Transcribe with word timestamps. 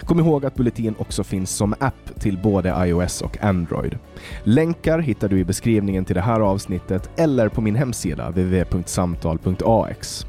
Kom 0.00 0.20
ihåg 0.20 0.46
att 0.46 0.54
Bulletin 0.54 0.94
också 0.98 1.24
finns 1.24 1.50
som 1.50 1.74
app 1.80 2.20
till 2.20 2.38
både 2.38 2.74
iOS 2.86 3.22
och 3.22 3.44
Android. 3.44 3.98
Länkar 4.44 4.98
hittar 4.98 5.28
du 5.28 5.38
i 5.38 5.44
beskrivningen 5.44 6.04
till 6.04 6.14
det 6.14 6.20
här 6.20 6.40
avsnittet 6.40 7.10
eller 7.16 7.48
på 7.48 7.60
min 7.60 7.74
hemsida 7.74 8.28
www.samtal.ax. 8.28 10.26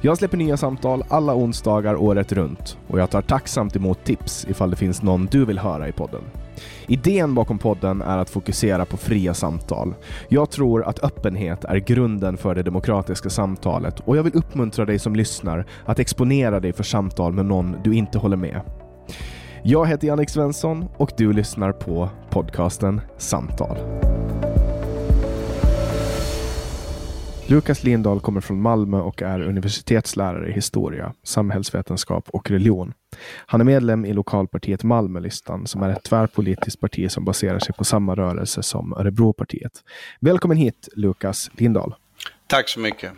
Jag 0.00 0.18
släpper 0.18 0.36
nya 0.36 0.56
samtal 0.56 1.04
alla 1.08 1.34
onsdagar 1.34 1.96
året 1.96 2.32
runt 2.32 2.78
och 2.88 3.00
jag 3.00 3.10
tar 3.10 3.22
tacksamt 3.22 3.76
emot 3.76 4.04
tips 4.04 4.46
ifall 4.48 4.70
det 4.70 4.76
finns 4.76 5.02
någon 5.02 5.26
du 5.26 5.44
vill 5.44 5.58
höra 5.58 5.88
i 5.88 5.92
podden. 5.92 6.22
Idén 6.86 7.34
bakom 7.34 7.58
podden 7.58 8.02
är 8.02 8.18
att 8.18 8.30
fokusera 8.30 8.84
på 8.84 8.96
fria 8.96 9.34
samtal. 9.34 9.94
Jag 10.28 10.50
tror 10.50 10.84
att 10.84 11.04
öppenhet 11.04 11.64
är 11.64 11.76
grunden 11.76 12.36
för 12.36 12.54
det 12.54 12.62
demokratiska 12.62 13.30
samtalet 13.30 14.00
och 14.00 14.16
jag 14.16 14.22
vill 14.22 14.36
uppmuntra 14.36 14.84
dig 14.84 14.98
som 14.98 15.16
lyssnar 15.16 15.66
att 15.84 15.98
exponera 15.98 16.60
dig 16.60 16.72
för 16.72 16.84
samtal 16.84 17.32
med 17.32 17.46
någon 17.46 17.76
du 17.84 17.94
inte 17.94 18.18
håller 18.18 18.36
med. 18.36 18.60
Jag 19.62 19.86
heter 19.86 20.06
Jannik 20.06 20.30
Svensson 20.30 20.88
och 20.96 21.10
du 21.16 21.32
lyssnar 21.32 21.72
på 21.72 22.10
podcasten 22.30 23.00
Samtal. 23.18 23.76
Lukas 27.46 27.84
Lindahl 27.84 28.20
kommer 28.20 28.40
från 28.40 28.60
Malmö 28.60 29.00
och 29.00 29.22
är 29.22 29.40
universitetslärare 29.40 30.48
i 30.48 30.52
historia, 30.52 31.12
samhällsvetenskap 31.22 32.28
och 32.28 32.50
religion. 32.50 32.92
Han 33.46 33.60
är 33.60 33.64
medlem 33.64 34.04
i 34.04 34.12
lokalpartiet 34.12 34.84
Malmölistan 34.84 35.66
som 35.66 35.82
är 35.82 35.88
ett 35.88 36.02
tvärpolitiskt 36.02 36.80
parti 36.80 37.10
som 37.10 37.24
baserar 37.24 37.58
sig 37.58 37.74
på 37.74 37.84
samma 37.84 38.14
rörelse 38.14 38.62
som 38.62 38.92
Örebropartiet. 38.92 39.72
Välkommen 40.20 40.56
hit 40.56 40.88
Lukas 40.96 41.50
Lindahl. 41.52 41.94
Tack 42.46 42.68
så 42.68 42.80
mycket. 42.80 43.12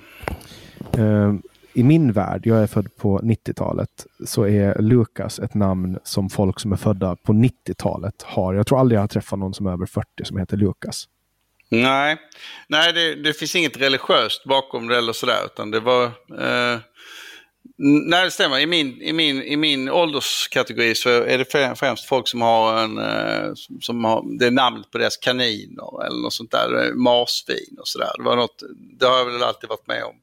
I 1.76 1.82
min 1.82 2.12
värld, 2.12 2.46
jag 2.46 2.62
är 2.62 2.66
född 2.66 2.96
på 2.96 3.18
90-talet, 3.18 4.06
så 4.26 4.46
är 4.46 4.82
Lukas 4.82 5.38
ett 5.38 5.54
namn 5.54 5.98
som 6.04 6.30
folk 6.30 6.60
som 6.60 6.72
är 6.72 6.76
födda 6.76 7.16
på 7.16 7.32
90-talet 7.32 8.22
har. 8.22 8.54
Jag 8.54 8.66
tror 8.66 8.80
aldrig 8.80 8.96
jag 8.96 9.02
har 9.02 9.08
träffat 9.08 9.38
någon 9.38 9.54
som 9.54 9.66
är 9.66 9.72
över 9.72 9.86
40 9.86 10.06
som 10.24 10.38
heter 10.38 10.56
Lukas. 10.56 11.04
Nej, 11.68 12.16
Nej 12.68 12.92
det, 12.92 13.14
det 13.14 13.32
finns 13.32 13.56
inget 13.56 13.76
religiöst 13.76 14.44
bakom 14.44 14.88
det 14.88 14.96
eller 14.98 15.12
sådär. 15.12 15.44
Utan 15.44 15.70
det 15.70 15.80
var... 15.80 16.04
Eh, 16.04 16.78
nej, 18.08 18.24
det 18.24 18.30
stämmer. 18.30 18.58
I 18.58 18.66
min, 18.66 19.02
i, 19.02 19.12
min, 19.12 19.42
I 19.42 19.56
min 19.56 19.88
ålderskategori 19.88 20.94
så 20.94 21.10
är 21.10 21.38
det 21.38 21.76
främst 21.78 22.04
folk 22.04 22.28
som 22.28 22.42
har 22.42 22.82
en... 22.82 22.98
Eh, 22.98 23.52
som 23.80 24.04
har, 24.04 24.38
det 24.38 24.46
är 24.46 24.50
namnet 24.50 24.90
på 24.90 24.98
deras 24.98 25.16
kaniner 25.16 26.06
eller 26.06 26.22
något 26.22 26.34
sånt 26.34 26.50
där. 26.50 26.94
Marsvin 26.94 27.76
och 27.80 27.88
sådär. 27.88 28.10
Det, 28.18 28.24
var 28.24 28.36
något, 28.36 28.62
det 28.98 29.06
har 29.06 29.18
jag 29.18 29.24
väl 29.24 29.42
alltid 29.42 29.68
varit 29.68 29.86
med 29.86 30.04
om. 30.04 30.14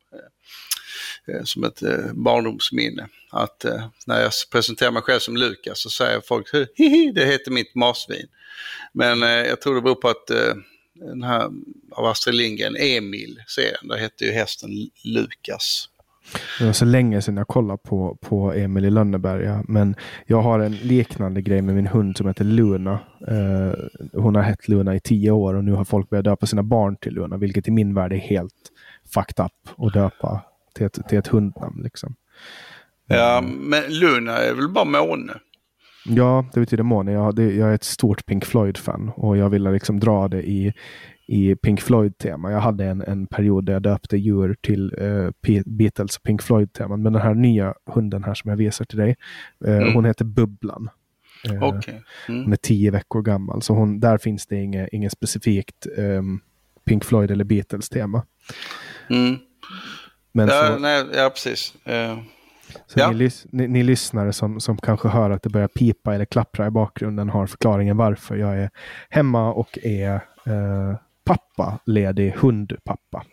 Eh, 1.27 1.43
som 1.43 1.63
ett 1.63 1.83
eh, 1.83 2.13
barndomsminne. 2.13 3.07
Att 3.31 3.65
eh, 3.65 3.85
när 4.07 4.21
jag 4.21 4.31
presenterar 4.51 4.91
mig 4.91 5.01
själv 5.01 5.19
som 5.19 5.37
Lukas 5.37 5.81
så 5.81 5.89
säger 5.89 6.21
folk 6.21 6.47
hihi, 6.75 7.11
det 7.11 7.25
heter 7.25 7.51
mitt 7.51 7.75
marsvin. 7.75 8.27
Men 8.93 9.21
jag 9.21 9.61
tror 9.61 9.75
det 9.75 9.81
beror 9.81 9.95
på 9.95 10.09
att 10.09 10.27
den 10.93 11.23
här 11.23 11.49
av 11.91 12.05
Astrid 12.05 12.35
Lindgren, 12.35 12.75
Emil 12.79 13.39
serien, 13.47 13.87
där 13.87 13.97
hette 13.97 14.25
ju 14.25 14.31
hästen 14.31 14.69
Lukas. 15.03 15.89
Det 16.59 16.65
var 16.65 16.73
så 16.73 16.85
länge 16.85 17.21
sedan 17.21 17.37
jag 17.37 17.47
kollade 17.47 17.77
på, 17.83 18.17
på 18.21 18.53
Emil 18.53 18.85
i 18.85 18.89
Lönneberga. 18.89 19.63
Men 19.67 19.95
jag 20.25 20.41
har 20.41 20.59
en 20.59 20.75
liknande 20.75 21.41
grej 21.41 21.61
med 21.61 21.75
min 21.75 21.87
hund 21.87 22.17
som 22.17 22.27
heter 22.27 22.43
Luna. 22.43 22.99
Eh, 23.27 23.73
hon 24.21 24.35
har 24.35 24.41
hett 24.41 24.67
Luna 24.67 24.95
i 24.95 24.99
tio 24.99 25.31
år 25.31 25.53
och 25.53 25.63
nu 25.63 25.71
har 25.71 25.85
folk 25.85 26.09
börjat 26.09 26.25
döpa 26.25 26.45
sina 26.45 26.63
barn 26.63 26.95
till 26.95 27.13
Luna. 27.13 27.37
Vilket 27.37 27.67
i 27.67 27.71
min 27.71 27.93
värld 27.93 28.13
är 28.13 28.17
helt 28.17 28.71
fucked 29.13 29.45
up 29.45 29.69
att 29.77 29.93
döpa 29.93 30.41
till 30.73 30.85
ett, 30.85 31.07
till 31.09 31.17
ett 31.17 31.27
hundnamn. 31.27 31.81
Liksom. 31.83 32.15
Ja, 33.07 33.43
men 33.59 33.83
Luna 33.89 34.37
är 34.37 34.53
väl 34.53 34.69
bara 34.69 34.85
måne? 34.85 35.33
Ja, 36.05 36.45
det 36.53 36.59
betyder 36.59 36.83
måne. 36.83 37.11
Jag, 37.11 37.35
det, 37.35 37.53
jag 37.53 37.69
är 37.69 37.73
ett 37.73 37.83
stort 37.83 38.25
Pink 38.25 38.45
Floyd-fan 38.45 39.09
och 39.15 39.37
jag 39.37 39.49
ville 39.49 39.71
liksom 39.71 39.99
dra 39.99 40.27
det 40.27 40.49
i, 40.49 40.73
i 41.27 41.55
Pink 41.55 41.81
Floyd-tema. 41.81 42.51
Jag 42.51 42.59
hade 42.59 42.85
en, 42.85 43.01
en 43.01 43.27
period 43.27 43.65
där 43.65 43.73
jag 43.73 43.81
döpte 43.81 44.17
djur 44.17 44.55
till 44.61 44.93
uh, 45.01 45.31
Beatles 45.65 46.17
och 46.17 46.23
Pink 46.23 46.41
Floyd-teman. 46.41 47.01
Men 47.01 47.13
den 47.13 47.21
här 47.21 47.33
nya 47.33 47.73
hunden 47.85 48.23
här 48.23 48.33
som 48.33 48.49
jag 48.49 48.57
visar 48.57 48.85
till 48.85 48.97
dig, 48.97 49.15
uh, 49.67 49.77
mm. 49.77 49.93
hon 49.93 50.05
heter 50.05 50.25
Bubblan. 50.25 50.89
Uh, 51.51 51.63
okay. 51.63 51.95
mm. 52.27 52.43
Hon 52.43 52.53
är 52.53 52.57
tio 52.57 52.91
veckor 52.91 53.21
gammal, 53.21 53.61
så 53.61 53.73
hon, 53.73 53.99
där 53.99 54.17
finns 54.17 54.47
det 54.47 54.55
inget, 54.55 54.89
inget 54.91 55.11
specifikt 55.11 55.87
um, 55.97 56.41
Pink 56.85 57.03
Floyd 57.03 57.31
eller 57.31 57.43
Beatles-tema. 57.43 58.25
Mm. 59.09 59.37
Men 60.33 60.47
ja, 60.47 60.67
så, 60.67 60.77
nej, 60.77 61.05
ja, 61.13 61.29
precis. 61.29 61.73
Uh, 61.87 62.19
så 62.87 62.99
ja. 62.99 63.11
ni, 63.11 63.29
ni, 63.51 63.67
ni, 63.67 63.83
lyssnare 63.83 64.33
som, 64.33 64.59
som 64.59 64.77
kanske 64.77 65.07
hör 65.07 65.29
att 65.29 65.43
det 65.43 65.49
börjar 65.49 65.67
pipa 65.67 66.15
eller 66.15 66.25
klappra 66.25 66.67
i 66.67 66.69
bakgrunden 66.69 67.29
har 67.29 67.47
förklaringen 67.47 67.97
varför 67.97 68.35
jag 68.35 68.57
är 68.57 68.69
hemma 69.09 69.53
och 69.53 69.77
är 69.83 70.15
uh, 70.47 70.95
pappa, 71.25 71.79
ledig 71.85 72.33
hundpappa. 72.37 73.25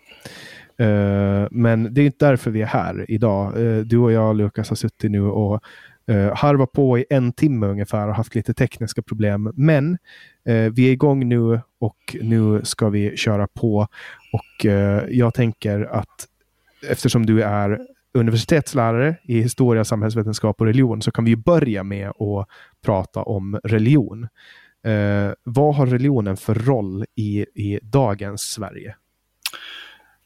Uh, 0.81 1.49
men 1.51 1.95
det 1.95 2.01
är 2.01 2.07
inte 2.07 2.27
därför 2.27 2.51
vi 2.51 2.63
är 2.63 2.67
här 2.67 3.05
idag. 3.09 3.57
Uh, 3.57 3.85
du 3.85 3.99
och 3.99 4.13
jag, 4.13 4.37
Lukas, 4.37 4.69
har 4.69 4.77
suttit 4.77 5.11
nu 5.11 5.23
och 5.23 5.63
uh, 6.11 6.35
harvat 6.35 6.73
på 6.73 6.99
i 6.99 7.05
en 7.11 7.33
timme 7.33 7.67
ungefär 7.67 8.09
och 8.09 8.15
haft 8.15 8.35
lite 8.35 8.55
tekniska 8.55 9.03
problem. 9.03 9.53
Men 9.55 9.99
vi 10.45 10.89
är 10.89 10.93
igång 10.93 11.29
nu 11.29 11.61
och 11.81 12.17
nu 12.21 12.61
ska 12.65 12.89
vi 12.89 13.17
köra 13.17 13.47
på. 13.47 13.89
Och 14.33 14.65
jag 15.09 15.35
tänker 15.35 15.81
att 15.81 16.29
eftersom 16.83 17.27
du 17.27 17.43
är 17.43 17.81
universitetslärare 18.15 19.17
i 19.25 19.41
historia, 19.41 19.85
samhällsvetenskap 19.85 20.61
och 20.61 20.67
religion 20.67 21.03
så 21.03 21.11
kan 21.11 21.25
vi 21.25 21.37
börja 21.37 21.83
med 21.83 22.09
att 22.09 22.49
prata 22.85 23.23
om 23.23 23.61
religion. 23.65 24.29
Eh, 24.85 25.33
vad 25.43 25.75
har 25.75 25.87
religionen 25.87 26.37
för 26.37 26.55
roll 26.55 27.05
i, 27.17 27.41
i 27.41 27.81
dagens 27.83 28.43
Sverige? 28.43 28.97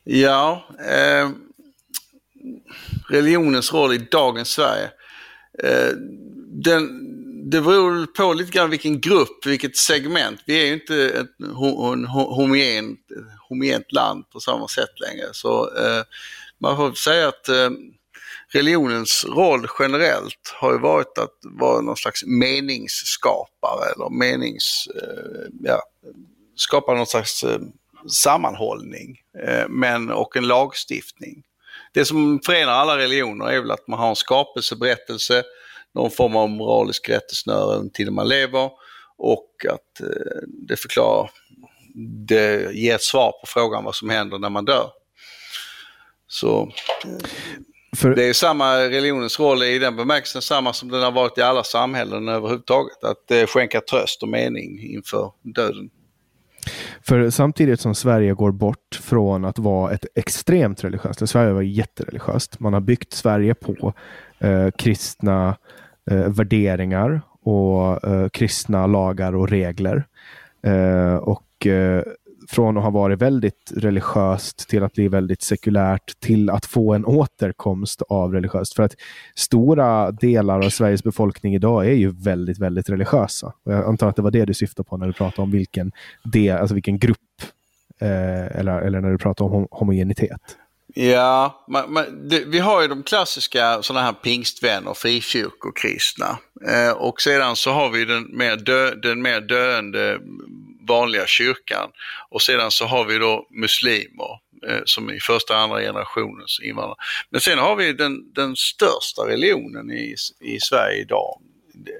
Ja, 0.05 0.69
eh, 0.81 1.31
religionens 3.09 3.73
roll 3.73 3.93
i 3.93 3.99
dagens 3.99 4.49
Sverige. 4.49 4.91
Eh, 5.63 5.97
den, 6.49 7.11
det 7.51 7.61
beror 7.61 8.07
på 8.07 8.33
lite 8.33 8.53
grann 8.53 8.71
vilken 8.71 9.01
grupp, 9.01 9.47
vilket 9.47 9.77
segment. 9.77 10.41
Vi 10.47 10.63
är 10.63 10.67
ju 10.67 10.73
inte 10.73 11.09
ett 11.09 11.55
homogent, 12.13 13.01
homogent 13.49 13.93
land 13.93 14.31
på 14.31 14.41
samma 14.41 14.69
sätt 14.69 15.01
längre. 15.01 15.27
Så 15.33 15.77
eh, 15.77 16.03
man 16.65 16.77
får 16.77 16.93
säga 16.93 17.29
att 17.29 17.49
eh, 17.49 17.71
religionens 18.49 19.25
roll 19.25 19.67
generellt 19.79 20.55
har 20.55 20.73
ju 20.73 20.79
varit 20.79 21.19
att 21.19 21.39
vara 21.43 21.81
någon 21.81 21.97
slags 21.97 22.25
meningsskapare 22.25 23.93
eller 23.95 24.11
menings, 24.11 24.89
eh, 25.03 25.51
ja, 25.61 25.83
skapa 26.57 26.95
någon 26.95 27.07
slags 27.07 27.45
eh, 27.45 27.59
sammanhållning 28.09 29.21
men, 29.69 30.11
och 30.11 30.37
en 30.37 30.47
lagstiftning. 30.47 31.43
Det 31.93 32.05
som 32.05 32.41
förenar 32.47 32.73
alla 32.73 32.99
religioner 32.99 33.47
är 33.47 33.61
väl 33.61 33.71
att 33.71 33.89
man 33.89 33.99
har 33.99 34.09
en 34.09 34.17
skapelseberättelse, 34.17 35.43
någon 35.95 36.11
form 36.11 36.37
av 36.37 36.51
moralisk 36.51 37.09
rättesnöre 37.09 37.77
under 37.77 37.93
tiden 37.93 38.15
man 38.15 38.29
lever 38.29 38.71
och 39.17 39.67
att 39.69 40.09
det 40.47 40.77
förklarar, 40.77 41.31
det 42.27 42.75
ger 42.75 42.95
ett 42.95 43.03
svar 43.03 43.33
på 43.33 43.47
frågan 43.47 43.85
vad 43.85 43.95
som 43.95 44.11
händer 44.11 44.39
när 44.39 44.51
man 44.51 44.65
dör. 44.65 44.91
Så 46.35 46.73
för... 47.97 48.15
Det 48.15 48.29
är 48.29 48.33
samma 48.33 48.77
religionens 48.77 49.41
roll 49.41 49.63
i 49.63 49.79
den 49.79 49.97
bemärkelsen, 49.97 50.43
samma 50.43 50.73
som 50.73 50.89
den 50.89 51.03
har 51.03 51.13
varit 51.13 51.39
i 51.39 51.43
alla 51.43 51.65
samhällen 51.65 52.29
överhuvudtaget. 52.29 53.05
Att 53.05 53.31
eh, 53.31 53.47
skänka 53.47 53.81
tröst 53.81 54.23
och 54.23 54.29
mening 54.29 54.81
inför 54.81 55.33
döden. 55.43 55.91
För 57.03 57.31
samtidigt 57.31 57.81
som 57.81 57.95
Sverige 57.95 58.33
går 58.33 58.53
bort 58.53 59.01
från 59.03 59.45
att 59.45 59.59
vara 59.59 59.93
ett 59.93 60.07
extremt 60.15 60.85
religiöst, 60.85 61.29
Sverige 61.29 61.53
var 61.53 61.63
jättereligiöst. 61.63 62.61
Man 62.61 62.73
har 62.73 62.81
byggt 62.81 63.13
Sverige 63.13 63.55
på 63.55 63.93
eh, 64.39 64.71
kristna 64.79 65.57
eh, 66.11 66.29
värderingar 66.29 67.21
och 67.43 68.09
eh, 68.09 68.29
kristna 68.29 68.87
lagar 68.87 69.35
och 69.35 69.49
regler. 69.49 70.05
Eh, 70.67 71.17
och 71.17 71.67
eh, 71.67 72.03
från 72.49 72.77
att 72.77 72.83
ha 72.83 72.91
varit 72.91 73.23
väldigt 73.23 73.73
religiöst 73.77 74.69
till 74.69 74.83
att 74.83 74.93
bli 74.93 75.09
väldigt 75.09 75.43
sekulärt 75.43 76.21
till 76.21 76.51
att 76.51 76.67
få 76.67 76.95
en 76.95 77.05
återkomst 77.05 78.03
av 78.03 78.33
religiöst. 78.33 78.75
För 78.75 78.83
att 78.83 78.95
stora 79.35 80.11
delar 80.11 80.65
av 80.65 80.71
Sveriges 80.71 81.05
befolkning 81.05 81.55
idag 81.55 81.87
är 81.87 81.95
ju 81.95 82.11
väldigt, 82.11 82.59
väldigt 82.59 82.89
religiösa. 82.89 83.53
Och 83.65 83.73
jag 83.73 83.85
antar 83.85 84.09
att 84.09 84.17
det 84.17 84.23
var 84.23 84.31
det 84.31 84.45
du 84.45 84.55
syftade 84.55 84.89
på 84.89 84.97
när 84.97 85.07
du 85.07 85.13
pratade 85.13 85.43
om 85.43 85.51
vilken, 85.51 85.93
del, 86.25 86.59
alltså 86.59 86.75
vilken 86.75 86.99
grupp, 86.99 87.19
eh, 88.01 88.59
eller, 88.59 88.81
eller 88.81 89.01
när 89.01 89.11
du 89.11 89.19
pratade 89.19 89.51
om 89.51 89.69
homogenitet. 89.71 90.57
Ja, 90.97 91.65
man, 91.69 91.93
man, 91.93 92.29
det, 92.29 92.45
vi 92.45 92.59
har 92.59 92.83
ju 92.83 92.89
de 92.89 93.03
klassiska 93.03 93.83
sådana 93.83 94.07
här 94.07 94.13
pingstvänner, 94.13 94.95
frikyrkokristna. 94.95 96.39
Eh, 96.69 96.93
och 96.93 97.21
sedan 97.21 97.57
så 97.57 97.71
har 97.71 97.91
vi 97.91 98.05
den 98.05 98.37
mer, 98.37 98.57
dö, 98.57 98.95
den 98.95 99.23
mer 99.23 99.41
döende 99.41 100.19
vanliga 100.89 101.27
kyrkan. 101.27 101.91
Och 102.31 102.43
sedan 102.43 102.71
så 102.71 102.85
har 102.85 103.05
vi 103.05 103.19
då 103.19 103.47
muslimer 103.51 104.39
eh, 104.69 104.81
som 104.85 105.11
i 105.11 105.21
första 105.21 105.55
och 105.55 105.61
andra 105.61 105.81
generationens 105.81 106.61
invandrare. 106.63 106.97
Men 107.31 107.41
sen 107.41 107.59
har 107.59 107.77
vi 107.77 107.93
den, 107.93 108.33
den 108.33 108.57
största 108.57 109.23
religionen 109.29 109.91
i, 109.91 110.15
i 110.41 110.61
Sverige 110.61 111.01
idag, 111.01 111.41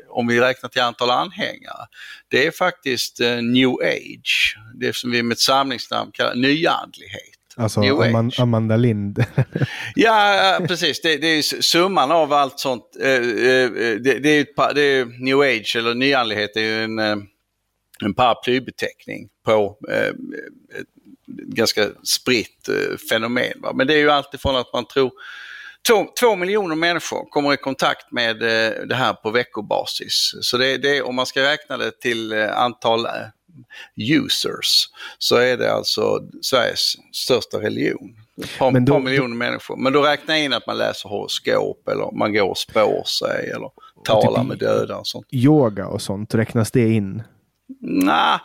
om 0.09 0.27
vi 0.27 0.41
räknar 0.41 0.71
till 0.71 0.83
antal 0.83 1.11
anhängare, 1.11 1.87
det 2.29 2.47
är 2.47 2.51
faktiskt 2.51 3.21
eh, 3.21 3.43
new 3.43 3.71
age. 3.71 4.57
Det 4.75 4.97
som 4.97 5.11
vi 5.11 5.23
med 5.23 5.35
ett 5.35 5.41
samlingsnamn 5.41 6.11
kallar 6.13 6.35
nyandlighet. 6.35 7.35
Alltså 7.57 7.81
Aman 7.81 8.31
Amanda 8.39 8.77
Lind. 8.77 9.25
ja, 9.95 10.59
precis. 10.69 11.01
Det, 11.01 11.17
det, 11.17 11.27
är 11.27 11.43
summan 11.63 12.13
av 12.13 12.33
allt 12.33 12.61
sånt. 12.61 12.97
Eh, 13.01 13.11
eh, 13.11 13.71
det, 14.01 14.19
det, 14.19 14.29
är, 14.29 14.75
det 14.75 14.83
är 14.83 15.25
new 15.25 15.41
age 15.41 15.77
eller 15.79 15.95
nyandlighet 15.95 16.57
är 16.57 16.61
ju 16.61 16.85
en 16.85 16.99
eh, 16.99 17.17
en 18.03 18.15
paraplybeteckning 18.15 19.29
på 19.45 19.79
eh, 19.91 20.13
ganska 21.27 21.89
spritt 22.03 22.69
eh, 22.69 22.97
fenomen. 23.11 23.61
Va? 23.63 23.73
Men 23.75 23.87
det 23.87 23.95
är 23.95 23.99
ju 23.99 24.11
alltifrån 24.11 24.57
att 24.57 24.73
man 24.73 24.87
tror 24.87 25.13
Två, 25.89 26.07
två, 26.21 26.37
miljoner 26.37 26.77
människor 26.77 27.25
kommer 27.31 27.55
i 27.55 27.57
kontakt 27.57 28.13
med 28.13 28.43
eh, 28.43 28.87
det 28.87 28.95
här 28.95 29.13
på 29.15 29.31
veckobasis. 29.31 30.35
Så 30.41 30.57
det, 30.57 30.77
det, 30.77 31.03
om 31.03 31.15
man 31.15 31.27
ska 31.27 31.43
räkna 31.43 31.77
det 31.77 32.01
till 32.01 32.33
eh, 32.33 32.59
antal 32.59 33.07
eh, 33.07 33.13
users 33.97 34.89
så 35.19 35.37
är 35.37 35.57
det 35.57 35.73
alltså 35.73 36.21
Sveriges 36.43 36.95
största 37.13 37.59
religion. 37.59 38.17
Ett 38.43 38.59
par, 38.59 38.71
Men 38.71 38.85
då, 38.85 38.93
par 38.93 39.01
miljoner 39.01 39.37
människor. 39.37 39.77
Men 39.77 39.93
då 39.93 40.03
räknar 40.03 40.35
jag 40.35 40.45
in 40.45 40.53
att 40.53 40.67
man 40.67 40.79
läser 40.79 41.09
horoskop 41.09 41.89
eller 41.89 42.19
man 42.19 42.33
går 42.33 42.51
och 42.51 42.59
spår 42.59 43.05
sig 43.05 43.51
eller 43.51 43.71
talar 44.05 44.41
typ 44.41 44.49
med 44.49 44.59
döda 44.59 44.97
och 44.97 45.07
sånt. 45.07 45.27
Yoga 45.31 45.87
och 45.87 46.03
sånt, 46.03 46.35
räknas 46.35 46.71
det 46.71 46.93
in? 46.93 47.23
Nej, 47.81 48.39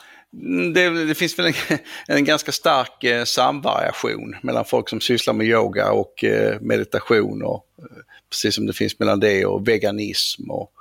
det, 0.73 1.05
det, 1.05 1.15
finns 1.15 1.39
väl 1.39 1.45
en, 1.45 1.77
en 2.07 2.25
ganska 2.25 2.51
stark 2.51 3.03
eh, 3.03 3.23
samvariation 3.23 4.35
mellan 4.41 4.65
folk 4.65 4.89
som 4.89 5.01
sysslar 5.01 5.33
med 5.33 5.47
yoga 5.47 5.91
och 5.91 6.23
eh, 6.23 6.59
meditation. 6.61 7.43
Och, 7.43 7.65
eh, 7.77 7.85
precis 8.29 8.55
som 8.55 8.65
det 8.65 8.73
finns 8.73 8.99
mellan 8.99 9.19
det 9.19 9.45
och 9.45 9.67
veganism 9.67 10.51
och, 10.51 10.71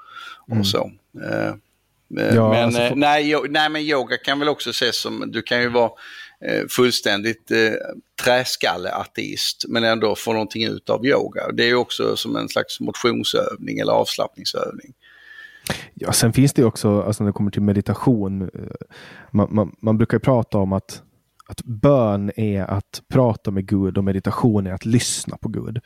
och 0.47 0.53
mm. 0.53 0.65
så. 0.65 0.91
Eh, 1.25 1.49
eh 1.49 2.35
ja, 2.35 2.51
men, 2.51 2.65
alltså, 2.65 2.81
eh, 2.81 2.97
nej, 2.97 3.31
jo, 3.31 3.47
nej, 3.49 3.69
men 3.69 3.83
yoga 3.83 4.17
kan 4.17 4.39
väl 4.39 4.49
också 4.49 4.71
ses 4.71 5.01
som, 5.01 5.25
du 5.27 5.43
kan 5.43 5.61
ju 5.61 5.69
vara 5.69 5.91
fullständigt 6.69 7.51
eh, 7.51 7.73
träskalleateist 8.23 9.65
men 9.69 9.85
ändå 9.85 10.15
få 10.15 10.33
någonting 10.33 10.65
ut 10.65 10.91
av 10.91 11.07
yoga. 11.07 11.53
Det 11.53 11.63
är 11.63 11.67
ju 11.67 11.75
också 11.75 12.17
som 12.17 12.37
en 12.37 12.49
slags 12.49 12.81
motionsövning 12.81 13.79
eller 13.79 13.93
avslappningsövning. 13.93 14.95
Ja, 15.95 16.13
sen 16.13 16.33
finns 16.33 16.53
det 16.53 16.65
också, 16.65 17.03
alltså 17.03 17.25
när 17.25 17.29
det 17.29 17.33
kommer 17.33 17.51
till 17.51 17.63
meditation, 17.63 18.43
eh, 18.43 18.49
man, 19.31 19.49
man, 19.51 19.77
man 19.81 19.99
brukar 19.99 20.19
prata 20.19 20.59
om 20.59 20.73
att, 20.73 21.03
att 21.49 21.63
bön 21.65 22.31
är 22.37 22.63
att 22.63 23.03
prata 23.09 23.51
med 23.51 23.67
Gud 23.67 23.99
och 23.99 24.05
meditation 24.05 24.67
är 24.67 24.73
att 24.73 24.87
lyssna 24.87 25.37
på 25.37 25.49
Gud. 25.49 25.79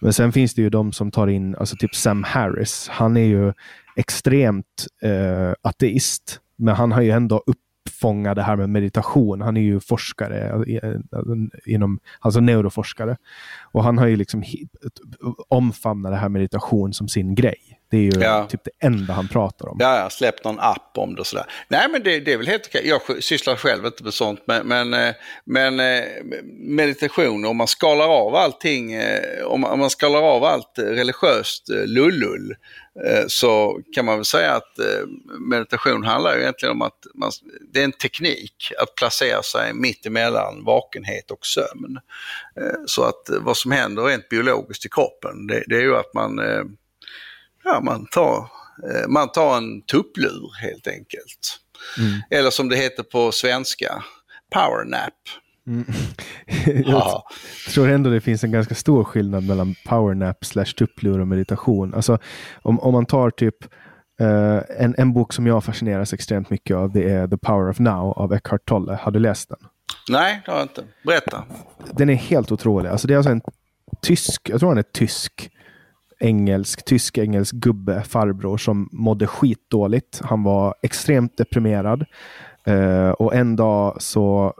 Men 0.00 0.12
sen 0.12 0.32
finns 0.32 0.54
det 0.54 0.62
ju 0.62 0.70
de 0.70 0.92
som 0.92 1.10
tar 1.10 1.26
in, 1.26 1.56
alltså 1.56 1.76
typ 1.76 1.94
Sam 1.94 2.24
Harris, 2.24 2.88
han 2.90 3.16
är 3.16 3.24
ju 3.24 3.52
extremt 3.96 4.86
eh, 5.02 5.52
ateist, 5.62 6.40
men 6.56 6.74
han 6.74 6.92
har 6.92 7.02
ju 7.02 7.10
ändå 7.10 7.42
uppfångat 7.46 8.36
det 8.36 8.42
här 8.42 8.56
med 8.56 8.70
meditation. 8.70 9.40
Han 9.40 9.56
är 9.56 9.60
ju 9.60 9.80
forskare 9.80 10.64
eh, 10.82 10.94
inom, 11.66 11.98
alltså 12.20 12.40
neuroforskare. 12.40 13.16
Och 13.72 13.84
han 13.84 13.98
har 13.98 14.06
ju 14.06 14.16
liksom 14.16 14.42
omfamnat 15.48 16.12
det 16.12 16.16
här 16.16 16.28
meditation 16.28 16.92
som 16.92 17.08
sin 17.08 17.34
grej. 17.34 17.71
Det 17.92 17.98
är 17.98 18.02
ju 18.02 18.20
ja. 18.20 18.46
typ 18.50 18.64
det 18.64 18.86
enda 18.86 19.12
han 19.12 19.28
pratar 19.28 19.68
om. 19.68 19.76
Ja, 19.80 19.96
jag 19.96 20.02
har 20.02 20.10
släppt 20.10 20.44
någon 20.44 20.60
app 20.60 20.90
om 20.94 21.14
det 21.14 21.20
och 21.20 21.26
sådär. 21.26 21.46
Nej, 21.68 21.88
men 21.90 22.02
det, 22.02 22.20
det 22.20 22.32
är 22.32 22.36
väl 22.36 22.46
helt 22.46 22.66
okej. 22.66 22.88
Jag 22.88 23.22
sysslar 23.24 23.56
själv 23.56 23.86
inte 23.86 24.04
med 24.04 24.14
sånt, 24.14 24.40
men, 24.46 24.66
men, 24.66 24.94
eh, 24.94 25.14
men 25.44 25.80
eh, 25.80 26.02
meditation, 26.58 27.44
om 27.44 27.56
man 27.56 27.66
skalar 27.66 28.08
av 28.08 28.34
allting, 28.34 28.92
eh, 28.92 29.44
om 29.44 29.60
man 29.60 29.90
skalar 29.90 30.22
av 30.22 30.44
allt 30.44 30.72
religiöst 30.76 31.68
lullull, 31.68 32.54
så 33.26 33.80
kan 33.94 34.04
man 34.04 34.16
väl 34.16 34.24
säga 34.24 34.52
att 34.52 34.78
meditation 35.48 36.04
handlar 36.04 36.34
ju 36.34 36.40
egentligen 36.40 36.72
om 36.72 36.82
att 36.82 37.06
man, 37.14 37.30
det 37.72 37.80
är 37.80 37.84
en 37.84 37.92
teknik 37.92 38.72
att 38.78 38.94
placera 38.94 39.42
sig 39.42 39.74
mitt 39.74 40.06
emellan 40.06 40.64
vakenhet 40.64 41.30
och 41.30 41.46
sömn. 41.46 41.98
Så 42.86 43.04
att 43.04 43.30
vad 43.40 43.56
som 43.56 43.70
händer 43.70 44.02
rent 44.02 44.28
biologiskt 44.28 44.86
i 44.86 44.88
kroppen, 44.88 45.46
det, 45.46 45.64
det 45.66 45.76
är 45.76 45.82
ju 45.82 45.96
att 45.96 46.14
man 46.14 46.40
ja, 47.64 47.80
man, 47.80 48.06
tar, 48.06 48.36
eh, 48.38 49.08
man 49.08 49.32
tar 49.32 49.56
en 49.56 49.82
tupplur 49.82 50.60
helt 50.62 50.86
enkelt. 50.86 51.58
Mm. 51.98 52.20
Eller 52.30 52.50
som 52.50 52.68
det 52.68 52.76
heter 52.76 53.02
på 53.02 53.32
svenska, 53.32 54.04
powernap. 54.54 55.14
Mm. 55.66 55.84
jag 56.86 57.22
tror 57.74 57.88
ändå 57.88 58.10
det 58.10 58.20
finns 58.20 58.44
en 58.44 58.52
ganska 58.52 58.74
stor 58.74 59.04
skillnad 59.04 59.44
mellan 59.44 59.74
powernap 59.86 60.44
slash 60.44 60.64
tupplur 60.64 61.20
och 61.20 61.28
meditation. 61.28 61.94
Alltså, 61.94 62.18
om, 62.62 62.80
om 62.80 62.92
man 62.92 63.06
tar 63.06 63.30
typ 63.30 63.64
uh, 64.20 64.60
en, 64.78 64.94
en 64.98 65.12
bok 65.12 65.32
som 65.32 65.46
jag 65.46 65.64
fascineras 65.64 66.12
extremt 66.12 66.50
mycket 66.50 66.76
av, 66.76 66.92
det 66.92 67.10
är 67.10 67.28
The 67.28 67.36
Power 67.36 67.70
of 67.70 67.78
Now 67.78 68.12
av 68.12 68.32
Eckhart 68.32 68.68
Tolle. 68.68 68.98
Har 69.02 69.10
du 69.12 69.18
läst 69.18 69.48
den? 69.48 69.58
Nej, 70.08 70.42
det 70.44 70.50
har 70.50 70.58
jag 70.58 70.64
inte. 70.64 70.84
Berätta. 71.02 71.44
Den 71.90 72.10
är 72.10 72.14
helt 72.14 72.52
otrolig. 72.52 72.90
Alltså, 72.90 73.06
det 73.06 73.14
är 73.14 73.16
alltså 73.16 73.32
en 73.32 73.42
tysk, 74.02 74.48
jag 74.48 74.60
tror 74.60 74.68
han 74.68 74.78
är 74.78 74.82
tysk, 74.82 75.50
engelsk, 76.22 76.84
tysk-engelsk 76.84 77.54
gubbe, 77.54 78.02
farbror, 78.02 78.56
som 78.56 78.88
mådde 78.92 79.26
skitdåligt. 79.26 80.20
Han 80.24 80.42
var 80.42 80.74
extremt 80.82 81.36
deprimerad. 81.36 82.04
Uh, 82.68 83.10
och 83.10 83.34
en 83.34 83.56
dag 83.56 84.02
så 84.02 84.54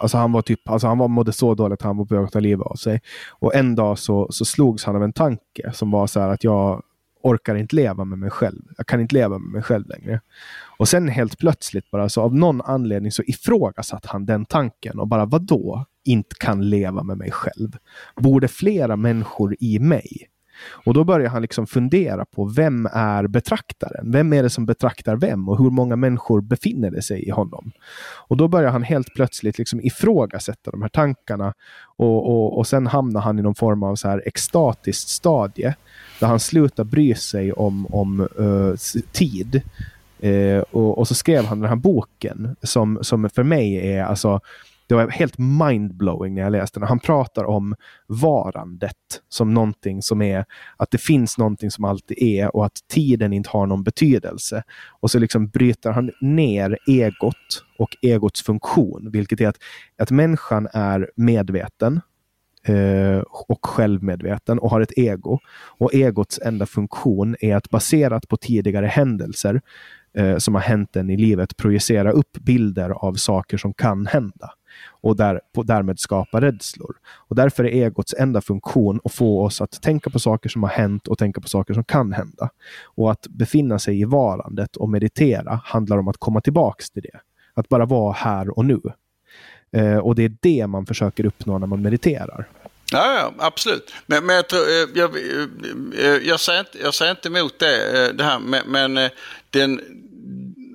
alltså 0.00 0.18
han 0.18 0.32
var 0.32 0.42
typ, 0.42 0.68
alltså 0.68 0.86
han 0.86 0.98
var, 0.98 1.08
mådde 1.08 1.32
så 1.32 1.54
dåligt 1.54 1.80
att 1.80 1.86
han 1.86 1.96
var 1.96 2.04
på 2.04 2.14
väg 2.14 2.24
att 2.24 2.32
ta 2.32 2.40
livet 2.40 2.66
av 2.66 2.74
sig. 2.74 3.00
Och 3.30 3.54
en 3.54 3.74
dag 3.74 3.98
så, 3.98 4.26
så 4.30 4.44
slogs 4.44 4.84
han 4.84 4.96
av 4.96 5.02
en 5.02 5.12
tanke 5.12 5.72
som 5.72 5.90
var 5.90 6.06
så 6.06 6.20
här 6.20 6.28
att 6.28 6.44
jag 6.44 6.82
orkar 7.22 7.54
inte 7.54 7.76
leva 7.76 8.04
med 8.04 8.18
mig 8.18 8.30
själv. 8.30 8.62
Jag 8.76 8.86
kan 8.86 9.00
inte 9.00 9.14
leva 9.14 9.38
med 9.38 9.52
mig 9.52 9.62
själv 9.62 9.88
längre. 9.88 10.20
Och 10.78 10.88
sen 10.88 11.08
helt 11.08 11.38
plötsligt 11.38 11.90
bara 11.90 12.08
så 12.08 12.22
av 12.22 12.34
någon 12.34 12.60
anledning 12.60 13.12
så 13.12 13.22
ifrågasatte 13.22 14.08
han 14.10 14.26
den 14.26 14.44
tanken 14.44 14.98
och 14.98 15.08
bara 15.08 15.24
vadå? 15.24 15.84
Inte 16.04 16.36
kan 16.38 16.70
leva 16.70 17.02
med 17.02 17.18
mig 17.18 17.30
själv. 17.30 17.76
Borde 18.16 18.48
flera 18.48 18.96
människor 18.96 19.56
i 19.60 19.78
mig? 19.78 20.28
Och 20.84 20.94
då 20.94 21.04
börjar 21.04 21.28
han 21.28 21.42
liksom 21.42 21.66
fundera 21.66 22.24
på 22.24 22.44
vem 22.44 22.88
är 22.92 23.26
betraktaren? 23.26 24.12
Vem 24.12 24.32
är 24.32 24.42
det 24.42 24.50
som 24.50 24.66
betraktar 24.66 25.16
vem 25.16 25.48
och 25.48 25.58
hur 25.58 25.70
många 25.70 25.96
människor 25.96 26.40
befinner 26.40 26.90
det 26.90 27.02
sig 27.02 27.28
i 27.28 27.30
honom? 27.30 27.72
Och 28.28 28.36
då 28.36 28.48
börjar 28.48 28.70
han 28.70 28.82
helt 28.82 29.14
plötsligt 29.14 29.58
liksom 29.58 29.80
ifrågasätta 29.80 30.70
de 30.70 30.82
här 30.82 30.88
tankarna 30.88 31.54
och, 31.96 32.26
och, 32.26 32.58
och 32.58 32.66
sen 32.66 32.86
hamnar 32.86 33.20
han 33.20 33.38
i 33.38 33.42
någon 33.42 33.54
form 33.54 33.82
av 33.82 33.96
så 33.96 34.08
här 34.08 34.22
extatiskt 34.26 35.08
stadie 35.08 35.74
där 36.20 36.26
han 36.26 36.40
slutar 36.40 36.84
bry 36.84 37.14
sig 37.14 37.52
om, 37.52 37.86
om 37.86 38.28
uh, 38.40 38.74
tid. 39.12 39.62
Uh, 40.24 40.60
och, 40.70 40.98
och, 40.98 41.08
så 41.08 41.14
skrev 41.14 41.44
han 41.44 41.60
den 41.60 41.68
här 41.68 41.76
boken 41.76 42.56
som, 42.62 42.98
som 43.02 43.30
för 43.30 43.42
mig 43.42 43.92
är 43.92 44.04
alltså 44.04 44.40
det 44.88 44.94
var 44.94 45.08
helt 45.08 45.38
mindblowing 45.38 46.34
när 46.34 46.42
jag 46.42 46.52
läste 46.52 46.80
den. 46.80 46.88
Han 46.88 46.98
pratar 46.98 47.44
om 47.44 47.74
varandet 48.06 48.94
som 49.28 49.54
någonting 49.54 50.02
som 50.02 50.22
är 50.22 50.44
att 50.76 50.90
det 50.90 50.98
finns 50.98 51.38
någonting 51.38 51.70
som 51.70 51.84
alltid 51.84 52.18
är 52.20 52.56
och 52.56 52.66
att 52.66 52.78
tiden 52.88 53.32
inte 53.32 53.50
har 53.50 53.66
någon 53.66 53.82
betydelse. 53.82 54.62
Och 55.00 55.10
så 55.10 55.18
liksom 55.18 55.48
bryter 55.48 55.90
han 55.90 56.10
ner 56.20 56.78
egot 56.86 57.64
och 57.78 57.96
egots 58.02 58.42
funktion, 58.42 59.10
vilket 59.12 59.40
är 59.40 59.48
att, 59.48 59.58
att 59.98 60.10
människan 60.10 60.68
är 60.72 61.10
medveten 61.16 62.00
eh, 62.64 63.18
och 63.48 63.66
självmedveten 63.66 64.58
och 64.58 64.70
har 64.70 64.80
ett 64.80 64.98
ego. 64.98 65.38
Och 65.78 65.94
egots 65.94 66.40
enda 66.44 66.66
funktion 66.66 67.36
är 67.40 67.56
att 67.56 67.70
baserat 67.70 68.28
på 68.28 68.36
tidigare 68.36 68.86
händelser 68.86 69.60
eh, 70.16 70.36
som 70.36 70.54
har 70.54 70.62
hänt 70.62 70.96
en 70.96 71.10
i 71.10 71.16
livet 71.16 71.56
projicera 71.56 72.10
upp 72.10 72.32
bilder 72.32 72.90
av 72.90 73.14
saker 73.14 73.56
som 73.56 73.74
kan 73.74 74.06
hända 74.06 74.50
och 74.86 75.16
där, 75.16 75.40
på, 75.54 75.62
därmed 75.62 75.98
skapa 75.98 76.40
rädslor. 76.40 76.96
Och 77.28 77.36
därför 77.36 77.64
är 77.64 77.84
egots 77.84 78.14
enda 78.18 78.40
funktion 78.40 79.00
att 79.04 79.14
få 79.14 79.44
oss 79.44 79.60
att 79.60 79.82
tänka 79.82 80.10
på 80.10 80.18
saker 80.18 80.48
som 80.48 80.62
har 80.62 80.70
hänt 80.70 81.08
och 81.08 81.18
tänka 81.18 81.40
på 81.40 81.48
saker 81.48 81.74
som 81.74 81.84
kan 81.84 82.12
hända. 82.12 82.50
Och 82.84 83.10
att 83.10 83.26
befinna 83.28 83.78
sig 83.78 84.00
i 84.00 84.04
varandet 84.04 84.76
och 84.76 84.88
meditera 84.88 85.60
handlar 85.64 85.98
om 85.98 86.08
att 86.08 86.16
komma 86.18 86.40
tillbaks 86.40 86.90
till 86.90 87.02
det. 87.02 87.20
Att 87.54 87.68
bara 87.68 87.86
vara 87.86 88.12
här 88.12 88.58
och 88.58 88.64
nu. 88.64 88.80
Eh, 89.72 89.98
och 89.98 90.14
det 90.14 90.24
är 90.24 90.32
det 90.40 90.66
man 90.66 90.86
försöker 90.86 91.26
uppnå 91.26 91.58
när 91.58 91.66
man 91.66 91.82
mediterar. 91.82 92.48
Ja, 92.92 93.14
ja 93.14 93.32
absolut. 93.38 93.94
Men, 94.06 94.26
men 94.26 94.36
jag, 94.36 94.48
tror, 94.48 94.60
eh, 94.60 94.88
jag, 94.94 95.10
jag, 96.04 96.24
jag, 96.24 96.40
säger 96.40 96.60
inte, 96.60 96.78
jag 96.82 96.94
säger 96.94 97.10
inte 97.10 97.28
emot 97.28 97.58
det, 97.58 98.12
det 98.12 98.24
här, 98.24 98.38
men, 98.38 98.62
men 98.66 99.10
den, 99.50 99.80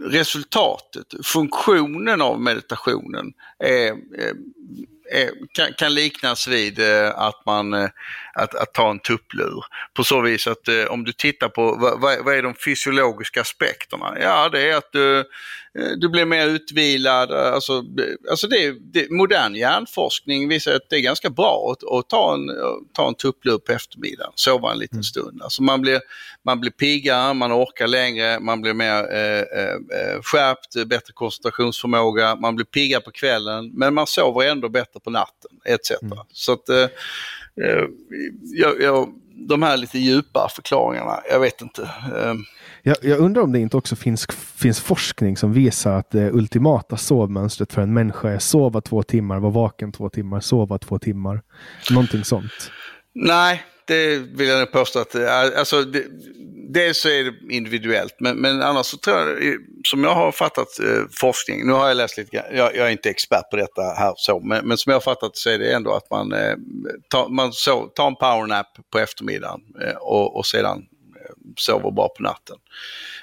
resultatet, 0.04 1.14
funktionen 1.24 2.22
av 2.22 2.42
meditationen 2.42 3.34
är, 3.60 3.88
är, 3.92 4.34
kan, 5.52 5.74
kan, 5.78 5.94
liknas 5.94 6.48
vid 6.48 6.80
att, 7.16 7.46
man, 7.46 7.74
att, 8.34 8.56
att 8.56 8.74
ta 8.74 8.92
en 8.92 9.00
tupplur. 9.00 9.64
På 9.94 10.04
så 10.04 10.22
vis 10.22 10.48
att 10.48 10.70
om 10.90 11.04
du 11.04 11.12
tittar 11.12 11.50
på 11.50 11.76
vad, 11.76 12.24
vad 12.26 12.36
är 12.36 12.44
de 12.44 12.56
fysiologiska 12.56 13.42
aspekterna? 13.42 14.18
Ja, 14.22 14.50
det 14.50 14.70
är 14.70 14.78
att 14.78 14.92
du 14.92 15.26
Eh, 15.80 15.92
du 15.98 16.10
blir 16.10 16.26
mer 16.26 16.48
utvilad. 16.48 17.32
Alltså, 17.32 17.84
alltså 18.30 18.48
det, 18.48 18.76
det, 18.94 19.12
modern 19.12 19.56
hjärnforskning 19.56 20.50
visar 20.50 20.76
att 20.76 20.90
det 20.90 20.96
är 20.96 21.02
ganska 21.02 21.30
bra 21.30 21.72
att, 21.72 21.92
att 21.92 22.10
ta, 22.10 22.34
en, 22.34 22.50
ta 22.94 23.08
en 23.08 23.16
tupplur 23.16 23.58
på 23.58 23.72
eftermiddagen, 23.72 24.32
sova 24.36 24.72
en 24.72 24.78
liten 24.78 24.96
mm. 24.96 25.04
stund. 25.04 25.42
Alltså 25.42 25.64
man, 25.64 25.82
blir, 25.82 26.02
man 26.46 26.60
blir 26.60 26.72
piggare, 26.72 27.34
man 27.34 27.54
orkar 27.54 27.88
längre, 27.88 28.40
man 28.40 28.62
blir 28.62 28.74
mer 28.74 29.14
eh, 29.14 29.60
eh, 29.60 29.74
eh, 29.74 30.22
skärpt, 30.22 30.88
bättre 30.88 31.14
koncentrationsförmåga, 31.14 32.36
man 32.36 32.56
blir 32.56 32.66
piggare 32.66 33.02
på 33.02 33.12
kvällen 33.12 33.72
men 33.74 33.94
man 33.94 34.08
sover 34.08 34.48
ändå 34.48 34.70
bättre 34.70 35.00
på 35.04 35.10
natten 35.10 35.52
etc. 35.66 35.92
Mm. 36.02 36.18
Så 36.32 36.54
att 36.54 36.70
eh, 36.70 36.88
jag, 38.42 38.82
jag, 38.82 39.14
de 39.36 39.64
här 39.64 39.78
lite 39.78 40.00
djupa 40.00 40.50
förklaringarna, 40.56 41.20
jag 41.30 41.40
vet 41.40 41.62
inte. 41.62 41.82
Eh, 41.82 42.34
jag, 42.84 42.98
jag, 43.02 43.20
undrar 43.20 43.42
om 43.42 43.52
det 43.52 43.60
inte 43.60 43.78
också 43.78 43.96
finns, 43.96 44.28
finns 44.56 44.80
forskning 44.80 45.38
som 45.38 45.54
visar 45.54 45.98
att 45.98 46.12
det 46.12 46.32
ultimata 46.32 46.98
sovmönstret 46.98 47.74
för 47.74 47.82
en 47.82 47.94
människa 47.94 48.30
är 48.30 48.40
sova 48.40 48.82
två 48.82 49.04
timmar, 49.04 49.40
vara 49.40 49.52
vaken 49.52 49.92
två 49.92 50.10
timmar, 50.10 50.40
sova 50.40 50.78
två 50.78 51.00
timmar. 51.00 51.42
Någonting 51.92 52.24
sånt. 52.24 52.72
Nej, 53.14 53.64
det 53.88 54.18
vill 54.18 54.48
jag 54.48 54.60
nog 54.60 54.72
påstå 54.72 55.00
att 55.00 55.16
eh, 55.16 55.60
alltså, 55.60 55.84
det, 55.84 56.06
dels 56.74 57.02
så 57.02 57.10
är 57.10 57.24
det 57.24 57.54
individuellt, 57.56 58.16
men, 58.20 58.38
men 58.38 58.62
annars 58.62 58.86
så 58.86 58.98
tror 58.98 59.18
jag, 59.20 59.48
eh, 59.48 59.54
som 59.84 60.04
jag 60.04 60.16
har 60.16 60.32
fattat 60.32 60.80
eh, 60.80 61.04
forskning, 61.20 61.68
nu 61.68 61.74
har 61.74 61.88
jag 61.88 61.98
läst 61.98 62.18
lite 62.18 62.36
jag, 62.52 62.76
jag 62.76 62.88
är 62.88 62.90
inte 62.90 63.10
expert 63.10 63.50
på 63.52 63.58
detta 63.58 63.82
här 63.82 64.14
så, 64.16 64.40
men, 64.40 64.68
men 64.68 64.78
som 64.78 64.90
jag 64.90 64.96
har 64.96 65.02
fattat 65.02 65.38
så 65.38 65.50
är 65.50 65.60
det 65.60 65.74
ändå 65.74 65.94
att 65.94 66.10
man, 66.10 66.34
eh, 66.34 66.56
tar, 67.10 67.30
man 67.30 67.54
så, 67.54 67.88
tar 67.88 68.08
en 68.08 68.16
powernap 68.16 68.68
på 68.92 69.00
eftermiddagen 69.00 69.62
eh, 69.82 69.96
och, 69.96 70.38
och 70.38 70.46
sedan 70.46 70.78
eh, 71.16 71.36
sover 71.58 71.92
bra 71.92 72.10
på 72.18 72.24
natten. 72.24 72.58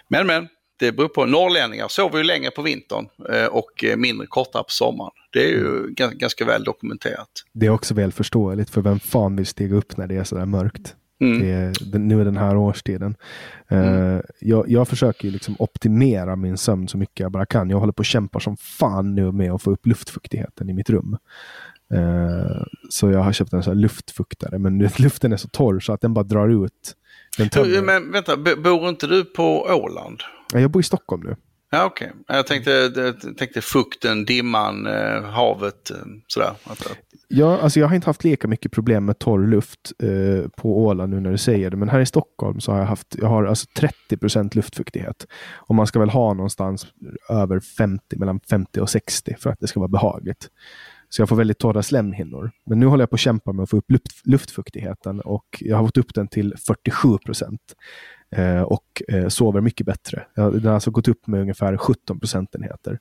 Men 0.09 0.27
men, 0.27 0.49
det 0.81 0.93
beror 0.93 1.09
på. 1.09 1.27
Norrlänningar 1.27 1.89
sover 1.89 2.19
ju 2.19 2.25
längre 2.25 2.51
på 2.51 2.63
vintern 2.63 3.09
eh, 3.33 3.47
och 3.47 3.85
mindre 3.97 4.27
kortare 4.27 4.63
på 4.63 4.71
sommaren. 4.71 5.13
Det 5.33 5.45
är 5.45 5.49
ju 5.49 5.79
mm. 5.99 6.19
ganska 6.19 6.45
väl 6.45 6.65
dokumenterat. 6.65 7.29
Det 7.53 7.67
är 7.67 7.71
också 7.71 7.95
väl 7.95 8.13
förståeligt 8.13 8.71
för 8.71 8.81
vem 8.81 9.01
fan 9.01 9.37
vill 9.37 9.47
stiga 9.47 9.77
upp 9.77 9.97
när 9.97 10.07
det 10.07 10.17
är 10.17 10.25
sådär 10.25 10.47
mörkt? 10.47 10.95
Mm. 11.21 11.43
Är, 11.43 11.99
nu 11.99 12.21
är 12.21 12.25
den 12.25 12.37
här 12.37 12.57
årstiden. 12.57 13.15
Eh, 13.69 13.89
mm. 13.89 14.23
jag, 14.41 14.69
jag, 14.69 14.89
försöker 14.89 15.25
ju 15.25 15.31
liksom 15.31 15.57
optimera 15.59 16.37
min 16.37 16.57
sömn 16.57 16.89
så 16.89 16.99
mycket 16.99 17.21
jag 17.21 17.33
bara 17.33 17.47
kan. 17.47 17.71
Jag 17.71 17.79
håller 17.79 17.93
på 17.93 18.01
att 18.01 18.07
kämpa 18.07 18.41
som 18.41 18.57
fan 18.57 19.15
nu 19.15 19.33
med 19.33 19.53
att 19.53 19.63
få 19.63 19.71
upp 19.71 19.87
luftfuktigheten 19.87 20.71
i 20.71 20.73
mitt 20.73 20.91
rum. 20.91 21.17
Så 22.91 23.11
jag 23.11 23.19
har 23.19 23.33
köpt 23.33 23.53
en 23.53 23.63
sån 23.63 23.81
luftfuktare, 23.81 24.59
men 24.59 24.79
luften 24.99 25.33
är 25.33 25.37
så 25.37 25.49
torr 25.49 25.81
så 25.81 25.93
att 25.93 26.01
den 26.01 26.15
bara 26.15 26.25
drar 26.25 26.65
ut 26.65 26.97
men 27.83 28.13
vänta, 28.13 28.37
bor 28.37 28.89
inte 28.89 29.07
du 29.07 29.25
på 29.25 29.63
Åland? 29.63 30.23
Jag 30.53 30.71
bor 30.71 30.81
i 30.81 30.85
Stockholm 30.85 31.23
nu. 31.23 31.37
Ja, 31.73 31.85
Okej, 31.85 32.13
okay. 32.21 32.37
jag 32.37 32.47
tänkte, 32.47 32.71
jag 32.71 33.39
tänkte 33.39 33.61
fukten, 33.61 34.25
dimman, 34.25 34.87
eh, 34.87 35.23
havet, 35.23 35.91
eh, 35.91 35.97
sådär. 36.27 36.53
Ja, 37.29 37.59
alltså 37.59 37.81
jag 37.81 37.89
har 37.89 37.95
inte 37.95 38.07
haft 38.07 38.25
lika 38.25 38.49
mycket 38.49 38.73
problem 38.73 39.05
med 39.05 39.19
torr 39.19 39.47
luft 39.47 39.93
eh, 40.03 40.49
på 40.57 40.85
Åland 40.85 41.13
nu 41.13 41.21
när 41.21 41.31
du 41.31 41.39
säger 41.39 41.71
det. 41.71 41.77
Men 41.77 41.89
här 41.89 42.01
i 42.01 42.07
Stockholm 42.07 42.61
så 42.61 42.73
har 42.73 42.79
jag 42.79 42.87
haft 42.87 43.17
jag 43.19 43.29
har 43.29 43.45
alltså 43.45 43.67
30% 44.11 44.57
luftfuktighet. 44.57 45.27
Och 45.53 45.75
man 45.75 45.87
ska 45.87 46.01
väl 46.01 46.11
ha 46.11 46.35
någonstans 46.35 46.87
över 47.29 47.61
50, 47.61 48.19
mellan 48.19 48.41
50 48.41 48.81
och 48.81 48.91
60 48.91 49.37
för 49.39 49.51
att 49.51 49.61
det 49.61 49.67
ska 49.67 49.81
vara 49.81 49.89
behagligt. 49.89 50.49
Så 51.11 51.23
jag 51.23 51.29
får 51.29 51.37
väldigt 51.37 51.59
torra 51.59 51.83
slemhinnor. 51.83 52.51
Men 52.67 52.81
nu 52.81 52.87
håller 52.87 53.03
jag 53.03 53.11
på 53.11 53.15
att 53.15 53.21
kämpa 53.21 53.53
med 53.53 53.63
att 53.63 53.71
få 53.71 53.77
upp 53.77 53.91
luft, 53.91 54.27
luftfuktigheten 54.27 55.21
och 55.21 55.47
jag 55.61 55.77
har 55.77 55.85
fått 55.85 55.97
upp 55.97 56.15
den 56.15 56.29
till 56.29 56.55
47 56.67 57.19
procent. 57.19 57.61
Eh, 58.37 58.63
och 58.63 59.03
eh, 59.09 59.29
sover 59.29 59.61
mycket 59.61 59.87
bättre. 59.87 60.25
Jag, 60.35 60.53
den 60.53 60.65
har 60.65 60.75
alltså 60.75 60.91
gått 60.91 61.09
upp 61.09 61.27
med 61.27 61.41
ungefär 61.41 61.77
17 61.77 62.21
procentenheter. 62.21 62.99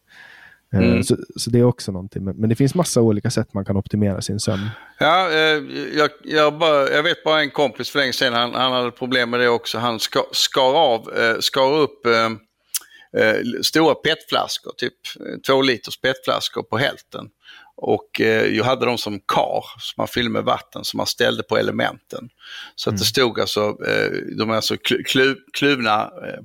Eh, 0.74 0.80
mm. 0.80 1.04
Så, 1.04 1.18
så, 1.36 1.50
det 1.50 1.60
är 1.60 1.64
också 1.64 1.92
någonting. 1.92 2.24
Men, 2.24 2.36
men, 2.36 2.50
det 2.50 2.56
finns 2.56 2.76
massa 2.76 3.02
olika 3.02 3.30
sätt 3.30 3.54
man 3.54 3.66
kan 3.66 3.78
optimera 3.78 4.22
sin 4.22 4.40
sömn. 4.40 4.70
Ja, 5.00 5.32
eh, 5.32 5.64
jag, 5.98 6.10
jag, 6.24 6.58
bara, 6.58 6.90
jag, 6.90 7.04
vet 7.04 7.24
bara 7.24 7.42
en 7.42 7.52
kompis 7.52 7.90
för 7.90 8.00
länge 8.00 8.14
sedan, 8.14 8.34
han, 8.34 8.54
han 8.54 8.72
hade 8.72 8.92
problem 8.92 9.30
med 9.30 9.40
det 9.40 9.50
också. 9.50 9.78
Han 9.78 10.00
ska, 10.00 10.24
skar 10.32 10.76
av, 10.76 11.14
eh, 11.18 11.40
skar 11.40 11.78
upp 11.78 12.08
stora 13.62 13.96
petflaskor, 13.96 14.72
typ 14.78 14.94
två 15.48 15.62
liters 15.62 16.02
petflaskor 16.02 16.64
på 16.64 16.78
hälften. 16.78 17.30
Och 17.82 18.22
eh, 18.22 18.46
jag 18.46 18.64
hade 18.64 18.86
dem 18.86 18.98
som 18.98 19.20
kar 19.20 19.64
som 19.80 19.94
man 19.98 20.08
fyllde 20.08 20.32
med 20.32 20.44
vatten 20.44 20.84
som 20.86 20.98
man 20.98 21.06
ställde 21.06 21.44
på 21.44 21.58
elementen. 21.58 22.30
Så 22.76 22.90
att 22.90 22.96
det 22.96 23.02
mm. 23.02 23.06
stod 23.06 23.40
alltså, 23.40 23.62
eh, 23.88 24.12
de 24.38 24.50
är 24.50 24.56
alltså 24.56 24.78
klu, 24.78 25.36
kluvna 25.54 26.02
eh, 26.02 26.40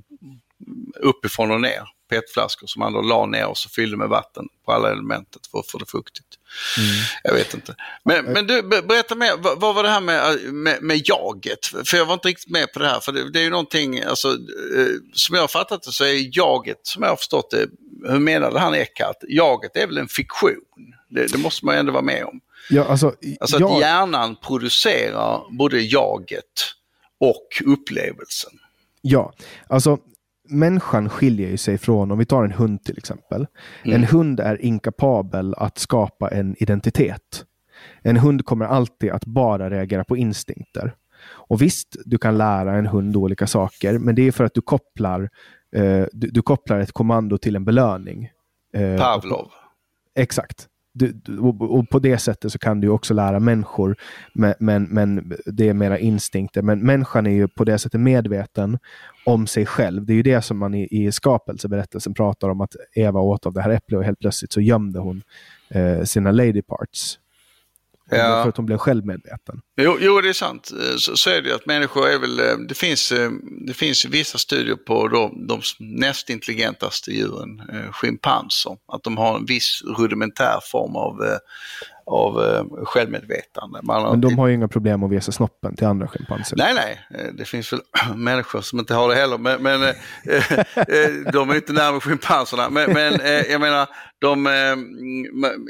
uppifrån 1.01 1.51
och 1.51 1.61
ner, 1.61 1.83
petflaskor 2.09 2.67
som 2.67 2.81
man 2.81 2.93
då 2.93 3.03
la 3.03 3.27
ner 3.27 3.47
och 3.47 3.59
så 3.59 3.69
fyllde 3.69 3.97
med 3.97 4.09
vatten 4.09 4.45
på 4.65 4.73
alla 4.73 4.93
elementet 4.93 5.47
för 5.47 5.59
att 5.59 5.71
få 5.71 5.79
det 5.79 5.91
fuktigt. 5.91 6.27
Mm. 6.79 6.91
Jag 7.25 7.35
vet 7.35 7.55
inte. 7.55 7.75
Men, 8.05 8.25
men 8.25 8.47
du, 8.47 8.63
berätta 8.63 9.15
mer, 9.15 9.33
vad, 9.57 9.75
var 9.75 9.83
det 9.83 9.89
här 9.89 10.01
med, 10.01 10.39
med, 10.53 10.83
med, 10.83 11.01
jaget? 11.05 11.67
För 11.85 11.97
jag 11.97 12.07
var 12.07 12.15
inte 12.15 12.29
riktigt 12.29 12.51
med 12.51 12.73
på 12.73 12.79
det 12.79 12.89
här, 12.89 13.01
för 13.01 13.13
det, 13.13 13.31
det 13.31 13.39
är 13.39 13.45
ju 13.45 13.51
någonting, 13.51 14.03
alltså, 14.03 14.29
eh, 14.29 14.87
som 15.13 15.35
jag 15.35 15.43
har 15.43 15.49
fattat 15.49 15.83
det 15.83 15.93
så 15.93 16.05
är 16.05 16.39
jaget, 16.39 16.81
som 16.83 17.03
jag 17.03 17.11
har 17.11 17.17
förstått 17.17 17.51
det, 17.51 17.69
hur 18.09 18.19
menade 18.19 18.59
han 18.59 18.75
Eckhart, 18.75 19.17
jaget 19.29 19.77
är 19.77 19.87
väl 19.87 19.99
en 19.99 20.09
fiktion? 20.09 20.95
Det, 21.09 21.33
det 21.33 21.39
måste 21.39 21.67
man 21.67 21.75
ju 21.75 21.79
ändå 21.79 21.93
vara 21.93 22.03
med 22.03 22.25
om. 22.25 22.41
Ja, 22.71 22.85
alltså, 22.85 23.15
alltså 23.41 23.59
jag... 23.59 23.73
att 23.73 23.81
hjärnan 23.81 24.37
producerar 24.37 25.57
både 25.59 25.81
jaget 25.81 26.75
och 27.21 27.63
upplevelsen. 27.67 28.53
Ja, 29.01 29.33
alltså 29.69 29.99
människan 30.49 31.09
skiljer 31.09 31.49
ju 31.49 31.57
sig 31.57 31.79
från, 31.79 32.11
om 32.11 32.19
vi 32.19 32.25
tar 32.25 32.45
en 32.45 32.53
hund 32.53 32.85
till 32.85 32.99
exempel. 32.99 33.47
Mm. 33.85 33.97
En 33.97 34.05
hund 34.05 34.41
är 34.41 34.65
inkapabel 34.65 35.55
att 35.55 35.79
skapa 35.79 36.29
en 36.29 36.57
identitet. 36.59 37.45
En 38.03 38.17
hund 38.17 38.45
kommer 38.45 38.65
alltid 38.65 39.11
att 39.11 39.25
bara 39.25 39.71
reagera 39.71 40.05
på 40.05 40.17
instinkter. 40.17 40.95
Och 41.27 41.63
visst, 41.63 41.97
du 42.05 42.19
kan 42.19 42.39
lära 42.39 42.75
en 42.77 42.87
hund 42.87 43.17
olika 43.17 43.47
saker, 43.47 43.99
men 43.99 44.15
det 44.15 44.23
är 44.23 44.33
för 44.33 44.45
att 44.45 44.55
du 44.55 44.61
kopplar, 44.61 45.31
eh, 45.77 46.07
du, 46.13 46.29
du 46.29 46.43
kopplar 46.43 46.79
ett 46.79 46.93
kommando 46.93 47.39
till 47.39 47.57
en 47.57 47.65
belöning. 47.65 48.31
Eh, 48.75 48.99
Pavlov. 48.99 49.51
Exakt. 50.15 50.69
Du, 50.95 51.21
och, 51.41 51.79
och 51.79 51.89
på 51.89 51.99
det 51.99 52.19
sättet 52.19 52.53
så 52.53 52.59
kan 52.59 52.81
du 52.81 52.89
också 52.89 53.15
lära 53.15 53.41
människor, 53.41 53.97
men, 54.33 54.55
men, 54.59 54.85
men 54.85 55.35
det 55.47 55.69
är 55.69 55.75
mera 55.75 55.99
instinkter. 55.99 56.63
Men 56.63 56.81
människan 56.81 57.27
är 57.27 57.31
ju 57.31 57.49
på 57.49 57.65
det 57.65 57.79
sättet 57.79 58.01
medveten 58.01 58.79
om 59.27 59.47
sig 59.47 59.67
själv. 59.67 60.07
Det 60.07 60.13
är 60.13 60.15
ju 60.15 60.23
det 60.23 60.43
som 60.43 60.59
man 60.59 60.75
i, 60.75 60.89
i 60.91 61.13
skapelseberättelsen 61.13 62.15
pratar 62.15 62.49
om, 62.49 62.61
att 62.61 62.77
Eva 62.95 63.21
åt 63.21 63.47
av 63.47 63.53
det 63.53 63.63
här 63.63 63.71
äpplet 63.71 63.99
och 63.99 64.05
helt 64.05 64.19
plötsligt 64.19 64.53
så 64.53 64.61
gömde 64.61 64.99
hon 64.99 65.23
eh, 65.71 66.03
sina 66.03 66.31
lady 66.33 66.63
parts. 66.63 67.19
Ja. 68.19 68.43
För 68.43 68.49
att 68.49 68.57
hon 68.57 68.67
blev 68.67 68.79
självmedveten. 68.79 69.61
Jo, 69.77 69.97
jo, 70.01 70.21
det 70.21 70.29
är 70.29 70.33
sant. 70.33 70.71
Eh, 70.73 70.97
Så, 70.97 71.17
så 71.17 71.31
är 71.31 71.43
det 71.43 71.49
ju 71.49 71.55
att 71.55 71.67
människor 71.67 72.09
är 72.09 72.19
väl, 72.19 72.41
eh, 72.41 72.57
det 72.69 72.75
finns, 72.75 73.13
eh, 73.13 73.31
det 73.67 73.75
finns 73.75 74.05
vissa 74.05 74.39
studier 74.39 74.77
på 74.77 75.09
de, 75.09 75.47
de 75.47 75.61
näst 75.79 76.31
intelligentaste 76.31 77.11
djuren, 77.11 77.63
schimpanser, 77.93 78.77
att 78.93 79.03
de 79.03 79.17
har 79.17 79.37
en 79.37 79.45
viss 79.45 79.83
rudimentär 79.99 80.59
form 80.73 80.97
av, 80.97 81.39
av 82.07 82.65
självmedvetande. 82.85 83.81
Man 83.83 84.03
Men 84.03 84.21
de 84.21 84.39
har 84.39 84.47
ju 84.47 84.55
inga 84.55 84.69
problem 84.69 85.03
att 85.03 85.11
visa 85.11 85.33
snoppen 85.33 85.77
till 85.77 85.87
andra 85.87 86.09
schimpanser. 86.09 86.57
Nej, 86.57 86.75
nej, 86.75 87.33
det 87.39 87.45
finns 87.45 87.73
väl 87.73 87.81
människor 88.17 88.61
som 88.61 88.79
inte 88.79 88.95
har 88.95 89.09
det 89.09 89.15
heller, 89.15 89.39
men, 89.39 89.63
men 89.63 89.81
de 91.33 91.51
är 91.51 91.55
inte 91.55 91.73
närmare 91.73 92.01
schimpanserna. 92.01 92.71
Men, 92.71 92.93
men 92.93 93.21
jag 93.51 93.61
menar, 93.61 93.89
de, 94.19 94.47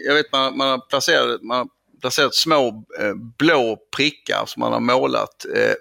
jag 0.07 0.15
vet 0.15 0.33
man, 0.33 0.57
man 0.57 0.69
har 0.69 0.89
placerat, 0.89 1.43
man 1.43 1.69
har 2.05 2.11
placerat 2.11 2.35
små 2.35 2.85
eh, 3.01 3.15
blå 3.39 3.79
prickar 3.97 4.45
som 4.47 4.61
man 4.61 4.73
har 4.73 4.81
målat 4.81 5.45
eh, 5.55 5.75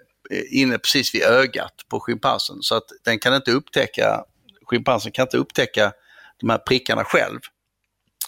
inne 0.51 0.77
precis 0.77 1.15
vid 1.15 1.23
ögat 1.23 1.73
på 1.89 1.99
schimpansen. 1.99 2.57
Så 2.61 2.75
att 2.75 2.83
den 3.05 3.19
kan 3.19 3.35
inte 3.35 3.51
upptäcka, 3.51 4.23
schimpansen 4.65 5.11
kan 5.11 5.23
inte 5.23 5.37
upptäcka 5.37 5.91
de 6.39 6.49
här 6.49 6.57
prickarna 6.57 7.03
själv 7.03 7.39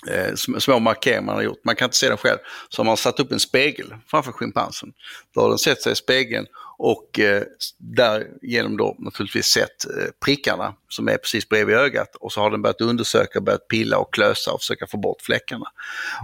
eh, 0.08 0.36
små 0.36 0.80
markeringar 0.80 1.22
man 1.22 1.36
har 1.36 1.42
gjort. 1.42 1.66
Man 1.66 1.76
kan 1.76 1.86
inte 1.86 1.98
se 1.98 2.10
den 2.10 2.18
själv. 2.18 2.38
Så 2.70 2.80
har 2.82 2.86
man 2.86 2.98
satt 2.98 3.20
upp 3.20 3.32
en 3.32 3.40
spegel 3.40 3.96
framför 4.08 4.32
schimpansen. 4.32 4.94
Då 5.34 5.42
har 5.42 5.50
den 5.50 5.58
sett 5.58 5.82
sig 5.82 5.92
i 5.92 5.96
spegeln 5.96 6.48
och 6.78 7.20
eh, 7.20 7.44
därigenom 7.78 8.78
då 8.78 8.96
naturligtvis 9.00 9.46
sett 9.46 9.86
eh, 9.86 10.08
prickarna 10.26 10.74
som 10.90 11.08
är 11.08 11.18
precis 11.18 11.50
bredvid 11.50 11.76
ögat 11.76 12.16
och 12.16 12.32
så 12.32 12.42
har 12.42 12.52
den 12.52 12.62
börjat 12.62 12.82
undersöka, 12.82 13.42
börjat 13.42 13.68
pilla 13.68 13.98
och 13.98 14.14
klösa 14.14 14.52
och 14.52 14.60
försöka 14.60 14.88
få 14.88 14.98
bort 14.98 15.22
fläckarna. 15.22 15.66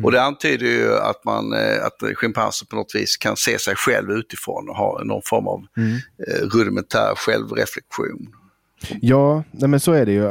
Och 0.03 0.11
det 0.11 0.21
antyder 0.21 0.65
ju 0.65 0.95
att, 0.97 1.25
man, 1.25 1.53
eh, 1.53 1.85
att 1.85 2.17
schimpanser 2.17 2.65
på 2.65 2.75
något 2.75 2.95
vis 2.95 3.17
kan 3.17 3.37
se 3.37 3.59
sig 3.59 3.75
själv 3.75 4.11
utifrån 4.11 4.69
och 4.69 4.75
ha 4.75 5.03
någon 5.03 5.21
form 5.25 5.47
av 5.47 5.65
eh, 5.77 6.45
rudimentär 6.45 7.13
självreflektion. 7.15 8.40
Ja, 9.01 9.43
nej 9.51 9.69
men 9.69 9.79
så 9.79 9.91
är 9.91 10.05
det 10.05 10.11
ju. 10.11 10.21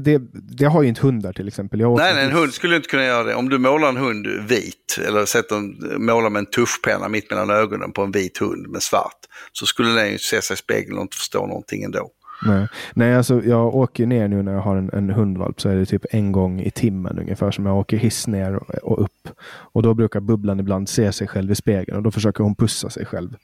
Det, 0.00 0.22
det, 0.32 0.64
har 0.64 0.82
ju 0.82 0.88
inte 0.88 1.00
hundar 1.00 1.32
till 1.32 1.48
exempel. 1.48 1.80
Nej, 1.80 2.14
nej, 2.14 2.24
en 2.24 2.32
hund 2.32 2.52
skulle 2.52 2.76
inte 2.76 2.88
kunna 2.88 3.04
göra 3.04 3.24
det. 3.24 3.34
Om 3.34 3.48
du 3.48 3.58
målar 3.58 3.88
en 3.88 3.96
hund 3.96 4.26
vit 4.48 4.98
eller 5.08 5.24
sätter 5.24 5.56
målar 5.98 6.30
med 6.30 6.40
en 6.40 6.46
tuschpenna 6.46 7.08
mitt 7.08 7.30
mellan 7.30 7.50
ögonen 7.50 7.92
på 7.92 8.02
en 8.02 8.12
vit 8.12 8.38
hund 8.38 8.68
med 8.68 8.82
svart 8.82 9.18
så 9.52 9.66
skulle 9.66 9.90
den 9.90 10.10
ju 10.10 10.18
se 10.18 10.42
sig 10.42 10.54
i 10.54 10.56
spegeln 10.56 10.96
och 10.96 11.02
inte 11.02 11.16
förstå 11.16 11.46
någonting 11.46 11.82
ändå. 11.82 12.10
Nej, 12.46 12.68
nej 12.94 13.14
alltså 13.14 13.42
jag 13.44 13.74
åker 13.74 14.06
ner 14.06 14.28
nu 14.28 14.42
när 14.42 14.52
jag 14.52 14.60
har 14.60 14.76
en, 14.76 14.90
en 14.92 15.10
hundvalp 15.10 15.60
så 15.60 15.68
är 15.68 15.76
det 15.76 15.86
typ 15.86 16.04
en 16.10 16.32
gång 16.32 16.60
i 16.60 16.70
timmen 16.70 17.18
ungefär 17.18 17.50
som 17.50 17.66
jag 17.66 17.76
åker 17.76 17.96
hiss 17.96 18.26
ner 18.26 18.56
och, 18.56 18.74
och 18.74 19.02
upp. 19.02 19.28
Och 19.44 19.82
då 19.82 19.94
brukar 19.94 20.20
bubblan 20.20 20.60
ibland 20.60 20.88
se 20.88 21.12
sig 21.12 21.28
själv 21.28 21.50
i 21.50 21.54
spegeln 21.54 21.96
och 21.96 22.02
då 22.02 22.10
försöker 22.10 22.44
hon 22.44 22.54
pussa 22.54 22.90
sig 22.90 23.06
själv. 23.06 23.36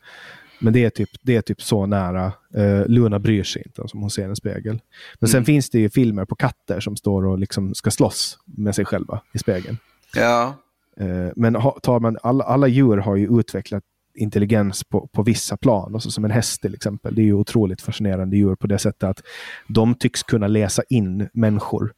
Men 0.59 0.73
det 0.73 0.85
är 0.85 0.91
typ, 0.91 1.11
det 1.23 1.37
är 1.37 1.41
typ 1.43 1.63
så 1.63 1.87
nära. 1.87 2.33
Uh, 2.57 2.87
Luna 2.87 3.19
bryr 3.19 3.43
sig 3.45 3.63
inte 3.67 3.83
om 3.83 3.89
hon 4.01 4.11
ser 4.11 4.25
en 4.29 4.37
spegel. 4.37 4.81
Men 5.19 5.29
sen 5.29 5.45
finns 5.45 5.71
det 5.71 5.79
ju 5.79 5.91
filmer 5.91 6.25
på 6.25 6.35
katter 6.35 6.81
som 6.81 6.97
står 6.97 7.27
och 7.27 7.39
liksom 7.39 7.75
ska 7.75 7.91
slåss 7.91 8.39
med 8.45 8.75
sig 8.75 8.85
själva 8.85 9.21
i 9.33 9.39
spegeln. 9.39 9.79
Ja, 10.15 10.55
Eh, 11.01 11.31
Men 11.37 11.55
ha- 11.55 11.79
tar 11.83 12.01
man, 12.01 12.19
alla, 12.23 12.45
alla 12.45 12.67
djur 12.67 12.97
har 12.97 13.17
ju 13.17 13.39
utvecklat 13.41 13.83
intelligens 14.15 14.85
på, 14.85 15.07
på 15.07 15.23
vissa 15.23 15.57
plan. 15.57 15.95
Alltså 15.95 16.11
som 16.11 16.25
en 16.25 16.31
häst 16.31 16.63
till 16.63 16.75
exempel. 16.75 17.15
Det 17.15 17.21
är 17.23 17.25
ju 17.25 17.33
otroligt 17.35 17.83
fascinerande 17.83 18.37
djur 18.37 18.55
på 18.55 18.67
det 18.67 18.79
sättet 18.79 19.03
att 19.03 19.23
de 19.69 19.95
tycks 19.95 20.23
kunna 20.23 20.47
läsa 20.47 20.83
in 20.89 21.29
människor 21.33 21.93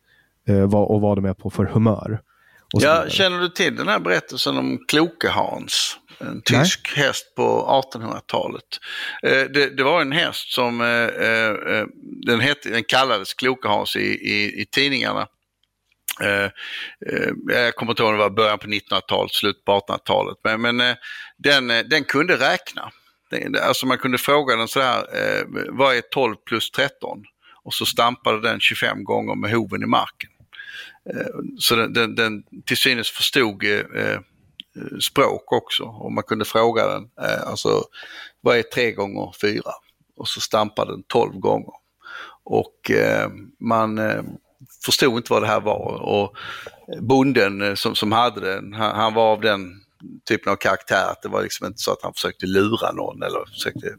eh, 0.49 0.66
vad, 0.66 0.88
och 0.88 1.01
vad 1.01 1.18
de 1.18 1.25
är 1.25 1.35
på 1.35 1.51
för 1.51 1.64
humör. 1.64 2.20
Ja 2.73 3.05
känner 3.09 3.38
du 3.40 3.49
till 3.49 3.77
den 3.77 3.88
här 3.88 4.01
berättelsen 4.01 4.57
om 4.59 4.79
Kloke-Hans? 4.88 5.96
En 6.20 6.42
tysk 6.42 6.96
häst 6.96 7.35
på 7.37 7.83
1800-talet. 7.94 8.64
Eh, 9.22 9.44
det, 9.44 9.76
det 9.76 9.83
var 9.83 10.00
en 10.00 10.12
häst 10.12 10.52
som, 10.52 10.80
eh, 10.80 11.28
eh, 11.28 11.87
den, 12.26 12.40
hette, 12.40 12.70
den 12.70 12.85
kallades 12.85 13.35
Kloke-Hans 13.35 13.96
i, 13.96 14.06
i, 14.06 14.62
i 14.62 14.66
tidningarna. 14.66 15.26
Jag 17.52 17.74
kommer 17.74 17.92
inte 17.92 18.02
ihåg 18.02 18.11
om 18.12 18.18
det 18.18 18.22
var 18.22 18.30
början 18.30 18.59
på 18.59 18.66
1900-talet, 18.66 19.33
slut 19.33 19.64
på 19.64 19.72
1800-talet. 19.72 20.38
Men, 20.44 20.61
men 20.61 20.96
den, 21.37 21.68
den 21.68 22.04
kunde 22.04 22.37
räkna. 22.37 22.90
Alltså 23.62 23.87
man 23.87 23.98
kunde 23.98 24.18
fråga 24.18 24.56
den 24.56 24.68
sådär, 24.68 25.04
vad 25.68 25.96
är 25.96 26.00
12 26.00 26.37
plus 26.46 26.70
13? 26.70 27.24
Och 27.62 27.74
så 27.74 27.87
stampade 27.87 28.40
den 28.40 28.61
25 28.61 29.04
gånger 29.04 29.35
med 29.35 29.50
hoven 29.50 29.83
i 29.83 29.87
marken. 29.87 30.30
Så 31.59 31.76
den, 31.76 31.92
den, 31.92 32.14
den 32.14 32.42
till 32.66 32.76
synes 32.76 33.11
förstod 33.11 33.62
Eh, 34.81 34.99
språk 34.99 35.53
också 35.53 35.85
och 35.85 36.12
man 36.12 36.25
kunde 36.25 36.45
fråga 36.45 36.88
den, 36.88 37.03
eh, 37.21 37.47
alltså 37.47 37.85
vad 38.40 38.59
är 38.59 38.62
3 38.62 38.93
gånger 38.93 39.35
4? 39.40 39.62
Och 40.16 40.29
så 40.29 40.40
stampade 40.40 40.93
den 40.93 41.03
12 41.03 41.33
gånger. 41.33 41.75
Och 42.45 42.90
eh, 42.90 43.29
man 43.61 43.99
eh, 43.99 44.23
förstod 44.85 45.16
inte 45.16 45.33
vad 45.33 45.43
det 45.43 45.49
här 45.49 45.61
var. 45.61 46.03
Och 46.03 46.37
bonden 47.01 47.62
eh, 47.62 47.75
som, 47.75 47.95
som 47.95 48.12
hade 48.12 48.40
den, 48.40 48.73
han, 48.73 48.97
han 48.97 49.14
var 49.14 49.33
av 49.33 49.40
den 49.40 49.81
typen 50.29 50.53
av 50.53 50.57
karaktär 50.57 51.11
att 51.11 51.23
det 51.23 51.29
var 51.29 51.43
liksom 51.43 51.66
inte 51.66 51.79
så 51.79 51.93
att 51.93 52.03
han 52.03 52.14
försökte 52.14 52.47
lura 52.47 52.93
någon 52.93 53.23
eller 53.23 53.45
försökte, 53.53 53.97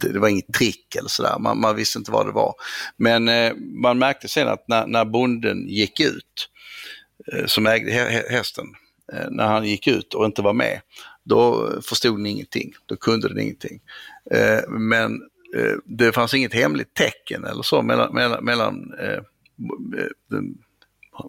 det, 0.00 0.18
var 0.18 0.28
inget 0.28 0.52
trick 0.54 0.96
eller 0.96 1.08
sådär, 1.08 1.38
man, 1.38 1.60
man 1.60 1.76
visste 1.76 1.98
inte 1.98 2.10
vad 2.10 2.26
det 2.26 2.32
var. 2.32 2.54
Men 2.96 3.28
eh, 3.28 3.54
man 3.82 3.98
märkte 3.98 4.28
sen 4.28 4.48
att 4.48 4.68
när, 4.68 4.86
när 4.86 5.04
bonden 5.04 5.68
gick 5.68 6.00
ut, 6.00 6.48
eh, 7.32 7.46
som 7.46 7.66
ägde 7.66 7.90
hä- 7.90 8.30
hästen, 8.30 8.66
när 9.30 9.46
han 9.46 9.64
gick 9.64 9.86
ut 9.86 10.14
och 10.14 10.24
inte 10.24 10.42
var 10.42 10.52
med, 10.52 10.80
då 11.24 11.72
förstod 11.82 12.18
den 12.18 12.26
ingenting, 12.26 12.72
då 12.86 12.96
kunde 12.96 13.28
den 13.28 13.40
ingenting. 13.40 13.80
Eh, 14.30 14.68
men 14.68 15.22
eh, 15.56 15.76
det 15.84 16.12
fanns 16.12 16.34
inget 16.34 16.54
hemligt 16.54 16.94
tecken 16.94 17.44
eller 17.44 17.62
så 17.62 17.82
mellan, 17.82 18.14
mellan, 18.14 18.44
mellan 18.44 18.92
eh, 19.00 19.18
eh, 19.18 20.40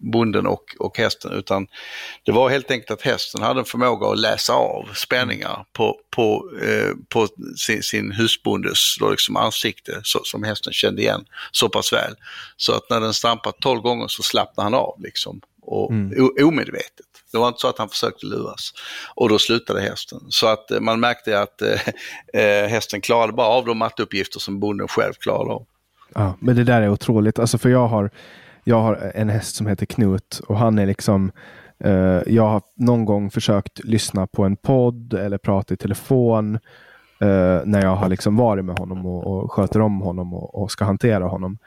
bonden 0.02 0.48
och, 0.48 0.76
och 0.80 0.98
hästen 0.98 1.32
utan 1.32 1.68
det 2.24 2.32
var 2.32 2.50
helt 2.50 2.72
enkelt 2.72 2.92
att 2.92 3.02
hästen 3.02 3.42
hade 3.42 3.60
en 3.60 3.66
förmåga 3.66 4.08
att 4.08 4.20
läsa 4.20 4.54
av 4.54 4.90
spänningar 4.96 5.66
på, 5.74 6.00
på, 6.10 6.52
eh, 6.64 6.92
på 7.10 7.28
sin, 7.58 7.84
sin 7.84 8.12
husbondes 8.12 8.98
liksom 9.12 9.36
ansikte 9.36 10.00
så, 10.04 10.20
som 10.24 10.44
hästen 10.44 10.74
kände 10.74 11.02
igen 11.02 11.26
så 11.52 11.70
pass 11.70 11.94
väl. 11.94 12.16
Så 12.58 12.74
att 12.74 12.90
när 12.90 13.00
den 13.00 13.14
stampade 13.14 13.58
12 13.62 13.82
gånger 13.82 14.08
så 14.08 14.24
slappnade 14.24 14.66
han 14.66 14.74
av 14.74 15.02
liksom 15.02 15.42
och 15.62 15.92
o, 15.92 16.44
omedvetet. 16.44 17.09
Det 17.32 17.38
var 17.38 17.48
inte 17.48 17.60
så 17.60 17.68
att 17.68 17.78
han 17.78 17.90
försökte 17.90 18.26
luras. 18.26 18.74
Och 19.16 19.30
då 19.30 19.40
slutade 19.40 19.82
hästen. 19.82 20.20
Så 20.30 20.48
att 20.48 20.72
eh, 20.72 20.80
man 20.80 21.00
märkte 21.00 21.42
att 21.42 21.62
eh, 21.62 21.88
eh, 22.44 22.68
hästen 22.68 23.02
klarade 23.02 23.34
bara 23.34 23.48
av 23.48 23.66
de 23.66 23.78
matteuppgifter 23.78 24.40
som 24.40 24.60
bonden 24.60 24.88
själv 24.88 25.14
klarade 25.14 25.52
av. 25.52 25.66
Ja, 26.16 26.34
men 26.40 26.56
det 26.56 26.64
där 26.64 26.82
är 26.82 26.90
otroligt. 26.90 27.40
Alltså 27.40 27.58
för 27.58 27.70
jag 27.70 27.88
har, 27.88 28.10
jag 28.64 28.82
har 28.82 29.12
en 29.16 29.30
häst 29.30 29.56
som 29.56 29.68
heter 29.68 29.86
Knut 29.86 30.42
och 30.48 30.58
han 30.58 30.80
är 30.80 30.86
liksom 30.86 31.32
eh, 31.84 32.22
jag 32.28 32.48
har 32.48 32.62
någon 32.76 33.06
gång 33.06 33.32
försökt 33.32 33.84
lyssna 33.84 34.28
på 34.28 34.44
en 34.44 34.56
podd 34.56 35.14
eller 35.14 35.38
prata 35.38 35.74
i 35.74 35.78
telefon 35.78 36.56
eh, 37.22 37.60
när 37.66 37.82
jag 37.82 37.96
har 37.96 38.10
liksom 38.10 38.38
varit 38.38 38.66
med 38.66 38.80
honom 38.80 39.06
och, 39.06 39.28
och 39.28 39.52
sköter 39.52 39.82
om 39.82 40.02
honom 40.02 40.34
och, 40.34 40.62
och 40.62 40.72
ska 40.72 40.86
hantera 40.86 41.24
honom. 41.24 41.58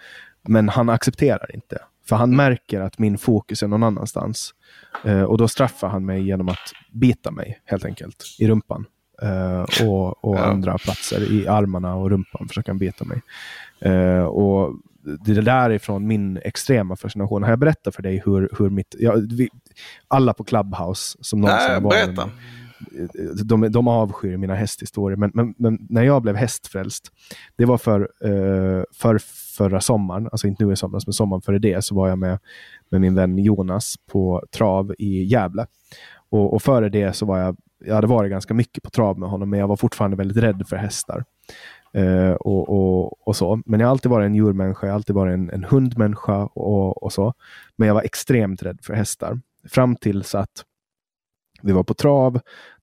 Men 0.42 0.68
han 0.68 0.88
accepterar 0.88 1.55
inte. 1.55 1.79
För 2.09 2.16
han 2.16 2.37
märker 2.37 2.81
att 2.81 2.98
min 2.98 3.18
fokus 3.18 3.62
är 3.62 3.68
någon 3.68 3.83
annanstans. 3.83 4.55
Eh, 5.04 5.22
och 5.22 5.38
då 5.38 5.48
straffar 5.48 5.88
han 5.88 6.04
mig 6.06 6.22
genom 6.22 6.48
att 6.48 6.72
bita 6.92 7.30
mig 7.30 7.61
helt 7.64 7.85
enkelt 7.85 8.24
i 8.38 8.48
rumpan. 8.48 8.85
Eh, 9.22 9.87
och 9.87 10.24
och 10.24 10.37
Ja. 10.37 10.44
andra 10.44 10.78
platser 10.78 11.32
i 11.32 11.48
armarna 11.48 11.94
och 11.94 12.11
rumpan 12.11 12.48
försöker 12.48 12.70
han 12.70 12.78
bita 12.78 13.04
mig. 13.04 13.20
Eh, 13.80 14.24
och 14.24 14.74
det 15.24 15.32
är 15.32 15.42
därifrån 15.42 16.06
min 16.06 16.37
extrema 16.44 16.96
fascination. 16.96 17.42
Har 17.42 17.50
jag 17.50 17.58
berättat 17.58 17.94
för 17.94 18.02
dig 18.02 18.22
hur, 18.24 18.48
hur 18.58 18.70
mitt... 18.70 18.94
Ja, 18.98 19.14
vi, 19.30 19.48
alla 20.08 20.35
på 20.35 20.44
Clubhouse 20.44 21.18
som 21.20 21.40
någonsin 21.40 21.66
Nej, 21.66 21.74
har 21.74 21.80
varit 21.82 22.06
berätta. 22.06 22.26
med, 22.26 23.46
de, 23.46 23.72
de 23.72 23.88
avskyr 23.88 24.37
mina 24.37 24.54
hästhistorier. 24.54 25.16
Men, 25.16 25.30
men, 25.35 25.54
men, 25.58 25.87
när 25.90 26.02
jag 26.02 26.22
blev 26.22 26.37
hästfrälst, 26.37 27.12
det 27.56 27.64
var 27.64 27.78
för, 27.78 28.00
uh, 28.26 28.85
för 28.92 29.18
förra 29.52 29.80
sommaren, 29.80 30.28
alltså 30.32 30.46
inte 30.46 30.64
nu 30.64 30.72
i 30.72 30.76
somras, 30.76 31.06
men 31.06 31.12
sommaren 31.12 31.42
före 31.42 31.58
det, 31.58 31.84
så 31.84 31.94
var 31.94 32.08
jag 32.08 32.18
med, 32.18 32.38
med 32.88 33.00
min 33.00 33.14
vän 33.14 33.38
Jonas 33.38 33.94
på 34.12 34.42
trav 34.56 34.94
i 34.98 35.22
Gävle. 35.24 35.66
Och, 36.30 36.54
och 36.54 36.62
före 36.62 36.88
det 36.88 37.12
så 37.12 37.26
var 37.26 37.38
jag, 37.38 37.56
jag 37.84 37.94
hade 37.94 38.06
varit 38.06 38.30
ganska 38.30 38.54
mycket 38.54 38.82
på 38.82 38.90
trav 38.90 39.18
med 39.18 39.28
honom, 39.28 39.50
men 39.50 39.60
jag 39.60 39.68
var 39.68 39.76
fortfarande 39.76 40.16
väldigt 40.16 40.36
rädd 40.36 40.68
för 40.68 40.76
hästar. 40.76 41.24
Uh, 41.96 42.32
och, 42.32 42.68
och, 42.68 43.28
och, 43.28 43.36
så. 43.36 43.62
Men 43.66 43.80
jag 43.80 43.86
har 43.86 43.90
alltid 43.90 44.10
varit 44.10 44.26
en 44.26 44.34
djurmänniska, 44.34 44.86
jag 44.86 44.92
har 44.92 44.94
alltid 44.94 45.16
varit 45.16 45.34
en, 45.34 45.50
en 45.50 45.64
hundmänniska 45.64 46.36
och, 46.44 47.02
och 47.02 47.12
så. 47.12 47.34
Men 47.76 47.88
jag 47.88 47.94
var 47.94 48.02
extremt 48.02 48.62
rädd 48.62 48.78
för 48.82 48.94
hästar. 48.94 49.40
Fram 49.68 49.96
tills 49.96 50.34
att 50.34 50.64
vi 51.62 51.72
var 51.72 51.82
på 51.82 51.94
trav. 51.94 52.32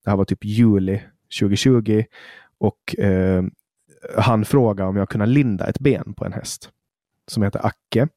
Det 0.04 0.10
här 0.10 0.18
var 0.18 0.26
typ 0.26 0.46
juli 0.46 1.02
2020. 1.40 2.04
Och 2.58 3.00
eh, 3.00 3.44
han 4.18 4.46
frågade 4.46 4.90
om 4.90 4.96
jag 4.96 5.10
kunde 5.10 5.26
linda 5.26 5.68
ett 5.68 5.80
ben 5.80 6.14
på 6.14 6.26
en 6.26 6.34
häst 6.34 6.70
som 7.32 7.44
heter 7.44 7.66
Acke. 7.66 8.08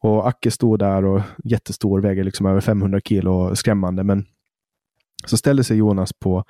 Och 0.00 0.28
Acke 0.28 0.50
stod 0.50 0.78
där 0.78 1.04
och 1.04 1.22
jättestor, 1.44 2.00
väger 2.00 2.24
liksom 2.24 2.46
över 2.46 2.60
500 2.60 3.00
kilo, 3.00 3.56
skrämmande. 3.56 4.04
Men 4.04 4.26
så 5.26 5.36
ställde 5.36 5.64
sig 5.64 5.76
Jonas 5.76 6.12
på, 6.12 6.44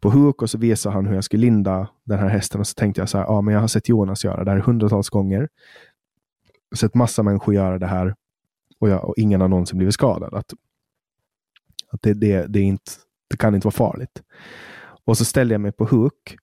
på 0.00 0.10
huk 0.10 0.42
och 0.42 0.50
så 0.50 0.58
visade 0.58 0.94
han 0.94 1.06
hur 1.06 1.14
jag 1.14 1.24
skulle 1.24 1.40
linda 1.40 1.88
den 2.04 2.18
här 2.18 2.28
hästen. 2.28 2.60
Och 2.60 2.66
så 2.66 2.74
tänkte 2.74 3.00
jag 3.00 3.08
så 3.08 3.18
här, 3.18 3.24
ja 3.24 3.40
men 3.40 3.54
jag 3.54 3.60
har 3.60 3.68
sett 3.68 3.88
Jonas 3.88 4.24
göra 4.24 4.44
det 4.44 4.50
här 4.50 4.58
hundratals 4.58 5.08
gånger. 5.08 5.40
Jag 5.40 6.76
har 6.76 6.76
sett 6.76 6.94
massa 6.94 7.22
människor 7.22 7.54
göra 7.54 7.78
det 7.78 7.86
här 7.86 8.14
och, 8.80 8.88
jag, 8.88 9.04
och 9.04 9.14
ingen 9.16 9.40
har 9.40 9.48
någonsin 9.48 9.78
blivit 9.78 9.94
skadad. 9.94 10.34
Att, 10.34 10.52
att 11.90 12.02
det, 12.02 12.14
det, 12.14 12.46
det, 12.46 12.58
är 12.58 12.64
inte, 12.64 12.92
det 13.30 13.36
kan 13.36 13.54
inte 13.54 13.66
vara 13.66 13.72
farligt. 13.72 14.22
Och 15.04 15.18
så 15.18 15.24
ställde 15.24 15.54
jag 15.54 15.60
mig 15.60 15.72
på 15.72 15.84
huk. 15.84 16.36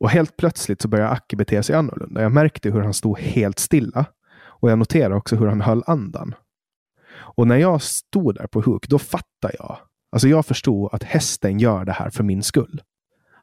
Och 0.00 0.10
helt 0.10 0.36
plötsligt 0.36 0.82
så 0.82 0.88
började 0.88 1.10
Acke 1.10 1.36
bete 1.36 1.62
sig 1.62 1.76
annorlunda. 1.76 2.22
Jag 2.22 2.32
märkte 2.32 2.70
hur 2.70 2.80
han 2.80 2.94
stod 2.94 3.18
helt 3.18 3.58
stilla. 3.58 4.04
Och 4.44 4.70
jag 4.70 4.78
noterade 4.78 5.14
också 5.14 5.36
hur 5.36 5.46
han 5.46 5.60
höll 5.60 5.82
andan. 5.86 6.34
Och 7.16 7.46
när 7.46 7.56
jag 7.56 7.82
stod 7.82 8.34
där 8.34 8.46
på 8.46 8.60
huk, 8.60 8.88
då 8.88 8.98
fattade 8.98 9.54
jag. 9.58 9.78
Alltså 10.12 10.28
jag 10.28 10.46
förstod 10.46 10.94
att 10.94 11.02
hästen 11.02 11.60
gör 11.60 11.84
det 11.84 11.92
här 11.92 12.10
för 12.10 12.24
min 12.24 12.42
skull. 12.42 12.82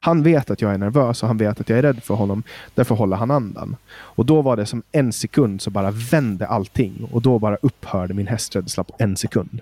Han 0.00 0.22
vet 0.22 0.50
att 0.50 0.60
jag 0.60 0.74
är 0.74 0.78
nervös 0.78 1.22
och 1.22 1.28
han 1.28 1.38
vet 1.38 1.60
att 1.60 1.68
jag 1.68 1.78
är 1.78 1.82
rädd 1.82 2.02
för 2.02 2.14
honom. 2.14 2.42
Därför 2.74 2.94
håller 2.94 3.16
han 3.16 3.30
andan. 3.30 3.76
Och 3.92 4.26
då 4.26 4.42
var 4.42 4.56
det 4.56 4.66
som 4.66 4.82
en 4.92 5.12
sekund 5.12 5.62
så 5.62 5.70
bara 5.70 5.90
vände 5.90 6.46
allting. 6.46 7.08
Och 7.12 7.22
då 7.22 7.38
bara 7.38 7.56
upphörde 7.56 8.14
min 8.14 8.26
hästrädsla 8.26 8.84
på 8.84 8.94
en 8.98 9.16
sekund. 9.16 9.60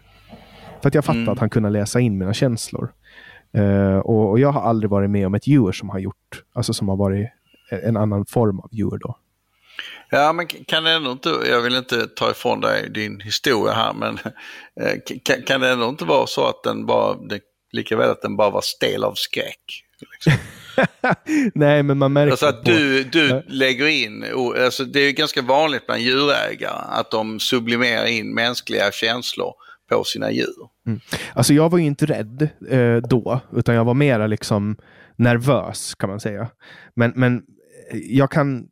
För 0.81 0.89
att 0.89 0.95
jag 0.95 1.05
fattade 1.05 1.23
mm. 1.23 1.33
att 1.33 1.39
han 1.39 1.51
kunde 1.51 1.71
läsa 1.71 2.01
in 2.01 2.19
mina 2.19 2.35
känslor. 2.35 2.89
Uh, 3.59 3.99
och, 3.99 4.31
och, 4.31 4.39
jag 4.39 4.53
har 4.53 4.63
aldrig 4.63 4.91
varit 4.91 5.11
med 5.11 5.27
om 5.27 5.35
ett 5.35 5.47
djur 5.47 5.73
som 5.73 5.91
har 5.91 5.99
gjort, 5.99 6.43
alltså 6.53 6.73
som 6.73 6.89
har 6.89 6.97
varit 6.97 7.29
en 7.71 7.97
annan 7.97 8.27
form 8.27 8.61
av 8.61 8.69
djur 8.73 8.99
då. 9.01 9.17
Ja, 10.11 10.33
men 10.33 10.47
kan 10.47 10.85
det 10.85 10.91
ändå 10.91 11.13
inte, 11.13 11.29
jag 11.29 11.61
vill 11.61 11.77
inte 11.77 12.07
ta 12.07 12.31
ifrån 12.31 12.61
dig 12.61 12.91
din 12.91 13.21
historia 13.21 13.75
här, 13.75 13.93
men 13.93 14.19
eh, 14.81 14.99
kan, 15.25 15.43
kan 15.43 15.61
det 15.61 15.69
ändå 15.69 15.89
inte 15.89 16.05
vara 16.05 16.27
så 16.27 16.47
att 16.47 16.63
den 16.63 16.87
bara, 16.87 17.15
det, 17.15 17.41
lika 17.73 17.97
väl 17.97 18.11
att 18.11 18.23
den 18.23 18.37
bara 18.37 18.51
var 18.51 18.61
stel 18.61 19.05
av 19.05 19.15
skräck? 19.15 19.85
Liksom? 20.13 20.33
Nej, 21.55 21.83
men 21.83 21.99
man 21.99 22.13
märker 22.13 22.31
alltså 22.31 22.47
att 22.47 22.65
du, 22.65 23.05
du 23.05 23.43
lägger 23.49 23.87
in, 23.87 24.25
alltså 24.65 24.85
det 24.85 25.01
är 25.01 25.13
ganska 25.13 25.43
vanligt 25.43 25.87
bland 25.87 26.01
djurägare 26.01 26.85
att 26.89 27.11
de 27.11 27.41
sublimerar 27.41 28.07
in 28.07 28.35
mänskliga 28.35 28.93
känslor 28.93 29.55
på 29.91 30.05
sina 30.05 30.31
djur. 30.31 30.69
Mm. 30.87 31.01
Alltså 31.35 31.55
jag 31.55 31.71
var 31.71 31.79
ju 31.79 31.85
inte 31.85 32.07
rädd 32.07 32.49
eh, 32.69 32.97
då, 32.97 33.41
utan 33.53 33.75
jag 33.75 33.85
var 33.85 33.95
mera 33.95 34.27
liksom 34.27 34.77
nervös 35.17 35.95
kan 35.95 36.11
man 36.11 36.21
säga. 36.21 36.51
Men, 36.97 37.13
men 37.17 37.43
eh, 37.91 37.99
jag 37.99 38.31
kan 38.31 38.69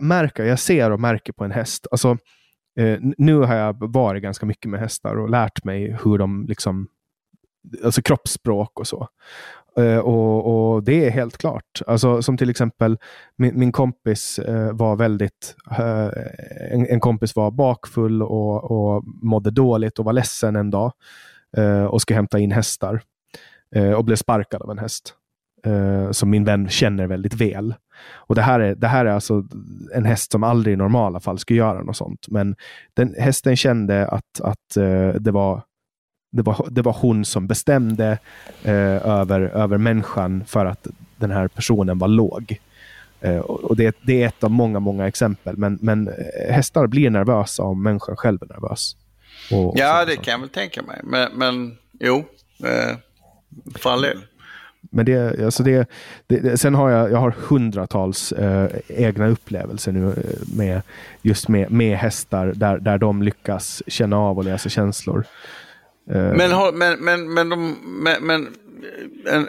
märka, 0.00 0.44
jag 0.44 0.58
ser 0.58 0.90
och 0.90 1.00
märker 1.00 1.32
på 1.32 1.44
en 1.44 1.50
häst. 1.50 1.86
Alltså, 1.90 2.18
eh, 2.78 2.98
nu 3.00 3.38
har 3.38 3.54
jag 3.54 3.92
varit 3.92 4.22
ganska 4.22 4.46
mycket 4.46 4.70
med 4.70 4.80
hästar 4.80 5.16
och 5.16 5.30
lärt 5.30 5.64
mig 5.64 5.98
hur 6.04 6.18
de 6.18 6.46
liksom, 6.48 6.88
alltså 7.84 8.02
kroppsspråk 8.02 8.80
och 8.80 8.86
så. 8.86 9.08
Uh, 9.78 9.98
och, 9.98 10.74
och, 10.74 10.82
det 10.82 11.06
är 11.06 11.10
helt 11.10 11.38
klart. 11.38 11.82
Alltså, 11.86 12.22
som 12.22 12.36
till 12.36 12.50
exempel 12.50 12.98
min, 13.36 13.58
min 13.58 13.72
kompis 13.72 14.40
uh, 14.48 14.72
var 14.72 14.96
väldigt... 14.96 15.56
Uh, 15.78 16.10
en, 16.70 16.86
en, 16.86 17.00
kompis 17.00 17.36
var 17.36 17.50
bakfull 17.50 18.22
och, 18.22 18.64
och 18.70 19.04
mådde 19.04 19.50
dåligt 19.50 19.98
och 19.98 20.04
var 20.04 20.12
ledsen 20.12 20.56
en 20.56 20.70
dag 20.70 20.92
och 21.90 22.02
ska 22.02 22.14
hämta 22.14 22.38
in 22.38 22.52
hästar. 22.52 23.02
och 23.96 24.04
blev 24.04 24.16
sparkad 24.16 24.62
av 24.62 24.70
en 24.70 24.78
häst. 24.78 25.14
som 26.10 26.30
min 26.30 26.44
vän 26.44 26.68
känner 26.68 27.06
väldigt 27.06 27.34
väl. 27.34 27.74
Och 28.14 28.34
det 28.34 28.42
här, 28.42 28.60
är, 28.60 28.74
det 28.74 28.86
här 28.86 29.06
är 29.06 29.10
alltså 29.10 29.44
en 29.94 30.04
häst 30.04 30.32
som 30.32 30.42
aldrig 30.42 30.72
i 30.72 30.76
normala 30.76 31.20
fall 31.20 31.38
skulle 31.38 31.58
göra 31.58 31.82
något 31.82 31.96
sånt. 31.96 32.28
Men 32.28 32.56
den, 32.94 33.14
hästen 33.18 33.56
kände 33.56 34.08
att, 34.08 34.40
att 34.40 34.74
det 35.20 35.30
var 35.30 35.62
det 36.32 36.42
var, 36.42 36.68
det 36.70 36.82
var 36.82 36.96
hon 37.00 37.24
som 37.24 37.46
bestämde 37.46 38.18
eh, 38.62 39.06
över, 39.06 39.40
över 39.40 39.78
människan 39.78 40.44
för 40.46 40.66
att 40.66 40.86
den 41.16 41.30
här 41.30 41.48
personen 41.48 41.98
var 41.98 42.08
låg. 42.08 42.58
Eh, 43.20 43.38
och 43.38 43.76
det, 43.76 43.96
det, 44.02 44.22
är 44.22 44.26
ett 44.26 44.44
av 44.44 44.50
många, 44.50 44.80
många 44.80 45.06
exempel. 45.06 45.56
Men, 45.56 45.78
men 45.82 46.08
eh, 46.08 46.54
hästar 46.54 46.86
blir 46.86 47.10
nervösa 47.10 47.62
om 47.62 47.82
människan 47.82 48.16
själv 48.16 48.42
är 48.42 48.46
nervös. 48.46 48.96
Och, 49.52 49.66
och 49.66 49.78
ja, 49.78 50.04
det 50.04 50.16
kan 50.16 50.32
jag 50.32 50.38
väl 50.38 50.48
tänka 50.48 50.82
mig. 50.82 51.00
Men, 51.04 51.32
men 51.34 51.76
jo, 52.00 52.24
eh, 52.64 52.96
för 53.74 53.90
all 53.90 54.02
del. 54.02 54.18
Men 54.90 55.06
det, 55.06 55.44
alltså 55.44 55.62
det, 55.62 55.88
det, 56.26 56.60
sen 56.60 56.74
har 56.74 56.90
jag, 56.90 57.10
jag 57.10 57.18
har 57.18 57.30
hundratals 57.30 58.32
eh, 58.32 58.70
egna 58.88 59.26
upplevelser 59.26 59.92
nu 59.92 60.06
eh, 60.06 60.56
med 60.56 60.82
just 61.22 61.48
med, 61.48 61.70
med 61.70 61.98
hästar 61.98 62.52
där, 62.56 62.78
där 62.78 62.98
de 62.98 63.22
lyckas 63.22 63.82
känna 63.86 64.18
av 64.18 64.38
och 64.38 64.44
läsa 64.44 64.68
känslor. 64.68 65.24
Eh. 66.10 66.32
Men, 66.32 66.78
men, 66.78 67.04
men, 67.04 67.34
men, 67.34 67.48
de, 67.48 67.78
men, 67.82 68.26
men 68.26 68.56
en, 69.26 69.48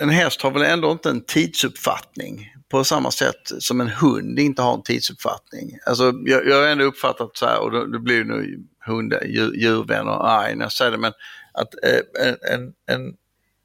en 0.00 0.08
häst 0.08 0.42
har 0.42 0.50
väl 0.50 0.62
ändå 0.62 0.92
inte 0.92 1.10
en 1.10 1.24
tidsuppfattning 1.24 2.52
på 2.70 2.84
samma 2.84 3.10
sätt 3.10 3.52
som 3.58 3.80
en 3.80 3.88
hund 3.88 4.38
inte 4.38 4.62
har 4.62 4.74
en 4.74 4.82
tidsuppfattning. 4.82 5.78
Alltså, 5.86 6.12
jag, 6.24 6.46
jag 6.46 6.56
har 6.56 6.66
ändå 6.66 6.84
uppfattat 6.84 7.36
så 7.36 7.46
här, 7.46 7.58
och 7.60 7.90
det 7.92 7.98
blir 7.98 8.24
nu 8.24 8.64
hund, 8.86 9.14
djur, 9.26 9.54
djurvänner 9.54 10.26
arg 10.26 10.56
när 10.56 10.64
jag 10.64 10.72
säger 10.72 10.90
det, 10.90 10.98
men 10.98 11.12
att 11.52 11.74
eh, 11.84 12.26
en, 12.28 12.36
en, 12.54 12.72
en, 12.86 13.14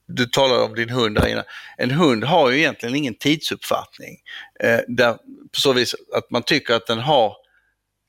du 0.07 0.25
talade 0.25 0.63
om 0.63 0.75
din 0.75 0.89
hund 0.89 1.15
där 1.15 1.27
innan. 1.27 1.43
En 1.77 1.91
hund 1.91 2.23
har 2.23 2.51
ju 2.51 2.57
egentligen 2.57 2.95
ingen 2.95 3.15
tidsuppfattning. 3.15 4.17
Eh, 4.63 4.79
där, 4.87 5.13
på 5.53 5.59
så 5.59 5.73
vis 5.73 5.95
att 6.15 6.31
man 6.31 6.43
tycker 6.43 6.73
att 6.73 6.87
den 6.87 6.99
har 6.99 7.33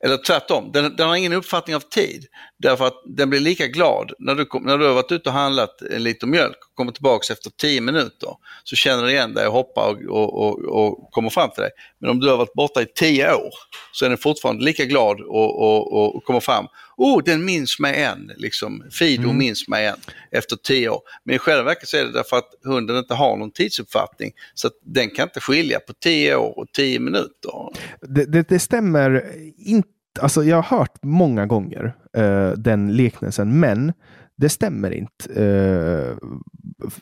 eller 0.05 0.17
tvärtom, 0.17 0.73
den, 0.73 0.97
den, 0.97 1.09
har 1.09 1.17
ingen 1.17 1.33
uppfattning 1.33 1.77
av 1.77 1.81
tid. 1.81 2.27
Därför 2.59 2.87
att 2.87 3.03
den 3.05 3.31
blir 3.31 3.41
lika 3.41 3.67
glad 3.67 4.13
när 4.19 4.35
du, 4.35 4.47
när 4.61 4.79
du 4.79 4.87
har 4.87 4.95
varit 4.95 5.13
ute 5.13 5.29
och 5.29 5.35
handlat 5.35 5.83
en 5.83 6.03
liter 6.03 6.27
mjölk 6.27 6.57
och 6.71 6.75
kommer 6.75 6.93
tillbaka 6.93 7.33
efter 7.33 7.51
10 7.51 7.81
minuter. 7.81 8.31
Så 8.65 8.77
känner 8.77 9.03
du 9.05 9.11
igen 9.11 9.35
dig 9.35 9.47
och 9.47 9.53
hoppar 9.53 10.11
och, 10.11 10.35
och, 10.35 10.65
och, 10.65 10.99
och, 10.99 11.13
kommer 11.13 11.31
fram 11.31 11.51
till 11.51 11.63
dig. 11.63 11.71
Men 11.99 12.11
om 12.11 12.21
du 12.21 12.29
har 12.29 12.37
varit 12.37 12.53
borta 12.53 12.83
i 12.83 12.87
10 12.87 13.35
år 13.35 13.51
så 13.93 14.05
är 14.05 14.09
den 14.09 14.19
fortfarande 14.19 14.65
lika 14.65 14.85
glad 14.85 15.21
och, 15.21 16.15
och, 16.17 16.25
kommer 16.25 16.41
fram. 16.41 16.67
Oh, 16.97 17.23
den 17.25 17.45
minns 17.45 17.79
mig 17.79 18.03
än, 18.03 18.33
liksom. 18.37 18.85
Fido 18.91 19.25
mm. 19.25 19.39
minns 19.39 19.69
mig 19.69 19.87
än 19.87 19.97
efter 20.31 20.57
10 20.57 20.89
år. 20.89 21.01
Men 21.25 21.35
i 21.35 21.39
själva 21.39 21.63
verket 21.63 21.89
så 21.89 21.97
är 21.97 22.05
det 22.05 22.13
därför 22.13 22.37
att 22.37 22.51
hunden 22.65 22.97
inte 22.97 23.15
har 23.15 23.37
någon 23.37 23.51
tidsuppfattning. 23.51 24.33
Så 24.55 24.67
att 24.67 24.75
den 24.83 25.11
kan 25.11 25.23
inte 25.23 25.41
skilja 25.41 25.81
på 25.81 25.93
10 25.93 26.37
år 26.37 26.59
och 26.59 26.67
10 26.73 27.01
minuter. 27.01 27.53
Det, 28.01 28.25
det, 28.25 28.49
det 28.49 28.59
stämmer 28.59 29.33
inte 29.59 29.98
alltså 30.19 30.45
jag 30.45 30.57
har 30.57 30.79
hört 30.79 31.03
många 31.03 31.47
gånger 31.47 31.97
uh, 32.19 32.51
den 32.51 32.97
liknelsen, 32.97 33.61
men 33.61 33.93
det 34.37 34.49
stämmer 34.49 34.91
inte. 34.91 35.43
Uh, 35.43 36.17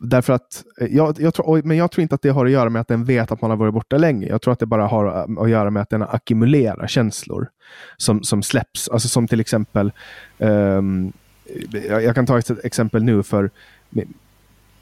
därför 0.01 0.33
att, 0.33 0.65
eh, 0.81 0.87
jag, 0.97 1.21
jag 1.21 1.35
tror, 1.35 1.63
men 1.63 1.77
jag 1.77 1.91
tror 1.91 2.03
inte 2.03 2.15
att 2.15 2.23
det 2.23 2.29
har 2.29 2.47
att 2.47 2.53
göra 2.53 2.71
med 2.71 2.81
att 2.81 2.89
den 2.89 3.05
vet 3.05 3.33
att 3.33 3.43
man 3.43 3.51
har 3.51 3.57
varit 3.57 3.75
borta 3.75 3.99
länge. 3.99 4.27
Jag 4.27 4.43
tror 4.43 4.53
att 4.53 4.59
det 4.59 4.67
bara 4.67 4.87
har 4.87 5.07
att 5.45 5.51
göra 5.51 5.71
med 5.71 5.83
att 5.83 5.91
den 5.91 6.03
ackumulerar 6.03 6.87
känslor 6.87 7.49
som, 7.97 8.23
som 8.23 8.43
släpps. 8.43 8.89
Alltså 8.89 9.09
som 9.09 9.29
till 9.29 9.41
exempel, 9.41 9.93
um, 10.39 11.13
jag, 11.89 12.05
jag, 12.05 12.15
kan 12.15 12.27
ta 12.27 12.39
ett 12.39 12.65
exempel 12.65 13.03
nu 13.03 13.23
för 13.23 13.51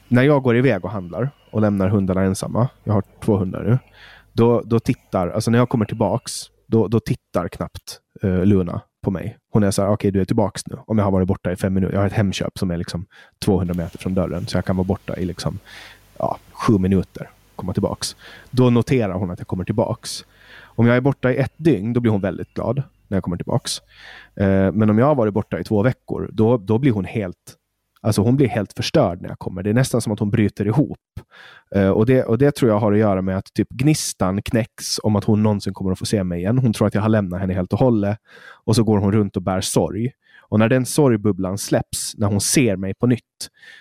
när 0.08 0.22
jag 0.22 0.42
går 0.42 0.56
iväg 0.56 0.84
och 0.84 0.90
handlar 0.90 1.30
och 1.50 1.60
lämnar 1.60 1.88
hundarna 1.88 2.22
ensamma, 2.22 2.68
jag 2.84 2.92
har 2.92 3.02
två 3.20 3.36
hundar 3.36 3.62
nu, 3.62 3.78
då, 4.32 4.62
då 4.64 4.80
tittar, 4.80 5.28
alltså 5.28 5.50
när 5.50 5.58
jag 5.58 5.68
kommer 5.68 5.84
tillbaks, 5.84 6.32
då, 6.74 6.88
då 6.88 7.00
tittar 7.00 7.48
knappt 7.48 8.00
eh, 8.22 8.44
Luna 8.44 8.80
på 9.02 9.10
mig. 9.10 9.38
Hon 9.52 9.62
är 9.62 9.70
så 9.70 9.82
här, 9.82 9.88
okej 9.88 9.94
okay, 9.94 10.10
du 10.10 10.20
är 10.20 10.24
tillbaks 10.24 10.66
nu. 10.66 10.78
Om 10.86 10.98
jag 10.98 11.04
har 11.04 11.12
varit 11.12 11.28
borta 11.28 11.52
i 11.52 11.56
fem 11.56 11.74
minuter. 11.74 11.94
Jag 11.94 12.00
har 12.00 12.06
ett 12.06 12.12
Hemköp 12.12 12.58
som 12.58 12.70
är 12.70 12.76
liksom 12.76 13.06
200 13.44 13.74
meter 13.74 13.98
från 13.98 14.14
dörren. 14.14 14.46
Så 14.46 14.56
jag 14.56 14.64
kan 14.64 14.76
vara 14.76 14.84
borta 14.84 15.16
i 15.16 15.24
liksom, 15.24 15.58
ja, 16.18 16.38
sju 16.52 16.78
minuter. 16.78 17.30
Komma 17.56 17.72
tillbaks. 17.72 18.16
Då 18.50 18.70
noterar 18.70 19.14
hon 19.14 19.30
att 19.30 19.38
jag 19.38 19.48
kommer 19.48 19.64
tillbaks. 19.64 20.24
Om 20.62 20.86
jag 20.86 20.96
är 20.96 21.00
borta 21.00 21.32
i 21.32 21.36
ett 21.36 21.54
dygn, 21.56 21.92
då 21.92 22.00
blir 22.00 22.12
hon 22.12 22.20
väldigt 22.20 22.54
glad 22.54 22.82
när 23.08 23.16
jag 23.16 23.24
kommer 23.24 23.36
tillbaks. 23.36 23.78
Eh, 24.36 24.72
men 24.72 24.90
om 24.90 24.98
jag 24.98 25.06
har 25.06 25.14
varit 25.14 25.34
borta 25.34 25.60
i 25.60 25.64
två 25.64 25.82
veckor, 25.82 26.30
då, 26.32 26.56
då 26.56 26.78
blir 26.78 26.92
hon 26.92 27.04
helt 27.04 27.56
Alltså 28.04 28.22
hon 28.22 28.36
blir 28.36 28.48
helt 28.48 28.72
förstörd 28.72 29.22
när 29.22 29.28
jag 29.28 29.38
kommer. 29.38 29.62
Det 29.62 29.70
är 29.70 29.74
nästan 29.74 30.00
som 30.00 30.12
att 30.12 30.18
hon 30.18 30.30
bryter 30.30 30.66
ihop. 30.66 30.98
Uh, 31.76 31.88
och, 31.88 32.06
det, 32.06 32.24
och 32.24 32.38
det 32.38 32.50
tror 32.54 32.70
jag 32.70 32.78
har 32.78 32.92
att 32.92 32.98
göra 32.98 33.22
med 33.22 33.38
att 33.38 33.54
typ 33.54 33.68
gnistan 33.68 34.42
knäcks 34.42 35.00
om 35.02 35.16
att 35.16 35.24
hon 35.24 35.42
någonsin 35.42 35.74
kommer 35.74 35.92
att 35.92 35.98
få 35.98 36.06
se 36.06 36.24
mig 36.24 36.38
igen. 36.38 36.58
Hon 36.58 36.72
tror 36.72 36.86
att 36.86 36.94
jag 36.94 37.02
har 37.02 37.08
lämnat 37.08 37.40
henne 37.40 37.54
helt 37.54 37.72
och 37.72 37.78
hållet. 37.78 38.18
Och 38.64 38.76
så 38.76 38.84
går 38.84 38.98
hon 38.98 39.12
runt 39.12 39.36
och 39.36 39.42
bär 39.42 39.60
sorg. 39.60 40.12
Och 40.48 40.58
när 40.58 40.68
den 40.68 40.86
sorgbubblan 40.86 41.58
släpps, 41.58 42.14
när 42.16 42.26
hon 42.26 42.40
ser 42.40 42.76
mig 42.76 42.94
på 42.94 43.06
nytt, 43.06 43.22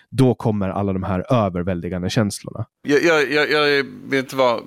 då 0.10 0.36
kommer 0.36 0.70
alla 0.70 0.94
de 0.94 1.04
här 1.04 1.34
överväldigande 1.34 2.10
känslorna. 2.10 2.66
Jag, 2.88 3.04
jag, 3.04 3.32
jag, 3.32 3.52
jag 3.52 3.86
vet 4.10 4.24
inte 4.24 4.36
vad, 4.36 4.62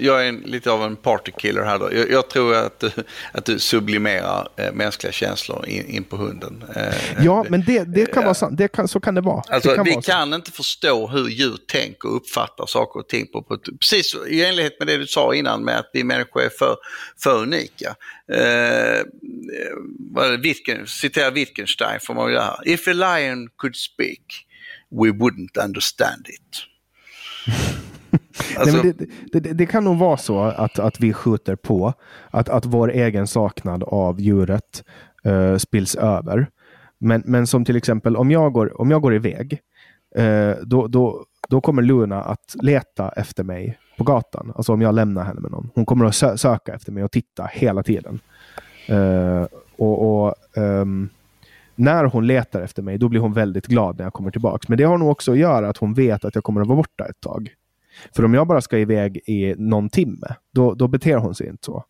jag 0.00 0.26
är 0.26 0.32
lite 0.32 0.70
av 0.70 0.82
en 0.82 0.96
partykiller 0.96 1.62
här 1.62 1.78
då. 1.78 1.88
Jag, 1.92 2.10
jag, 2.10 2.30
tror 2.30 2.54
att 2.54 2.80
du, 2.80 2.90
att 3.32 3.44
du 3.44 3.58
sublimerar 3.58 4.48
äh, 4.56 4.72
mänskliga 4.72 5.12
känslor 5.12 5.68
in, 5.68 5.86
in 5.86 6.04
på 6.04 6.16
hunden. 6.16 6.64
Äh, 6.76 7.24
ja, 7.24 7.44
men 7.48 7.64
det, 7.66 7.84
det 7.84 8.06
kan 8.06 8.22
äh, 8.22 8.24
vara 8.24 8.34
sant. 8.34 8.58
Det 8.58 8.68
kan, 8.68 8.88
så 8.88 9.00
kan 9.00 9.14
det 9.14 9.20
vara. 9.20 9.42
Alltså, 9.48 9.68
det 9.68 9.76
kan 9.76 9.84
vi 9.84 9.90
vara 9.90 10.02
kan 10.02 10.34
inte 10.34 10.52
förstå 10.52 11.06
hur 11.06 11.28
djur 11.28 11.56
tänker 11.66 12.08
och 12.08 12.16
uppfattar 12.16 12.66
saker 12.66 13.00
och 13.00 13.08
ting. 13.08 13.26
På, 13.26 13.42
på, 13.42 13.58
precis 13.80 14.16
i 14.28 14.44
enlighet 14.44 14.78
med 14.78 14.88
det 14.88 14.96
du 14.96 15.06
sa 15.06 15.34
innan 15.34 15.64
med 15.64 15.78
att 15.78 15.90
vi 15.92 16.04
människor 16.04 16.42
är 16.42 16.50
för, 16.58 16.76
för 17.22 17.42
unika. 17.42 17.94
Eh, 18.32 19.02
Wittgen, 20.42 20.86
citera 20.86 21.30
Wittgenstein 21.30 22.00
får 22.00 22.14
man 22.14 22.32
göra. 22.32 22.56
If 22.64 22.88
a 22.88 22.92
lion 22.92 23.48
could 23.56 23.76
speak 23.76 24.20
we 24.90 25.10
wouldn't 25.10 25.64
understand 25.64 26.26
it. 26.28 26.66
alltså... 28.58 28.76
Nej, 28.82 28.94
det, 29.32 29.40
det, 29.40 29.52
det, 29.52 29.66
kan 29.66 29.84
nog 29.84 29.98
vara 29.98 30.16
så 30.16 30.40
att, 30.40 30.78
att 30.78 31.00
vi 31.00 31.12
skjuter 31.12 31.56
på, 31.56 31.92
att, 32.30 32.48
att 32.48 32.66
vår 32.66 32.90
egen 32.90 33.26
saknad 33.26 33.82
av 33.82 34.20
djuret 34.20 34.84
uh, 35.26 35.56
spills 35.56 35.94
över. 35.94 36.46
Men, 36.98 37.22
men 37.26 37.46
som 37.46 37.64
till 37.64 37.76
exempel 37.76 38.16
om 38.16 38.30
jag 38.30 38.52
går, 38.52 38.80
om 38.80 38.90
jag 38.90 39.02
går 39.02 39.14
iväg, 39.14 39.58
uh, 40.18 40.54
då, 40.62 40.86
då, 40.86 41.24
då 41.48 41.60
kommer 41.60 41.82
Luna 41.82 42.22
att 42.22 42.56
leta 42.62 43.08
efter 43.08 43.44
mig 43.44 43.78
på 43.98 44.04
gatan. 44.04 44.52
Alltså 44.56 44.72
om 44.72 44.82
jag 44.82 44.94
lämnar 44.94 45.24
henne 45.24 45.40
med 45.40 45.50
någon. 45.50 45.70
Hon 45.74 45.86
kommer 45.86 46.04
att 46.04 46.14
sö 46.14 46.36
söka 46.36 46.74
efter 46.74 46.92
mig 46.92 47.04
och 47.04 47.12
titta 47.12 47.50
hela 47.52 47.82
tiden. 47.82 48.20
Uh, 48.90 49.46
och, 49.76 50.26
och 50.26 50.34
um, 50.56 51.08
när 51.80 52.04
hon 52.04 52.26
letar 52.26 52.60
efter 52.60 52.82
mig, 52.82 52.98
då 52.98 53.08
blir 53.08 53.20
hon 53.20 53.32
väldigt 53.32 53.66
glad 53.66 53.98
när 53.98 54.04
jag 54.04 54.12
kommer 54.12 54.30
tillbaka. 54.30 54.66
Men 54.68 54.78
det 54.78 54.84
har 54.84 54.98
nog 54.98 55.10
också 55.10 55.32
att 55.32 55.38
göra 55.38 55.68
att 55.68 55.76
hon 55.76 55.94
vet 55.94 56.24
att 56.24 56.34
jag 56.34 56.44
kommer 56.44 56.60
att 56.60 56.66
vara 56.66 56.76
borta 56.76 57.06
ett 57.06 57.20
tag. 57.20 57.54
För 58.16 58.24
om 58.24 58.34
jag 58.34 58.46
bara 58.46 58.60
ska 58.60 58.78
iväg 58.78 59.16
i 59.26 59.54
någon 59.58 59.88
timme, 59.88 60.26
då, 60.54 60.74
då 60.74 60.88
beter 60.88 61.16
hon 61.16 61.34
sig 61.34 61.48
inte 61.48 61.64
så. 61.64 61.84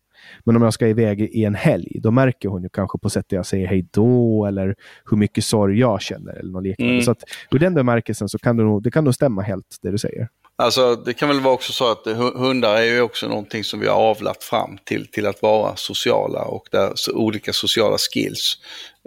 Men 0.45 0.55
om 0.55 0.61
jag 0.61 0.73
ska 0.73 0.87
iväg 0.87 1.21
i 1.21 1.45
en 1.45 1.55
helg, 1.55 1.99
då 2.01 2.11
märker 2.11 2.49
hon 2.49 2.63
ju 2.63 2.69
kanske 2.69 2.97
på 2.99 3.09
sättet 3.09 3.31
jag 3.31 3.45
säger 3.45 3.67
hej 3.67 3.87
då 3.91 4.45
eller 4.45 4.75
hur 5.09 5.17
mycket 5.17 5.43
sorg 5.43 5.79
jag 5.79 6.01
känner 6.01 6.33
eller 6.33 6.51
något 6.51 6.63
liknande. 6.63 6.93
Mm. 6.93 7.03
Så 7.03 7.11
att 7.11 7.23
ur 7.51 7.59
den 7.59 7.73
bemärkelsen 7.73 8.29
så 8.29 8.37
kan 8.37 8.57
det 8.57 8.63
nog, 8.63 8.83
det 8.83 8.91
kan 8.91 9.03
nog 9.03 9.13
stämma 9.13 9.41
helt 9.41 9.77
det 9.81 9.91
du 9.91 9.97
säger. 9.97 10.27
Alltså 10.61 10.95
det 10.95 11.13
kan 11.13 11.29
väl 11.29 11.39
vara 11.39 11.53
också 11.53 11.73
så 11.73 11.91
att 11.91 12.05
hundar 12.35 12.75
är 12.75 12.83
ju 12.83 13.01
också 13.01 13.27
någonting 13.27 13.63
som 13.63 13.79
vi 13.79 13.87
har 13.87 13.95
avlat 13.95 14.43
fram 14.43 14.77
till, 14.83 15.07
till 15.07 15.27
att 15.27 15.41
vara 15.41 15.75
sociala 15.75 16.41
och 16.41 16.67
där 16.71 16.93
olika 17.13 17.53
sociala 17.53 17.97
skills 17.97 18.57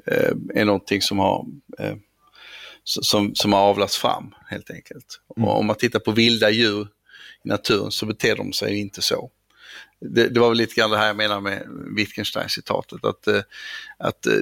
eh, 0.06 0.32
är 0.54 0.64
någonting 0.64 1.02
som 1.02 1.18
har, 1.18 1.46
eh, 1.78 1.94
som, 2.84 3.34
som 3.34 3.52
har 3.52 3.60
avlats 3.60 3.98
fram 3.98 4.34
helt 4.46 4.70
enkelt. 4.70 5.20
Mm. 5.36 5.48
Om 5.48 5.66
man 5.66 5.76
tittar 5.76 5.98
på 5.98 6.10
vilda 6.10 6.50
djur 6.50 6.88
i 7.44 7.48
naturen 7.48 7.90
så 7.90 8.06
beter 8.06 8.36
de 8.36 8.52
sig 8.52 8.80
inte 8.80 9.02
så. 9.02 9.30
Det, 10.00 10.28
det, 10.28 10.40
var 10.40 10.48
väl 10.48 10.58
lite 10.58 10.74
grann 10.74 10.90
det 10.90 10.98
här 10.98 11.06
jag 11.06 11.16
menar 11.16 11.40
med 11.40 11.66
Wittgenstein-citatet. 11.96 13.04
Att, 13.04 13.26
eh, 13.26 13.42
att 13.98 14.26
eh, 14.26 14.40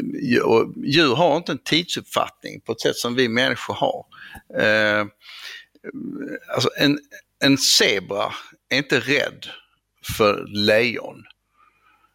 djur 0.85 1.15
har 1.15 1.37
inte 1.37 1.53
en 1.53 1.59
tidsuppfattning 1.59 2.61
på 2.61 2.73
ett 2.73 2.81
sätt 2.81 2.97
som 2.97 3.15
vi 3.15 3.29
människor 3.29 3.75
har. 3.75 4.05
Eh, 4.63 5.07
alltså 6.55 6.71
en, 6.77 6.99
en 7.45 7.59
zebra 7.59 8.33
är 8.69 8.77
inte 8.77 9.01
rädd 9.01 9.47
för 10.17 10.47
lejon. 10.49 11.25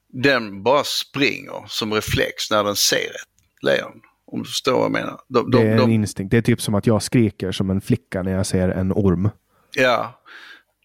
Den 0.09 0.63
bara 0.63 0.83
springer 0.83 1.67
som 1.67 1.93
reflex 1.93 2.51
när 2.51 2.63
den 2.63 2.75
ser 2.75 3.09
ett 3.09 3.63
lejon. 3.63 4.01
Om 4.31 4.39
du 4.43 4.45
förstår 4.45 4.73
vad 4.73 4.83
jag 4.83 4.91
menar. 4.91 5.19
De, 5.27 5.51
de, 5.51 5.61
det 5.61 5.67
är 5.67 5.71
en 5.71 5.77
de, 5.77 5.91
instinkt. 5.91 6.31
Det 6.31 6.37
är 6.37 6.41
typ 6.41 6.61
som 6.61 6.75
att 6.75 6.87
jag 6.87 7.03
skriker 7.03 7.51
som 7.51 7.69
en 7.69 7.81
flicka 7.81 8.23
när 8.23 8.31
jag 8.31 8.45
ser 8.45 8.69
en 8.69 8.91
orm. 8.91 9.29
Ja, 9.75 10.21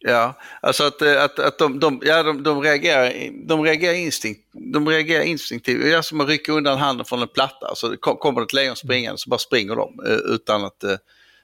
ja. 0.01 0.39
alltså 0.61 0.85
att, 0.85 1.03
att, 1.03 1.39
att 1.39 1.59
de, 1.59 1.81
de, 1.81 2.01
ja, 2.05 2.23
de, 2.23 2.43
de, 2.43 2.63
reagerar, 2.63 3.13
de 3.49 3.63
reagerar 3.63 3.95
instinkt. 3.95 4.41
De 4.53 4.89
reagerar 4.89 5.23
instinktivt. 5.23 5.83
Det 5.83 5.93
är 5.93 6.03
som 6.03 6.21
att 6.21 6.29
rycka 6.29 6.53
undan 6.53 6.79
handen 6.79 7.07
från 7.07 7.23
en 7.23 7.29
platta. 7.29 7.67
Alltså, 7.67 7.97
kommer 7.97 8.43
ett 8.43 8.53
lejon 8.53 8.77
springande 8.77 9.19
så 9.19 9.31
bara 9.31 9.39
springer 9.39 9.77
de 9.77 10.01
eh, 10.07 10.35
utan 10.35 10.65
att 10.65 10.85
eh, 10.85 10.97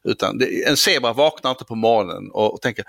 utan 0.05 0.41
en 0.67 0.77
zebra 0.77 1.13
vaknar 1.13 1.51
inte 1.51 1.65
på 1.65 1.75
morgonen 1.75 2.31
och, 2.33 2.61
tänker 2.61 2.85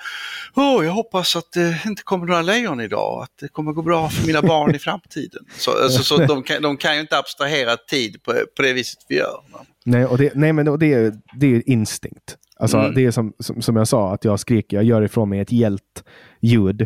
Åh, 0.55 0.85
jag 0.85 0.91
hoppas 0.91 1.35
att 1.35 1.51
det 1.51 1.81
inte 1.85 2.03
kommer 2.03 2.25
några 2.25 2.41
lejon 2.41 2.81
idag, 2.81 3.23
att 3.23 3.37
det 3.41 3.47
kommer 3.47 3.71
gå 3.71 3.81
bra 3.81 4.09
för 4.09 4.27
mina 4.27 4.41
barn 4.41 4.75
i 4.75 4.79
framtiden. 4.79 5.45
Så, 5.57 5.83
alltså, 5.83 6.03
så 6.03 6.17
de, 6.17 6.43
kan, 6.43 6.61
de 6.61 6.77
kan 6.77 6.95
ju 6.95 7.01
inte 7.01 7.17
abstrahera 7.17 7.77
tid 7.77 8.23
på, 8.23 8.33
på 8.55 8.61
det 8.61 8.73
viset 8.73 8.99
vi 9.09 9.17
gör. 9.17 9.41
Nej, 9.85 10.05
och 10.05 10.17
det, 10.17 10.31
nej 10.35 10.53
men 10.53 10.79
det, 10.79 10.93
är, 10.93 11.13
det 11.33 11.55
är 11.55 11.69
instinkt. 11.69 12.37
Alltså, 12.59 12.77
mm. 12.77 12.93
Det 12.95 13.05
är 13.05 13.11
som, 13.11 13.33
som, 13.39 13.61
som, 13.61 13.75
jag 13.75 13.87
sa, 13.87 14.13
att 14.13 14.25
jag 14.25 14.39
skriker, 14.39 14.77
jag 14.77 14.83
gör 14.83 15.01
ifrån 15.01 15.29
mig 15.29 15.39
ett 15.39 15.51
gällt 15.51 16.03
ljud. 16.41 16.81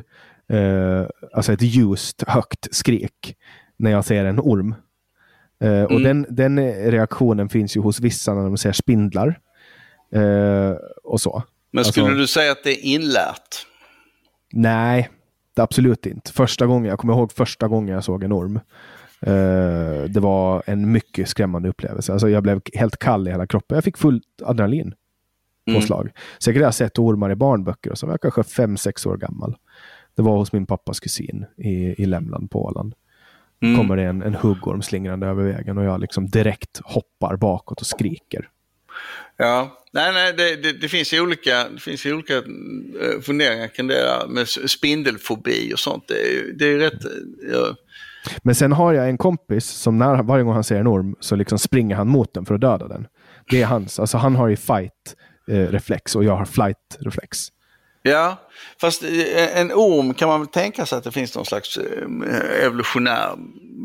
Eh, 0.50 1.06
alltså 1.34 1.54
ett 1.54 1.62
ljust, 1.62 2.24
högt 2.28 2.76
skrik 2.76 3.36
när 3.78 3.92
jag 3.92 4.06
ser 4.06 4.26
en 4.26 4.40
orm. 4.40 4.76
Eh, 5.64 5.70
mm. 5.70 5.86
Och 5.86 6.02
den, 6.02 6.26
den 6.30 6.60
reaktionen 6.92 7.50
finns 7.50 7.78
ju 7.78 7.82
hos 7.82 8.00
vissa 8.00 8.34
när 8.34 8.44
de 8.44 8.58
ser 8.58 8.72
spindlar. 8.72 9.40
Eh, 10.16 10.76
och 11.04 11.22
så. 11.22 11.44
Men 11.72 11.86
skulle 11.86 12.06
alltså, 12.06 12.20
du 12.20 12.28
säga 12.28 12.52
att 12.52 12.64
det 12.64 12.72
är 12.72 12.86
inlärt? 12.86 13.68
Nej, 14.52 15.10
absolut 15.56 16.06
inte. 16.06 16.32
Första 16.32 16.66
gången, 16.66 16.90
jag 16.90 17.00
kommer 17.00 17.14
ihåg 17.14 17.32
första 17.32 17.68
gången 17.68 17.96
jag 17.96 18.04
såg 18.04 18.24
en 18.24 18.34
orm. 18.34 18.60
Uh, 19.28 20.04
det 20.10 20.20
var 20.20 20.64
en 20.66 20.92
mycket 20.92 21.30
skrämmande 21.30 21.70
upplevelse. 21.70 22.14
Alltså 22.14 22.30
jag 22.30 22.44
blev 22.44 22.62
helt 22.74 22.98
kall 22.98 23.28
i 23.28 23.32
hela 23.32 23.48
kroppen. 23.48 23.76
Jag 23.76 23.84
fick 23.84 23.98
fullt 23.98 24.24
adrenalin 24.44 24.94
påslag. 25.74 26.02
Mm. 26.02 26.14
Säkert 26.40 26.62
har 26.62 26.68
jag 26.68 26.74
sett 26.74 27.00
ormar 27.00 27.32
i 27.32 27.36
barnböcker 27.36 27.92
och 27.92 27.98
så 27.98 28.06
var 28.06 28.14
jag 28.14 28.22
kanske 28.22 28.44
fem 28.44 28.78
sex 28.78 29.06
år 29.06 29.18
gammal. 29.18 29.56
Det 30.16 30.22
var 30.22 30.38
hos 30.38 30.54
min 30.54 30.66
pappas 30.66 31.00
kusin 31.00 31.46
i, 31.58 32.04
i 32.04 32.06
Lämland 32.06 32.52
på 32.52 32.66
Åland. 32.66 32.94
Mm. 33.62 33.78
kommer 33.78 33.98
det 33.98 34.04
en, 34.04 34.22
en 34.22 34.36
huggorm 34.36 34.82
slingrande 34.82 35.28
över 35.28 35.44
vägen 35.44 35.78
och 35.78 35.84
jag 35.84 36.02
liksom 36.02 36.28
direkt 36.28 36.82
hoppar 36.84 37.36
bakåt 37.36 37.82
och 37.82 37.88
skriker. 37.88 38.50
Ja, 39.38 39.78
nej, 39.94 40.14
nej, 40.14 40.34
det, 40.34 40.56
det, 40.56 40.74
det, 40.74 40.90
finns 40.90 41.14
ju 41.14 41.22
olika, 41.22 41.70
det 41.70 41.80
finns 41.80 42.06
ju 42.06 42.14
olika 42.14 42.38
eh, 42.38 43.22
funderingar 43.22 43.68
kring 43.68 43.88
det 43.88 43.94
där 43.94 44.28
med 44.28 44.48
spindelfobi 44.48 45.74
och 45.74 45.80
sånt. 45.80 46.04
Det 46.08 46.14
är, 46.14 46.54
det 46.54 46.66
är 46.66 46.78
rätt... 46.78 47.06
Eh, 47.06 47.12
ja. 47.52 47.76
Men 48.44 48.56
sen 48.56 48.72
har 48.72 48.94
jag 48.94 49.10
en 49.10 49.18
kompis 49.18 49.66
som 49.66 49.98
när, 49.98 50.24
varje 50.24 50.44
gång 50.44 50.54
han 50.54 50.64
ser 50.64 50.80
en 50.80 50.88
orm 50.88 51.16
så 51.20 51.36
liksom 51.36 51.60
springer 51.60 51.96
han 51.96 52.08
mot 52.08 52.34
den 52.34 52.46
för 52.46 52.56
att 52.56 52.62
döda 52.62 52.88
den. 52.88 53.08
Det 53.50 53.62
är 53.62 53.66
hans, 53.66 54.00
alltså 54.00 54.18
han 54.18 54.36
har 54.36 54.48
ju 54.48 54.56
fight-reflex 54.56 56.16
eh, 56.16 56.18
och 56.18 56.24
jag 56.24 56.36
har 56.36 56.46
flight-reflex. 56.46 57.50
Ja, 58.06 58.38
fast 58.82 59.04
eh, 59.04 59.60
en 59.60 59.72
orm 59.72 60.14
kan 60.14 60.30
man 60.30 60.40
väl 60.40 60.48
tänka 60.48 60.86
sig 60.86 60.98
att 60.98 61.04
det 61.04 61.12
finns 61.12 61.36
någon 61.36 61.46
slags 61.46 61.78
eh, 61.78 62.66
evolutionär 62.66 63.36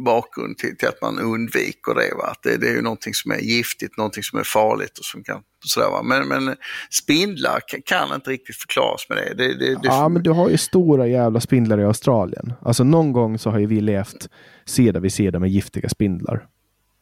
bakgrund 0.04 0.59
till, 0.59 0.76
till 0.76 0.88
att 0.88 1.02
man 1.02 1.18
undviker 1.18 1.94
det. 1.94 2.14
Va? 2.16 2.24
Att 2.24 2.42
det, 2.42 2.57
det 2.57 2.68
är 2.68 2.74
ju 2.74 2.83
någonting 2.83 3.14
som 3.14 3.31
är 3.31 3.38
giftigt, 3.38 3.96
någonting 3.96 4.22
som 4.22 4.38
är 4.38 4.44
farligt 4.44 4.98
och 4.98 5.04
som 5.04 5.24
kan 5.24 5.42
sådär, 5.64 5.90
va? 5.90 6.02
Men, 6.02 6.28
men 6.28 6.57
spindlar 6.90 7.61
kan, 7.66 7.83
kan, 7.83 8.14
inte 8.14 8.31
riktigt 8.31 8.57
förklaras 8.57 9.09
med 9.09 9.18
det. 9.18 9.35
det, 9.35 9.74
det 9.74 9.81
ja, 9.83 10.09
men 10.09 10.22
du 10.22 10.31
har 10.31 10.48
ju 10.48 10.59
stora 10.59 11.07
jävla 11.07 11.40
spindlar 11.40 11.81
i 11.81 11.85
Australien. 11.85 12.52
Alltså 12.62 12.85
någon 12.85 13.12
gång 13.12 13.38
så 13.38 13.50
har 13.50 13.59
ju 13.59 13.66
vi 13.66 13.81
levt 13.81 14.28
sida 14.64 15.00
vid 15.00 15.12
sida 15.12 15.38
med 15.38 15.50
giftiga 15.50 15.88
spindlar. 15.88 16.46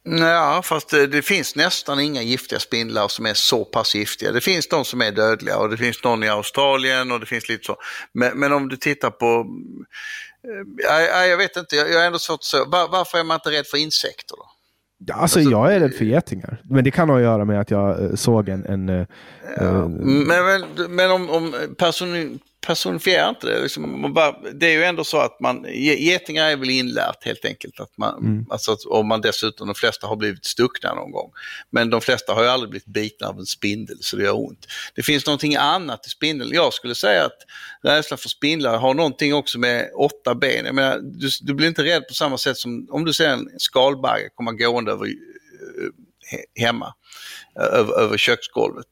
Ja, 0.09 0.61
fast 0.63 0.89
det, 0.89 1.07
det, 1.07 1.21
finns 1.21 1.55
nästan 1.55 1.99
inga 1.99 2.21
giftiga 2.21 2.59
spindlar 2.59 3.07
som 3.07 3.25
är 3.25 3.33
så 3.33 3.65
pass 3.65 3.95
giftiga. 3.95 4.31
Det 4.31 4.41
finns 4.41 4.67
de 4.67 4.85
som 4.85 5.01
är 5.01 5.11
dödliga 5.11 5.57
och 5.57 5.69
det 5.69 5.77
finns 5.77 6.03
någon 6.03 6.23
i 6.23 6.29
Australien 6.29 7.11
och 7.11 7.19
det 7.19 7.25
finns 7.25 7.49
lite 7.49 7.65
så. 7.65 7.75
Men, 8.13 8.39
men 8.39 8.53
om 8.53 8.69
du 8.69 8.77
tittar 8.77 9.09
på, 9.09 9.45
äh, 10.89 11.25
jag, 11.25 11.37
vet 11.37 11.57
inte, 11.57 11.75
jag, 11.75 11.91
jag 11.91 12.01
är 12.01 12.07
ändå 12.07 12.19
svårt 12.19 12.39
att 12.39 12.43
säga, 12.43 12.65
Var, 12.65 12.87
varför 12.87 13.17
är 13.17 13.23
man 13.23 13.35
inte 13.35 13.51
rädd 13.51 13.67
för 13.67 13.77
insekter 13.77 14.35
då? 14.35 14.45
Ja, 15.05 15.15
alltså, 15.15 15.39
alltså, 15.39 15.51
jag 15.51 15.73
är 15.73 15.79
rädd 15.79 15.93
för 15.93 16.05
getingar. 16.05 16.61
Men 16.63 16.83
det 16.83 16.91
kan 16.91 17.09
ha 17.09 17.17
att 17.17 17.23
göra 17.23 17.45
med 17.45 17.61
att 17.61 17.71
jag 17.71 18.03
äh, 18.03 18.15
såg 18.15 18.49
en... 18.49 18.65
en 18.65 18.89
äh, 18.89 19.05
ja, 19.57 19.87
men, 19.87 20.27
men, 20.27 20.95
men 20.95 21.11
om, 21.11 21.29
om 21.29 21.55
person, 21.77 22.39
personifierar 22.61 23.29
inte 23.29 23.47
det. 23.47 23.61
Liksom, 23.61 24.13
bara, 24.13 24.35
det 24.53 24.65
är 24.65 24.71
ju 24.71 24.83
ändå 24.83 25.03
så 25.03 25.17
att 25.17 25.39
man, 25.39 25.65
getingar 25.73 26.45
är 26.45 26.55
väl 26.55 26.69
inlärt 26.69 27.25
helt 27.25 27.45
enkelt. 27.45 27.79
Att 27.79 27.97
man, 27.97 28.17
mm. 28.19 28.45
alltså, 28.49 28.77
om 28.89 29.07
man 29.07 29.21
dessutom, 29.21 29.67
de 29.67 29.75
flesta 29.75 30.07
har 30.07 30.15
blivit 30.15 30.45
stuckna 30.45 30.93
någon 30.93 31.11
gång. 31.11 31.31
Men 31.69 31.89
de 31.89 32.01
flesta 32.01 32.33
har 32.33 32.43
ju 32.43 32.49
aldrig 32.49 32.69
blivit 32.69 32.87
bitna 32.87 33.27
av 33.27 33.39
en 33.39 33.45
spindel 33.45 33.97
så 34.01 34.15
det 34.15 34.23
gör 34.23 34.39
ont. 34.39 34.67
Det 34.95 35.03
finns 35.03 35.25
någonting 35.25 35.55
annat 35.55 36.07
i 36.07 36.09
spindeln. 36.09 36.51
Jag 36.53 36.73
skulle 36.73 36.95
säga 36.95 37.25
att 37.25 37.37
rädslan 37.83 38.17
för 38.17 38.29
spindlar 38.29 38.77
har 38.77 38.93
någonting 38.93 39.33
också 39.33 39.59
med 39.59 39.89
åtta 39.95 40.35
ben. 40.35 40.65
Jag 40.65 40.75
menar, 40.75 40.99
du, 41.01 41.29
du 41.41 41.53
blir 41.53 41.67
inte 41.67 41.83
rädd 41.83 42.07
på 42.07 42.13
samma 42.13 42.37
sätt 42.37 42.57
som 42.57 42.87
om 42.91 43.05
du 43.05 43.13
ser 43.13 43.29
en 43.29 43.49
skalbagge 43.57 44.29
komma 44.35 44.51
gående 44.51 44.91
över 44.91 45.05
he, 46.31 46.65
hemma 46.65 46.93
över, 47.55 47.99
över 47.99 48.17
köksgolvet 48.17 48.87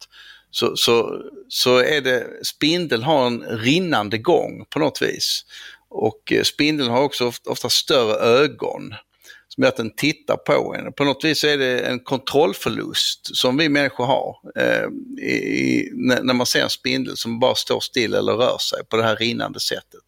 så, 0.56 0.76
så, 0.76 1.22
så 1.48 1.78
är 1.78 2.02
det, 2.02 2.28
spindeln 2.44 3.04
har 3.04 3.28
en 3.28 3.42
rinnande 3.42 4.18
gång 4.18 4.66
på 4.70 4.80
något 4.80 5.02
vis. 5.02 5.46
Och 5.90 6.32
eh, 6.32 6.44
spindeln 6.44 6.90
har 6.90 7.02
också 7.02 7.28
ofta, 7.28 7.50
ofta 7.50 7.70
större 7.70 8.16
ögon 8.16 8.94
som 9.48 9.64
gör 9.64 9.70
att 9.70 9.78
den 9.78 9.96
tittar 9.96 10.38
på 10.38 10.76
en. 10.76 10.94
På 10.94 11.04
något 11.04 11.24
vis 11.24 11.44
är 11.44 11.58
det 11.58 11.80
en 11.80 12.00
kontrollförlust 12.00 13.36
som 13.36 13.58
vi 13.58 13.70
människor 13.70 14.06
har 14.06 14.36
eh, 14.56 14.86
i, 15.26 15.90
när 15.94 16.34
man 16.34 16.46
ser 16.46 16.64
en 16.64 16.70
spindel 16.70 17.18
som 17.18 17.40
bara 17.40 17.56
står 17.56 17.80
still 17.80 18.14
eller 18.14 18.34
rör 18.34 18.58
sig 18.58 18.86
på 18.90 18.98
det 18.98 19.04
här 19.04 19.16
rinnande 19.16 19.60
sättet. 19.60 20.02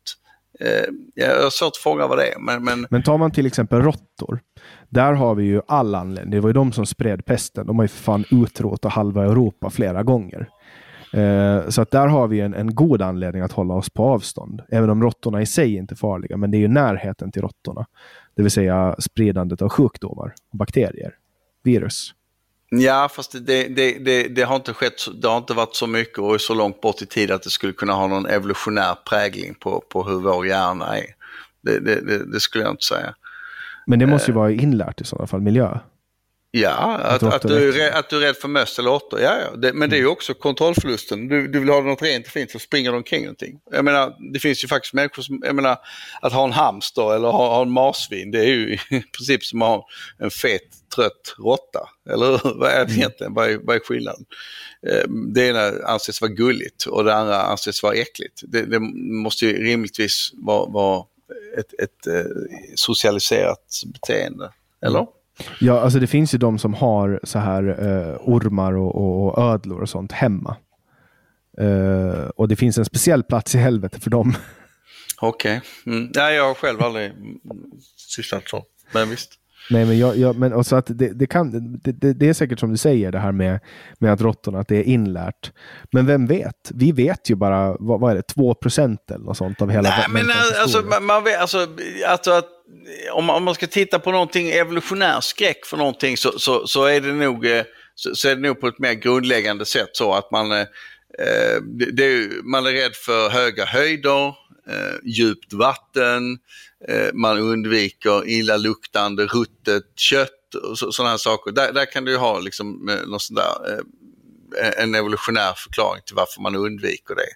Eh, 0.60 0.86
jag 1.14 1.44
har 1.44 1.50
svårt 1.50 1.68
att 1.68 1.78
fånga 1.78 2.08
vad 2.08 2.18
det 2.18 2.28
är. 2.28 2.40
Men, 2.40 2.64
men... 2.64 2.88
men 2.90 3.04
tar 3.04 3.18
man 3.18 3.32
till 3.32 3.46
exempel 3.46 3.82
råttor. 3.82 4.40
Där 4.90 5.14
har 5.14 5.36
vi 5.36 5.44
ju 5.44 5.62
all 5.68 5.96
anledning. 5.96 6.32
Det 6.32 6.40
var 6.40 6.50
ju 6.50 6.54
de 6.54 6.72
som 6.72 6.86
spred 6.86 7.26
pesten. 7.26 7.68
De 7.68 7.76
har 7.76 7.84
ju 7.84 7.88
för 7.88 8.04
fan 8.04 8.26
utrotat 8.32 8.94
halva 8.94 9.26
Europa 9.26 9.70
flera 9.70 10.04
gånger. 10.04 10.50
Eh, 11.14 11.70
så 11.70 11.82
att 11.82 11.92
där 11.92 12.08
har 12.08 12.28
vi 12.28 12.40
en, 12.40 12.54
en 12.54 12.76
god 12.76 13.02
anledning 13.02 13.42
att 13.42 13.52
hålla 13.52 13.74
oss 13.74 13.90
på 13.90 14.04
avstånd. 14.04 14.62
Även 14.70 14.90
om 14.90 15.04
råttorna 15.04 15.42
i 15.42 15.46
sig 15.46 15.76
inte 15.76 15.94
är 15.94 15.96
farliga, 15.96 16.38
men 16.38 16.52
det 16.52 16.58
är 16.58 16.60
ju 16.60 16.68
närheten 16.68 17.32
till 17.32 17.42
råttorna. 17.42 17.86
Det 18.36 18.42
vill 18.42 18.52
säga 18.52 18.96
spridandet 19.00 19.62
av 19.62 19.70
sjukdomar, 19.70 20.34
bakterier, 20.54 21.14
virus. 21.64 22.14
Ja, 22.70 23.10
fast 23.12 23.32
det, 23.32 23.68
det, 23.68 23.98
det, 24.00 24.28
det, 24.28 24.42
har 24.42 24.56
inte 24.56 24.74
skett, 24.74 25.22
det 25.22 25.28
har 25.28 25.38
inte 25.38 25.54
varit 25.54 25.76
så 25.76 25.88
mycket 25.88 26.20
och 26.20 26.42
så 26.42 26.54
långt 26.54 26.82
bort 26.82 27.02
i 27.02 27.06
tid 27.06 27.32
att 27.32 27.44
det 27.44 27.50
skulle 27.50 27.74
kunna 27.74 27.94
ha 27.94 28.08
någon 28.08 28.26
evolutionär 28.26 28.96
prägling 29.10 29.56
på, 29.56 29.84
på 29.90 30.04
hur 30.04 30.20
vår 30.20 30.48
hjärna 30.48 30.98
är. 30.98 31.06
Det, 31.62 31.80
det, 31.80 32.26
det 32.34 32.40
skulle 32.40 32.64
jag 32.64 32.74
inte 32.74 32.86
säga. 32.86 33.16
Men 33.88 34.00
det 34.00 34.08
måste 34.08 34.32
ju 34.32 34.36
vara 34.36 34.52
inlärt 34.52 35.02
i 35.02 35.04
sådana 35.04 35.28
fall, 35.28 35.42
miljö. 35.42 35.80
Ja, 36.52 36.98
att, 36.98 37.24
att, 37.24 37.42
du, 37.42 37.82
är, 37.82 38.00
att 38.00 38.10
du 38.10 38.18
är 38.18 38.22
rädd 38.22 38.36
för 38.36 38.48
möss 38.48 38.80
eller 38.80 38.90
råttor. 38.90 39.20
Ja, 39.20 39.38
ja. 39.40 39.56
Det, 39.58 39.74
men 39.74 39.90
det 39.90 39.96
är 39.96 39.98
ju 39.98 40.04
mm. 40.04 40.12
också 40.12 40.34
kontrollförlusten. 40.34 41.28
Du, 41.28 41.48
du 41.48 41.60
vill 41.60 41.70
ha 41.70 41.82
något 41.82 42.02
rent 42.02 42.26
och 42.26 42.32
fint 42.32 42.52
så 42.52 42.60
springer 42.60 42.92
de 42.92 42.98
omkring 42.98 43.22
någonting. 43.22 43.60
Jag 43.72 43.86
menar, 43.86 44.34
det 44.34 44.40
finns 44.40 44.64
ju 44.64 44.68
faktiskt 44.68 44.94
människor 44.94 45.24
som, 45.24 45.42
jag 45.46 45.56
menar, 45.56 45.78
att 46.22 46.34
ha 46.34 46.44
en 46.44 46.52
hamster 46.52 47.16
eller 47.16 47.28
ha, 47.28 47.56
ha 47.56 47.62
en 47.62 47.72
marsvin, 47.72 48.32
det 48.32 48.40
är 48.40 48.46
ju 48.46 48.74
i 48.90 49.04
princip 49.18 49.44
som 49.44 49.62
att 49.62 49.68
ha 49.68 49.88
en 50.20 50.32
fet, 50.32 50.62
trött 50.96 51.36
råtta. 51.38 51.90
Eller? 52.10 52.60
Vad 52.60 52.70
är 52.72 52.86
det 52.86 52.92
mm. 52.92 52.98
egentligen? 52.98 53.34
Vad 53.34 53.50
är, 53.50 53.60
vad 53.64 53.76
är 53.76 53.80
skillnaden? 53.80 54.26
Eh, 54.88 55.10
det 55.34 55.48
ena 55.48 55.72
anses 55.86 56.22
vara 56.22 56.32
gulligt 56.32 56.86
och 56.86 57.04
det 57.04 57.16
andra 57.16 57.42
anses 57.42 57.84
vara 57.84 57.94
äckligt. 57.94 58.42
Det, 58.48 58.62
det 58.62 58.80
måste 59.24 59.46
ju 59.46 59.64
rimligtvis 59.64 60.32
vara, 60.34 60.70
vara 60.70 61.04
ett, 61.58 61.74
ett, 61.74 61.80
ett 61.80 62.08
eh, 62.08 62.32
socialiserat 62.76 63.82
beteende. 63.94 64.52
Eller? 64.82 65.00
Mm. 65.00 65.12
Ja, 65.60 65.80
alltså 65.80 66.00
det 66.00 66.08
finns 66.08 66.34
ju 66.34 66.38
de 66.38 66.60
som 66.60 66.74
har 66.74 67.20
så 67.24 67.40
här 67.40 67.64
uh, 67.64 68.18
ormar 68.22 68.74
och, 68.74 68.96
och, 68.96 69.28
och, 69.28 69.54
ödlor 69.54 69.82
och 69.82 69.90
sånt 69.90 70.12
hemma. 70.12 70.56
Uh, 71.62 72.30
och 72.36 72.48
det 72.48 72.56
finns 72.56 72.78
en 72.78 72.86
speciell 72.86 73.24
plats 73.24 73.56
i 73.56 73.58
helvetet 73.58 74.04
för 74.04 74.10
dem. 74.10 74.36
Okej. 75.22 75.58
Okay. 75.58 75.94
Mm. 75.94 76.12
Ja, 76.14 76.32
jag 76.32 76.48
har 76.48 76.54
själv 76.54 76.82
aldrig 76.82 77.14
sysslat 77.96 78.50
så. 78.50 78.66
Men 78.92 79.10
visst. 79.10 79.32
Nej, 79.70 79.86
men, 79.86 80.00
jag, 80.00 80.18
jag, 80.18 80.36
men 80.38 80.54
och 80.54 80.66
att 80.72 80.86
det, 80.88 81.14
det, 81.14 81.28
kan, 81.28 81.52
det, 81.84 81.92
det, 81.92 82.14
det, 82.14 82.30
är 82.30 82.34
säkert 82.34 82.60
som 82.60 82.72
du 82.72 82.78
säger 82.78 83.12
det 83.12 83.20
här 83.20 83.32
med, 83.32 83.60
med 84.00 84.14
att 84.14 84.22
råttorna, 84.22 84.60
att 84.60 84.68
det 84.68 84.78
är 84.78 84.84
inlärt. 84.84 85.52
Men 85.92 86.06
vem 86.06 86.28
vet? 86.28 86.72
Vi 86.74 86.92
vet 86.92 87.30
ju 87.30 87.36
bara, 87.36 87.76
vad, 87.80 88.00
vad 88.00 88.12
är 88.12 88.16
det, 88.16 88.22
2 88.22 88.54
procent 88.54 89.12
eller 89.12 89.26
något 89.26 89.38
sånt 89.38 89.62
av 89.62 89.70
hela 89.70 89.90
Nej, 89.90 90.06
men 90.10 90.26
alltså, 90.62 90.82
man, 90.82 91.06
man 91.06 91.24
vet, 91.24 91.40
alltså, 91.40 91.68
alltså 92.08 92.32
att 92.32 92.46
om, 93.12 93.30
om 93.30 93.44
man 93.44 93.56
ska 93.56 93.68
titta 93.68 94.00
på 94.00 94.12
någonting 94.12 94.50
evolutionär 94.50 95.22
skräck 95.22 95.66
för 95.66 95.78
någonting 95.78 96.18
så, 96.18 96.40
så, 96.40 96.68
så, 96.68 96.86
är 96.86 97.02
det 97.02 97.14
nog, 97.14 97.46
eh, 97.46 97.64
så, 97.96 98.16
så, 98.16 98.30
är 98.30 98.36
det 98.36 98.42
nog 98.42 98.62
på 98.62 98.68
ett 98.68 98.80
mer 98.80 98.94
grundläggande 98.94 99.66
sätt 99.66 99.90
så 99.94 100.14
att 100.14 100.32
man, 100.32 100.52
eh, 100.52 100.66
det, 101.94 102.30
man 102.44 102.66
är 102.66 102.72
rädd 102.72 102.96
för 102.96 103.30
höga 103.30 103.66
höjder, 103.66 104.28
eh, 104.70 104.96
djupt 105.04 105.54
vatten, 105.54 106.40
man 107.14 107.40
undviker 107.40 108.28
illaluktande 108.28 109.26
ruttet 109.26 109.84
kött 109.96 110.56
och 110.56 110.78
sådana 110.78 111.10
här 111.10 111.18
saker. 111.18 111.52
Där, 111.52 111.74
där 111.74 111.86
kan 111.86 112.06
du 112.06 112.18
ha 112.18 112.40
liksom, 112.40 112.90
eh, 112.90 113.08
något 113.08 113.22
sånt 113.22 113.40
där, 113.40 113.80
eh, 114.62 114.84
en 114.84 114.96
evolutionär 114.96 115.54
förklaring 115.58 116.02
till 116.06 116.16
varför 116.16 116.42
man 116.42 116.56
undviker 116.56 117.16
det. 117.16 117.30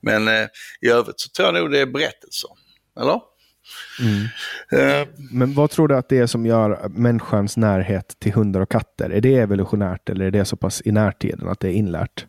Men 0.00 0.28
eh, 0.28 0.48
i 0.80 0.88
övrigt 0.88 1.20
så 1.20 1.28
tror 1.28 1.46
jag 1.46 1.54
nog 1.54 1.72
det 1.72 1.78
är 1.78 1.86
berättelser. 1.86 2.50
Eller? 3.00 3.20
Mm. 4.00 5.02
Uh, 5.02 5.08
Men 5.30 5.54
vad 5.54 5.70
tror 5.70 5.88
du 5.88 5.96
att 5.96 6.08
det 6.08 6.18
är 6.18 6.26
som 6.26 6.46
gör 6.46 6.88
människans 6.88 7.56
närhet 7.56 8.16
till 8.18 8.32
hundar 8.32 8.60
och 8.60 8.70
katter? 8.70 9.10
Är 9.10 9.20
det 9.20 9.34
evolutionärt 9.34 10.08
eller 10.10 10.24
är 10.24 10.30
det 10.30 10.44
så 10.44 10.56
pass 10.56 10.82
i 10.84 10.92
närtiden 10.92 11.48
att 11.48 11.60
det 11.60 11.68
är 11.68 11.72
inlärt? 11.72 12.26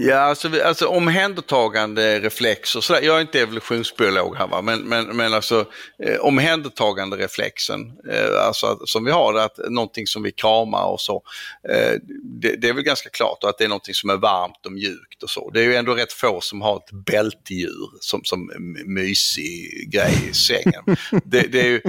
Ja, 0.00 0.18
alltså, 0.18 0.62
alltså 0.64 0.86
omhändertagande 0.86 2.20
reflex 2.20 2.76
och 2.76 2.84
sådär. 2.84 3.02
Jag 3.02 3.16
är 3.16 3.20
inte 3.20 3.40
evolutionsbiolog 3.40 4.36
här 4.36 4.46
va, 4.46 4.62
men, 4.62 4.80
men, 4.80 5.16
men 5.16 5.34
alltså 5.34 5.64
eh, 6.04 6.16
omhändertagande 6.20 7.16
reflexen, 7.16 7.80
eh, 8.10 8.46
alltså 8.46 8.78
som 8.84 9.04
vi 9.04 9.10
har, 9.10 9.34
att 9.34 9.58
någonting 9.68 10.06
som 10.06 10.22
vi 10.22 10.32
kramar 10.32 10.84
och 10.84 11.00
så. 11.00 11.22
Eh, 11.68 11.92
det, 12.40 12.56
det, 12.56 12.68
är 12.68 12.72
väl 12.72 12.84
ganska 12.84 13.10
klart 13.10 13.38
och 13.42 13.48
att 13.50 13.58
det 13.58 13.64
är 13.64 13.68
någonting 13.68 13.94
som 13.94 14.10
är 14.10 14.16
varmt 14.16 14.66
och 14.66 14.72
mjukt 14.72 15.22
och 15.22 15.30
så. 15.30 15.50
Det 15.50 15.60
är 15.60 15.64
ju 15.64 15.74
ändå 15.74 15.94
rätt 15.94 16.12
få 16.12 16.40
som 16.40 16.62
har 16.62 16.76
ett 16.76 17.06
bältdjur 17.06 17.90
som, 18.00 18.20
som 18.24 18.50
mysig 18.86 19.90
grej 19.92 20.28
i 20.30 20.34
sängen. 20.34 20.96
det, 21.24 21.40
det, 21.52 21.60
är 21.60 21.66
ju, 21.66 21.80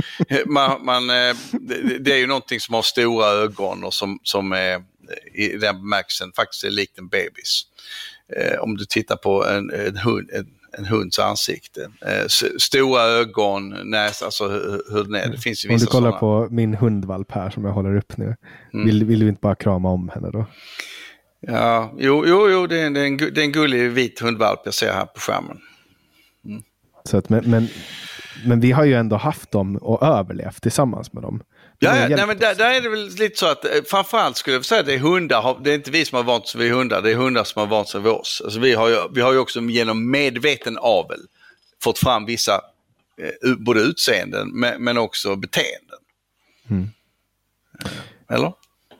man, 0.46 0.86
man 0.86 1.10
eh, 1.10 1.36
det, 1.52 2.00
det, 2.00 2.14
är 2.14 2.18
ju 2.18 2.28
någonting 2.28 2.60
som 2.60 2.76
har 2.76 2.82
stora 2.82 3.28
ögon 3.28 3.84
och 3.84 3.94
som, 3.94 4.20
som 4.24 4.52
är 4.52 4.82
i 5.34 5.58
den 5.58 5.76
bemärkelsen 5.76 6.32
faktiskt 6.36 6.64
är 6.64 6.70
likt 6.70 6.98
en 7.00 7.08
bebis. 7.08 7.64
Eh, 8.38 8.60
om 8.60 8.78
du 8.78 8.86
tittar 8.86 9.16
på 9.16 9.46
en, 9.46 9.70
en, 9.70 9.98
hund, 9.98 10.30
en, 10.34 10.48
en 10.78 10.86
hunds 10.86 11.20
ansikte. 11.20 11.92
Eh, 12.02 12.28
stora 12.60 13.02
ögon, 13.02 13.90
näsa, 13.90 14.26
alltså 14.26 14.48
hur, 14.48 14.82
hur 14.92 15.04
den 15.04 15.16
är. 15.16 15.30
Det 15.30 15.38
finns 15.38 15.66
ju 15.66 15.70
vissa 15.70 15.86
Om 15.86 15.86
du 15.86 15.92
kollar 15.92 16.20
såna... 16.20 16.48
på 16.48 16.54
min 16.54 16.74
hundvalp 16.74 17.32
här 17.32 17.50
som 17.50 17.66
jag 17.66 17.72
håller 17.72 17.98
upp 17.98 18.18
nu. 18.18 18.36
Mm. 18.74 18.86
Vill, 18.86 19.06
vill 19.06 19.20
du 19.20 19.30
inte 19.30 19.42
bara 19.42 19.56
krama 19.56 19.90
om 19.90 20.10
henne 20.10 20.30
då? 20.32 20.46
Ja, 21.42 21.94
jo, 21.98 22.24
jo, 22.28 22.50
jo 22.50 22.68
det, 22.68 22.80
är, 22.80 22.90
det, 22.90 23.00
är 23.00 23.06
en, 23.06 23.18
det 23.18 23.38
är 23.38 23.46
en 23.46 23.52
gullig 23.52 23.92
vit 23.92 24.20
hundvalp 24.20 24.60
jag 24.66 24.74
ser 24.74 24.94
här 24.94 25.06
på 25.06 25.20
skärmen. 25.20 25.58
Mm. 26.46 26.64
Så 27.04 27.18
att, 27.18 27.30
men, 27.30 27.50
men, 27.50 27.68
men 28.46 28.60
vi 28.60 28.72
har 28.72 28.86
ju 28.86 28.94
ändå 28.94 29.16
haft 29.16 29.52
dem 29.52 29.76
och 29.76 30.04
överlevt 30.04 30.62
tillsammans 30.62 31.14
med 31.14 31.24
dem. 31.24 31.44
Ja, 31.82 31.98
ja 31.98 32.16
nej, 32.16 32.28
men 32.28 32.38
där, 32.38 32.56
där, 32.56 32.74
är 32.74 32.82
det 32.82 32.90
väl 32.90 33.10
lite 33.10 33.38
så 33.38 33.48
att 33.48 33.66
eh, 33.66 33.72
framförallt 33.86 34.38
skulle 34.38 34.56
jag 34.56 34.66
säga 34.66 34.80
att 34.80 34.86
det 34.86 34.94
är 34.94 35.00
hundar, 35.00 35.60
det 35.64 35.72
är 35.72 35.76
inte 35.76 35.92
vi 35.92 36.06
som 36.06 36.16
har 36.16 36.24
vant 36.24 36.48
sig 36.48 36.62
vid 36.62 36.72
hundar, 36.72 37.02
det 37.02 37.12
är 37.12 37.16
hundar 37.16 37.44
som 37.44 37.60
har 37.60 37.68
vant 37.68 37.90
sig 37.90 38.02
vid 38.02 38.12
oss. 38.12 38.42
Alltså 38.44 38.60
vi, 38.60 38.74
har 38.74 38.90
ju, 38.90 38.98
vi 39.12 39.22
har 39.22 39.34
ju 39.34 39.40
också 39.40 39.60
genom 39.60 40.12
medveten 40.12 40.78
avel 40.78 41.20
fått 41.84 41.98
fram 41.98 42.26
vissa, 42.26 42.54
eh, 43.18 43.56
både 43.58 43.82
utseenden 43.82 44.50
men, 44.54 44.84
men 44.84 44.98
också 44.98 45.36
beteenden. 45.36 46.00
Mm. 46.70 46.90
Eller? 48.30 48.54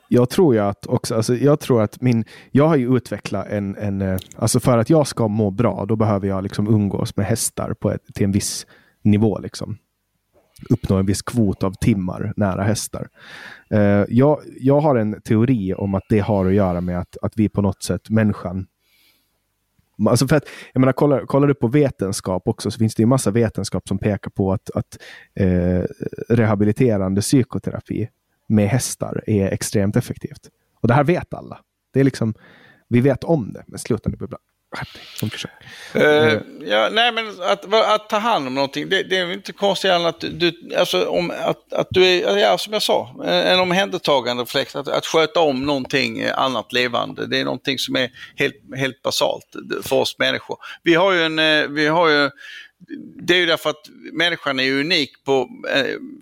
Jag 0.08 0.30
tror 0.30 0.54
ju 0.54 0.60
att 0.60 0.86
också, 0.86 1.14
alltså 1.14 1.34
jag 1.34 1.60
tror 1.60 1.82
att 1.82 2.00
min, 2.00 2.24
jag 2.50 2.68
har 2.68 2.76
ju 2.76 2.96
utvecklat 2.96 3.46
en, 3.46 3.76
en, 3.76 4.02
eh, 4.02 4.18
alltså 4.36 4.60
för 4.60 4.78
att 4.78 4.90
jag 4.90 5.06
ska 5.06 5.28
må 5.28 5.50
bra, 5.50 5.84
då 5.88 5.96
behöver 5.96 6.28
jag 6.28 6.42
liksom 6.42 6.68
umgås 6.68 7.16
med 7.16 7.26
hästar 7.26 7.74
på 7.74 7.90
ett, 7.90 8.02
till 8.14 8.24
en 8.24 8.32
viss 8.32 8.66
nivå 9.02 9.38
liksom 9.38 9.78
uppnå 10.70 10.96
en 10.96 11.06
viss 11.06 11.22
kvot 11.22 11.62
av 11.62 11.72
timmar 11.80 12.32
nära 12.36 12.62
hästar. 12.62 13.08
Eh, 13.70 14.04
jag, 14.08 14.40
jag 14.60 14.80
har 14.80 14.96
en 14.96 15.20
teori 15.20 15.74
om 15.74 15.94
att 15.94 16.04
det 16.08 16.18
har 16.18 16.46
att 16.46 16.54
göra 16.54 16.80
med 16.80 16.98
att, 16.98 17.16
att 17.22 17.32
vi 17.36 17.48
på 17.48 17.62
något 17.62 17.82
sätt, 17.82 18.10
människan, 18.10 18.66
Alltså 20.08 20.28
för 20.28 20.36
att, 20.36 20.44
jag 20.72 20.80
menar, 20.80 20.92
kollar, 20.92 21.26
kollar 21.26 21.48
du 21.48 21.54
på 21.54 21.68
vetenskap 21.68 22.48
också 22.48 22.70
så 22.70 22.78
finns 22.78 22.94
det 22.94 23.02
ju 23.02 23.06
massa 23.06 23.30
vetenskap 23.30 23.88
som 23.88 23.98
pekar 23.98 24.30
på 24.30 24.52
att, 24.52 24.70
att 24.70 24.98
eh, 25.34 25.82
rehabiliterande 26.28 27.20
psykoterapi 27.20 28.08
med 28.46 28.68
hästar 28.68 29.24
är 29.26 29.46
extremt 29.48 29.96
effektivt. 29.96 30.50
Och 30.80 30.88
det 30.88 30.94
här 30.94 31.04
vet 31.04 31.34
alla. 31.34 31.60
Det 31.92 32.00
är 32.00 32.04
liksom, 32.04 32.34
vi 32.88 33.00
vet 33.00 33.24
om 33.24 33.52
det, 33.52 33.64
men 33.66 33.78
sluta 33.78 34.10
nu 34.10 34.16
bubbla. 34.16 34.38
Uh, 35.96 36.40
ja, 36.60 36.88
nej 36.92 37.12
men 37.12 37.42
att, 37.42 37.74
att, 37.74 38.08
ta 38.08 38.18
hand 38.18 38.46
om 38.46 38.54
någonting, 38.54 38.88
det, 38.88 39.02
det 39.02 39.16
är 39.16 39.32
inte 39.32 39.52
konstigt 39.52 39.90
än 39.90 40.06
att 40.06 40.20
du, 40.20 40.70
alltså 40.76 41.08
om, 41.08 41.30
att, 41.30 41.72
att 41.72 41.88
du 41.90 42.04
är, 42.04 42.38
ja 42.38 42.58
som 42.58 42.72
jag 42.72 42.82
sa, 42.82 43.24
en 43.24 43.60
omhändertagande 43.60 44.42
reflex, 44.42 44.76
att, 44.76 44.88
att 44.88 45.06
sköta 45.06 45.40
om 45.40 45.66
någonting 45.66 46.24
annat 46.24 46.72
levande, 46.72 47.26
det 47.26 47.38
är 47.38 47.44
någonting 47.44 47.78
som 47.78 47.96
är 47.96 48.10
helt, 48.36 48.54
helt 48.76 49.02
basalt 49.02 49.56
för 49.82 49.96
oss 49.96 50.18
människor. 50.18 50.56
Vi 50.82 50.94
har 50.94 51.12
ju 51.12 51.22
en, 51.22 51.38
eh, 51.38 51.66
vi 51.68 51.86
har 51.86 52.08
ju, 52.08 52.30
det 53.22 53.34
är 53.34 53.38
ju 53.38 53.46
därför 53.46 53.70
att 53.70 53.88
människan 54.12 54.60
är 54.60 54.72
unik 54.72 55.10
på, 55.24 55.48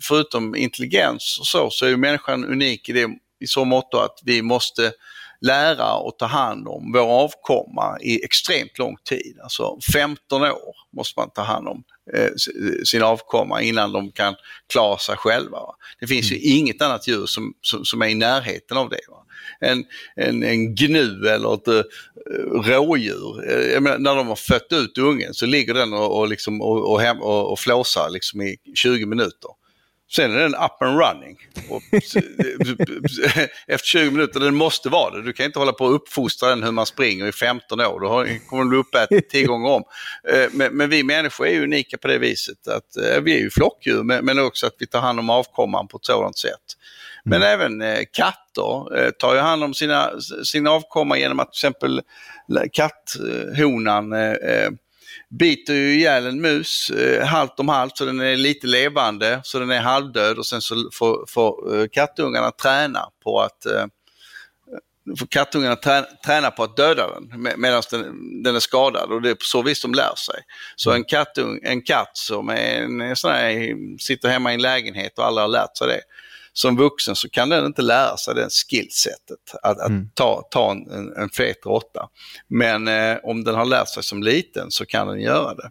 förutom 0.01 0.55
intelligens 0.55 1.37
och 1.39 1.47
så, 1.47 1.69
så 1.69 1.85
är 1.85 1.89
ju 1.89 1.97
människan 1.97 2.45
unik 2.45 2.89
i 2.89 2.91
det 2.91 3.09
i 3.39 3.47
så 3.47 3.65
mått 3.65 3.93
att 3.93 4.19
vi 4.23 4.41
måste 4.41 4.91
lära 5.41 5.93
och 5.93 6.17
ta 6.17 6.25
hand 6.25 6.67
om 6.67 6.91
vår 6.91 7.23
avkomma 7.23 7.97
i 8.01 8.23
extremt 8.25 8.77
lång 8.77 8.95
tid. 9.09 9.39
Alltså 9.43 9.77
15 9.93 10.41
år 10.41 10.75
måste 10.95 11.19
man 11.19 11.29
ta 11.29 11.41
hand 11.41 11.67
om 11.67 11.83
eh, 12.13 12.29
sin 12.85 13.03
avkomma 13.03 13.61
innan 13.61 13.91
de 13.91 14.11
kan 14.11 14.35
klara 14.73 14.97
sig 14.97 15.15
själva. 15.17 15.59
Det 15.99 16.07
finns 16.07 16.31
ju 16.31 16.35
mm. 16.35 16.57
inget 16.57 16.81
annat 16.81 17.07
djur 17.07 17.25
som, 17.25 17.53
som, 17.61 17.85
som, 17.85 18.01
är 18.01 18.07
i 18.07 18.15
närheten 18.15 18.77
av 18.77 18.89
det. 18.89 18.99
Va? 19.09 19.25
En, 19.59 19.85
en, 20.15 20.43
en 20.43 20.75
gnu 20.75 21.27
eller 21.27 21.53
ett 21.53 21.67
uh, 21.67 21.83
rådjur, 22.61 23.79
menar, 23.79 23.97
när 23.97 24.15
de 24.15 24.27
har 24.27 24.35
fött 24.35 24.67
ut 24.71 24.97
ungen 24.97 25.33
så 25.33 25.45
ligger 25.45 25.73
den 25.73 25.93
och, 25.93 26.19
och, 26.19 26.27
liksom, 26.27 26.61
och, 26.61 26.91
och, 26.91 27.01
hem, 27.01 27.21
och, 27.21 27.51
och 27.51 27.59
flåsar 27.59 28.09
liksom 28.09 28.41
i 28.41 28.57
20 28.75 29.05
minuter. 29.05 29.49
Sen 30.15 30.35
är 30.35 30.39
den 30.39 30.55
up 30.55 30.81
and 30.81 30.99
running. 30.99 31.37
Och 31.69 31.81
efter 33.67 33.87
20 33.87 34.11
minuter, 34.11 34.39
den 34.39 34.55
måste 34.55 34.89
vara 34.89 35.15
det. 35.15 35.21
Du 35.21 35.33
kan 35.33 35.45
inte 35.45 35.59
hålla 35.59 35.73
på 35.73 35.85
och 35.85 35.95
uppfostra 35.95 36.49
den 36.49 36.63
hur 36.63 36.71
man 36.71 36.85
springer 36.85 37.27
i 37.27 37.31
15 37.31 37.81
år. 37.81 37.99
Då 37.99 38.09
kommer 38.47 38.63
den 38.63 38.69
bli 38.69 38.77
uppäten 38.77 39.21
10 39.31 39.45
gånger 39.45 39.69
om. 39.69 39.83
Eh, 40.29 40.49
men, 40.51 40.77
men, 40.77 40.89
vi 40.89 41.03
människor 41.03 41.47
är 41.47 41.61
unika 41.61 41.97
på 41.97 42.07
det 42.07 42.17
viset 42.17 42.67
att 42.67 42.97
eh, 42.97 43.21
vi 43.21 43.33
är 43.33 43.39
ju 43.39 43.49
flockdjur 43.49 44.03
men, 44.03 44.39
också 44.39 44.67
att 44.67 44.75
vi 44.79 44.87
tar 44.87 44.99
hand 44.99 45.19
om 45.19 45.29
avkomman 45.29 45.87
på 45.87 45.97
ett 45.97 46.05
sådant 46.05 46.37
sätt. 46.37 46.75
Men 47.23 47.41
mm. 47.41 47.53
även 47.53 47.81
eh, 47.81 48.03
katter 48.13 49.11
tar 49.11 49.33
ju 49.33 49.39
hand 49.39 49.63
om 49.63 49.73
sina, 49.73 50.11
sin 50.43 50.67
avkomma 50.67 51.17
genom 51.17 51.39
att 51.39 51.53
till 51.53 51.57
exempel 51.57 52.01
katthonan 52.71 54.13
biter 55.29 55.73
ju 55.73 55.93
ihjäl 55.93 56.25
en 56.25 56.41
mus 56.41 56.89
eh, 56.89 57.25
halvt 57.25 57.59
om 57.59 57.69
halvt 57.69 57.97
så 57.97 58.05
den 58.05 58.19
är 58.19 58.35
lite 58.35 58.67
levande 58.67 59.39
så 59.43 59.59
den 59.59 59.71
är 59.71 59.79
halvdöd 59.79 60.37
och 60.37 60.45
sen 60.45 60.61
så 60.61 60.89
får, 60.93 61.25
får 61.27 61.79
eh, 61.79 61.87
kattungarna 61.87 62.51
träna 62.51 63.05
på 63.23 63.41
att 63.41 63.65
eh, 63.65 63.85
får 65.19 65.27
kattungarna 65.27 65.75
träna, 66.25 66.51
på 66.51 66.63
att 66.63 66.77
döda 66.77 67.07
den 67.13 67.41
med, 67.41 67.59
medan 67.59 67.81
den, 67.91 68.43
den, 68.43 68.55
är 68.55 68.59
skadad 68.59 69.11
och 69.11 69.21
det 69.21 69.29
är 69.29 69.35
på 69.35 69.45
så 69.45 69.61
vis 69.61 69.81
de 69.81 69.93
lär 69.93 70.15
sig. 70.15 70.43
Så 70.75 70.91
en, 70.91 71.03
kattung, 71.03 71.59
en 71.63 71.81
katt 71.81 72.11
som 72.13 72.49
är 72.49 72.81
en, 72.81 73.15
sån 73.15 73.31
här, 73.31 73.75
sitter 73.99 74.29
hemma 74.29 74.51
i 74.51 74.55
en 74.55 74.61
lägenhet 74.61 75.19
och 75.19 75.25
alla 75.25 75.41
har 75.41 75.47
lärt 75.47 75.77
sig 75.77 75.87
det 75.87 76.01
som 76.53 76.75
vuxen 76.77 77.15
så 77.15 77.29
kan 77.29 77.49
den 77.49 77.65
inte 77.65 77.81
lära 77.81 78.17
sig 78.17 78.35
det 78.35 78.49
skillsetet 78.69 79.37
att, 79.63 79.79
att 79.79 79.89
mm. 79.89 80.09
ta, 80.13 80.47
ta 80.51 80.71
en, 80.71 80.91
en, 80.91 81.13
en 81.17 81.29
fet 81.29 81.65
råtta. 81.65 82.09
Men 82.47 82.87
eh, 82.87 83.17
om 83.23 83.43
den 83.43 83.55
har 83.55 83.65
lärt 83.65 83.87
sig 83.87 84.03
som 84.03 84.23
liten 84.23 84.71
så 84.71 84.85
kan 84.85 85.07
den 85.07 85.21
göra 85.21 85.55
det. 85.55 85.69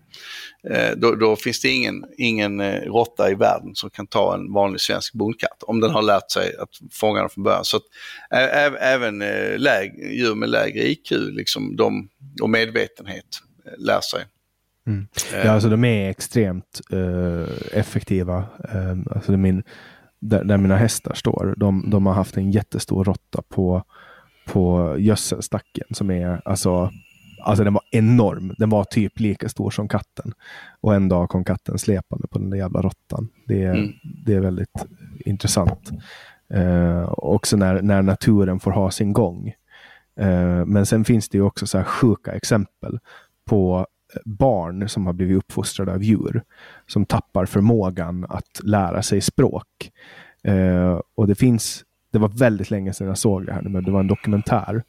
Eh, 0.71 0.97
då, 0.97 1.15
då, 1.15 1.37
finns 1.37 1.61
det 1.61 1.69
ingen, 1.69 2.05
ingen 2.19 2.61
eh, 2.61 2.81
råtta 2.81 3.31
i 3.31 3.35
världen 3.35 3.75
som 3.75 3.91
kan 3.91 4.07
ta 4.07 4.35
en 4.35 4.53
vanlig 4.53 4.81
svensk 4.81 5.15
bondkatt 5.15 5.63
om 5.63 5.81
den 5.81 5.91
har 5.91 6.03
lärt 6.03 6.31
sig 6.31 6.57
att 6.57 6.69
fånga 6.93 7.21
den 7.21 7.31
från 7.31 7.45
början. 7.45 7.65
Så 7.65 7.77
att, 7.77 7.83
ä, 8.31 8.77
även 8.81 9.23
eh, 9.23 9.59
läg, 9.59 10.13
djur 10.13 10.35
med 10.35 10.49
lägre 10.49 10.89
IQ 10.89 11.11
liksom 11.11 11.77
de, 11.77 12.09
och 12.43 12.51
medvetenhet 12.51 13.25
eh, 13.67 13.73
lär 13.79 14.01
sig. 14.01 14.25
Mm. 14.87 15.07
Ja, 15.33 15.51
alltså 15.51 15.69
de 15.69 15.85
är 15.85 16.11
extremt 16.11 16.81
effektiva. 17.73 18.39
Uh, 18.75 18.99
alltså 19.11 19.33
det 19.33 19.37
är 19.37 19.37
min 19.37 19.63
där, 20.21 20.45
där, 20.45 20.57
mina 20.57 20.77
hästar 20.77 21.15
står, 21.15 21.55
de, 21.57 21.91
de 21.91 22.07
har 22.07 22.13
haft 22.13 22.37
en 22.37 22.51
jättestor 22.51 23.05
råtta 23.05 23.43
på, 23.49 23.83
på 24.47 24.97
gödselstacken 24.99 25.87
som 25.91 26.11
är 26.11 26.41
alltså 26.45 26.91
Alltså 27.43 27.65
den 27.65 27.75
var 27.75 27.83
enorm. 27.91 28.55
Den 28.59 28.71
var 28.71 28.85
typ 28.85 29.21
lika 29.21 29.49
stor 29.49 29.71
som 29.71 29.89
katten. 29.89 30.33
Och 30.81 30.95
en 30.95 31.09
dag 31.09 31.29
kom 31.29 31.45
katten 31.45 31.79
släpande 31.79 32.29
på 32.29 32.39
den 32.39 32.51
där 32.51 32.59
jävla 32.59 32.83
råttan. 32.83 33.29
Det, 33.47 33.65
mm. 33.65 33.93
det 34.25 34.35
är 34.35 34.41
väldigt 34.41 34.87
intressant. 35.25 35.91
Eh, 36.55 37.13
också 37.13 37.57
när, 37.57 37.83
när 37.83 38.03
naturen 38.03 38.61
får 38.61 38.71
ha 38.71 38.91
sin 38.91 39.13
gång. 39.13 39.49
Eh, 40.21 40.65
men 40.65 40.87
sen 40.87 41.05
finns 41.05 41.29
det 41.29 41.39
ju 41.39 41.43
också 41.43 41.67
så 41.67 41.79
här 41.79 41.85
sjuka 41.85 42.33
exempel 42.33 42.99
på 43.49 43.87
barn 44.25 44.89
som 44.89 45.07
har 45.07 45.13
blivit 45.13 45.37
uppfostrade 45.37 45.93
av 45.93 46.03
djur 46.03 46.43
som 46.87 47.07
tappar 47.07 47.47
förmågan 47.47 48.27
att 48.29 48.61
lära 48.65 49.03
sig 49.03 49.21
språk. 49.21 49.91
Eh, 50.45 51.01
och 51.15 51.27
det 51.27 51.35
finns, 51.35 51.85
det 52.13 52.19
var 52.19 52.29
väldigt 52.29 52.71
länge 52.71 52.93
sedan 52.93 53.07
jag 53.07 53.19
såg 53.19 53.47
det 53.47 53.53
här, 53.53 53.63
men 53.63 53.85
det 53.85 53.91
var 53.91 54.01
en 54.01 54.07
dokumentär 54.07 54.83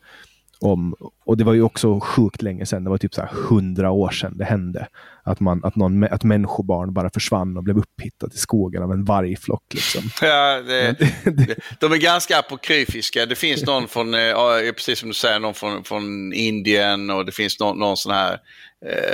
om, 0.61 0.95
och 1.25 1.37
det 1.37 1.43
var 1.43 1.53
ju 1.53 1.61
också 1.61 1.99
sjukt 1.99 2.41
länge 2.41 2.65
sedan, 2.65 2.83
det 2.83 2.89
var 2.89 2.97
typ 2.97 3.13
så 3.13 3.27
hundra 3.31 3.91
år 3.91 4.09
sedan 4.09 4.37
det 4.37 4.45
hände. 4.45 4.87
Att, 5.23 5.39
man, 5.39 5.61
att, 5.63 5.75
någon, 5.75 6.03
att 6.03 6.23
människobarn 6.23 6.93
bara 6.93 7.09
försvann 7.09 7.57
och 7.57 7.63
blev 7.63 7.77
upphittat 7.77 8.33
i 8.33 8.37
skogen 8.37 8.83
av 8.83 8.91
en 8.91 9.05
vargflock. 9.05 9.63
Liksom. 9.73 10.01
Ja, 10.21 10.61
det, 10.61 10.97
det, 11.23 11.55
de 11.79 11.91
är 11.91 11.97
ganska 11.97 12.39
apokryfiska. 12.39 13.25
Det 13.25 13.35
finns 13.35 13.65
någon 13.65 13.87
från, 13.87 14.13
ja, 14.13 14.59
precis 14.75 14.99
som 14.99 15.09
du 15.09 15.15
säger, 15.15 15.39
någon 15.39 15.53
från, 15.53 15.83
från 15.83 16.33
Indien 16.33 17.09
och 17.09 17.25
det 17.25 17.31
finns 17.31 17.59
någon, 17.59 17.79
någon 17.79 17.97
sån 17.97 18.11
här 18.11 18.31
Eh, 18.33 18.37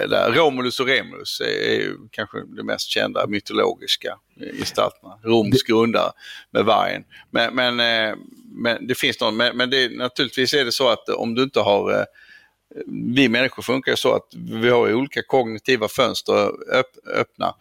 där 0.09 0.31
Romulus 0.31 0.79
och 0.79 0.87
Remus 0.87 1.41
är 1.41 1.93
kanske 2.11 2.37
de 2.57 2.63
mest 2.63 2.89
kända 2.89 3.27
mytologiska 3.27 4.17
gestalterna. 4.59 5.19
Roms 5.23 5.63
grundare 5.63 6.11
med 6.51 6.65
vargen. 6.65 7.03
Men, 7.31 7.55
men, 7.55 7.79
eh, 7.79 8.15
men 8.51 8.87
det 8.87 8.95
finns 8.95 9.19
någon, 9.19 9.37
men, 9.37 9.57
men 9.57 9.69
det, 9.69 9.97
naturligtvis 9.97 10.53
är 10.53 10.65
det 10.65 10.71
så 10.71 10.89
att 10.89 11.09
om 11.09 11.35
du 11.35 11.43
inte 11.43 11.59
har 11.59 11.91
eh, 11.91 12.05
vi 13.15 13.29
människor 13.29 13.63
funkar 13.63 13.91
ju 13.91 13.95
så 13.95 14.15
att 14.15 14.27
vi 14.61 14.69
har 14.69 14.93
olika 14.93 15.21
kognitiva 15.23 15.87
fönster 15.87 16.33
öpp, 16.71 17.07
öppna. 17.15 17.55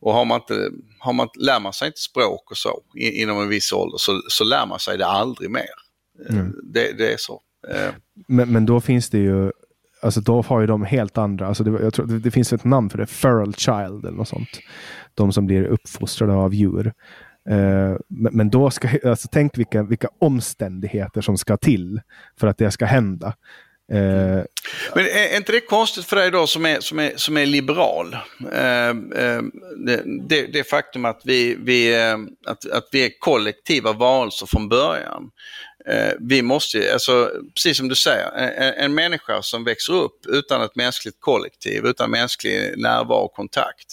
Och 0.00 0.12
har 0.14 0.24
man 0.24 0.40
inte, 0.40 0.70
har 0.98 1.12
man, 1.12 1.28
lär 1.34 1.60
man 1.60 1.72
sig 1.72 1.86
inte 1.86 2.00
språk 2.00 2.50
och 2.50 2.56
så 2.56 2.82
inom 2.94 3.40
en 3.40 3.48
viss 3.48 3.72
ålder 3.72 3.98
så, 3.98 4.22
så 4.28 4.44
lär 4.44 4.66
man 4.66 4.78
sig 4.78 4.98
det 4.98 5.06
aldrig 5.06 5.50
mer. 5.50 5.70
Mm. 6.28 6.54
Det, 6.62 6.92
det, 6.98 7.12
är 7.12 7.16
så. 7.18 7.40
Men, 8.28 8.52
men 8.52 8.66
då 8.66 8.80
finns 8.80 9.10
det 9.10 9.18
ju 9.18 9.52
alltså 10.02 10.20
då 10.20 10.42
har 10.42 10.60
ju 10.60 10.66
de 10.66 10.84
helt 10.84 11.18
andra, 11.18 11.46
alltså 11.46 11.64
det, 11.64 11.82
jag 11.82 11.94
tror, 11.94 12.06
det, 12.06 12.18
det 12.18 12.30
finns 12.30 12.52
ett 12.52 12.64
namn 12.64 12.90
för 12.90 12.98
det, 12.98 13.06
feral 13.06 13.54
child 13.54 14.04
eller 14.04 14.16
något 14.16 14.28
sånt. 14.28 14.60
De 15.14 15.32
som 15.32 15.46
blir 15.46 15.64
uppfostrade 15.64 16.32
av 16.32 16.54
djur. 16.54 16.92
Uh, 17.50 17.96
men, 18.08 18.36
men, 18.36 18.50
då 18.50 18.70
ska, 18.70 18.88
alltså 19.04 19.28
tänk 19.32 19.58
vilka, 19.58 19.82
vilka 19.82 20.08
omständigheter 20.18 21.20
som 21.20 21.38
ska 21.38 21.56
till 21.56 22.00
för 22.40 22.46
att 22.46 22.58
det 22.58 22.70
ska 22.70 22.84
hända. 22.84 23.26
Uh, 23.92 24.42
men 24.94 25.04
är 25.04 25.36
inte 25.36 25.52
det 25.52 25.60
konstigt 25.60 26.04
för 26.04 26.16
dig 26.16 26.30
då 26.30 26.46
som 26.46 26.66
är, 26.66 26.80
som 26.80 26.98
är, 26.98 27.12
som 27.16 27.36
är 27.36 27.46
liberal? 27.46 28.16
Uh, 28.40 29.00
det, 29.86 30.02
det, 30.28 30.46
det, 30.52 30.64
faktum 30.70 31.04
att 31.04 31.20
vi, 31.24 31.56
vi, 31.60 32.04
att, 32.46 32.70
att 32.70 32.88
vi 32.92 33.04
är 33.04 33.10
kollektiva 33.18 33.92
varelser 33.92 34.46
från 34.46 34.68
början. 34.68 35.30
Eh, 35.86 36.12
vi 36.20 36.42
måste, 36.42 36.92
alltså, 36.92 37.30
precis 37.54 37.76
som 37.76 37.88
du 37.88 37.94
säger, 37.94 38.30
en, 38.36 38.74
en 38.74 38.94
människa 38.94 39.42
som 39.42 39.64
växer 39.64 39.92
upp 39.92 40.26
utan 40.26 40.62
ett 40.62 40.76
mänskligt 40.76 41.20
kollektiv, 41.20 41.86
utan 41.86 42.10
mänsklig 42.10 42.78
närvaro 42.78 43.24
och 43.24 43.32
kontakt, 43.32 43.86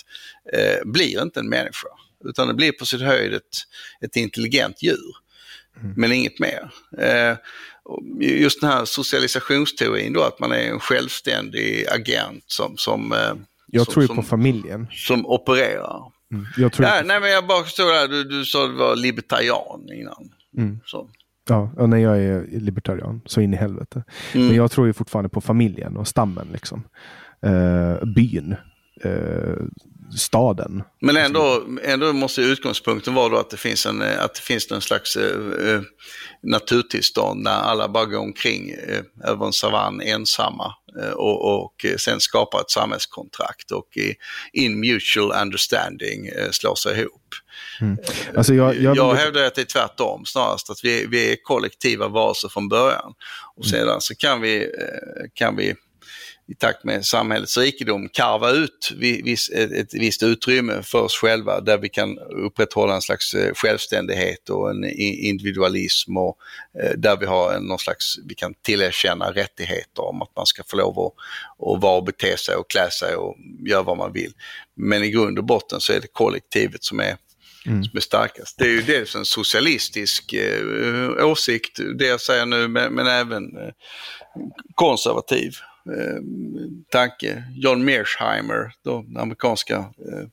eh, 0.53 0.85
blir 0.85 1.21
inte 1.21 1.39
en 1.39 1.49
människa. 1.49 1.88
Utan 2.25 2.47
det 2.47 2.53
blir 2.53 2.71
på 2.71 2.85
sitt 2.85 3.01
höjd 3.01 3.33
ett, 3.33 3.43
ett 4.01 4.15
intelligent 4.15 4.83
djur. 4.83 5.15
Mm. 5.81 5.93
Men 5.97 6.11
inget 6.11 6.39
mer. 6.39 6.69
Eh, 6.97 7.38
just 8.19 8.61
den 8.61 8.69
här 8.69 8.85
socialisationsteorin 8.85 10.13
då, 10.13 10.23
att 10.23 10.39
man 10.39 10.51
är 10.51 10.71
en 10.71 10.79
självständig 10.79 11.88
agent 11.88 12.43
som... 12.47 12.77
som 12.77 13.11
eh, 13.11 13.33
jag 13.67 13.85
som, 13.85 13.93
tror 13.93 14.03
ju 14.03 14.15
på 14.15 14.23
familjen. 14.23 14.88
Som 14.91 15.25
opererar. 15.25 16.11
Mm. 16.31 16.45
Jag 16.57 16.73
tror 16.73 16.88
ja, 16.88 17.01
nej, 17.05 17.19
men 17.19 17.29
jag 17.29 17.47
bara 17.47 17.63
förstår 17.63 17.91
det 17.91 17.99
här, 17.99 18.07
du, 18.07 18.23
du 18.23 18.45
sa 18.45 18.63
att 18.63 18.69
du 18.69 18.75
var 18.75 18.95
libertarian 18.95 19.89
innan. 19.93 20.31
Mm. 20.57 20.79
Så. 20.85 21.09
Ja, 21.47 21.71
och 21.77 21.89
när 21.89 21.97
jag 21.97 22.17
är 22.17 22.47
libertarian, 22.59 23.21
så 23.25 23.41
in 23.41 23.53
i 23.53 23.57
helvete. 23.57 24.03
Mm. 24.33 24.47
Men 24.47 24.55
jag 24.55 24.71
tror 24.71 24.87
ju 24.87 24.93
fortfarande 24.93 25.29
på 25.29 25.41
familjen 25.41 25.97
och 25.97 26.07
stammen. 26.07 26.47
Liksom. 26.51 26.83
Uh, 27.45 28.05
byn. 28.05 28.55
Uh, 29.05 29.67
staden. 30.17 30.83
Men 31.01 31.17
ändå, 31.17 31.63
ändå 31.83 32.13
måste 32.13 32.41
utgångspunkten 32.41 33.13
vara 33.13 33.29
då 33.29 33.37
att 33.37 33.49
det 33.49 33.57
finns 33.57 33.85
en, 33.85 34.01
att 34.01 34.35
det 34.35 34.41
finns 34.41 34.71
en 34.71 34.81
slags 34.81 35.17
uh, 35.17 35.81
naturtillstånd 36.43 37.43
när 37.43 37.51
alla 37.51 37.89
bara 37.89 38.05
går 38.05 38.19
omkring 38.19 38.73
uh, 38.73 39.29
över 39.29 39.45
en 39.45 39.53
savann 39.53 40.01
ensamma 40.01 40.73
uh, 41.03 41.11
och, 41.11 41.63
och 41.63 41.85
sen 41.97 42.19
skapar 42.19 42.59
ett 42.59 42.69
samhällskontrakt 42.69 43.71
och 43.71 43.97
i, 43.97 44.15
in 44.53 44.79
mutual 44.79 45.31
understanding 45.41 46.29
slår 46.51 46.75
sig 46.75 46.99
ihop. 46.99 47.33
Mm. 47.82 47.97
Alltså 48.36 48.53
jag, 48.53 48.75
jag, 48.75 48.97
jag 48.97 49.13
hävdar 49.13 49.43
att 49.43 49.55
det 49.55 49.61
är 49.61 49.65
tvärtom 49.65 50.25
snarast, 50.25 50.69
att 50.69 50.80
vi, 50.84 51.05
vi 51.05 51.32
är 51.32 51.36
kollektiva 51.43 52.07
varelser 52.07 52.49
från 52.49 52.69
början. 52.69 53.13
Och 53.55 53.65
mm. 53.65 53.80
sedan 53.80 54.01
så 54.01 54.15
kan 54.15 54.41
vi, 54.41 54.67
kan 55.34 55.55
vi 55.55 55.75
i 56.49 56.55
takt 56.55 56.84
med 56.84 57.05
samhällets 57.05 57.57
rikedom 57.57 58.09
karva 58.09 58.51
ut 58.51 58.91
ett, 59.55 59.93
visst 59.93 60.23
utrymme 60.23 60.82
för 60.84 61.01
oss 61.01 61.13
själva 61.13 61.61
där 61.61 61.78
vi 61.78 61.89
kan 61.89 62.17
upprätthålla 62.19 62.95
en 62.95 63.01
slags 63.01 63.34
eh, 63.34 63.53
självständighet 63.53 64.49
och 64.49 64.69
en 64.69 64.84
individualism 64.99 66.17
och 66.17 66.38
eh, 66.84 66.91
där 66.97 67.17
vi 67.17 67.25
har 67.25 67.59
någon 67.59 67.80
slags, 67.80 68.17
vi 68.28 68.36
kan 68.36 68.53
tillerkänna 68.61 69.32
rättigheter 69.32 70.03
om 70.03 70.21
att 70.21 70.36
man 70.36 70.45
ska 70.45 70.63
få 70.63 70.78
lov 70.78 70.99
att, 70.99 71.13
att 71.67 71.82
vara 71.82 71.97
och 71.97 72.03
bete 72.03 72.38
sig 72.38 72.55
och 72.55 72.69
klä 72.69 72.91
sig 72.91 73.15
och 73.15 73.36
göra 73.67 73.84
vad 73.84 73.97
man 73.97 74.13
vill. 74.13 74.34
Men 74.75 75.03
i 75.03 75.09
grund 75.09 75.39
och 75.39 75.45
botten 75.45 75.80
så 75.80 75.93
är 75.93 76.01
det 76.01 76.07
kollektivet 76.07 76.84
som 76.84 76.99
är 76.99 77.17
mm. 77.68 77.84
som 77.84 77.97
är 77.97 78.01
starkast. 78.01 78.57
Det 78.57 78.65
är 78.65 78.70
ju 78.70 78.82
dels 78.82 79.15
en 79.15 79.26
socialistisk 79.26 80.34
eh, 80.34 81.28
åsikt, 81.28 81.80
det 81.97 82.07
jag 82.07 82.22
säger 82.22 82.45
nu, 82.45 82.68
men, 82.68 82.93
men 82.93 83.07
även 83.07 83.57
eh, 83.57 83.74
konservativ 84.76 85.55
eh, 85.97 86.22
tanke. 86.91 87.43
John 87.55 87.86
Mearsheimer, 87.86 88.72
då, 88.84 89.01
den 89.01 89.18
amerikanska 89.18 89.76
eh, 89.78 90.28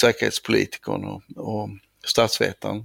säkerhetspolitikern 0.00 1.04
och, 1.04 1.22
och 1.36 1.68
statsvetaren 2.06 2.84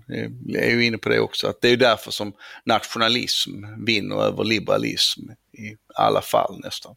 är 0.55 0.69
ju 0.69 0.85
inne 0.85 0.97
på 0.97 1.09
det 1.09 1.19
också, 1.19 1.47
att 1.47 1.61
det 1.61 1.69
är 1.69 1.77
därför 1.77 2.11
som 2.11 2.33
nationalism 2.65 3.51
vinner 3.85 4.15
över 4.15 4.43
liberalism 4.43 5.21
i 5.53 5.75
alla 5.95 6.21
fall 6.21 6.59
nästan. 6.63 6.95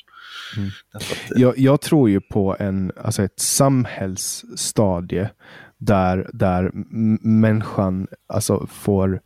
Mm. 0.56 0.70
Att, 0.92 1.16
jag, 1.36 1.58
jag, 1.58 1.80
tror 1.80 2.10
ju 2.10 2.20
på 2.20 2.56
en, 2.58 2.92
alltså 2.96 3.22
ett 3.22 3.40
samhällsstadie 3.40 5.30
där, 5.84 6.30
där 6.32 6.70
människan 7.26 8.06
alltså 8.26 8.66
får 8.66 9.20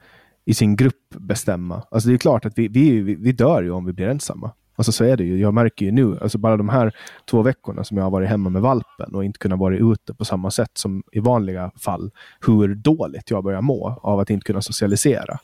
i 0.44 0.54
sin 0.54 0.76
grupp 0.76 1.14
bestämma. 1.18 1.82
Alltså 1.90 2.08
det 2.08 2.14
är 2.14 2.18
klart 2.18 2.46
att 2.46 2.58
vi, 2.58 2.68
vi, 2.68 3.00
vi 3.14 3.32
dör 3.32 3.62
ju 3.62 3.70
om 3.70 3.84
vi 3.84 3.92
blir 3.92 4.08
ensamma. 4.08 4.52
Alltså 4.78 4.92
så 4.92 5.04
är 5.04 5.16
det 5.16 5.24
ju. 5.24 5.40
Jag 5.40 5.54
märker 5.54 5.86
ju 5.86 5.92
nu, 5.92 6.18
alltså 6.20 6.38
bara 6.38 6.56
de 6.56 6.68
här 6.68 6.92
två 7.30 7.42
veckorna 7.42 7.84
som 7.84 7.96
jag 7.96 8.04
har 8.04 8.10
varit 8.10 8.28
hemma 8.28 8.50
med 8.50 8.62
valpen 8.62 9.14
och 9.14 9.24
inte 9.24 9.38
kunnat 9.38 9.58
vara 9.58 9.76
ute 9.76 10.14
på 10.14 10.24
samma 10.24 10.50
sätt 10.50 10.70
som 10.74 11.02
i 11.12 11.20
vanliga 11.20 11.70
fall, 11.76 12.10
hur 12.46 12.74
dåligt 12.74 13.30
jag 13.30 13.44
börjar 13.44 13.60
må 13.62 14.00
av 14.02 14.20
att 14.20 14.30
inte 14.30 14.44
kunna 14.44 14.62
socialisera. 14.62 15.38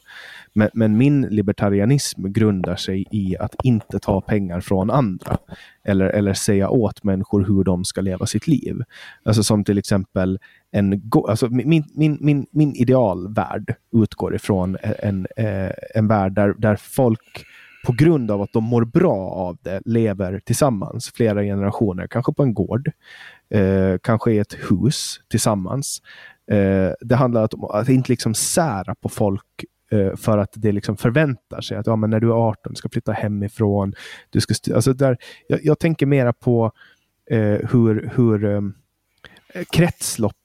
Men, 0.53 0.71
men, 0.75 0.97
min 0.97 1.23
libertarianism 1.23 2.33
grundar 2.33 2.77
sig 2.77 3.05
i 3.11 3.37
att 3.37 3.55
inte 3.65 3.99
ta 3.99 4.21
pengar 4.21 4.61
från 4.61 4.91
andra. 4.91 5.39
Eller, 5.85 6.07
eller 6.07 6.35
säga 6.35 6.69
åt 6.69 7.05
människor 7.05 7.45
hur 7.45 7.65
de 7.65 7.85
ska 7.85 8.01
leva 8.01 8.27
sitt 8.27 8.47
liv. 8.47 8.83
Alltså 9.25 9.43
som 9.43 9.65
till 9.65 9.79
exempel 9.79 10.39
en, 10.71 11.11
alltså 11.29 11.49
min, 11.49 11.85
min, 11.95 12.19
min, 12.21 12.47
min 12.51 12.75
idealvärld 12.75 13.75
utgår 13.93 14.35
ifrån 14.35 14.77
en, 14.83 14.95
en, 14.99 15.27
eh, 15.37 15.73
en 15.95 16.09
värld 16.09 16.33
där, 16.33 16.55
där 16.59 16.77
folk 16.77 17.45
på 17.85 17.93
grund 17.93 18.31
av 18.31 18.43
att 18.43 18.53
de 18.53 18.65
mår 18.65 18.85
bra 18.85 19.31
av 19.31 19.59
det 19.63 19.81
lever 19.85 20.41
tillsammans 20.45 21.11
flera 21.11 21.43
generationer, 21.43 22.07
kanske 22.07 22.33
på 22.33 22.43
en 22.43 22.55
gård, 22.55 22.91
eh, 23.51 23.99
kanske 24.03 24.33
i 24.33 24.39
ett 24.39 24.57
hus 24.71 25.21
tillsammans. 25.31 26.03
Eh, 26.51 26.91
det 27.01 27.15
handlar 27.15 27.55
om 27.55 27.65
att 27.65 27.89
inte 27.89 28.13
liksom 28.13 28.35
sära 28.35 28.95
på 28.95 29.09
folk 29.09 29.65
eh, 29.91 30.17
för 30.17 30.39
att 30.39 30.51
det 30.55 30.73
liksom 30.73 30.97
förväntar 30.97 31.61
sig 31.61 31.77
att 31.77 31.87
ja, 31.87 31.97
men 31.97 32.11
när 32.11 32.21
du 32.21 32.29
är 32.29 32.49
18 32.49 32.73
du 32.73 32.77
ska 32.77 32.89
flytta 32.89 33.13
hemifrån. 33.13 33.95
Du 34.31 34.41
ska 34.41 34.75
alltså 34.75 34.93
där, 34.93 35.17
jag, 35.47 35.65
jag 35.65 35.79
tänker 35.79 36.07
mera 36.07 36.33
på 36.33 36.73
eh, 37.31 37.59
hur, 37.71 38.11
hur 38.17 38.45
eh, 38.45 38.61
kretslopp 39.73 40.37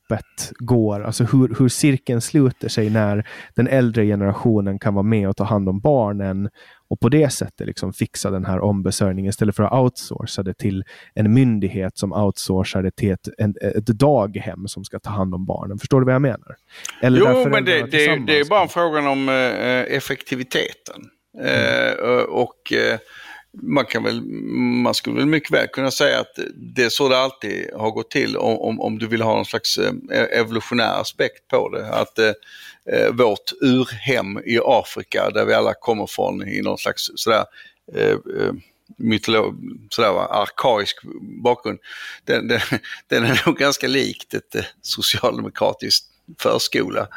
går, 0.59 1.03
alltså 1.03 1.23
hur, 1.23 1.55
hur 1.59 1.69
cirkeln 1.69 2.21
sluter 2.21 2.69
sig 2.69 2.89
när 2.89 3.27
den 3.55 3.67
äldre 3.67 4.05
generationen 4.05 4.79
kan 4.79 4.93
vara 4.93 5.03
med 5.03 5.29
och 5.29 5.37
ta 5.37 5.43
hand 5.43 5.69
om 5.69 5.79
barnen 5.79 6.49
och 6.89 6.99
på 6.99 7.09
det 7.09 7.29
sättet 7.29 7.67
liksom 7.67 7.93
fixa 7.93 8.31
den 8.31 8.45
här 8.45 8.59
ombesörjningen 8.59 9.29
istället 9.29 9.55
för 9.55 9.63
att 9.63 9.73
outsourca 9.73 10.43
det 10.43 10.53
till 10.53 10.83
en 11.13 11.33
myndighet 11.33 11.97
som 11.97 12.13
outsourcar 12.13 12.83
det 12.83 12.95
till 12.95 13.11
ett, 13.11 13.27
en, 13.37 13.55
ett 13.61 13.85
daghem 13.85 14.67
som 14.67 14.83
ska 14.83 14.99
ta 14.99 15.09
hand 15.09 15.35
om 15.35 15.45
barnen. 15.45 15.79
Förstår 15.79 15.99
du 15.99 16.05
vad 16.05 16.15
jag 16.15 16.21
menar? 16.21 16.55
Eller 17.01 17.19
jo, 17.19 17.49
men 17.49 17.65
det, 17.65 17.91
det, 17.91 18.25
det, 18.27 18.39
är 18.39 18.49
bara 18.49 18.67
frågan 18.67 19.07
om 19.07 19.29
uh, 19.29 19.35
effektiviteten. 19.95 21.01
Mm. 21.39 22.09
Uh, 22.09 22.23
och 22.23 22.73
uh, 22.73 22.97
man, 23.53 23.85
kan 23.85 24.03
väl, 24.03 24.21
man 24.83 24.93
skulle 24.93 25.15
väl 25.15 25.25
mycket 25.25 25.51
väl 25.51 25.67
kunna 25.67 25.91
säga 25.91 26.19
att 26.19 26.39
det 26.55 26.83
är 26.83 26.89
så 26.89 27.09
det 27.09 27.17
alltid 27.17 27.69
har 27.73 27.91
gått 27.91 28.11
till 28.11 28.37
om, 28.37 28.59
om, 28.59 28.81
om 28.81 28.99
du 28.99 29.07
vill 29.07 29.21
ha 29.21 29.35
någon 29.35 29.45
slags 29.45 29.77
eh, 29.77 29.93
evolutionär 30.39 31.01
aspekt 31.01 31.47
på 31.47 31.69
det. 31.69 31.89
Att 31.89 32.19
eh, 32.19 32.31
eh, 32.91 33.11
vårt 33.11 33.51
urhem 33.61 34.39
i 34.45 34.59
Afrika 34.63 35.29
där 35.29 35.45
vi 35.45 35.53
alla 35.53 35.73
kommer 35.73 36.07
från 36.07 36.47
i 36.47 36.61
någon 36.61 36.77
slags 36.77 37.11
sådär 37.15 37.45
eh, 37.95 38.09
eh 38.11 38.53
mytolog, 38.97 39.55
sådär 39.89 40.11
va, 40.11 40.25
arkaisk 40.25 40.97
bakgrund. 41.43 41.79
Den, 42.25 42.47
den, 42.47 42.59
den, 43.07 43.23
är 43.23 43.43
nog 43.45 43.57
ganska 43.57 43.87
likt 43.87 44.33
ett 44.33 44.55
socialdemokratiskt 44.81 46.05
förskola 46.39 47.07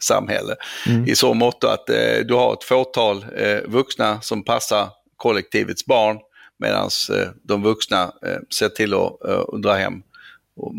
samhälle. 0.00 0.56
Mm. 0.86 1.08
I 1.08 1.14
så 1.14 1.34
mått 1.34 1.64
att 1.64 1.90
eh, 1.90 2.18
du 2.24 2.34
har 2.34 2.52
ett 2.52 2.64
fåtal 2.64 3.24
eh, 3.36 3.58
vuxna 3.66 4.20
som 4.20 4.44
passar 4.44 4.88
kollektivets 5.22 5.86
barn 5.86 6.18
medan 6.58 6.90
eh, 7.10 7.28
de 7.42 7.62
vuxna 7.62 8.02
eh, 8.02 8.38
ser 8.58 8.68
till 8.68 8.94
att 8.94 9.24
eh, 9.28 9.58
dra 9.62 9.72
hem 9.72 10.02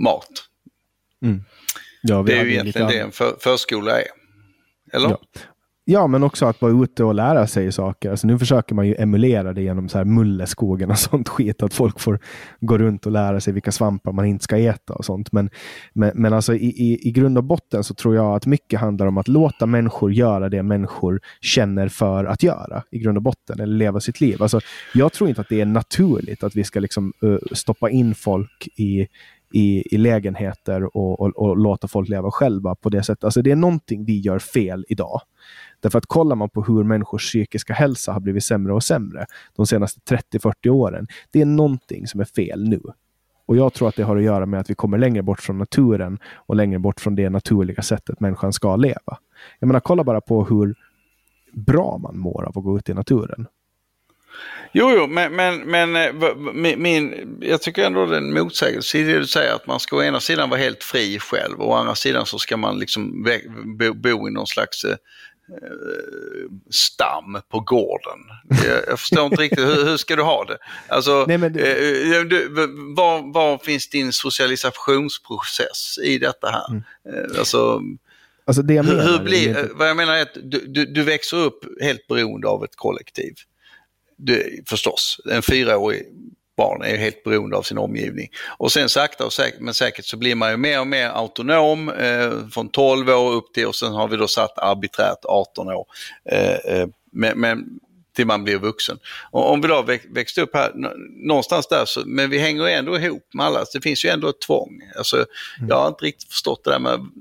mat. 0.03 0.29
Mm. 1.21 1.43
Ja, 2.01 2.23
det 2.23 2.37
är 2.37 2.45
ju 2.45 2.51
egentligen 2.51 2.87
det 2.87 2.99
en 2.99 3.11
för, 3.11 3.35
förskola 3.39 4.01
är. 4.01 4.07
Eller? 4.93 5.09
Ja. 5.09 5.19
Ja, 5.85 6.07
men 6.07 6.23
också 6.23 6.45
att 6.45 6.61
vara 6.61 6.83
ute 6.83 7.03
och 7.03 7.15
lära 7.15 7.47
sig 7.47 7.71
saker. 7.71 8.11
Alltså 8.11 8.27
nu 8.27 8.39
försöker 8.39 8.75
man 8.75 8.87
ju 8.87 8.95
emulera 8.95 9.53
det 9.53 9.61
genom 9.61 9.89
så 9.89 9.97
här 9.97 10.05
mulleskogen 10.05 10.91
och 10.91 10.97
sånt 10.99 11.29
skit. 11.29 11.63
Att 11.63 11.73
folk 11.73 11.99
får 11.99 12.19
gå 12.59 12.77
runt 12.77 13.05
och 13.05 13.11
lära 13.11 13.39
sig 13.39 13.53
vilka 13.53 13.71
svampar 13.71 14.11
man 14.11 14.25
inte 14.25 14.43
ska 14.43 14.57
äta 14.57 14.93
och 14.93 15.05
sånt. 15.05 15.31
Men, 15.31 15.49
men, 15.93 16.11
men 16.15 16.33
alltså 16.33 16.55
i, 16.55 16.65
i, 16.65 17.07
i 17.07 17.11
grund 17.11 17.37
och 17.37 17.43
botten 17.43 17.83
så 17.83 17.93
tror 17.93 18.15
jag 18.15 18.35
att 18.35 18.45
mycket 18.45 18.79
handlar 18.79 19.05
om 19.05 19.17
att 19.17 19.27
låta 19.27 19.65
människor 19.65 20.13
göra 20.13 20.49
det 20.49 20.63
människor 20.63 21.21
känner 21.41 21.87
för 21.87 22.25
att 22.25 22.43
göra. 22.43 22.83
I 22.91 22.99
grund 22.99 23.17
och 23.17 23.23
botten, 23.23 23.59
eller 23.59 23.77
leva 23.77 23.99
sitt 23.99 24.21
liv. 24.21 24.43
Alltså, 24.43 24.59
jag 24.93 25.13
tror 25.13 25.29
inte 25.29 25.41
att 25.41 25.49
det 25.49 25.61
är 25.61 25.65
naturligt 25.65 26.43
att 26.43 26.55
vi 26.55 26.63
ska 26.63 26.79
liksom, 26.79 27.13
uh, 27.23 27.37
stoppa 27.51 27.89
in 27.89 28.15
folk 28.15 28.67
i 28.75 29.07
i, 29.53 29.95
i 29.95 29.97
lägenheter 29.97 30.97
och, 30.97 31.19
och, 31.19 31.37
och, 31.37 31.57
låta 31.57 31.87
folk 31.87 32.09
leva 32.09 32.31
själva 32.31 32.75
på 32.75 32.89
det 32.89 33.03
sättet. 33.03 33.23
Alltså 33.23 33.41
det 33.41 33.51
är 33.51 33.55
någonting 33.55 34.05
vi 34.05 34.19
gör 34.19 34.39
fel 34.39 34.85
idag. 34.89 35.21
Därför 35.83 35.97
att 35.97 36.05
kollar 36.05 36.35
man 36.35 36.49
på 36.49 36.63
hur 36.63 36.83
människors 36.83 37.29
psykiska 37.29 37.73
hälsa 37.73 38.11
har 38.11 38.19
blivit 38.19 38.43
sämre 38.43 38.73
och 38.73 38.83
sämre 38.83 39.25
de 39.55 39.67
senaste 39.67 40.15
30-40 40.33 40.69
åren. 40.69 41.07
Det 41.31 41.41
är 41.41 41.45
någonting 41.45 42.07
som 42.07 42.19
är 42.19 42.25
fel 42.25 42.69
nu. 42.69 42.81
Och 43.45 43.57
jag 43.57 43.73
tror 43.73 43.89
att 43.89 43.95
det 43.95 44.03
har 44.03 44.17
att 44.17 44.23
göra 44.23 44.45
med 44.45 44.59
att 44.59 44.69
vi 44.69 44.75
kommer 44.75 44.97
längre 44.97 45.23
bort 45.23 45.41
från 45.41 45.57
naturen 45.57 46.19
och 46.35 46.55
längre 46.55 46.79
bort 46.79 46.99
från 46.99 47.15
det 47.15 47.29
naturliga 47.29 47.81
sättet 47.81 48.19
människan 48.19 48.53
ska 48.53 48.75
leva. 48.75 49.17
Jag 49.59 49.67
menar, 49.67 49.79
kolla 49.79 50.03
bara 50.03 50.21
på 50.21 50.45
hur 50.45 50.75
bra 51.51 51.97
man 51.97 52.17
mår 52.17 52.43
av 52.43 52.57
att 52.57 52.63
gå 52.63 52.77
ut 52.77 52.89
i 52.89 52.93
naturen. 52.93 53.47
Jo, 54.71 54.91
jo, 54.97 55.07
men, 55.07 55.35
men, 55.35 55.57
men 55.57 55.95
eh, 55.95 56.75
min, 56.77 57.37
jag 57.41 57.61
tycker 57.61 57.85
ändå 57.85 58.05
det 58.05 58.15
är 58.15 58.21
en 58.21 58.33
motsägelse 58.33 58.97
i 58.97 59.03
det 59.03 59.19
du 59.19 59.27
säger 59.27 59.53
att 59.53 59.67
man 59.67 59.79
ska 59.79 59.97
å 59.97 60.03
ena 60.03 60.19
sidan 60.19 60.49
vara 60.49 60.59
helt 60.59 60.83
fri 60.83 61.19
själv 61.19 61.61
och 61.61 61.69
å 61.69 61.73
andra 61.73 61.95
sidan 61.95 62.25
så 62.25 62.39
ska 62.39 62.57
man 62.57 62.79
liksom 62.79 63.23
bo, 63.79 63.93
bo 63.93 64.27
i 64.27 64.31
någon 64.31 64.47
slags 64.47 64.83
eh, 64.83 64.95
stam 66.69 67.41
på 67.49 67.59
gården. 67.59 68.19
Jag, 68.87 68.99
förstår 68.99 69.25
inte 69.25 69.41
riktigt, 69.41 69.59
hur, 69.59 69.85
hur, 69.85 69.97
ska 69.97 70.15
du 70.15 70.21
ha 70.21 70.45
det? 70.45 70.57
Alltså, 70.87 71.25
Nej, 71.27 71.37
du... 71.37 71.59
Eh, 72.17 72.23
du, 72.23 72.47
var, 72.95 73.33
var, 73.33 73.57
finns 73.57 73.89
din 73.89 74.13
socialisationsprocess 74.13 75.97
i 76.03 76.17
detta 76.17 76.49
här? 76.49 76.69
Mm. 76.69 76.83
Eh, 77.09 77.39
alltså, 77.39 77.81
alltså 78.45 78.61
det 78.61 78.73
jag 78.73 78.85
menar, 78.85 79.03
hur, 79.03 79.11
hur 79.11 79.23
blir, 79.23 79.47
inte... 79.47 79.69
Vad 79.73 79.89
jag 79.89 79.97
menar 79.97 80.13
är 80.13 80.21
att 80.21 80.37
du, 80.43 80.65
du, 80.67 80.85
du 80.85 81.03
växer 81.03 81.37
upp 81.37 81.65
helt 81.81 82.07
beroende 82.07 82.47
av 82.47 82.63
ett 82.63 82.75
kollektiv. 82.75 83.33
Du, 84.17 84.63
förstås, 84.67 85.17
en 85.31 85.41
fyraårig 85.41 86.05
barn 86.57 86.81
är 86.81 86.97
helt 86.97 87.23
beroende 87.23 87.57
av 87.57 87.61
sin 87.61 87.77
omgivning. 87.77 88.29
Och 88.57 88.71
sen 88.71 88.89
sakta 88.89 89.25
och 89.25 89.33
säkert, 89.33 89.59
men 89.59 89.73
säkert 89.73 90.05
så 90.05 90.17
blir 90.17 90.35
man 90.35 90.51
ju 90.51 90.57
mer 90.57 90.79
och 90.79 90.87
mer 90.87 91.09
autonom 91.09 91.89
eh, 91.89 92.31
från 92.53 92.69
12 92.69 93.09
år 93.09 93.31
upp 93.31 93.53
till 93.53 93.67
och 93.67 93.75
sen 93.75 93.93
har 93.93 94.07
vi 94.07 94.17
då 94.17 94.27
satt 94.27 94.59
arbiträrt 94.59 95.25
18 95.25 95.67
år. 95.67 95.85
Eh, 96.31 96.55
eh, 96.55 96.87
men, 97.11 97.39
men, 97.39 97.79
till 98.15 98.27
man 98.27 98.43
blir 98.43 98.57
vuxen. 98.57 98.97
Och 99.31 99.51
om 99.51 99.61
vi 99.61 99.67
då 99.67 99.85
växte 100.09 100.41
upp 100.41 100.49
här, 100.53 100.71
någonstans 101.27 101.67
där, 101.67 101.85
så, 101.85 102.03
men 102.05 102.29
vi 102.29 102.39
hänger 102.39 102.67
ändå 102.67 102.97
ihop 102.97 103.29
med 103.33 103.45
alla. 103.45 103.65
Det 103.73 103.81
finns 103.81 104.05
ju 104.05 104.09
ändå 104.09 104.29
ett 104.29 104.41
tvång. 104.41 104.81
Alltså, 104.97 105.15
mm. 105.15 105.69
Jag 105.69 105.75
har 105.75 105.87
inte 105.87 106.05
riktigt 106.05 106.29
förstått 106.29 106.63
det 106.63 106.71
där 106.71 106.79
men 106.79 107.11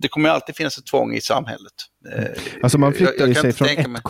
det 0.00 0.08
kommer 0.08 0.28
alltid 0.28 0.56
finnas 0.56 0.78
ett 0.78 0.86
tvång 0.86 1.14
i 1.14 1.20
samhället. 1.20 1.72
Mm. 2.12 2.32
Alltså 2.62 2.78
man 2.78 2.92
flyttar 2.92 3.14
jag, 3.18 3.28
jag 3.28 3.36
sig 3.36 3.52
från 3.52 3.68
ett... 3.68 3.90
Mig 3.90 4.02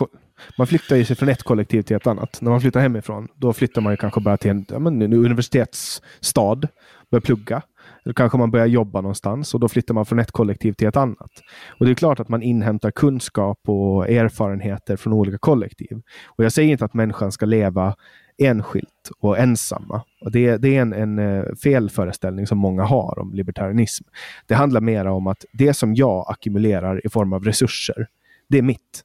man 0.58 0.66
flyttar 0.66 0.96
ju 0.96 1.04
sig 1.04 1.16
från 1.16 1.28
ett 1.28 1.42
kollektiv 1.42 1.82
till 1.82 1.96
ett 1.96 2.06
annat. 2.06 2.40
När 2.40 2.50
man 2.50 2.60
flyttar 2.60 2.80
hemifrån, 2.80 3.28
då 3.34 3.52
flyttar 3.52 3.80
man 3.80 3.92
ju 3.92 3.96
kanske 3.96 4.20
bara 4.20 4.36
till 4.36 4.50
en, 4.50 4.66
ja, 4.68 4.78
men, 4.78 5.02
en 5.02 5.12
universitetsstad, 5.12 6.68
börjar 7.10 7.20
plugga. 7.20 7.62
Eller 8.04 8.14
kanske 8.14 8.38
man 8.38 8.50
börjar 8.50 8.66
jobba 8.66 9.00
någonstans 9.00 9.54
och 9.54 9.60
då 9.60 9.68
flyttar 9.68 9.94
man 9.94 10.06
från 10.06 10.18
ett 10.18 10.30
kollektiv 10.30 10.72
till 10.72 10.88
ett 10.88 10.96
annat. 10.96 11.30
Och 11.78 11.86
Det 11.86 11.92
är 11.92 11.94
klart 11.94 12.20
att 12.20 12.28
man 12.28 12.42
inhämtar 12.42 12.90
kunskap 12.90 13.58
och 13.66 14.08
erfarenheter 14.08 14.96
från 14.96 15.12
olika 15.12 15.38
kollektiv. 15.38 16.02
Och 16.26 16.44
Jag 16.44 16.52
säger 16.52 16.72
inte 16.72 16.84
att 16.84 16.94
människan 16.94 17.32
ska 17.32 17.46
leva 17.46 17.94
enskilt 18.38 19.10
och 19.20 19.38
ensamma. 19.38 20.02
Och 20.20 20.32
det, 20.32 20.56
det 20.56 20.76
är 20.76 20.82
en, 20.82 20.92
en 20.92 21.18
eh, 21.18 21.44
felföreställning 21.62 22.46
som 22.46 22.58
många 22.58 22.84
har 22.84 23.18
om 23.18 23.34
libertarianism. 23.34 24.04
Det 24.46 24.54
handlar 24.54 24.80
mer 24.80 25.04
om 25.06 25.26
att 25.26 25.44
det 25.52 25.74
som 25.74 25.94
jag 25.94 26.24
ackumulerar 26.28 27.06
i 27.06 27.08
form 27.08 27.32
av 27.32 27.44
resurser, 27.44 28.06
det 28.48 28.58
är 28.58 28.62
mitt. 28.62 29.04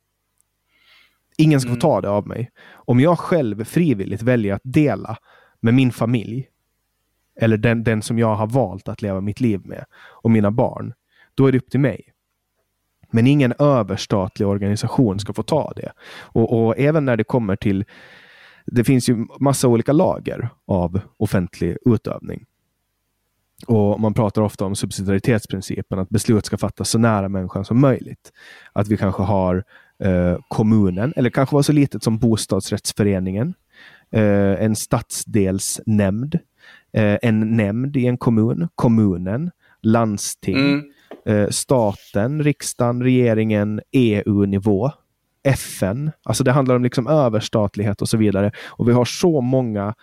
Ingen 1.38 1.62
ska 1.62 1.70
få 1.70 1.76
ta 1.76 1.91
mm. 1.93 2.02
det 2.02 2.10
av 2.10 2.28
mig. 2.28 2.52
Om 2.72 3.00
jag 3.00 3.20
själv 3.20 3.64
frivilligt 3.64 4.22
väljer 4.22 4.54
att 4.54 4.62
dela 4.64 5.18
med 5.62 5.74
min 5.74 5.91
familj, 5.91 6.48
eller 7.36 7.58
den, 7.58 7.84
den 7.84 8.02
som 8.02 8.20
jag 8.20 8.36
har 8.36 8.48
valt 8.48 8.88
att 8.88 9.02
leva 9.02 9.22
mitt 9.22 9.40
liv 9.40 9.62
med, 9.66 9.86
och 9.96 10.32
mina 10.32 10.52
barn, 10.52 10.94
då 11.36 11.48
är 11.48 11.52
det 11.52 11.58
upp 11.58 11.70
till 11.70 11.80
mig. 11.80 12.02
Men 13.12 13.28
ingen 13.28 13.54
överstatlig 13.60 14.48
organisation 14.48 15.20
ska 15.20 15.34
få 15.34 15.44
ta 15.44 15.74
det. 15.76 15.92
Och, 16.20 16.66
och, 16.66 16.78
även 16.78 17.06
när 17.06 17.18
det 17.18 17.24
kommer 17.24 17.56
till... 17.56 17.86
Det 18.66 18.84
finns 18.84 19.10
ju 19.10 19.26
massa 19.40 19.68
olika 19.68 19.92
lager 19.92 20.50
av 20.68 21.02
offentlig 21.18 21.78
utövning. 21.86 22.46
Och 23.68 24.00
Man 24.00 24.14
pratar 24.14 24.42
ofta 24.42 24.66
om 24.66 24.76
subsidiaritetsprincipen, 24.76 26.00
att 26.00 26.10
beslut 26.10 26.46
ska 26.46 26.58
fattas 26.58 26.90
så 26.90 26.98
nära 26.98 27.30
människan 27.30 27.66
som 27.66 27.80
möjligt. 27.80 28.32
Att 28.74 28.88
vi 28.88 28.98
kanske 28.98 29.24
har 29.24 29.64
eh, 30.00 30.38
kommunen, 30.48 31.14
eller 31.16 31.30
kanske 31.30 31.56
var 31.56 31.62
så 31.62 31.72
litet 31.72 32.04
som 32.04 32.18
bostadsrättsföreningen, 32.18 33.54
eh, 34.12 34.64
en 34.64 34.76
stadsdelsnämnd, 34.76 36.40
eh, 36.96 37.18
en 37.22 37.58
nämnd 37.58 37.98
i 37.98 38.06
en 38.06 38.18
kommun, 38.18 38.68
kommunen, 38.76 39.52
landsting, 39.82 40.58
mm. 40.58 40.84
eh, 41.26 41.50
staten, 41.50 42.43
riksdagen, 42.43 43.04
regeringen, 43.04 43.82
EU-nivå, 43.91 44.91
FN. 45.43 46.12
Alltså 46.24 46.43
det 46.43 46.52
handlar 46.52 46.76
om 46.76 46.84
liksom 46.84 47.08
överstatlighet 47.08 48.02
och 48.02 48.10
så 48.10 48.18
vidare. 48.18 48.52
Och 48.68 48.89
vi 48.89 48.93
har 48.93 49.06
så 49.06 49.41
många 49.41 49.93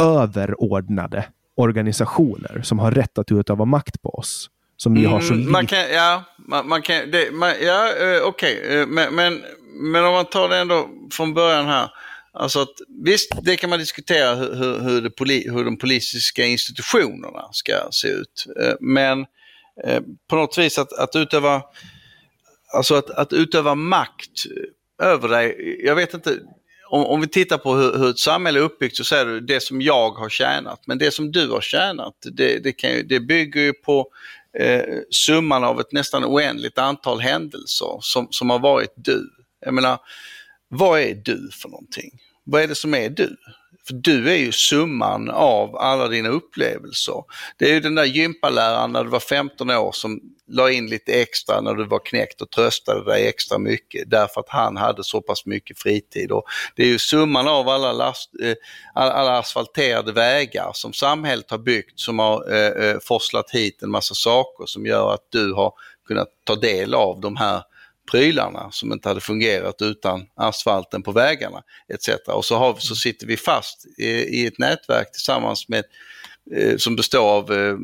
överordnade 0.00 1.24
organisationer 1.54 2.60
som 2.62 2.78
har 2.78 2.90
rätt 2.90 3.18
att 3.18 3.32
utöva 3.32 3.64
makt 3.64 4.02
på 4.02 4.08
oss. 4.08 4.50
Som 4.76 4.94
vi 4.94 5.04
har 5.04 5.20
så 5.20 5.34
mm, 5.34 5.52
man 5.52 5.66
kan, 5.66 5.78
Ja, 5.92 6.24
man, 6.38 6.68
man 6.68 6.82
kan, 6.82 7.10
det, 7.10 7.34
man, 7.34 7.52
ja 7.62 7.88
uh, 8.02 8.26
okej. 8.26 8.60
Okay. 8.60 8.80
Uh, 8.80 8.86
men, 8.86 9.14
men, 9.14 9.42
men 9.74 10.04
om 10.04 10.12
man 10.12 10.24
tar 10.24 10.48
det 10.48 10.56
ändå 10.56 10.88
från 11.12 11.34
början 11.34 11.66
här. 11.66 11.90
Alltså 12.34 12.60
att, 12.60 12.74
visst, 13.04 13.32
det 13.42 13.56
kan 13.56 13.70
man 13.70 13.78
diskutera 13.78 14.34
hur, 14.34 14.80
hur, 14.80 15.10
poli, 15.10 15.50
hur 15.50 15.64
de 15.64 15.78
politiska 15.78 16.44
institutionerna 16.44 17.48
ska 17.52 17.72
se 17.90 18.08
ut. 18.08 18.46
Eh, 18.60 18.74
men 18.80 19.26
eh, 19.84 20.00
på 20.28 20.36
något 20.36 20.58
vis 20.58 20.78
att, 20.78 20.92
att 20.92 21.16
utöva 21.16 21.62
Alltså 22.72 22.94
att, 22.94 23.10
att 23.10 23.32
utöva 23.32 23.74
makt 23.74 24.44
över 25.02 25.28
dig. 25.28 25.80
Jag 25.84 25.94
vet 25.94 26.14
inte, 26.14 26.38
om, 26.88 27.04
om 27.04 27.20
vi 27.20 27.26
tittar 27.28 27.58
på 27.58 27.74
hur, 27.74 27.98
hur 27.98 28.10
ett 28.10 28.18
samhälle 28.18 28.58
är 28.58 28.62
uppbyggt 28.62 28.96
så 28.96 29.04
säger 29.04 29.26
du 29.26 29.40
det 29.40 29.60
som 29.60 29.82
jag 29.82 30.10
har 30.10 30.28
tjänat. 30.28 30.86
Men 30.86 30.98
det 30.98 31.10
som 31.10 31.32
du 31.32 31.48
har 31.48 31.60
tjänat, 31.60 32.14
det, 32.32 32.58
det, 32.58 32.72
kan 32.72 32.90
ju, 32.90 33.02
det 33.02 33.20
bygger 33.20 33.60
ju 33.60 33.72
på 33.72 34.06
eh, 34.58 34.82
summan 35.10 35.64
av 35.64 35.80
ett 35.80 35.92
nästan 35.92 36.24
oändligt 36.24 36.78
antal 36.78 37.20
händelser 37.20 37.98
som, 38.00 38.28
som 38.30 38.50
har 38.50 38.58
varit 38.58 38.92
du. 38.96 39.30
Jag 39.64 39.74
menar, 39.74 39.98
vad 40.74 41.00
är 41.00 41.14
du 41.14 41.50
för 41.52 41.68
någonting? 41.68 42.10
Vad 42.44 42.62
är 42.62 42.68
det 42.68 42.74
som 42.74 42.94
är 42.94 43.10
du? 43.10 43.36
För 43.86 43.94
du 43.94 44.30
är 44.30 44.36
ju 44.36 44.52
summan 44.52 45.30
av 45.30 45.76
alla 45.76 46.08
dina 46.08 46.28
upplevelser. 46.28 47.24
Det 47.56 47.70
är 47.70 47.74
ju 47.74 47.80
den 47.80 47.94
där 47.94 48.04
gympaläraren 48.04 48.92
när 48.92 49.04
du 49.04 49.10
var 49.10 49.20
15 49.20 49.70
år 49.70 49.92
som 49.92 50.20
la 50.48 50.70
in 50.70 50.86
lite 50.86 51.20
extra 51.20 51.60
när 51.60 51.74
du 51.74 51.84
var 51.84 51.98
knäckt 51.98 52.42
och 52.42 52.50
tröstade 52.50 53.04
dig 53.04 53.28
extra 53.28 53.58
mycket 53.58 54.10
därför 54.10 54.40
att 54.40 54.48
han 54.48 54.76
hade 54.76 55.04
så 55.04 55.20
pass 55.20 55.46
mycket 55.46 55.78
fritid. 55.78 56.32
Och 56.32 56.44
det 56.76 56.82
är 56.82 56.86
ju 56.86 56.98
summan 56.98 57.48
av 57.48 57.68
alla, 57.68 57.92
last, 57.92 58.30
eh, 58.42 58.54
alla 58.94 59.38
asfalterade 59.38 60.12
vägar 60.12 60.70
som 60.74 60.92
samhället 60.92 61.50
har 61.50 61.58
byggt 61.58 62.00
som 62.00 62.18
har 62.18 62.52
eh, 62.52 62.88
eh, 62.88 62.96
forslat 63.02 63.50
hit 63.50 63.82
en 63.82 63.90
massa 63.90 64.14
saker 64.14 64.66
som 64.66 64.86
gör 64.86 65.14
att 65.14 65.26
du 65.30 65.52
har 65.52 65.72
kunnat 66.06 66.28
ta 66.44 66.54
del 66.54 66.94
av 66.94 67.20
de 67.20 67.36
här 67.36 67.62
prylarna 68.12 68.70
som 68.70 68.92
inte 68.92 69.08
hade 69.08 69.20
fungerat 69.20 69.82
utan 69.82 70.26
asfalten 70.34 71.02
på 71.02 71.12
vägarna 71.12 71.62
etc. 71.88 72.08
Och 72.26 72.44
så, 72.44 72.56
har, 72.56 72.76
så 72.78 72.94
sitter 72.94 73.26
vi 73.26 73.36
fast 73.36 73.86
i, 73.98 74.08
i 74.10 74.46
ett 74.46 74.58
nätverk 74.58 75.12
tillsammans 75.12 75.68
med 75.68 75.84
eh, 76.56 76.76
som 76.76 76.96
består 76.96 77.30
av 77.30 77.52
eh, 77.52 77.76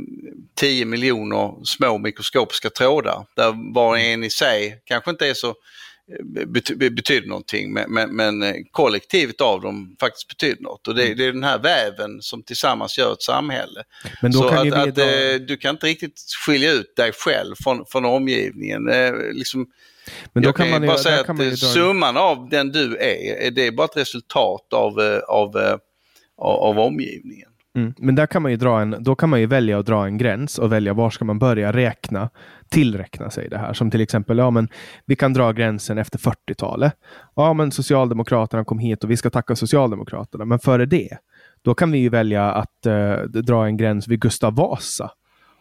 10 0.55 0.85
miljoner 0.85 1.65
små 1.65 1.99
mikroskopiska 1.99 2.71
trådar 2.71 3.27
där 3.37 3.75
var 3.75 3.89
och 3.89 3.99
en 3.99 4.25
i 4.25 4.31
sig 4.31 4.83
kanske 4.85 5.11
inte 5.11 5.29
är 5.29 5.35
så 5.35 5.49
eh, 5.49 6.47
bety 6.47 6.75
betyder 6.75 7.29
någonting 7.29 7.73
men, 7.73 7.93
men, 7.93 8.17
men, 8.17 8.43
eh, 8.43 8.55
kollektivet 8.71 9.41
av 9.41 9.61
dem 9.61 9.97
faktiskt 10.01 10.29
betyder 10.29 10.63
något. 10.63 10.89
Och 10.89 10.95
det, 10.95 11.15
det, 11.15 11.25
är 11.25 11.33
den 11.33 11.45
här 11.45 11.59
väven 11.59 12.23
som 12.23 12.43
tillsammans 12.43 12.99
gör 12.99 13.13
ett 13.13 13.23
samhälle. 13.23 13.83
Men 14.23 14.33
då 14.33 14.39
så 14.39 14.49
kan 14.49 14.73
att, 14.73 14.89
att. 14.89 14.99
Eh, 14.99 15.35
du 15.47 15.57
kan 15.57 15.75
inte 15.75 15.87
riktigt 15.87 16.21
skilja 16.47 16.73
ut 16.73 16.97
dig 16.97 17.13
själv 17.13 17.55
från, 17.63 17.85
från 17.87 18.05
omgivningen. 18.05 18.89
Eh, 18.89 19.13
liksom, 19.33 19.67
men 20.33 20.43
då 20.43 20.49
jag 20.49 20.57
kan, 20.57 20.71
man 20.71 20.83
ju, 20.83 20.89
bara 20.89 20.99
säga 20.99 21.21
att 21.21 21.37
man 21.37 21.57
summan 21.57 22.17
av 22.17 22.49
den 22.49 22.73
du 22.73 22.97
är, 22.97 23.51
det 23.51 23.67
är 23.67 23.73
bara 23.73 23.85
ett 23.85 23.97
resultat 23.97 24.73
av, 24.73 25.01
eh, 25.01 25.19
av, 25.19 25.57
eh, 25.57 25.77
av, 26.39 26.61
av 26.61 26.79
omgivningen. 26.79 27.49
Mm. 27.77 27.95
Men 27.99 28.15
där 28.15 28.27
kan 28.27 28.43
man 28.43 28.51
ju 28.51 28.57
dra 28.57 28.81
en, 28.81 28.97
då 29.01 29.15
kan 29.15 29.29
man 29.29 29.41
ju 29.41 29.47
välja 29.47 29.79
att 29.79 29.87
dra 29.87 30.07
en 30.07 30.19
gräns 30.19 30.59
och 30.59 30.73
välja 30.73 30.93
var 30.93 31.11
ska 31.11 31.25
man 31.25 31.39
börja 31.39 31.73
räkna, 31.73 32.31
tillräkna 32.69 33.31
sig 33.31 33.49
det 33.49 33.59
här. 33.59 33.73
Som 33.73 33.91
till 33.91 34.01
exempel, 34.01 34.39
ja 34.39 34.51
men 34.51 34.69
vi 35.07 35.17
kan 35.17 35.33
dra 35.33 35.53
gränsen 35.53 35.99
efter 35.99 36.19
40-talet. 36.19 36.93
Ja 37.37 37.53
men 37.53 37.73
Socialdemokraterna 37.73 38.65
kom 38.65 38.79
hit 38.79 39.05
och 39.05 39.11
vi 39.11 39.17
ska 39.17 39.31
tacka 39.31 39.57
Socialdemokraterna. 39.57 40.45
Men 40.45 40.59
före 40.59 40.87
det, 40.87 41.19
då 41.63 41.75
kan 41.75 41.93
vi 41.93 41.99
ju 41.99 42.09
välja 42.09 42.53
att 42.53 42.87
uh, 42.87 43.23
dra 43.23 43.67
en 43.67 43.77
gräns 43.77 44.09
vid 44.09 44.21
Gustav 44.21 44.55
Vasa 44.55 45.11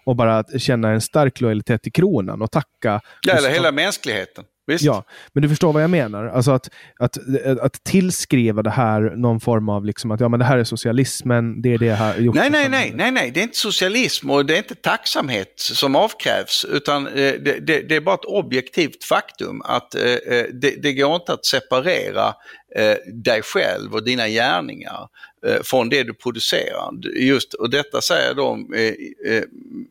och 0.08 0.16
bara 0.16 0.44
känna 0.58 0.90
en 0.90 1.02
stark 1.02 1.42
lojalitet 1.42 1.84
till 1.84 1.92
kronan 1.92 2.42
och 2.42 2.52
tacka. 2.52 3.02
Ja, 3.22 3.34
eller 3.34 3.50
hela 3.50 3.72
mänskligheten. 3.72 4.44
Visst. 4.68 4.84
Ja, 4.84 5.04
men 5.34 5.44
du 5.44 5.50
förstår 5.50 5.74
vad 5.74 5.84
jag 5.84 5.90
menar. 5.90 6.26
Alltså 6.26 6.52
att, 6.52 6.70
att, 7.00 7.18
att 7.62 7.84
tillskriva 7.84 8.62
det 8.62 8.70
här 8.70 9.02
någon 9.02 9.40
form 9.40 9.70
av 9.70 9.86
liksom 9.86 10.12
att 10.12 10.20
ja, 10.20 10.30
men 10.30 10.40
det 10.40 10.46
här 10.46 10.58
är 10.58 10.64
socialismen, 10.64 11.62
det 11.62 11.74
är 11.74 11.78
det 11.78 11.94
här 11.94 12.18
gjort. 12.18 12.36
Nej, 12.36 12.50
nej, 12.50 12.70
nej, 12.70 12.94
nej, 12.96 13.12
nej, 13.12 13.32
det 13.32 13.40
är 13.40 13.44
inte 13.44 13.58
socialism 13.58 14.32
och 14.32 14.46
det 14.46 14.54
är 14.54 14.58
inte 14.58 14.76
tacksamhet 14.76 15.54
som 15.58 15.96
avkrävs 15.96 16.66
utan 16.70 17.08
eh, 17.08 17.14
det, 17.14 17.60
det, 17.68 17.90
det 17.90 17.96
är 17.96 18.02
bara 18.02 18.16
ett 18.16 18.26
objektivt 18.26 19.04
faktum 19.04 19.62
att 19.62 19.96
eh, 19.96 20.04
eh, 20.04 20.46
det, 20.54 20.82
det 20.82 20.94
går 20.94 21.16
inte 21.16 21.34
att 21.34 21.46
separera 21.46 22.34
dig 23.24 23.42
själv 23.42 23.94
och 23.94 24.04
dina 24.04 24.28
gärningar 24.28 25.08
från 25.64 25.90
det 25.90 26.04
du 26.04 26.14
producerar. 26.14 26.92
Just, 27.16 27.54
och 27.54 27.70
detta 27.70 28.02
säger 28.02 28.28
jag 28.28 28.36
då 28.36 28.56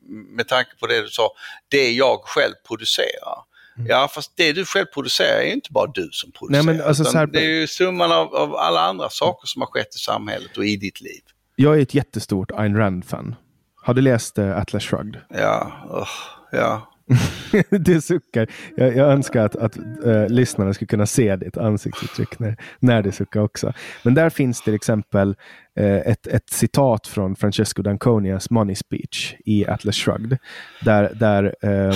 med 0.09 0.49
tanke 0.49 0.71
på 0.81 0.87
det 0.87 1.03
du 1.03 1.09
sa, 1.09 1.31
det 1.69 1.93
jag 1.93 2.21
själv 2.25 2.53
producerar. 2.69 3.39
Mm. 3.77 3.89
Ja, 3.91 4.09
fast 4.09 4.33
det 4.37 4.53
du 4.53 4.65
själv 4.65 4.87
producerar 4.87 5.41
är 5.41 5.53
inte 5.53 5.73
bara 5.73 5.91
du 5.95 6.09
som 6.13 6.33
producerar. 6.33 6.65
Nej, 6.65 6.75
men 6.77 6.87
alltså, 6.87 7.19
här... 7.19 7.27
Det 7.27 7.39
är 7.39 7.51
ju 7.51 7.67
summan 7.67 8.13
av, 8.13 8.35
av, 8.35 8.57
alla 8.57 8.81
andra 8.81 9.11
saker 9.11 9.47
som 9.47 9.63
har 9.63 9.67
skett 9.67 9.95
i 9.95 9.99
samhället 9.99 10.57
och 10.57 10.65
i 10.65 10.77
ditt 10.77 11.01
liv. 11.01 11.21
Jag 11.57 11.79
är 11.79 11.83
ett 11.83 11.95
jättestort 11.95 12.51
Ayn 12.55 12.77
Rand-fan. 12.77 13.35
Har 13.77 13.95
du 13.95 14.01
läst 14.01 14.39
Atlas 14.39 14.85
Shrugged? 14.85 15.21
Ja, 15.29 15.73
oh, 15.91 16.09
ja. 16.53 16.93
du 17.71 18.01
suckar. 18.01 18.47
Jag, 18.77 18.97
jag 18.97 19.13
önskar 19.13 19.45
att, 19.45 19.57
att 19.57 19.77
äh, 20.05 20.29
lyssnarna 20.29 20.75
skulle 20.75 20.87
kunna 20.87 21.07
se 21.07 21.37
ditt 21.37 21.57
ansiktsuttryck 21.57 22.39
när, 22.39 22.57
när 22.79 23.03
du 23.03 23.13
suckar 23.13 23.41
också. 23.41 23.73
Men 24.03 24.15
där 24.15 24.31
finns 24.31 24.63
till 24.63 24.75
exempel 24.75 25.37
äh, 25.77 25.85
ett, 25.85 26.27
ett 26.27 26.51
citat 26.51 27.07
från 27.07 27.37
Francesco 27.37 27.83
Danconias 27.83 28.51
Money 28.51 28.75
Speech 28.75 29.35
i 29.45 29.67
Atlas 29.67 29.97
Shrugged. 29.97 30.39
Där, 30.85 31.13
där 31.15 31.55
äh, 31.61 31.95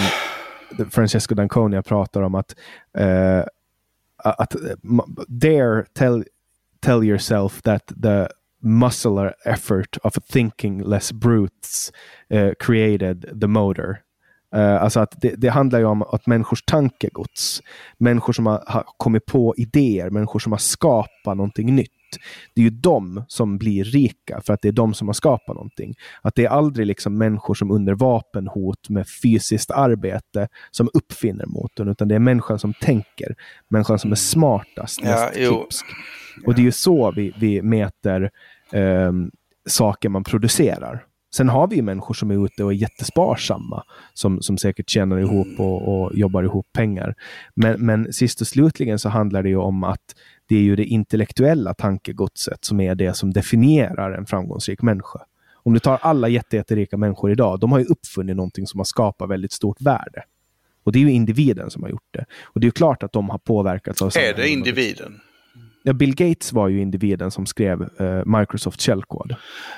Francesco 0.91 1.35
Danconia 1.35 1.83
pratar 1.83 2.23
om 2.23 2.35
att, 2.35 2.55
eh, 2.99 3.45
att 4.17 4.57
dare 5.29 5.85
tell, 5.93 6.25
tell 6.81 7.05
yourself 7.05 7.63
that 7.63 7.93
the 8.03 8.29
muscular 8.63 9.35
effort 9.45 9.99
of 10.05 10.15
thinking 10.15 10.83
less 10.83 11.13
brutes 11.13 11.93
uh, 12.35 12.51
created 12.59 13.41
the 13.41 13.49
motor. 13.49 14.03
Uh, 14.57 14.83
alltså 14.83 15.01
att 15.01 15.21
det, 15.21 15.35
det, 15.37 15.49
handlar 15.49 15.79
ju 15.79 15.85
om 15.85 16.03
att 16.03 16.27
människors 16.27 16.63
tankegods, 16.63 17.63
människor 17.99 18.33
som 18.33 18.47
har, 18.47 18.65
har, 18.67 18.85
kommit 18.97 19.27
på 19.27 19.55
idéer, 19.57 20.11
människor 20.11 20.39
som 20.39 20.53
har 20.53 20.59
skapat 20.59 21.37
någonting 21.37 21.75
nytt 21.75 21.91
det 22.55 22.61
är 22.61 22.63
ju 22.63 22.71
de 22.71 23.25
som 23.29 23.59
blir 23.59 23.85
rika 23.85 24.41
för 24.41 24.55
att 24.55 24.63
det 24.63 24.69
är 24.69 24.73
de 24.73 24.95
som 24.95 25.09
har 25.09 25.13
skapat 25.13 25.55
någonting. 25.55 25.95
Att 26.23 26.35
det 26.35 26.45
är 26.45 26.49
aldrig 26.49 26.87
liksom 26.87 27.19
människor 27.19 27.55
som 27.55 27.71
under 27.71 27.95
vapenhot 27.95 28.89
med 28.89 29.09
fysiskt 29.23 29.71
arbete 29.71 30.49
som 30.71 30.91
uppfinner 30.95 31.47
motorn, 31.47 31.89
utan 31.89 32.09
det 32.09 32.15
är 32.15 32.19
människan 32.19 32.59
som 32.59 32.75
tänker, 32.75 33.35
människan 33.69 33.99
som 33.99 34.13
är 34.13 34.17
smartast, 34.17 35.03
mest 35.03 35.37
ja, 35.37 35.49
klipsk. 35.49 35.87
Och 36.47 36.55
det 36.55 36.61
är 36.61 36.65
ju 36.65 36.73
så 36.73 37.13
vi, 37.17 37.33
vi 37.41 37.63
mäter 37.63 38.31
eh, 38.73 39.13
saker 39.67 40.09
man 40.09 40.25
producerar. 40.25 41.05
Sen 41.35 41.49
har 41.49 41.67
vi 41.67 41.83
människor 41.83 42.15
som 42.15 42.31
är 42.31 42.45
ute 42.45 42.65
och 42.65 42.73
är 42.73 42.77
jättesparsamma, 42.77 43.85
som, 44.15 44.43
som 44.43 44.59
säkert 44.59 44.91
tjänar 44.91 45.19
ihop 45.19 45.49
och, 45.59 46.03
och 46.03 46.15
jobbar 46.15 46.43
ihop 46.43 46.67
pengar. 46.73 47.15
Men, 47.55 47.87
men 47.87 48.13
sist 48.13 48.41
och 48.41 48.47
slutligen 48.47 48.99
så 48.99 49.09
handlar 49.09 49.43
det 49.43 49.49
ju 49.49 49.57
om 49.57 49.85
att 49.85 50.15
det 50.47 50.57
är 50.57 50.63
ju 50.63 50.77
det 50.77 50.85
intellektuella 50.85 51.75
tankegodset 51.75 52.65
som 52.65 52.81
är 52.81 52.95
det 52.95 53.15
som 53.15 53.33
definierar 53.33 54.13
en 54.13 54.27
framgångsrik 54.27 54.83
människa. 54.83 55.21
Om 55.63 55.73
du 55.73 55.79
tar 55.79 55.99
alla 56.03 56.29
jätterika 56.29 56.97
människor 56.97 57.31
idag, 57.31 57.61
de 57.61 57.73
har 57.73 57.79
ju 57.79 57.85
uppfunnit 57.85 58.37
någonting 58.37 58.67
som 58.67 58.81
har 58.81 58.85
skapat 58.85 59.31
väldigt 59.31 59.53
stort 59.53 59.81
värde. 59.81 60.23
Och 60.85 60.93
det 60.93 60.99
är 60.99 61.01
ju 61.01 61.11
individen 61.11 61.71
som 61.71 61.83
har 61.83 61.91
gjort 61.91 62.09
det. 62.11 62.25
Och 62.45 62.61
det 62.61 62.67
är 62.67 62.71
klart 62.71 63.03
att 63.03 63.13
de 63.13 63.31
har 63.31 63.39
påverkats 63.39 64.03
av... 64.03 64.13
Är 64.17 64.35
det 64.37 64.49
individen? 64.49 65.21
Ja, 65.83 65.93
Bill 65.93 66.15
Gates 66.15 66.53
var 66.53 66.69
ju 66.69 66.81
individen 66.81 67.31
som 67.31 67.47
skrev 67.47 67.83
eh, 67.83 68.39
Microsoft 68.39 68.81
källkod. 68.81 69.35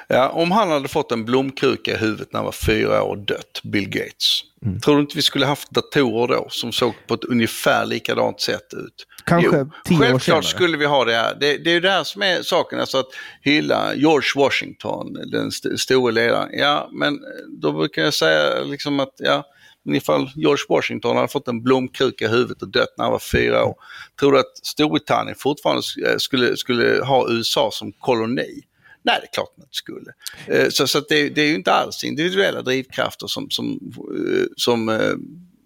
Ja, 0.09 0.29
om 0.29 0.51
han 0.51 0.71
hade 0.71 0.89
fått 0.89 1.13
en 1.13 1.25
blomkruka 1.25 1.91
i 1.91 1.97
huvudet 1.97 2.33
när 2.33 2.39
han 2.39 2.45
var 2.45 2.53
fyra 2.53 3.03
år 3.03 3.09
och 3.09 3.19
dött, 3.19 3.61
Bill 3.63 3.89
Gates. 3.89 4.43
Mm. 4.65 4.81
Tror 4.81 4.95
du 4.95 5.01
inte 5.01 5.17
vi 5.17 5.23
skulle 5.23 5.47
haft 5.47 5.71
datorer 5.71 6.37
då 6.37 6.47
som 6.51 6.73
såg 6.73 6.95
på 7.07 7.15
ett 7.15 7.25
ungefär 7.25 7.87
likadant 7.87 8.41
sätt 8.41 8.75
ut? 8.75 9.07
Kanske 9.25 9.59
jo, 9.59 9.71
tio 9.85 9.97
år 9.97 9.99
senare. 9.99 10.11
Självklart 10.11 10.45
skulle 10.45 10.77
vi 10.77 10.85
ha 10.85 11.05
det 11.05 11.13
här. 11.15 11.37
Det, 11.41 11.57
det 11.57 11.71
är 11.71 11.75
ju 11.75 11.81
det 11.81 11.91
här 11.91 12.05
som 12.05 12.23
är 12.23 12.43
saken, 12.43 12.81
alltså 12.81 12.99
att 12.99 13.09
hylla 13.41 13.95
George 13.95 14.29
Washington, 14.37 15.13
den 15.13 15.49
st 15.49 15.79
store 15.79 16.13
ledaren. 16.13 16.49
Ja, 16.53 16.89
men 16.93 17.19
då 17.61 17.73
brukar 17.73 18.03
jag 18.03 18.15
säga 18.15 18.65
liksom 18.65 19.01
att 19.01 19.15
ja, 19.19 19.45
men 19.85 19.95
ifall 19.95 20.31
George 20.35 20.65
Washington 20.69 21.17
hade 21.17 21.29
fått 21.29 21.49
en 21.49 21.63
blomkruka 21.63 22.25
i 22.25 22.29
huvudet 22.29 22.63
och 22.63 22.69
dött 22.69 22.95
när 22.97 23.05
han 23.05 23.13
var 23.13 23.19
fyra 23.19 23.65
år, 23.65 23.75
tror 24.21 24.33
du 24.33 24.39
att 24.39 24.57
Storbritannien 24.63 25.37
fortfarande 25.39 25.83
eh, 26.07 26.17
skulle, 26.19 26.57
skulle 26.57 27.05
ha 27.05 27.31
USA 27.31 27.71
som 27.73 27.93
koloni? 27.93 28.63
Nej, 29.05 29.19
det 29.21 29.27
är 29.27 29.33
klart 29.33 29.53
man 29.57 29.65
inte 29.65 29.77
skulle. 29.77 30.13
Eh, 30.47 30.69
så, 30.71 30.87
så 30.87 31.01
det, 31.09 31.29
det, 31.29 31.43
är 31.43 31.47
ju 31.47 31.55
inte 31.55 31.73
alls 31.73 32.05
individuella 32.05 32.63
drivkrafter 32.63 33.27
som, 33.27 33.51
som, 33.51 33.79
eh, 33.99 34.47
som, 34.57 35.13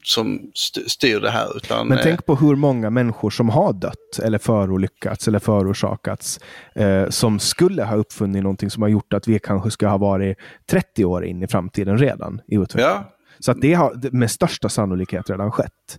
som 0.03 0.51
styr 0.87 1.21
det 1.21 1.31
här. 1.31 1.57
Utan, 1.57 1.89
Men 1.89 1.99
tänk 2.03 2.27
på 2.27 2.37
hur 2.37 2.57
många 2.57 2.91
människor 2.91 3.31
som 3.31 3.49
har 3.49 3.73
dött 3.73 4.19
eller 4.23 4.39
förolyckats 4.39 5.29
eller 5.29 5.39
förorsakats 5.39 6.41
eh, 6.75 7.09
som 7.09 7.39
skulle 7.39 7.85
ha 7.85 7.97
uppfunnit 7.97 8.43
någonting 8.43 8.71
som 8.71 8.83
har 8.83 8.89
gjort 8.89 9.13
att 9.13 9.29
vi 9.29 9.39
kanske 9.39 9.71
ska 9.71 9.89
ha 9.89 9.99
varit 9.99 10.39
30 10.71 11.05
år 11.05 11.25
in 11.25 11.43
i 11.43 11.47
framtiden 11.47 11.99
redan 11.99 12.41
i 12.47 12.55
utvecklingen. 12.55 12.91
Ja, 12.91 13.16
så 13.39 13.51
att 13.51 13.61
det 13.61 13.75
har 13.75 14.11
med 14.13 14.31
största 14.31 14.69
sannolikhet 14.69 15.31
redan 15.31 15.53
skett. 15.53 15.99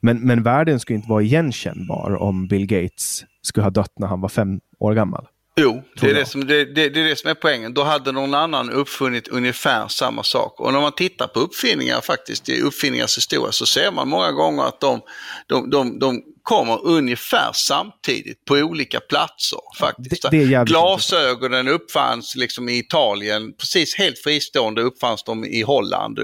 Men, 0.00 0.20
men 0.20 0.42
världen 0.42 0.80
skulle 0.80 0.96
inte 0.96 1.10
vara 1.10 1.22
igenkännbar 1.22 2.16
om 2.22 2.46
Bill 2.46 2.66
Gates 2.66 3.24
skulle 3.42 3.64
ha 3.64 3.70
dött 3.70 3.92
när 3.98 4.06
han 4.06 4.20
var 4.20 4.28
fem 4.28 4.60
år 4.78 4.94
gammal. 4.94 5.26
Jo, 5.56 5.82
det 6.00 6.10
är 6.10 6.14
det, 6.14 6.26
som, 6.26 6.46
det, 6.46 6.64
det, 6.64 6.88
det 6.88 7.00
är 7.00 7.04
det 7.04 7.16
som 7.16 7.30
är 7.30 7.34
poängen. 7.34 7.74
Då 7.74 7.82
hade 7.82 8.12
någon 8.12 8.34
annan 8.34 8.70
uppfunnit 8.70 9.28
ungefär 9.28 9.88
samma 9.88 10.22
sak. 10.22 10.60
Och 10.60 10.72
när 10.72 10.80
man 10.80 10.92
tittar 10.92 11.26
på 11.26 11.40
uppfinningar 11.40 12.00
faktiskt, 12.00 12.48
i 12.48 12.60
uppfinningars 12.60 13.16
historia, 13.16 13.52
så 13.52 13.66
ser 13.66 13.92
man 13.92 14.08
många 14.08 14.32
gånger 14.32 14.62
att 14.62 14.80
de, 14.80 15.00
de, 15.46 15.70
de, 15.70 15.98
de 15.98 16.22
kommer 16.44 16.86
ungefär 16.86 17.50
samtidigt 17.52 18.44
på 18.44 18.54
olika 18.54 19.00
platser. 19.00 19.58
faktiskt. 19.78 20.30
Det, 20.30 20.64
Glasögonen 20.64 21.68
uppfanns 21.68 22.36
liksom 22.36 22.68
i 22.68 22.78
Italien, 22.78 23.52
precis 23.52 23.94
helt 23.94 24.18
fristående 24.18 24.82
uppfanns 24.82 25.24
de 25.24 25.44
i 25.44 25.62
Holland 25.62 26.18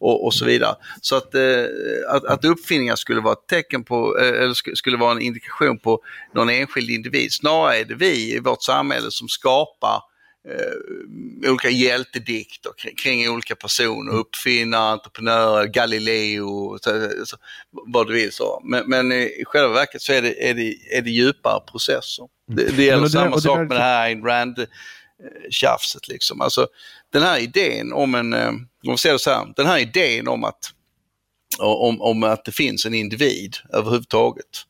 och, 0.00 0.26
och 0.26 0.34
så 0.34 0.44
vidare. 0.44 0.74
Så 1.00 1.16
att, 1.16 1.34
eh, 1.34 1.64
att, 2.08 2.24
att 2.24 2.44
uppfinningar 2.44 2.96
skulle 2.96 3.20
vara 3.20 3.32
ett 3.32 3.48
tecken 3.48 3.84
på, 3.84 4.18
eh, 4.18 4.42
eller 4.42 4.74
skulle 4.76 4.96
vara 4.96 5.12
en 5.12 5.20
indikation 5.20 5.78
på 5.78 6.00
någon 6.34 6.50
enskild 6.50 6.90
individ. 6.90 7.32
Snarare 7.32 7.76
är 7.76 7.84
det 7.84 7.94
vi 7.94 8.36
i 8.36 8.38
vårt 8.38 8.62
samhälle 8.62 9.10
som 9.10 9.28
skapar 9.28 10.13
eh, 10.48 11.50
olika 11.50 11.70
hjältedikter 11.70 12.70
kring, 12.76 12.94
kring, 12.96 13.30
olika 13.30 13.56
personer, 13.56 14.10
mm. 14.10 14.20
uppfinnare, 14.20 14.92
entreprenörer, 14.92 15.66
Galileo, 15.66 16.78
så, 16.82 17.10
så, 17.24 17.36
vad 17.70 18.06
du 18.06 18.12
vill. 18.14 18.32
Så. 18.32 18.60
Men, 18.64 18.84
men, 18.86 19.12
i 19.12 19.44
själva 19.46 19.74
verket 19.74 20.02
så 20.02 20.12
är 20.12 20.22
det, 20.22 20.50
är 20.50 20.54
det, 20.54 20.76
är 20.96 21.02
det 21.02 21.10
djupare 21.10 21.60
processer. 21.70 22.28
Mm. 22.50 22.56
Det, 22.56 22.76
det 22.76 22.84
gäller 22.84 23.02
det 23.02 23.10
samma 23.10 23.40
sak 23.40 23.58
med 23.58 23.68
det 23.68 23.78
här 23.78 24.14
Rand-tjafset. 24.14 26.08
Liksom. 26.08 26.40
Alltså, 26.40 26.66
den 27.12 27.22
här 27.22 27.38
idén 27.38 27.92
om 27.92 28.14
en, 28.14 28.32
eh, 28.32 28.48
om 28.48 28.90
vi 28.90 28.98
säger 28.98 29.18
så 29.18 29.30
här, 29.30 29.52
den 29.56 29.66
här 29.66 29.78
idén 29.78 30.28
om 30.28 30.44
att, 30.44 30.70
om, 31.58 32.02
om 32.02 32.22
att 32.22 32.44
det 32.44 32.52
finns 32.52 32.86
en 32.86 32.94
individ 32.94 33.56
överhuvudtaget. 33.72 34.66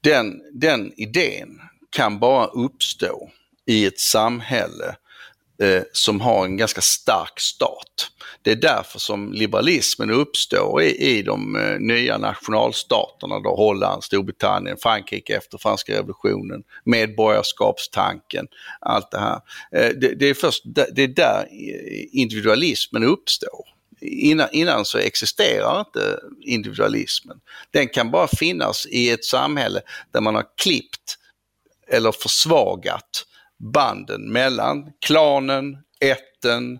Den, 0.00 0.40
den 0.52 0.92
idén 0.96 1.60
kan 1.90 2.18
bara 2.18 2.46
uppstå 2.46 3.30
i 3.66 3.86
ett 3.86 4.00
samhälle 4.00 4.96
eh, 5.62 5.82
som 5.92 6.20
har 6.20 6.44
en 6.44 6.56
ganska 6.56 6.80
stark 6.80 7.40
stat. 7.40 8.10
Det 8.42 8.50
är 8.50 8.56
därför 8.56 8.98
som 8.98 9.32
liberalismen 9.32 10.10
uppstår 10.10 10.82
i, 10.82 10.96
i 10.96 11.22
de 11.22 11.56
eh, 11.56 11.78
nya 11.78 12.18
nationalstaterna, 12.18 13.40
då 13.40 13.56
Holland, 13.56 14.04
Storbritannien, 14.04 14.76
Frankrike 14.82 15.36
efter 15.36 15.58
franska 15.58 15.92
revolutionen, 15.92 16.62
medborgarskapstanken, 16.84 18.46
allt 18.80 19.10
det 19.10 19.18
här. 19.18 19.40
Eh, 19.72 19.90
det, 20.00 20.14
det, 20.14 20.26
är 20.26 20.34
först 20.34 20.62
det 20.64 21.02
är 21.02 21.08
där 21.08 21.40
eh, 21.40 22.06
individualismen 22.12 23.04
uppstår. 23.04 23.68
Innan, 24.00 24.48
innan, 24.52 24.84
så 24.84 24.98
existerar 24.98 25.80
inte 25.80 26.18
individualismen. 26.40 27.36
Den 27.70 27.88
kan 27.88 28.10
bara 28.10 28.28
finnas 28.28 28.86
i 28.86 29.10
ett 29.10 29.24
samhälle 29.24 29.80
där 30.12 30.20
man 30.20 30.34
har 30.34 30.44
klippt 30.62 31.18
eller 31.88 32.12
försvagat 32.12 33.26
banden 33.62 34.32
mellan 34.32 34.92
klanen, 35.06 35.78
ätten, 36.00 36.78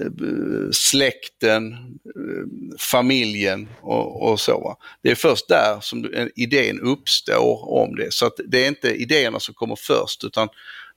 eh, 0.00 0.70
släkten, 0.72 1.72
eh, 1.72 2.78
familjen 2.78 3.68
och, 3.80 4.30
och, 4.30 4.40
så. 4.40 4.76
Det 5.02 5.10
är 5.10 5.14
först 5.14 5.48
där 5.48 5.78
som 5.80 6.10
idén 6.34 6.80
uppstår 6.80 7.68
om 7.68 7.96
det. 7.96 8.12
Så 8.12 8.30
det 8.48 8.64
är 8.64 8.68
inte 8.68 8.88
idéerna 8.88 9.40
som 9.40 9.54
kommer 9.54 9.76
först 9.76 10.24
utan 10.24 10.48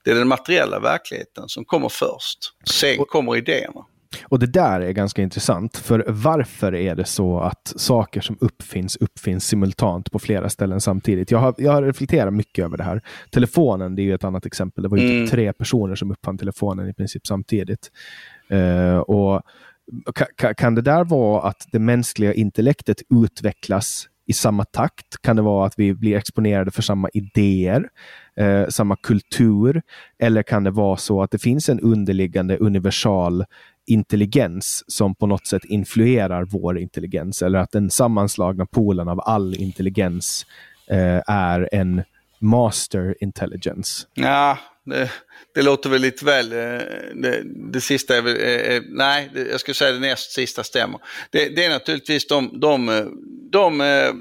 det 0.04 0.12
är 0.12 0.16
den 0.16 0.28
materiella 0.28 0.80
verkligheten 0.80 1.50
som 1.50 1.66
kommer 1.66 1.90
först. 1.90 2.54
Sen 2.64 2.98
kommer 2.98 3.38
idéerna. 3.38 3.86
Och 4.24 4.40
det 4.40 4.48
där 4.48 4.82
är 4.82 4.92
ganska 4.92 5.22
intressant, 5.22 5.78
för 5.78 6.06
varför 6.08 6.76
är 6.76 6.96
det 6.96 7.06
så 7.06 7.40
att 7.40 7.74
saker 7.76 8.22
som 8.22 8.38
uppfinns, 8.42 8.96
uppfinns 8.98 9.48
simultant 9.48 10.12
på 10.12 10.20
flera 10.20 10.50
ställen 10.50 10.82
samtidigt? 10.82 11.32
Jag 11.32 11.40
har, 11.40 11.56
jag 11.58 11.72
har 11.72 11.84
reflekterat 11.84 12.34
mycket 12.34 12.66
över 12.66 12.78
det 12.78 12.84
här. 12.84 13.02
Telefonen, 13.32 13.96
det 13.96 14.02
är 14.02 14.04
ju 14.04 14.14
ett 14.14 14.24
annat 14.24 14.46
exempel. 14.46 14.84
Det 14.84 14.90
var 14.90 14.98
ju 14.98 15.08
typ 15.08 15.16
mm. 15.16 15.28
tre 15.28 15.54
personer 15.54 15.96
som 15.96 16.12
uppfann 16.12 16.38
telefonen 16.38 16.90
i 16.90 16.94
princip 16.94 17.28
samtidigt. 17.28 17.92
Uh, 18.54 18.98
och 18.98 19.42
kan, 20.36 20.56
kan 20.56 20.76
det 20.76 20.82
där 20.82 21.04
vara 21.04 21.42
att 21.42 21.68
det 21.72 21.80
mänskliga 21.80 22.34
intellektet 22.34 22.98
utvecklas 23.24 24.08
i 24.30 24.34
samma 24.34 24.66
takt? 24.66 25.22
Kan 25.22 25.36
det 25.36 25.42
vara 25.42 25.66
att 25.66 25.74
vi 25.78 25.94
blir 25.94 26.18
exponerade 26.18 26.72
för 26.72 26.82
samma 26.82 27.10
idéer, 27.14 27.90
eh, 28.38 28.68
samma 28.68 28.96
kultur? 28.96 29.82
Eller 30.20 30.44
kan 30.44 30.64
det 30.64 30.72
vara 30.72 30.98
så 30.98 31.22
att 31.22 31.32
det 31.32 31.40
finns 31.40 31.70
en 31.70 31.80
underliggande 31.80 32.58
universal 32.58 33.46
intelligens 33.90 34.84
som 34.88 35.16
på 35.16 35.28
något 35.28 35.48
sätt 35.48 35.66
influerar 35.66 36.44
vår 36.44 36.80
intelligens 36.80 37.42
eller 37.42 37.60
att 37.60 37.72
den 37.72 37.90
sammanslagna 37.90 38.66
poolen 38.66 39.08
av 39.08 39.20
all 39.20 39.56
intelligens 39.56 40.46
eh, 40.88 41.22
är 41.28 41.70
en 41.72 42.04
master 42.40 43.16
intelligence. 43.20 44.08
Ja, 44.14 44.58
det, 44.86 45.12
det 45.56 45.62
låter 45.62 45.90
väl 45.90 46.02
lite 46.02 46.26
väl... 46.26 46.52
Eh, 46.52 46.58
det, 47.16 47.44
det 47.72 47.82
sista 47.82 48.18
är 48.18 48.22
väl... 48.22 48.36
Eh, 48.42 48.76
eh 48.76 48.82
nej, 48.88 49.32
jag 49.52 49.60
skulle 49.60 49.76
säga 49.76 49.92
det 49.92 50.00
näst 50.00 50.32
sista 50.32 50.64
stämmer. 50.64 51.00
Det, 51.30 51.50
det 51.50 51.66
är 51.66 51.70
naturligtvis 51.70 52.28
de, 52.28 52.60
de, 52.60 53.10
de, 53.52 53.82
eh, 53.82 54.14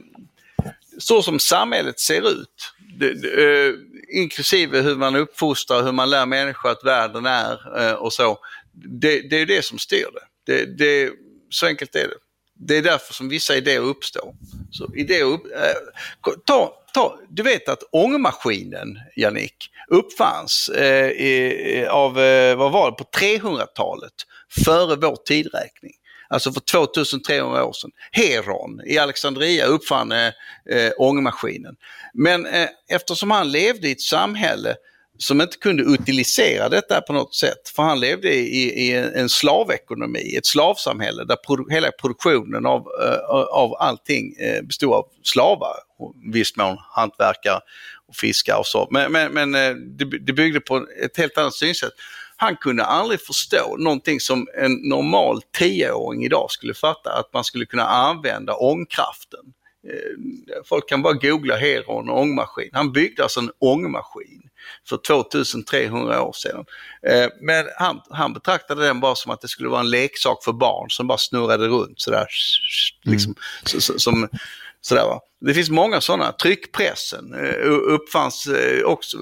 så 0.99 1.23
som 1.23 1.39
samhället 1.39 2.01
ser 2.01 2.31
ut. 2.31 2.73
Det, 2.99 3.15
det, 3.15 3.75
inklusive 4.13 4.81
hur 4.81 4.97
man 4.97 5.17
uppfostrar, 5.17 5.83
hur 5.83 5.93
man 5.93 6.11
lär 6.11 6.27
människor 6.27 6.71
att 6.71 6.85
världen 6.85 7.27
är 7.27 7.97
och 7.97 8.13
så 8.13 8.39
det, 9.01 9.31
det 9.31 9.37
är 9.37 9.47
det 9.47 9.65
som 9.65 9.79
styr 9.79 10.07
det. 10.13 10.53
det. 10.53 10.79
det. 10.79 11.13
Så 11.51 11.67
enkelt 11.67 11.95
är 11.95 12.09
det. 12.09 12.17
Det 12.61 12.77
är 12.77 12.83
därför 12.83 13.15
som 13.15 13.29
vissa 13.29 13.57
idéer 13.57 13.81
uppstår. 13.81 14.35
Så 14.71 14.95
idéer 14.95 15.25
upp, 15.25 15.47
äh, 15.47 16.33
ta, 16.47 16.73
ta, 16.95 17.19
du 17.29 17.43
vet 17.43 17.69
att 17.69 17.83
ångmaskinen, 17.93 18.99
Jannik, 19.17 19.71
uppfanns 19.89 20.69
eh, 20.69 21.11
i, 21.11 21.87
av, 21.91 22.21
eh, 22.21 22.57
vad 22.57 22.73
var 22.73 22.91
det, 22.91 22.97
på 22.97 23.05
300-talet, 23.05 24.13
före 24.65 24.97
vår 24.97 25.17
tidräkning. 25.17 25.93
Alltså 26.31 26.53
för 26.53 26.61
2300 26.61 27.65
år 27.65 27.73
sedan. 27.73 27.91
Heron 28.13 28.81
i 28.87 28.99
Alexandria 28.99 29.67
uppfann 29.67 30.13
eh, 30.13 30.33
eh, 30.71 30.93
ångmaskinen. 30.99 31.77
Men 32.15 32.47
eh, 32.47 32.69
eftersom 32.89 33.31
han 33.31 33.51
levde 33.51 33.89
i 33.89 33.93
ett 33.93 34.01
samhälle 34.01 34.77
som 35.19 35.41
inte 35.41 35.57
kunde 35.57 35.83
utilisera 35.83 36.69
detta 36.69 37.01
på 37.01 37.13
något 37.13 37.35
sätt. 37.35 37.69
För 37.77 37.83
han 37.83 38.01
levde 38.01 38.35
i, 38.35 38.89
i 38.89 38.93
en 38.95 39.29
slavekonomi, 39.29 40.37
ett 40.37 40.47
slavsamhälle 40.47 41.25
där 41.25 41.37
produ 41.37 41.65
hela 41.71 41.91
produktionen 41.91 42.67
av, 42.67 42.81
uh, 42.81 43.31
av 43.53 43.75
allting 43.75 44.35
uh, 44.41 44.67
bestod 44.67 44.93
av 44.93 45.05
slavar. 45.23 45.75
I 46.29 46.31
viss 46.33 46.57
mån 46.57 46.77
hantverkare 46.81 47.61
och 48.09 48.17
fiskare 48.17 48.59
och 48.59 48.67
så. 48.67 48.89
Men, 48.91 49.13
men, 49.13 49.33
men 49.33 49.55
uh, 49.55 49.77
det, 49.77 50.05
det 50.05 50.33
byggde 50.33 50.61
på 50.61 50.87
ett 51.05 51.17
helt 51.17 51.39
annat 51.39 51.55
synsätt. 51.55 51.93
Han 52.37 52.57
kunde 52.57 52.85
aldrig 52.85 53.21
förstå 53.21 53.77
någonting 53.79 54.21
som 54.21 54.47
en 54.59 54.73
normal 54.73 55.43
tioåring 55.59 56.25
idag 56.25 56.51
skulle 56.51 56.75
fatta, 56.75 57.13
att 57.13 57.33
man 57.33 57.45
skulle 57.45 57.67
kunna 57.67 57.85
använda 57.85 58.55
ångkraften. 58.55 59.41
Folk 60.65 60.89
kan 60.89 61.03
bara 61.03 61.13
googla 61.13 61.57
Heron 61.57 62.11
och 62.11 62.21
ångmaskin. 62.21 62.71
Han 62.73 62.93
byggde 62.93 63.23
alltså 63.23 63.41
en 63.41 63.51
ångmaskin 63.59 64.48
för 64.89 64.99
2300 65.07 66.23
år 66.23 66.33
sedan. 66.33 66.65
Eh, 67.07 67.29
men 67.41 67.67
han, 67.77 68.01
han 68.11 68.33
betraktade 68.33 68.87
den 68.87 69.01
bara 69.01 69.15
som 69.15 69.33
att 69.33 69.41
det 69.41 69.49
skulle 69.49 69.69
vara 69.69 69.81
en 69.81 69.91
leksak 69.91 70.45
för 70.45 70.53
barn 70.53 70.91
som 70.91 71.07
bara 71.07 71.19
snurrade 71.19 71.69
runt 71.69 72.01
sådär. 72.01 72.27
Mm. 73.07 73.15
Liksom, 73.15 73.35
så, 73.65 73.81
så, 73.81 73.99
som, 73.99 74.29
Sådär, 74.81 75.05
va? 75.05 75.21
Det 75.41 75.55
finns 75.55 75.71
många 75.71 76.01
sådana. 76.01 76.33
Tryckpressen 76.33 77.35
eh, 77.35 77.71
uppfanns 77.71 78.47
eh, 78.47 78.85
också 78.85 79.19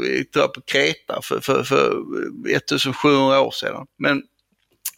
på 0.55 0.61
Kreta 0.67 1.21
för, 1.23 1.41
för, 1.41 1.63
för 1.63 2.03
1700 2.51 3.41
år 3.41 3.51
sedan. 3.51 3.87
Men 3.99 4.23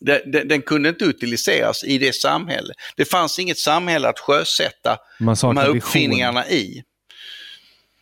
den, 0.01 0.49
den, 0.49 0.63
kunde 0.63 0.89
inte 0.89 1.05
utiliseras 1.05 1.85
i 1.85 1.99
det 1.99 2.15
samhälle. 2.15 2.75
Det 2.97 3.05
fanns 3.05 3.39
inget 3.39 3.59
samhälle 3.59 4.09
att 4.09 4.19
sjösätta 4.19 4.97
de 5.19 5.57
här 5.57 5.69
uppfinningarna 5.69 6.43
vision. 6.43 6.59
i. 6.59 6.83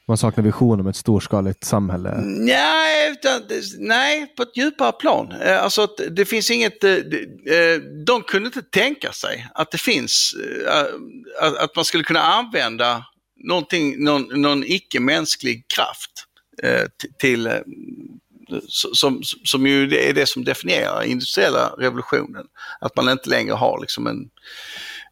Man 0.09 0.19
saknar 0.19 0.45
vision 0.45 0.81
om 0.81 0.87
ett 0.87 0.97
storskaligt 0.97 1.65
samhälle? 1.65 2.15
Nej, 2.25 3.11
utan, 3.13 3.43
nej 3.79 4.35
på 4.37 4.43
ett 4.43 4.57
djupare 4.57 4.93
plan. 4.93 5.33
Eh, 5.33 5.63
alltså 5.63 5.87
det 6.11 6.25
finns 6.25 6.51
inget, 6.51 6.85
eh, 6.85 6.93
eh, 6.93 7.81
de 8.07 8.23
kunde 8.23 8.47
inte 8.47 8.63
tänka 8.63 9.13
sig 9.13 9.49
att 9.55 9.71
det 9.71 9.79
finns, 9.79 10.35
att 11.61 11.77
man 11.77 11.85
skulle 11.85 12.05
kunna 12.05 12.21
använda 12.21 13.05
någonting, 13.37 14.05
någon, 14.05 14.43
någon 14.43 14.65
icke-mänsklig 14.65 15.65
kraft 15.69 16.11
till, 17.19 17.51
som, 18.69 19.23
som 19.23 19.67
ju 19.67 19.99
är 19.99 20.13
det 20.13 20.29
som 20.29 20.45
definierar 20.45 21.03
industriella 21.03 21.69
revolutionen. 21.79 22.47
Att 22.81 22.97
man 22.97 23.09
inte 23.09 23.31
längre 23.31 23.55
har 23.55 23.81
liksom 23.81 24.07
en 24.07 24.31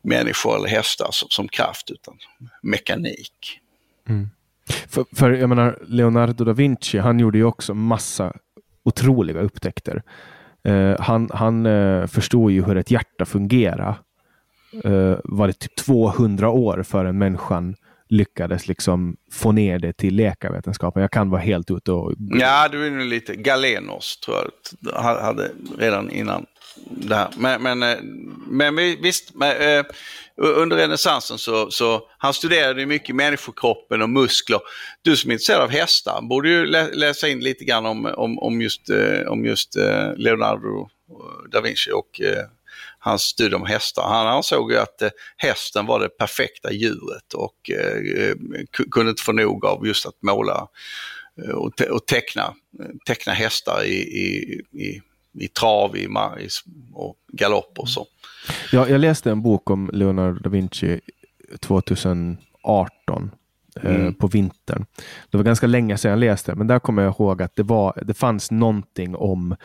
människor 0.03 0.57
eller 0.57 0.69
hästar 0.69 1.09
som, 1.13 1.29
som 1.31 1.49
kraft 1.49 1.91
utan 1.91 2.19
mekanik. 2.63 3.61
Mm. 4.09 4.31
För, 4.89 5.05
för 5.17 5.31
jag 5.31 5.49
menar, 5.49 5.79
Leonardo 5.87 6.45
da 6.45 6.53
Vinci, 6.53 6.99
han 6.99 7.19
gjorde 7.19 7.39
ju 7.39 7.45
också 7.45 7.75
massa 7.75 8.33
otroliga 8.85 9.41
upptäckter. 9.41 10.03
Uh, 10.69 10.97
han 11.01 11.31
han 11.33 11.67
uh, 11.67 12.07
förstod 12.07 12.51
ju 12.51 12.65
hur 12.65 12.77
ett 12.77 12.91
hjärta 12.91 13.25
fungerar. 13.25 13.99
Uh, 14.85 15.17
var 15.25 15.47
det 15.47 15.53
typ 15.53 15.77
200 15.77 16.51
år 16.51 16.83
före 16.83 17.13
människan 17.13 17.75
lyckades 18.09 18.69
liksom 18.69 19.17
få 19.33 19.53
ner 19.53 19.79
det 19.79 19.93
till 19.93 20.17
läkarvetenskapen. 20.17 21.03
Jag 21.03 21.11
kan 21.11 21.31
vara 21.31 21.41
helt 21.41 21.71
ute 21.71 21.93
och... 21.93 22.13
Ja, 22.19 22.69
du 22.73 22.87
är 22.87 22.91
nog 22.91 23.07
lite... 23.07 23.35
Galenos 23.35 24.21
tror 24.21 24.37
jag 24.83 25.03
hade 25.03 25.51
redan 25.79 26.11
innan 26.11 26.47
det 26.87 27.15
här. 27.15 27.29
Men, 27.37 27.63
men, 27.63 27.83
eh, 27.83 27.99
men 28.47 28.77
visst, 28.77 29.35
men, 29.35 29.57
eh, 29.57 29.85
under 30.37 30.77
renässansen 30.77 31.39
så, 31.39 31.71
så 31.71 32.09
han 32.19 32.35
studerade 32.35 32.81
ju 32.81 32.87
mycket 32.87 33.17
människokroppen 33.17 34.03
och 34.03 34.11
muskler. 34.11 34.61
Du 35.03 35.17
som 35.17 35.31
är 35.31 35.35
intresserad 35.35 35.61
av 35.61 35.71
hästar 35.71 36.21
borde 36.23 36.49
ju 36.49 36.67
läsa 36.95 37.29
in 37.29 37.41
lite 37.41 37.65
grann 37.65 37.87
om, 37.87 38.07
om, 38.07 38.39
om 38.39 38.63
just, 38.63 38.91
eh, 38.91 39.21
om 39.29 39.45
just 39.45 39.77
Leonardo 40.17 40.89
da 41.51 41.61
Vinci 41.61 41.91
och 41.93 42.21
hans 42.99 43.23
studie 43.23 43.55
om 43.55 43.67
hästar. 43.67 44.03
Han 44.09 44.27
ansåg 44.27 44.73
ju 44.73 44.79
att 44.79 45.03
hästen 45.37 45.87
var 45.87 46.01
det 46.01 46.09
perfekta 46.09 46.73
djuret 46.73 47.35
och 47.35 47.71
kunde 48.91 49.11
inte 49.11 49.23
få 49.23 49.33
nog 49.33 49.65
av 49.65 49.87
just 49.87 50.07
att 50.07 50.23
måla 50.23 50.69
och, 51.91 52.07
teckna, 52.07 52.55
teckna 53.07 53.33
hästar 53.33 53.85
i, 53.85 53.97
i, 53.97 54.61
i 54.73 55.03
i 55.35 55.49
trav, 55.49 55.97
i, 55.97 56.05
i 56.05 56.49
och 56.93 57.17
galopp 57.33 57.79
och 57.79 57.89
så. 57.89 58.07
Ja, 58.73 58.89
jag 58.89 59.01
läste 59.01 59.31
en 59.31 59.43
bok 59.43 59.71
om 59.71 59.91
Leonardo 59.93 60.39
da 60.39 60.51
Vinci 60.51 61.01
2018 61.61 63.31
Eh, 63.83 63.95
mm. 63.95 64.15
på 64.15 64.27
vintern. 64.27 64.87
Det 65.31 65.37
var 65.37 65.45
ganska 65.45 65.67
länge 65.67 65.99
sedan 65.99 66.11
jag 66.11 66.19
läste, 66.19 66.55
men 66.55 66.67
där 66.67 66.79
kommer 66.79 67.03
jag 67.03 67.11
ihåg 67.11 67.43
att 67.43 67.57
det, 67.57 67.63
var, 67.63 68.03
det 68.03 68.15
fanns 68.15 68.51
någonting 68.51 69.17
om 69.17 69.53
eh, 69.53 69.57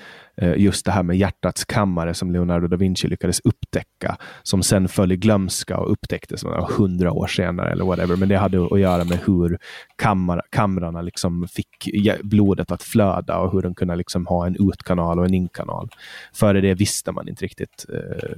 Eh, 0.41 0.53
just 0.57 0.85
det 0.85 0.91
här 0.91 1.03
med 1.03 1.17
hjärtats 1.17 1.65
kammare 1.65 2.13
som 2.13 2.31
Leonardo 2.31 2.67
da 2.67 2.77
Vinci 2.77 3.07
lyckades 3.07 3.39
upptäcka, 3.39 4.17
som 4.43 4.63
sen 4.63 4.87
föll 4.87 5.11
i 5.11 5.15
glömska 5.15 5.77
och 5.77 5.91
upptäcktes 5.91 6.43
hundra 6.77 7.11
år 7.11 7.27
senare 7.27 7.71
eller 7.71 7.85
whatever. 7.85 8.15
Men 8.15 8.29
det 8.29 8.37
hade 8.37 8.65
att 8.65 8.79
göra 8.79 9.03
med 9.03 9.19
hur 9.25 9.57
kammar, 9.95 10.41
kamrarna 10.49 11.01
liksom 11.01 11.47
fick 11.47 11.89
blodet 12.21 12.71
att 12.71 12.83
flöda 12.83 13.37
och 13.37 13.51
hur 13.51 13.61
de 13.61 13.75
kunde 13.75 13.95
liksom 13.95 14.27
ha 14.27 14.47
en 14.47 14.55
utkanal 14.69 15.19
och 15.19 15.25
en 15.25 15.33
inkanal. 15.33 15.89
Före 16.33 16.61
det 16.61 16.73
visste 16.73 17.11
man 17.11 17.27
inte 17.27 17.45
riktigt. 17.45 17.85
Eh... 17.93 18.29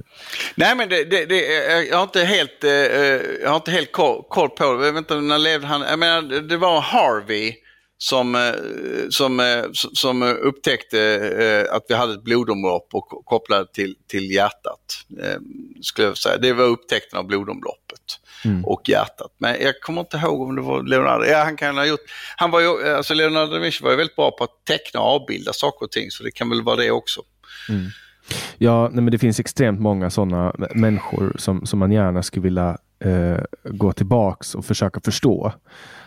Nej, 0.54 0.76
men 0.76 0.88
det, 0.88 1.04
det, 1.04 1.24
det, 1.24 1.66
eh, 1.72 1.82
jag 1.90 1.96
har 1.96 2.02
inte 2.02 2.24
helt, 2.24 2.64
eh, 2.64 2.70
eh 2.70 3.20
jag 3.42 3.48
har 3.48 3.56
inte 3.56 3.70
helt 3.70 3.92
koll, 3.92 4.24
koll 4.28 4.48
på 4.48 4.72
det. 4.72 4.86
Jag 4.86 4.92
vet 4.92 4.98
inte, 4.98 5.20
när 5.20 5.38
levde 5.38 5.66
han, 5.66 5.80
jag 5.80 5.98
menar, 5.98 6.22
det 6.40 6.56
var 6.56 6.80
Harvey 6.80 7.54
som, 8.02 8.34
eh, 8.34 8.40
som, 9.10 9.40
eh, 9.40 9.64
som 9.72 10.22
upptäckte 10.22 11.00
eh, 11.38 11.76
att 11.76 11.84
vi 11.88 11.94
hade 11.94 12.14
ett 12.14 12.24
blodomlopp 12.24 12.88
och 12.92 13.08
kopplade 13.24 13.66
till, 13.72 13.96
till 14.08 14.30
hjärtat. 14.30 15.04
Skulle 15.82 16.08
jag 16.08 16.18
säga. 16.18 16.38
Det 16.38 16.52
var 16.52 16.64
upptäckten 16.64 17.18
av 17.18 17.26
blodomloppet 17.26 18.00
mm. 18.44 18.64
och 18.64 18.88
hjärtat. 18.88 19.34
Men 19.38 19.56
jag 19.60 19.80
kommer 19.80 20.00
inte 20.00 20.16
ihåg 20.16 20.40
om 20.40 20.56
det 20.56 20.62
var 20.62 20.82
Leonardo. 20.82 21.24
Ja, 21.24 21.44
han 21.44 21.56
kan 21.56 21.76
ha 21.76 21.86
gjort. 21.86 22.00
Han 22.36 22.50
var 22.50 22.60
ju, 22.60 22.94
alltså 22.94 23.14
Leonardo 23.14 23.52
da 23.52 23.58
Vinci 23.58 23.84
var 23.84 23.90
ju 23.90 23.96
väldigt 23.96 24.16
bra 24.16 24.30
på 24.30 24.44
att 24.44 24.64
teckna 24.64 25.00
och 25.00 25.06
avbilda 25.06 25.52
saker 25.52 25.84
och 25.84 25.90
ting, 25.90 26.10
så 26.10 26.22
det 26.22 26.30
kan 26.30 26.50
väl 26.50 26.62
vara 26.62 26.76
det 26.76 26.90
också. 26.90 27.20
Mm. 27.68 27.86
Ja, 28.58 28.88
nej, 28.92 29.02
men 29.02 29.12
det 29.12 29.18
finns 29.18 29.40
extremt 29.40 29.80
många 29.80 30.10
sådana 30.10 30.54
människor 30.74 31.36
som, 31.38 31.66
som 31.66 31.78
man 31.78 31.92
gärna 31.92 32.22
skulle 32.22 32.42
vilja 32.42 32.78
eh, 33.04 33.44
gå 33.64 33.92
tillbaks 33.92 34.54
och 34.54 34.64
försöka 34.64 35.00
förstå. 35.00 35.52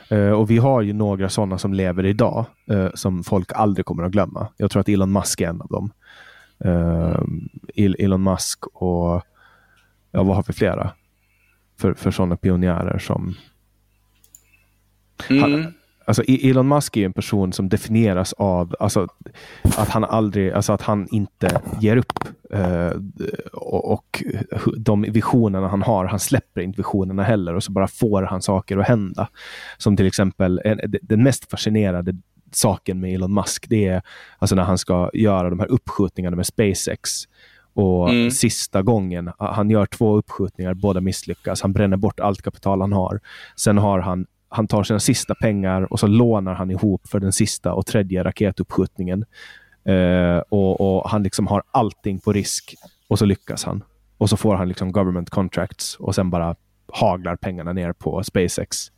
Eh, 0.09 0.31
och 0.31 0.49
vi 0.51 0.57
har 0.57 0.81
ju 0.81 0.93
några 0.93 1.29
sådana 1.29 1.57
som 1.57 1.73
lever 1.73 2.05
idag 2.05 2.45
eh, 2.69 2.89
som 2.93 3.23
folk 3.23 3.51
aldrig 3.53 3.85
kommer 3.85 4.03
att 4.03 4.11
glömma. 4.11 4.47
Jag 4.57 4.71
tror 4.71 4.79
att 4.79 4.89
Elon 4.89 5.11
Musk 5.11 5.41
är 5.41 5.49
en 5.49 5.61
av 5.61 5.67
dem. 5.67 5.91
Eh, 6.59 7.19
Elon 7.75 8.23
Musk 8.23 8.65
och 8.67 9.23
ja, 10.11 10.23
vad 10.23 10.35
har 10.35 10.43
vi 10.47 10.53
flera? 10.53 10.91
För, 11.79 11.93
för 11.93 12.11
sådana 12.11 12.37
pionjärer 12.37 12.97
som 12.97 13.35
mm. 15.29 15.41
han, 15.41 15.73
Alltså 16.05 16.23
e- 16.27 16.49
Elon 16.49 16.67
Musk 16.67 16.97
är 16.97 17.05
en 17.05 17.13
person 17.13 17.53
som 17.53 17.69
definieras 17.69 18.33
av 18.33 18.75
alltså, 18.79 19.07
att 19.77 19.89
han 19.89 20.03
aldrig, 20.03 20.51
alltså 20.51 20.73
att 20.73 20.81
han 20.81 21.07
inte 21.11 21.61
ger 21.81 21.97
upp. 21.97 22.19
Eh, 22.53 22.91
och, 23.53 23.93
och, 23.93 24.23
de 24.77 25.01
visionerna 25.01 25.67
han 25.67 25.81
har, 25.81 26.05
han 26.05 26.19
släpper 26.19 26.61
inte 26.61 26.77
visionerna 26.77 27.23
heller 27.23 27.53
och 27.53 27.63
så 27.63 27.71
bara 27.71 27.87
får 27.87 28.21
han 28.21 28.41
saker 28.41 28.77
att 28.77 28.87
hända. 28.87 29.29
Som 29.77 29.97
till 29.97 30.07
exempel, 30.07 30.61
en, 30.65 30.79
den 31.01 31.23
mest 31.23 31.51
fascinerande 31.51 32.13
saken 32.51 32.99
med 32.99 33.13
Elon 33.13 33.33
Musk, 33.33 33.65
det 33.69 33.87
är 33.87 34.01
alltså 34.39 34.55
när 34.55 34.63
han 34.63 34.77
ska 34.77 35.09
göra 35.13 35.49
de 35.49 35.59
här 35.59 35.71
uppskjutningarna 35.71 36.35
med 36.35 36.45
SpaceX. 36.45 37.09
Och 37.73 38.09
mm. 38.09 38.31
sista 38.31 38.81
gången, 38.81 39.31
han 39.37 39.69
gör 39.69 39.85
två 39.85 40.17
uppskjutningar, 40.17 40.73
båda 40.73 41.01
misslyckas. 41.01 41.61
Han 41.61 41.73
bränner 41.73 41.97
bort 41.97 42.19
allt 42.19 42.41
kapital 42.41 42.81
han 42.81 42.93
har. 42.93 43.19
Sen 43.55 43.77
har 43.77 43.99
han 43.99 44.25
han 44.49 44.67
tar 44.67 44.83
sina 44.83 44.99
sista 44.99 45.35
pengar 45.35 45.93
och 45.93 45.99
så 45.99 46.07
lånar 46.07 46.53
han 46.53 46.71
ihop 46.71 47.07
för 47.07 47.19
den 47.19 47.31
sista 47.33 47.73
och 47.73 47.85
tredje 47.85 48.23
raketuppskjutningen. 48.23 49.25
Eh, 49.85 50.37
och, 50.49 50.81
och, 50.81 51.09
Han 51.09 51.23
liksom 51.23 51.47
har 51.47 51.63
allting 51.71 52.19
på 52.19 52.33
risk 52.33 52.75
och 53.07 53.19
så 53.19 53.25
lyckas 53.25 53.63
han. 53.63 53.83
Och 54.17 54.29
så 54.29 54.37
får 54.37 54.55
han 54.55 54.67
liksom 54.67 54.91
government 54.91 55.29
contracts 55.29 55.95
och 55.95 56.15
sen 56.15 56.29
bara 56.29 56.55
haglar 56.93 57.35
pengarna 57.35 57.73
ner 57.73 57.93
på 57.93 58.23
SpaceX. 58.23 58.91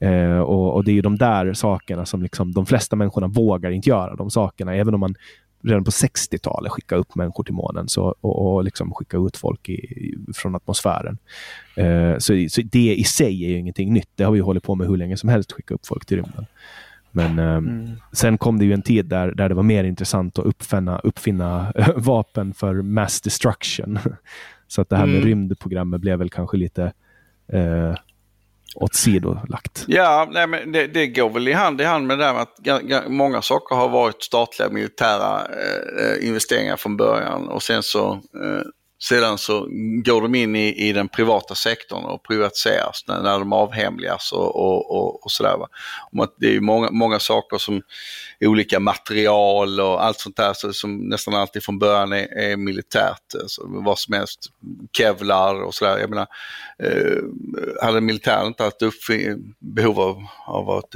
Eh, 0.00 0.38
och, 0.38 0.74
och, 0.74 0.84
Det 0.84 0.98
är 0.98 1.02
de 1.02 1.18
där 1.18 1.52
sakerna 1.54 2.06
som 2.06 2.22
liksom, 2.22 2.52
de 2.52 2.66
flesta 2.66 2.96
människorna 2.96 3.26
vågar 3.26 3.70
inte 3.70 3.88
göra. 3.88 4.16
De 4.16 4.30
sakerna, 4.30 4.74
även 4.74 4.94
om 4.94 5.00
man 5.00 5.14
redan 5.62 5.84
på 5.84 5.90
60-talet 5.90 6.72
skicka 6.72 6.96
upp 6.96 7.14
människor 7.14 7.44
till 7.44 7.54
månen 7.54 7.88
så, 7.88 8.14
och, 8.20 8.54
och 8.54 8.64
liksom 8.64 8.94
skicka 8.94 9.16
ut 9.16 9.36
folk 9.36 9.68
i, 9.68 10.14
från 10.34 10.54
atmosfären. 10.54 11.18
Uh, 11.78 12.18
så, 12.18 12.46
så, 12.50 12.62
det 12.64 12.94
i 12.96 13.04
sig 13.04 13.44
är 13.44 13.48
ju 13.48 13.58
ingenting 13.58 13.92
nytt. 13.92 14.10
Det 14.14 14.24
har 14.24 14.32
vi 14.32 14.40
hållit 14.40 14.62
på 14.62 14.74
med 14.74 14.86
hur 14.86 14.96
länge 14.96 15.16
som 15.16 15.28
helst, 15.28 15.52
skicka 15.52 15.74
upp 15.74 15.86
folk 15.86 16.06
till 16.06 16.16
rymden. 16.16 16.46
Men 17.10 17.38
uh, 17.38 17.56
mm. 17.56 17.96
sen 18.12 18.38
kom 18.38 18.58
det 18.58 18.64
ju 18.64 18.72
en 18.72 18.82
tid 18.82 19.06
där, 19.06 19.32
där 19.34 19.48
det 19.48 19.54
var 19.54 19.62
mer 19.62 19.84
intressant 19.84 20.38
att 20.38 20.46
uppfinna, 20.46 20.98
uppfinna 20.98 21.72
vapen 21.96 22.54
för 22.54 22.82
mass 22.82 23.20
destruction. 23.20 23.98
så 24.68 24.82
att 24.82 24.88
det 24.88 24.96
här 24.96 25.06
med 25.06 25.16
mm. 25.16 25.26
rymdprogrammet 25.26 26.00
blev 26.00 26.18
väl 26.18 26.30
kanske 26.30 26.56
lite 26.56 26.92
uh, 27.54 27.94
åt 28.80 28.94
sidolagt. 28.94 29.84
Ja, 29.86 30.28
nej, 30.30 30.46
men 30.46 30.72
det, 30.72 30.86
det, 30.86 31.06
går 31.06 31.30
väl 31.30 31.48
i 31.48 31.52
hand 31.52 31.80
i 31.80 31.84
hand 31.84 32.06
med 32.06 32.18
det 32.18 32.24
där 32.24 32.32
med 32.32 32.42
att 32.42 33.10
många 33.10 33.42
saker 33.42 33.76
har 33.76 33.88
varit 33.88 34.22
statliga 34.22 34.68
militära 34.68 35.46
eh, 35.46 36.04
eh, 36.04 36.28
investeringar 36.28 36.76
från 36.76 36.96
början 36.96 37.48
och 37.48 37.62
sen 37.62 37.82
så 37.82 38.12
eh, 38.12 38.62
sedan 39.02 39.38
så 39.38 39.66
går 40.04 40.22
de 40.22 40.34
in 40.34 40.56
i, 40.56 40.88
i 40.88 40.92
den 40.92 41.08
privata 41.08 41.54
sektorn 41.54 42.04
och 42.04 42.22
privatiseras 42.22 43.04
när, 43.08 43.22
när 43.22 43.38
de 43.38 43.52
avhemligas 43.52 44.32
och, 44.32 44.56
och, 44.56 44.90
och, 44.90 45.24
och 45.24 45.30
sådär. 45.30 45.56
det 46.36 46.56
är 46.56 46.60
många, 46.60 46.90
många 46.90 47.18
saker 47.18 47.58
som 47.58 47.82
olika 48.40 48.80
material 48.80 49.80
och 49.80 50.04
allt 50.04 50.20
sånt 50.20 50.36
där 50.36 50.52
så, 50.54 50.72
som 50.72 50.96
nästan 50.96 51.34
alltid 51.34 51.64
från 51.64 51.78
början 51.78 52.12
är, 52.12 52.38
är 52.38 52.56
militärt. 52.56 53.34
Alltså, 53.34 53.62
vad 53.66 53.98
som 53.98 54.14
helst, 54.14 54.50
kevlar 54.92 55.62
och 55.62 55.74
sådär. 55.74 55.98
Jag 55.98 56.10
menar, 56.10 56.26
eh, 56.82 57.18
hade 57.82 58.00
militären 58.00 58.46
inte 58.46 58.64
haft 58.64 58.82
behov 59.58 60.00
av, 60.00 60.26
av, 60.46 60.70
att, 60.70 60.94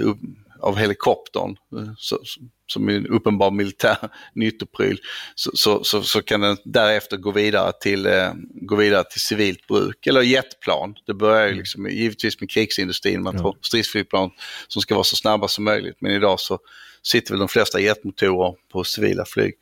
av 0.60 0.76
helikoptern 0.76 1.56
så, 1.96 2.18
som 2.72 2.88
är 2.88 2.92
en 2.92 3.06
uppenbar 3.06 3.50
militär 3.50 3.96
nyttopryl, 4.34 4.98
så, 5.34 5.50
så, 5.54 5.84
så, 5.84 6.02
så, 6.02 6.22
kan 6.22 6.40
den 6.40 6.56
därefter 6.64 7.16
gå 7.16 7.30
vidare, 7.30 7.72
till, 7.80 8.06
eh, 8.06 8.32
gå 8.54 8.76
vidare 8.76 9.04
till 9.04 9.20
civilt 9.20 9.66
bruk. 9.66 10.06
Eller 10.06 10.22
jetplan. 10.22 10.94
Det 11.06 11.14
börjar 11.14 11.48
ju 11.48 11.54
liksom, 11.54 11.90
givetvis 11.90 12.40
med 12.40 12.50
krigsindustrin, 12.50 13.22
man 13.22 13.36
ja. 13.36 13.54
stridsflygplan 13.60 14.30
som 14.68 14.82
ska 14.82 14.94
vara 14.94 15.04
så 15.04 15.16
snabba 15.16 15.48
som 15.48 15.64
möjligt. 15.64 15.96
Men 16.00 16.12
idag 16.12 16.40
så 16.40 16.58
sitter 17.02 17.32
väl 17.32 17.38
de 17.38 17.48
flesta 17.48 17.80
jetmotorer 17.80 18.54
på 18.72 18.84
civila 18.84 19.24
flyg. 19.24 19.54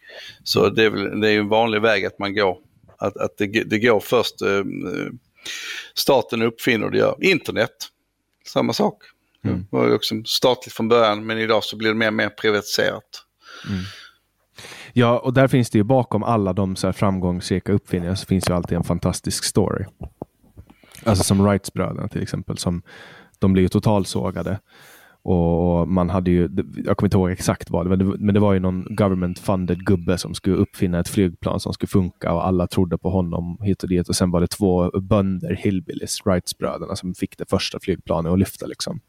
Så 0.44 0.68
det 0.68 0.84
är, 0.84 0.90
väl, 0.90 1.20
det 1.20 1.30
är 1.30 1.38
en 1.38 1.48
vanlig 1.48 1.80
väg 1.80 2.04
att 2.04 2.18
man 2.18 2.34
går. 2.34 2.58
Att, 2.98 3.16
att 3.16 3.38
det, 3.38 3.46
det 3.46 3.78
går 3.78 4.00
först, 4.00 4.42
eh, 4.42 4.64
staten 5.94 6.42
uppfinner 6.42 6.90
det 6.90 6.98
gör. 6.98 7.16
Internet, 7.20 7.88
samma 8.46 8.72
sak. 8.72 9.02
Mm. 9.44 9.58
Det 9.58 9.76
var 9.76 9.86
ju 9.86 9.94
också 9.94 10.14
statligt 10.24 10.74
från 10.74 10.88
början 10.88 11.26
men 11.26 11.38
idag 11.38 11.64
så 11.64 11.76
blir 11.76 11.88
det 11.88 11.94
mer 11.94 12.06
och 12.06 12.14
mer 12.14 12.28
privatiserat. 12.28 13.24
Mm. 13.68 13.82
Ja, 14.92 15.18
och 15.18 15.34
där 15.34 15.48
finns 15.48 15.70
det 15.70 15.78
ju 15.78 15.84
bakom 15.84 16.22
alla 16.22 16.52
de 16.52 16.76
så 16.76 16.86
här 16.86 16.92
framgångsrika 16.92 17.72
uppfinningar 17.72 18.14
så 18.14 18.26
finns 18.26 18.48
ju 18.48 18.54
alltid 18.54 18.76
en 18.76 18.84
fantastisk 18.84 19.44
story. 19.44 19.84
Alltså 21.04 21.24
som 21.24 21.46
Wrights-bröderna 21.46 22.08
till 22.08 22.22
exempel. 22.22 22.58
Som, 22.58 22.82
de 23.38 23.52
blev 23.52 23.62
ju 23.62 23.68
totalsågade 23.68 24.60
och 25.22 25.88
man 25.88 26.10
hade 26.10 26.30
ju, 26.30 26.48
jag 26.84 26.96
kommer 26.96 27.06
inte 27.06 27.16
ihåg 27.16 27.30
exakt 27.30 27.70
vad 27.70 27.86
det 27.86 28.04
var, 28.04 28.16
men 28.16 28.34
det 28.34 28.40
var 28.40 28.52
ju 28.52 28.60
någon 28.60 28.86
government 28.90 29.38
funded 29.38 29.86
gubbe 29.86 30.18
som 30.18 30.34
skulle 30.34 30.56
uppfinna 30.56 31.00
ett 31.00 31.08
flygplan 31.08 31.60
som 31.60 31.72
skulle 31.72 31.88
funka 31.88 32.32
och 32.32 32.46
alla 32.46 32.66
trodde 32.66 32.98
på 32.98 33.10
honom 33.10 33.58
hit 33.62 33.82
och 33.82 33.88
dit. 33.88 34.08
Och 34.08 34.16
sen 34.16 34.30
var 34.30 34.40
det 34.40 34.46
två 34.46 35.00
bönder, 35.00 35.54
hillbillies, 35.54 36.26
Wrights-bröderna, 36.26 36.96
som 36.96 37.14
fick 37.14 37.38
det 37.38 37.50
första 37.50 37.78
flygplanet 37.80 38.32
att 38.32 38.38
lyfta. 38.38 38.66
Liksom. 38.66 39.00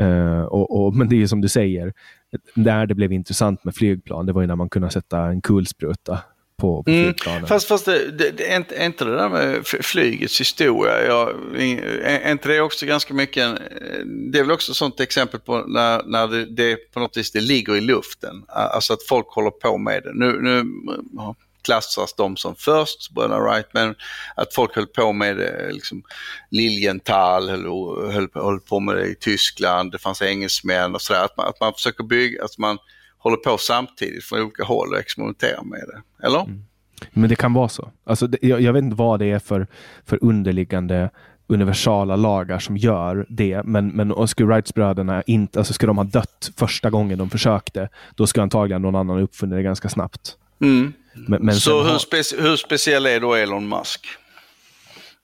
Uh, 0.00 0.42
och, 0.42 0.80
och, 0.80 0.96
men 0.96 1.08
det 1.08 1.16
är 1.16 1.18
ju 1.18 1.28
som 1.28 1.40
du 1.40 1.48
säger, 1.48 1.92
när 2.54 2.86
det 2.86 2.94
blev 2.94 3.12
intressant 3.12 3.64
med 3.64 3.74
flygplan, 3.74 4.26
det 4.26 4.32
var 4.32 4.40
ju 4.40 4.46
när 4.46 4.56
man 4.56 4.68
kunde 4.68 4.90
sätta 4.90 5.20
en 5.20 5.40
kulspruta 5.40 6.18
på, 6.60 6.82
på 6.82 6.90
mm. 6.90 7.46
Fast, 7.46 7.68
fast 7.68 7.84
det, 7.84 8.10
det, 8.10 8.30
det, 8.30 8.52
är, 8.52 8.56
inte, 8.86 9.04
det 9.04 9.16
där 9.16 9.28
med 9.28 9.66
flygets 9.66 10.40
historia, 10.40 11.06
jag, 11.06 11.34
är 12.02 12.32
inte 12.32 12.48
det 12.48 12.60
också 12.60 12.86
ganska 12.86 13.14
mycket, 13.14 13.58
det 14.32 14.38
är 14.38 14.42
väl 14.42 14.50
också 14.50 14.72
ett 14.72 14.76
sånt 14.76 15.00
exempel 15.00 15.40
på 15.40 15.58
när, 15.58 16.02
när 16.02 16.28
det, 16.28 16.44
det 16.44 16.76
på 16.92 17.00
något 17.00 17.16
vis 17.16 17.32
det 17.32 17.40
ligger 17.40 17.76
i 17.76 17.80
luften, 17.80 18.44
alltså 18.48 18.92
att 18.92 19.02
folk 19.02 19.26
håller 19.28 19.50
på 19.50 19.78
med 19.78 20.02
det. 20.02 20.12
Nu, 20.14 20.42
nu 20.42 20.64
klassas 21.62 22.14
de 22.14 22.36
som 22.36 22.54
först, 22.56 23.10
bröderna 23.10 23.40
Wright, 23.40 23.66
men 23.72 23.94
att 24.36 24.54
folk 24.54 24.74
höll 24.76 24.86
på 24.86 25.12
med 25.12 25.36
det, 25.36 25.72
liksom 25.72 26.02
Lilienthal 26.50 27.48
höll, 27.48 27.64
höll, 28.12 28.28
höll 28.34 28.60
på 28.60 28.80
med 28.80 28.96
det 28.96 29.06
i 29.06 29.14
Tyskland, 29.14 29.92
det 29.92 29.98
fanns 29.98 30.22
engelsmän 30.22 30.94
och 30.94 31.02
sådär, 31.02 31.24
att 31.24 31.36
man, 31.36 31.46
att 31.46 31.60
man 31.60 31.72
försöker 31.72 32.04
bygga, 32.04 32.44
att 32.44 32.58
man 32.58 32.78
håller 33.20 33.36
på 33.36 33.58
samtidigt 33.58 34.24
från 34.24 34.40
olika 34.40 34.64
håll 34.64 34.92
och 34.92 34.98
experimenterar 34.98 35.62
med 35.62 35.80
det. 35.80 36.26
Eller? 36.26 36.40
Mm. 36.40 36.64
Men 37.10 37.28
det 37.28 37.36
kan 37.36 37.52
vara 37.52 37.68
så. 37.68 37.90
Alltså, 38.04 38.26
det, 38.26 38.38
jag, 38.42 38.60
jag, 38.60 38.72
vet 38.72 38.82
inte 38.82 38.96
vad 38.96 39.18
det 39.18 39.26
är 39.26 39.38
för, 39.38 39.66
för 40.04 40.18
underliggande 40.22 41.10
universala 41.46 42.16
lagar 42.16 42.58
som 42.58 42.76
gör 42.76 43.26
det. 43.28 43.62
Men, 43.64 43.88
men 43.88 44.28
skulle 44.28 44.48
Wrights-bröderna 44.48 45.22
inte, 45.26 45.58
alltså 45.58 45.72
skulle 45.72 45.90
de 45.90 45.98
ha 45.98 46.04
dött 46.04 46.50
första 46.56 46.90
gången 46.90 47.18
de 47.18 47.30
försökte, 47.30 47.88
då 48.14 48.26
skulle 48.26 48.42
antagligen 48.42 48.82
någon 48.82 48.96
annan 48.96 49.18
uppfunnit 49.18 49.56
det 49.56 49.62
ganska 49.62 49.88
snabbt. 49.88 50.36
Mm. 50.60 50.92
Men, 51.14 51.44
men 51.44 51.54
så 51.54 51.82
hur, 51.82 51.98
speci 51.98 52.40
hur 52.40 52.56
speciell 52.56 53.06
är 53.06 53.20
då 53.20 53.34
Elon 53.34 53.68
Musk? 53.68 54.06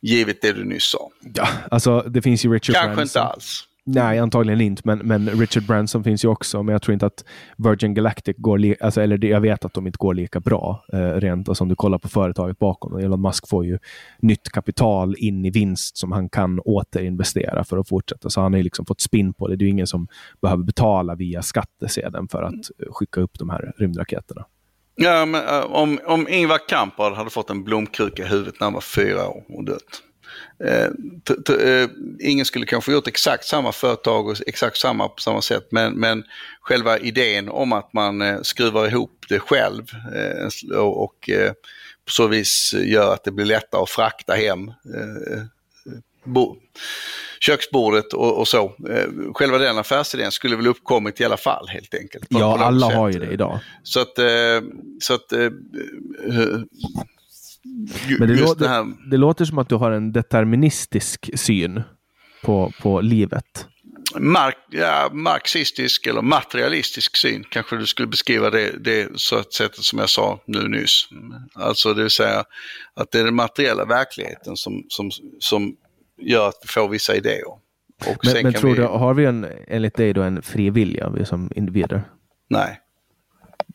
Givet 0.02 0.42
det 0.42 0.52
du 0.52 0.64
nyss 0.64 0.90
sa. 0.90 1.10
Ja, 1.34 1.48
alltså 1.70 2.00
det 2.00 2.22
finns 2.22 2.44
ju 2.44 2.52
Richard 2.52 2.74
Kanske 2.74 2.96
Branson. 2.96 3.20
inte 3.22 3.32
alls. 3.32 3.65
Nej, 3.88 4.18
antagligen 4.18 4.60
inte, 4.60 4.82
men, 4.84 4.98
men 4.98 5.28
Richard 5.28 5.62
Branson 5.62 6.04
finns 6.04 6.24
ju 6.24 6.28
också, 6.28 6.62
men 6.62 6.72
jag 6.72 6.82
tror 6.82 6.92
inte 6.92 7.06
att 7.06 7.24
Virgin 7.56 7.94
Galactic 7.94 8.36
går, 8.38 8.76
alltså, 8.80 9.00
eller 9.00 9.24
jag 9.24 9.40
vet 9.40 9.64
att 9.64 9.74
de 9.74 9.86
inte 9.86 9.96
går 9.96 10.14
lika 10.14 10.40
bra 10.40 10.84
eh, 10.92 10.98
rent, 10.98 11.48
alltså 11.48 11.64
om 11.64 11.68
du 11.68 11.74
kollar 11.74 11.98
på 11.98 12.08
företaget 12.08 12.58
bakom. 12.58 12.98
Elon 12.98 13.22
Musk 13.22 13.48
får 13.48 13.64
ju 13.64 13.78
nytt 14.18 14.50
kapital 14.52 15.14
in 15.18 15.44
i 15.44 15.50
vinst 15.50 15.96
som 15.96 16.12
han 16.12 16.28
kan 16.28 16.60
återinvestera 16.60 17.64
för 17.64 17.78
att 17.78 17.88
fortsätta, 17.88 18.30
så 18.30 18.40
han 18.40 18.52
har 18.52 18.58
ju 18.58 18.64
liksom 18.64 18.86
fått 18.86 19.00
spinn 19.00 19.34
på 19.34 19.48
det. 19.48 19.56
Det 19.56 19.62
är 19.62 19.66
ju 19.66 19.72
ingen 19.72 19.86
som 19.86 20.08
behöver 20.42 20.64
betala 20.64 21.14
via 21.14 21.42
skattesedeln 21.42 22.28
för 22.28 22.42
att 22.42 22.54
eh, 22.54 22.92
skicka 22.92 23.20
upp 23.20 23.38
de 23.38 23.50
här 23.50 23.72
rymdraketerna. 23.78 24.46
Ja, 24.94 25.26
men 25.26 25.48
eh, 25.48 25.64
om, 25.64 25.98
om 26.06 26.28
Ingvar 26.28 26.68
Kamprad 26.68 27.12
hade 27.12 27.30
fått 27.30 27.50
en 27.50 27.64
blomkruka 27.64 28.22
i 28.22 28.26
huvudet 28.26 28.54
när 28.60 28.66
han 28.66 28.74
var 28.74 28.80
fyra 28.80 29.28
år 29.28 29.44
och 29.48 29.64
dött. 29.64 30.02
Eh, 30.64 30.88
eh, 31.58 31.88
ingen 32.20 32.44
skulle 32.44 32.66
kanske 32.66 32.92
gjort 32.92 33.06
exakt 33.06 33.44
samma 33.44 33.72
företag 33.72 34.28
och 34.28 34.36
exakt 34.46 34.76
samma 34.76 35.08
på 35.08 35.20
samma 35.20 35.42
sätt 35.42 35.66
men, 35.70 35.92
men 35.92 36.24
själva 36.60 36.98
idén 36.98 37.48
om 37.48 37.72
att 37.72 37.92
man 37.92 38.22
eh, 38.22 38.38
skruvar 38.42 38.88
ihop 38.88 39.24
det 39.28 39.38
själv 39.38 39.82
och, 40.76 41.30
på 42.04 42.10
så 42.10 42.26
vis 42.26 42.74
gör 42.84 43.12
att 43.12 43.24
det 43.24 43.30
blir 43.30 43.44
lättare 43.44 43.82
att 43.82 43.90
frakta 43.90 44.34
hem 44.34 44.72
bo, 46.24 46.56
köksbordet 47.40 48.12
och, 48.12 48.38
och 48.38 48.48
så. 48.48 48.72
själva 49.34 49.58
den 49.58 49.78
affärsidén 49.78 50.32
skulle 50.32 50.56
väl 50.56 50.66
uppkommit 50.66 51.20
i 51.20 51.24
alla 51.24 51.36
fall 51.36 51.68
helt 51.68 51.94
enkelt. 51.94 52.26
Ja, 52.28 52.58
alla 52.58 52.88
sätt. 52.88 52.96
har 52.96 53.08
ju 53.08 53.18
det 53.18 53.32
idag. 53.32 53.58
Så 53.82 54.00
att, 54.00 54.18
så 55.00 55.14
att 55.14 55.32
men 58.18 58.28
det, 58.28 58.34
låter, 58.34 58.60
det, 58.60 58.68
här... 58.68 59.10
det 59.10 59.16
låter 59.16 59.44
som 59.44 59.58
att 59.58 59.68
du 59.68 59.74
har 59.74 59.90
en 59.90 60.12
deterministisk 60.12 61.30
syn 61.34 61.82
på, 62.42 62.72
på 62.82 63.00
livet. 63.00 63.66
Mark, 64.18 64.56
ja, 64.70 65.10
marxistisk 65.12 66.06
eller 66.06 66.22
materialistisk 66.22 67.16
syn 67.16 67.44
kanske 67.50 67.76
du 67.76 67.86
skulle 67.86 68.08
beskriva 68.08 68.50
det, 68.50 68.84
det 68.84 69.08
så 69.14 69.36
att 69.36 69.52
sättet 69.52 69.84
som 69.84 69.98
jag 69.98 70.10
sa 70.10 70.40
nu 70.46 70.68
nyss. 70.68 71.08
Alltså 71.54 71.94
det 71.94 72.02
vill 72.02 72.10
säga 72.10 72.44
att 72.94 73.10
det 73.10 73.20
är 73.20 73.24
den 73.24 73.34
materiella 73.34 73.84
verkligheten 73.84 74.56
som, 74.56 74.84
som, 74.88 75.10
som 75.38 75.76
gör 76.20 76.48
att 76.48 76.58
vi 76.62 76.68
får 76.68 76.88
vissa 76.88 77.14
idéer. 77.14 77.46
Och 78.06 78.18
men 78.24 78.42
men 78.42 78.52
tror 78.52 78.70
vi... 78.70 78.76
du, 78.76 78.82
har 78.82 79.14
vi 79.14 79.24
en, 79.24 79.46
enligt 79.68 79.94
dig 79.94 80.12
då 80.12 80.22
en 80.22 80.42
fri 80.42 80.70
vilja 80.70 81.10
vi 81.10 81.24
som 81.24 81.50
individer? 81.56 82.02
Nej. 82.48 82.80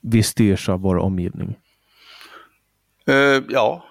Vi 0.01 0.23
styrs 0.23 0.69
av 0.69 0.79
vår 0.79 0.97
omgivning? 0.97 1.55
Uh, 3.11 3.43
ja. 3.49 3.83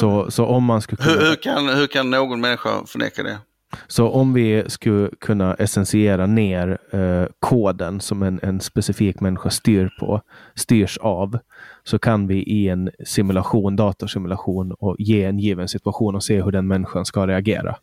Så, 0.00 0.30
så 0.30 0.46
om 0.46 0.64
man 0.64 0.82
skulle 0.82 1.02
kunna... 1.02 1.20
hur, 1.20 1.28
hur, 1.28 1.36
kan, 1.36 1.68
hur 1.68 1.86
kan 1.86 2.10
någon 2.10 2.40
människa 2.40 2.86
förneka 2.86 3.22
det? 3.22 3.38
Så 3.86 4.08
om 4.08 4.32
vi 4.32 4.64
skulle 4.66 5.10
kunna 5.20 5.54
essentiera 5.54 6.26
ner 6.26 6.78
eh, 6.90 7.26
koden 7.40 8.00
som 8.00 8.22
en, 8.22 8.40
en 8.42 8.60
specifik 8.60 9.20
människa 9.20 9.50
styr 9.50 9.90
på, 10.00 10.20
styrs 10.54 10.98
av, 10.98 11.38
så 11.84 11.98
kan 11.98 12.26
vi 12.26 12.42
i 12.42 12.68
en 12.68 12.90
simulation, 13.04 13.76
datorsimulation, 13.76 14.72
och 14.72 14.96
ge 14.98 15.24
en 15.24 15.38
given 15.38 15.68
situation 15.68 16.14
och 16.14 16.24
se 16.24 16.42
hur 16.42 16.50
den 16.50 16.66
människan 16.66 17.04
ska 17.04 17.26
reagera. 17.26 17.76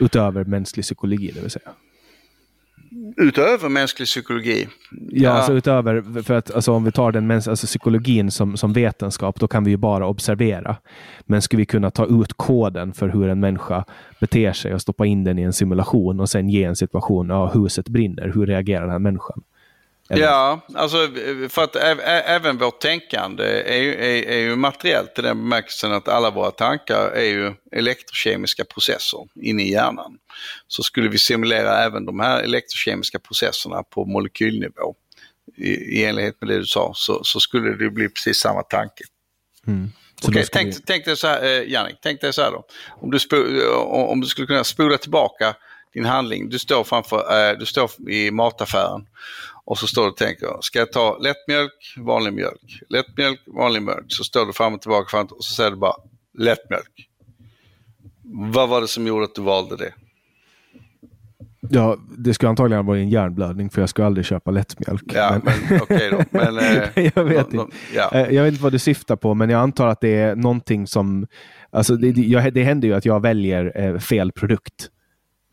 Utöver 0.00 0.44
mänsklig 0.44 0.84
psykologi, 0.84 1.30
det 1.34 1.40
vill 1.40 1.50
säga. 1.50 1.70
Utöver 3.16 3.68
mänsklig 3.68 4.06
psykologi? 4.06 4.68
Ja, 4.90 4.98
ja. 5.10 5.30
Alltså 5.30 5.52
utöver, 5.52 6.22
för 6.22 6.34
att 6.34 6.50
alltså, 6.50 6.72
om 6.72 6.84
vi 6.84 6.92
tar 6.92 7.12
den 7.12 7.26
mäns 7.26 7.48
alltså, 7.48 7.66
psykologin 7.66 8.30
som, 8.30 8.56
som 8.56 8.72
vetenskap, 8.72 9.40
då 9.40 9.48
kan 9.48 9.64
vi 9.64 9.70
ju 9.70 9.76
bara 9.76 10.06
observera. 10.06 10.76
Men 11.24 11.42
skulle 11.42 11.60
vi 11.60 11.66
kunna 11.66 11.90
ta 11.90 12.06
ut 12.06 12.32
koden 12.36 12.92
för 12.92 13.08
hur 13.08 13.28
en 13.28 13.40
människa 13.40 13.84
beter 14.20 14.52
sig 14.52 14.74
och 14.74 14.80
stoppa 14.80 15.06
in 15.06 15.24
den 15.24 15.38
i 15.38 15.42
en 15.42 15.52
simulation 15.52 16.20
och 16.20 16.28
sen 16.28 16.48
ge 16.48 16.64
en 16.64 16.76
situation, 16.76 17.28
ja, 17.28 17.46
huset 17.54 17.88
brinner, 17.88 18.32
hur 18.34 18.46
reagerar 18.46 18.80
den 18.80 18.90
här 18.90 18.98
människan? 18.98 19.42
Eller? 20.08 20.22
Ja, 20.22 20.60
alltså 20.74 21.08
för 21.48 21.64
att 21.64 21.76
även 21.76 22.58
vårt 22.58 22.80
tänkande 22.80 23.44
är 23.44 23.82
ju, 23.82 23.92
är, 23.94 24.28
är 24.28 24.38
ju 24.38 24.56
materiellt 24.56 25.18
i 25.18 25.22
den 25.22 25.38
bemärkelsen 25.38 25.92
att 25.92 26.08
alla 26.08 26.30
våra 26.30 26.50
tankar 26.50 27.10
är 27.10 27.24
ju 27.24 27.54
elektrokemiska 27.72 28.64
processer 28.64 29.20
inne 29.34 29.62
i 29.62 29.70
hjärnan. 29.70 30.18
Så 30.68 30.82
skulle 30.82 31.08
vi 31.08 31.18
simulera 31.18 31.84
även 31.84 32.04
de 32.06 32.20
här 32.20 32.42
elektrokemiska 32.42 33.18
processerna 33.18 33.82
på 33.82 34.04
molekylnivå 34.04 34.94
i, 35.56 35.70
i 35.70 36.04
enlighet 36.04 36.36
med 36.40 36.50
det 36.50 36.58
du 36.58 36.66
sa 36.66 36.92
så, 36.94 37.24
så 37.24 37.40
skulle 37.40 37.76
det 37.76 37.90
bli 37.90 38.08
precis 38.08 38.40
samma 38.40 38.62
tanke. 38.62 39.04
Mm. 39.66 39.90
Okej, 40.28 40.46
tänk, 40.52 40.68
vi... 40.68 40.80
tänk 40.86 41.04
dig 41.04 41.16
så 41.16 41.26
här, 41.26 41.44
eh, 41.44 41.70
Jannik, 41.70 41.96
tänk 42.02 42.20
dig 42.20 42.32
så 42.32 42.42
här 42.42 42.50
då. 42.50 42.64
Om 42.90 43.10
du, 43.10 43.18
spo, 43.18 43.36
om 43.86 44.20
du 44.20 44.26
skulle 44.26 44.46
kunna 44.46 44.64
spola 44.64 44.98
tillbaka 44.98 45.54
din 45.94 46.04
handling. 46.04 46.48
Du 46.48 46.58
står, 46.58 46.84
framför, 46.84 47.50
eh, 47.50 47.58
du 47.58 47.66
står 47.66 48.10
i 48.10 48.30
mataffären 48.30 49.06
och 49.64 49.78
så 49.78 49.86
står 49.86 50.02
du 50.02 50.08
och 50.08 50.16
tänker, 50.16 50.48
ska 50.60 50.78
jag 50.78 50.92
ta 50.92 51.18
lättmjölk, 51.18 51.94
vanlig 51.96 52.32
mjölk, 52.32 52.80
lättmjölk, 52.88 53.40
vanlig 53.46 53.82
mjölk. 53.82 54.04
Så 54.08 54.24
står 54.24 54.46
du 54.46 54.52
fram 54.52 54.74
och 54.74 54.80
tillbaka 54.80 55.08
fram 55.08 55.26
och 55.26 55.44
så 55.44 55.54
säger 55.54 55.70
du 55.70 55.76
bara 55.76 55.96
lättmjölk. 56.38 57.08
Vad 58.52 58.68
var 58.68 58.80
det 58.80 58.88
som 58.88 59.06
gjorde 59.06 59.24
att 59.24 59.34
du 59.34 59.42
valde 59.42 59.76
det? 59.76 59.92
Ja, 61.70 61.96
det 62.18 62.34
skulle 62.34 62.48
antagligen 62.48 62.86
vara 62.86 62.98
en 62.98 63.08
hjärnblödning 63.08 63.70
för 63.70 63.82
jag 63.82 63.88
skulle 63.88 64.06
aldrig 64.06 64.26
köpa 64.26 64.50
lättmjölk. 64.50 65.02
Ja, 65.14 65.40
men, 65.44 65.54
men 65.70 65.80
okej 65.82 66.10
då. 66.10 66.24
Men, 66.30 66.58
eh, 66.94 67.10
jag, 67.14 67.24
vet 67.24 67.50
de, 67.50 67.60
inte. 67.60 67.76
ja. 67.94 68.10
Eh, 68.12 68.34
jag 68.34 68.42
vet 68.42 68.52
inte 68.52 68.62
vad 68.62 68.72
du 68.72 68.78
syftar 68.78 69.16
på, 69.16 69.34
men 69.34 69.50
jag 69.50 69.60
antar 69.60 69.88
att 69.88 70.00
det 70.00 70.14
är 70.14 70.36
någonting 70.36 70.86
som... 70.86 71.26
Alltså 71.70 71.96
det, 71.96 72.08
jag, 72.08 72.54
det 72.54 72.64
händer 72.64 72.88
ju 72.88 72.94
att 72.94 73.04
jag 73.04 73.20
väljer 73.22 73.72
eh, 73.74 73.98
fel 73.98 74.32
produkt. 74.32 74.90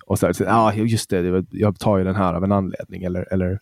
Och 0.06 0.20
så, 0.20 0.32
ja, 0.40 0.46
ah, 0.48 0.74
just 0.74 1.10
det, 1.10 1.46
jag 1.52 1.80
tar 1.80 1.98
ju 1.98 2.04
den 2.04 2.16
här 2.16 2.34
av 2.34 2.44
en 2.44 2.52
anledning. 2.52 3.04
Eller, 3.04 3.34
eller 3.34 3.60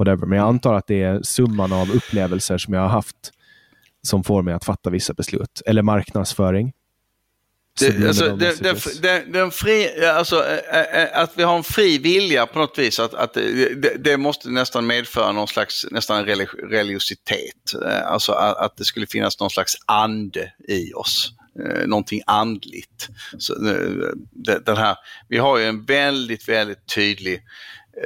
whatever. 0.00 0.26
Men 0.26 0.38
jag 0.38 0.48
antar 0.48 0.74
att 0.74 0.86
det 0.86 1.02
är 1.02 1.22
summan 1.22 1.72
av 1.72 1.90
upplevelser 1.90 2.58
som 2.58 2.74
jag 2.74 2.80
har 2.80 2.88
haft 2.88 3.32
som 4.02 4.24
får 4.24 4.42
mig 4.42 4.54
att 4.54 4.64
fatta 4.64 4.90
vissa 4.90 5.14
beslut. 5.14 5.62
Eller 5.66 5.82
marknadsföring. 5.82 6.72
Det, 7.80 8.08
alltså, 8.08 8.36
den, 9.32 9.50
fri, 9.50 10.04
alltså, 10.04 10.44
att 11.12 11.32
vi 11.36 11.42
har 11.42 11.56
en 11.56 11.62
fri 11.62 11.98
vilja 11.98 12.46
på 12.46 12.58
något 12.58 12.78
vis, 12.78 13.00
att, 13.00 13.14
att 13.14 13.36
det, 13.98 14.16
måste 14.16 14.50
nästan 14.50 14.86
medföra 14.86 15.32
någon 15.32 15.48
slags 15.48 15.86
nästan 15.90 16.24
religiositet. 16.70 17.74
Alltså 18.04 18.32
att 18.32 18.76
det 18.76 18.84
skulle 18.84 19.06
finnas 19.06 19.40
någon 19.40 19.50
slags 19.50 19.74
ande 19.86 20.52
i 20.68 20.92
oss. 20.92 21.32
Någonting 21.86 22.22
andligt. 22.26 23.08
Så, 23.38 23.54
den 24.64 24.76
här, 24.76 24.96
vi 25.28 25.38
har 25.38 25.58
ju 25.58 25.64
en 25.64 25.84
väldigt, 25.84 26.48
väldigt 26.48 26.94
tydlig 26.94 27.42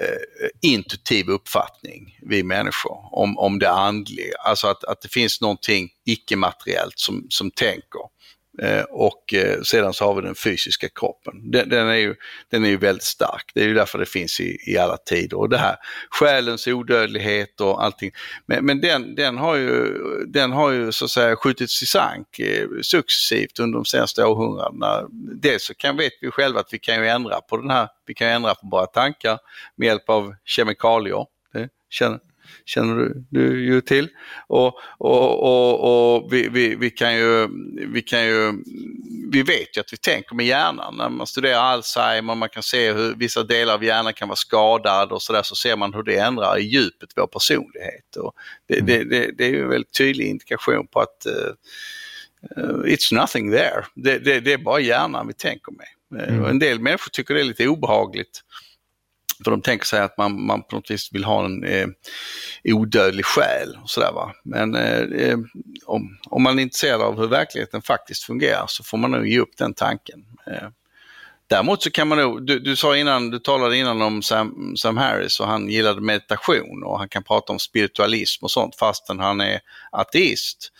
Eh, 0.00 0.48
intuitiv 0.62 1.28
uppfattning, 1.28 2.18
vi 2.22 2.42
människor, 2.42 3.08
om, 3.12 3.38
om 3.38 3.58
det 3.58 3.70
andliga. 3.70 4.36
Alltså 4.44 4.66
att, 4.66 4.84
att 4.84 5.00
det 5.00 5.08
finns 5.08 5.40
någonting 5.40 5.90
icke-materiellt 6.04 6.98
som, 6.98 7.26
som 7.28 7.50
tänker. 7.50 8.00
Eh, 8.62 8.82
och 8.82 9.34
eh, 9.34 9.62
sedan 9.62 9.92
så 9.94 10.04
har 10.04 10.14
vi 10.14 10.22
den 10.22 10.34
fysiska 10.34 10.88
kroppen. 10.88 11.50
Den, 11.50 11.68
den, 11.68 11.88
är 11.88 11.94
ju, 11.94 12.14
den 12.50 12.64
är 12.64 12.68
ju 12.68 12.76
väldigt 12.76 13.04
stark. 13.04 13.50
Det 13.54 13.60
är 13.60 13.66
ju 13.66 13.74
därför 13.74 13.98
det 13.98 14.06
finns 14.06 14.40
i, 14.40 14.58
i 14.66 14.78
alla 14.78 14.96
tider. 14.96 15.38
Och 15.38 15.48
det 15.48 15.58
här 15.58 15.76
själens 16.10 16.66
odödlighet 16.66 17.60
och 17.60 17.84
allting. 17.84 18.10
Men, 18.46 18.64
men 18.66 18.80
den, 18.80 19.14
den, 19.14 19.36
har 19.36 19.56
ju, 19.56 19.94
den 20.26 20.52
har 20.52 20.70
ju 20.70 20.92
så 20.92 21.04
att 21.04 21.10
säga 21.10 21.36
skjutits 21.36 21.82
i 21.82 21.86
sank 21.86 22.38
eh, 22.38 22.68
successivt 22.82 23.58
under 23.58 23.78
de 23.78 23.84
senaste 23.84 24.24
århundradena. 24.24 25.08
Dels 25.42 25.64
så 25.64 25.74
kan, 25.74 25.96
vet 25.96 26.12
vi 26.20 26.30
själva 26.30 26.60
att 26.60 26.72
vi 26.72 26.78
kan 26.78 26.96
ju 26.96 27.08
ändra 27.08 27.40
på 27.40 27.56
den 27.56 27.70
här, 27.70 27.88
vi 28.06 28.14
kan 28.14 28.28
ändra 28.28 28.54
på 28.54 28.68
våra 28.70 28.86
tankar 28.86 29.38
med 29.76 29.86
hjälp 29.86 30.08
av 30.08 30.34
kemikalier. 30.44 31.26
Det 31.52 31.68
känner, 31.90 32.18
känner 32.64 32.96
du, 32.96 33.24
du 33.30 33.64
ju 33.64 33.80
till. 33.80 34.08
Och, 34.46 34.78
och, 34.98 35.42
och, 35.42 36.14
och 36.14 36.32
vi, 36.32 36.48
vi, 36.48 36.74
vi, 36.74 36.90
kan 36.90 37.16
ju, 37.16 37.48
vi 37.92 38.02
kan 38.02 38.26
ju, 38.26 38.52
vi 39.32 39.42
vet 39.42 39.76
ju 39.76 39.80
att 39.80 39.92
vi 39.92 39.96
tänker 39.96 40.34
med 40.34 40.46
hjärnan. 40.46 40.96
När 40.96 41.08
man 41.08 41.26
studerar 41.26 41.58
Alzheimer, 41.58 42.34
man 42.34 42.48
kan 42.48 42.62
se 42.62 42.92
hur 42.92 43.14
vissa 43.14 43.42
delar 43.42 43.74
av 43.74 43.84
hjärnan 43.84 44.12
kan 44.12 44.28
vara 44.28 44.36
skadad 44.36 45.12
och 45.12 45.22
sådär, 45.22 45.42
så 45.42 45.54
ser 45.54 45.76
man 45.76 45.94
hur 45.94 46.02
det 46.02 46.18
ändrar 46.18 46.58
i 46.58 46.62
djupet 46.62 47.08
vår 47.16 47.26
personlighet. 47.26 48.16
Och 48.16 48.34
det, 48.68 48.74
mm. 48.74 48.86
det, 48.86 49.04
det, 49.04 49.30
det 49.38 49.44
är 49.44 49.50
ju 49.50 49.62
en 49.62 49.68
väldigt 49.68 49.92
tydlig 49.92 50.26
indikation 50.26 50.86
på 50.86 51.00
att 51.00 51.26
uh, 51.26 51.52
it's 52.84 53.14
nothing 53.14 53.52
there. 53.52 53.84
Det, 53.94 54.18
det, 54.18 54.40
det, 54.40 54.52
är 54.52 54.58
bara 54.58 54.80
hjärnan 54.80 55.26
vi 55.26 55.34
tänker 55.34 55.72
med. 55.72 56.28
Mm. 56.28 56.44
En 56.44 56.58
del 56.58 56.80
människor 56.80 57.10
tycker 57.10 57.34
det 57.34 57.40
är 57.40 57.44
lite 57.44 57.68
obehagligt 57.68 58.40
för 59.44 59.50
de 59.50 59.62
tänker 59.62 59.86
sig 59.86 60.00
att 60.00 60.18
man, 60.18 60.46
man 60.46 60.62
på 60.62 60.76
något 60.76 60.90
vis 60.90 61.12
vill 61.12 61.24
ha 61.24 61.44
en 61.44 61.64
eh, 61.64 61.86
odödlig 62.64 63.24
själ. 63.24 63.78
Och 63.82 63.90
sådär, 63.90 64.12
va? 64.12 64.32
Men 64.44 64.74
eh, 64.74 65.00
eh, 65.00 65.38
om, 65.84 66.18
om 66.26 66.42
man 66.42 66.58
är 66.58 66.62
intresserad 66.62 67.00
av 67.00 67.20
hur 67.20 67.26
verkligheten 67.26 67.82
faktiskt 67.82 68.24
fungerar 68.24 68.64
så 68.68 68.84
får 68.84 68.98
man 68.98 69.10
nog 69.10 69.26
ge 69.26 69.38
upp 69.38 69.56
den 69.56 69.74
tanken. 69.74 70.24
Eh, 70.46 70.68
däremot 71.46 71.82
så 71.82 71.90
kan 71.90 72.08
man 72.08 72.18
nog, 72.18 72.46
du, 72.46 72.58
du, 72.58 72.76
sa 72.76 72.96
innan, 72.96 73.30
du 73.30 73.38
talade 73.38 73.76
innan 73.76 74.02
om 74.02 74.22
Sam, 74.22 74.76
Sam, 74.76 74.96
Harris 74.96 75.40
och 75.40 75.46
han 75.46 75.68
gillade 75.68 76.00
meditation 76.00 76.82
och 76.84 76.98
han 76.98 77.08
kan 77.08 77.22
prata 77.22 77.52
om 77.52 77.58
spiritualism 77.58 78.44
och 78.44 78.50
sånt 78.50 78.76
fastän 78.76 79.20
han 79.20 79.40
är 79.40 79.60
ateist. 79.92 80.72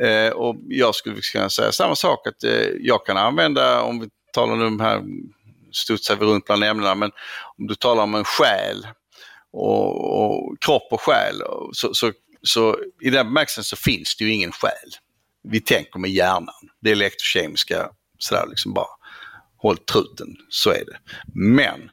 Eh, 0.00 0.32
och 0.32 0.56
jag 0.68 0.94
skulle 0.94 1.20
kunna 1.32 1.50
säga 1.50 1.72
samma 1.72 1.96
sak 1.96 2.26
att 2.26 2.44
eh, 2.44 2.68
jag 2.80 3.06
kan 3.06 3.16
använda, 3.16 3.82
om 3.82 4.00
vi 4.00 4.08
talar 4.32 4.52
om 4.52 4.60
de 4.60 4.80
här 4.80 5.02
studsar 5.76 6.16
vi 6.16 6.26
runt 6.26 6.44
bland 6.44 6.64
ämnena, 6.64 6.94
men 6.94 7.10
om 7.58 7.66
du 7.66 7.74
talar 7.74 8.02
om 8.02 8.14
en 8.14 8.24
själ 8.24 8.86
och, 9.52 10.24
och 10.24 10.56
kropp 10.60 10.88
och 10.90 11.00
själ, 11.00 11.42
så, 11.72 11.94
så, 11.94 12.12
så 12.42 12.78
i 13.02 13.10
den 13.10 13.26
bemärkelsen 13.26 13.64
så 13.64 13.76
finns 13.76 14.16
det 14.16 14.24
ju 14.24 14.32
ingen 14.32 14.52
själ. 14.52 14.90
Vi 15.48 15.60
tänker 15.60 15.98
med 15.98 16.10
hjärnan. 16.10 16.70
Det 16.80 16.92
elektrokemiska, 16.92 17.88
sådär 18.18 18.46
liksom 18.48 18.74
bara 18.74 18.86
håll 19.58 19.78
truten, 19.78 20.36
så 20.48 20.70
är 20.70 20.84
det. 20.84 20.98
Men 21.34 21.90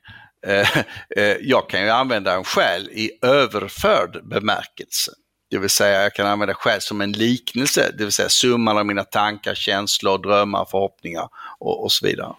eh, 0.47 0.77
eh, 1.17 1.38
jag 1.41 1.69
kan 1.69 1.81
ju 1.81 1.89
använda 1.89 2.34
en 2.34 2.43
själ 2.43 2.89
i 2.89 3.11
överförd 3.21 4.27
bemärkelse. 4.29 5.11
Det 5.49 5.57
vill 5.57 5.69
säga 5.69 6.03
jag 6.03 6.13
kan 6.13 6.27
använda 6.27 6.53
själ 6.53 6.81
som 6.81 7.01
en 7.01 7.11
liknelse, 7.11 7.91
det 7.97 8.03
vill 8.03 8.11
säga 8.11 8.29
summan 8.29 8.77
av 8.77 8.86
mina 8.86 9.03
tankar, 9.03 9.55
känslor, 9.55 10.17
drömmar, 10.17 10.65
förhoppningar 10.71 11.29
och, 11.59 11.84
och 11.84 11.91
så 11.91 12.05
vidare. 12.05 12.34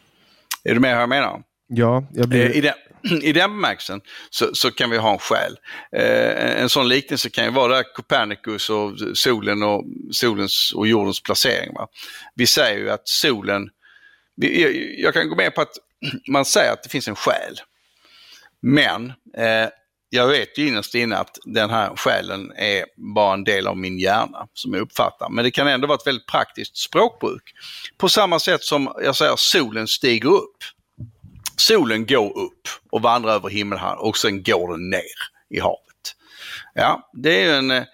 Är 0.64 0.74
du 0.74 0.80
med 0.80 0.92
hur 0.92 1.00
jag 1.00 1.08
menar? 1.08 1.42
Ja, 1.68 2.06
jag 2.12 2.28
blir... 2.28 2.50
Eh, 2.50 2.56
I 2.56 2.60
den, 2.60 2.74
i 3.22 3.32
den 3.32 3.50
bemärkelsen 3.50 4.00
så, 4.30 4.54
så, 4.54 4.70
kan 4.70 4.90
vi 4.90 4.96
ha 4.96 5.12
en 5.12 5.18
själ. 5.18 5.56
Eh, 5.96 6.62
en 6.62 6.68
sån 6.68 6.88
liknelse 6.88 7.30
kan 7.30 7.44
ju 7.44 7.50
vara 7.50 7.82
Copernicus 7.82 8.70
och 8.70 8.92
solen 9.14 9.62
och, 9.62 9.84
solens 10.10 10.72
och 10.76 10.86
jordens 10.86 11.22
placering. 11.22 11.74
Va? 11.74 11.88
Vi 12.34 12.46
säger 12.46 12.78
ju 12.78 12.90
att 12.90 13.08
solen, 13.08 13.70
jag, 14.96 15.14
kan 15.14 15.28
gå 15.28 15.36
med 15.36 15.54
på 15.54 15.60
att 15.60 15.72
man 16.28 16.44
säger 16.44 16.72
att 16.72 16.82
det 16.82 16.88
finns 16.88 17.08
en 17.08 17.16
själ. 17.16 17.60
Men 18.62 19.12
eh, 19.36 19.68
jag 20.14 20.28
vet 20.28 20.58
ju 20.58 20.68
innerst 20.68 20.94
inne 20.94 21.16
att 21.16 21.38
den 21.44 21.70
här 21.70 21.96
själen 21.96 22.52
är 22.56 22.84
bara 22.96 23.34
en 23.34 23.44
del 23.44 23.66
av 23.66 23.76
min 23.76 23.98
hjärna 23.98 24.46
som 24.54 24.72
jag 24.72 24.82
uppfattar. 24.82 25.28
Men 25.30 25.44
det 25.44 25.50
kan 25.50 25.68
ändå 25.68 25.86
vara 25.86 25.98
ett 25.98 26.06
väldigt 26.06 26.26
praktiskt 26.26 26.76
språkbruk. 26.76 27.42
På 27.98 28.08
samma 28.08 28.38
sätt 28.38 28.62
som 28.62 28.92
jag 29.02 29.16
säger 29.16 29.34
solen 29.36 29.88
stiger 29.88 30.28
upp. 30.28 30.56
Solen 31.56 32.06
går 32.06 32.38
upp 32.38 32.68
och 32.90 33.02
vandrar 33.02 33.32
över 33.32 33.48
himlen 33.48 33.80
och 33.98 34.16
sen 34.16 34.42
går 34.42 34.72
den 34.72 34.90
ner 34.90 35.18
i 35.50 35.60
havet. 35.60 36.14
Ja, 36.74 37.10
det 37.12 37.42
är 37.42 37.58
en... 37.58 37.70
Eh, 37.70 37.84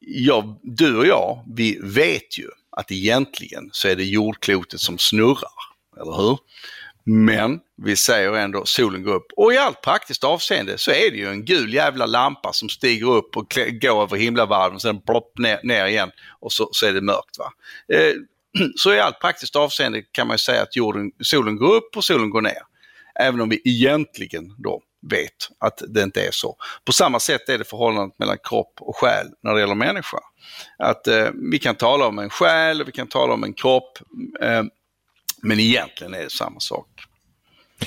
ja, 0.00 0.58
du 0.62 0.96
och 0.96 1.06
jag, 1.06 1.44
vi 1.56 1.78
vet 1.82 2.38
ju 2.38 2.48
att 2.76 2.92
egentligen 2.92 3.68
så 3.72 3.88
är 3.88 3.96
det 3.96 4.04
jordklotet 4.04 4.80
som 4.80 4.98
snurrar. 4.98 5.52
Eller 6.00 6.16
hur? 6.16 6.38
Men 7.10 7.60
vi 7.82 7.96
säger 7.96 8.32
ändå 8.32 8.64
solen 8.64 9.02
går 9.02 9.14
upp. 9.14 9.26
Och 9.36 9.52
i 9.52 9.56
allt 9.56 9.82
praktiskt 9.82 10.24
avseende 10.24 10.78
så 10.78 10.90
är 10.90 11.10
det 11.10 11.16
ju 11.16 11.28
en 11.28 11.44
gul 11.44 11.74
jävla 11.74 12.06
lampa 12.06 12.52
som 12.52 12.68
stiger 12.68 13.10
upp 13.10 13.36
och 13.36 13.54
går 13.80 14.02
över 14.02 14.16
himlavalven 14.16 14.74
och 14.74 14.82
sen 14.82 15.00
plopp 15.00 15.38
ner, 15.38 15.60
ner 15.62 15.86
igen 15.86 16.10
och 16.40 16.52
så, 16.52 16.68
så 16.72 16.86
är 16.86 16.92
det 16.92 17.00
mörkt. 17.00 17.38
Va? 17.38 17.52
Eh, 17.94 18.12
så 18.76 18.94
i 18.94 19.00
allt 19.00 19.20
praktiskt 19.20 19.56
avseende 19.56 20.02
kan 20.02 20.26
man 20.26 20.38
säga 20.38 20.62
att 20.62 20.76
jorden, 20.76 21.12
solen 21.20 21.56
går 21.56 21.74
upp 21.74 21.96
och 21.96 22.04
solen 22.04 22.30
går 22.30 22.42
ner. 22.42 22.62
Även 23.20 23.40
om 23.40 23.48
vi 23.48 23.62
egentligen 23.64 24.54
då 24.58 24.82
vet 25.10 25.50
att 25.58 25.82
det 25.88 26.02
inte 26.02 26.26
är 26.26 26.30
så. 26.30 26.56
På 26.84 26.92
samma 26.92 27.20
sätt 27.20 27.48
är 27.48 27.58
det 27.58 27.64
förhållandet 27.64 28.18
mellan 28.18 28.38
kropp 28.42 28.72
och 28.80 28.96
själ 28.96 29.26
när 29.42 29.54
det 29.54 29.60
gäller 29.60 29.74
människa. 29.74 30.18
Att 30.78 31.06
eh, 31.06 31.28
vi 31.52 31.58
kan 31.58 31.74
tala 31.74 32.06
om 32.06 32.18
en 32.18 32.30
själ 32.30 32.84
vi 32.84 32.92
kan 32.92 33.06
tala 33.06 33.34
om 33.34 33.44
en 33.44 33.54
kropp. 33.54 33.98
Eh, 34.40 34.62
men 35.42 35.60
egentligen 35.60 36.14
är 36.14 36.22
det 36.22 36.30
samma 36.30 36.60
sak. 36.60 36.88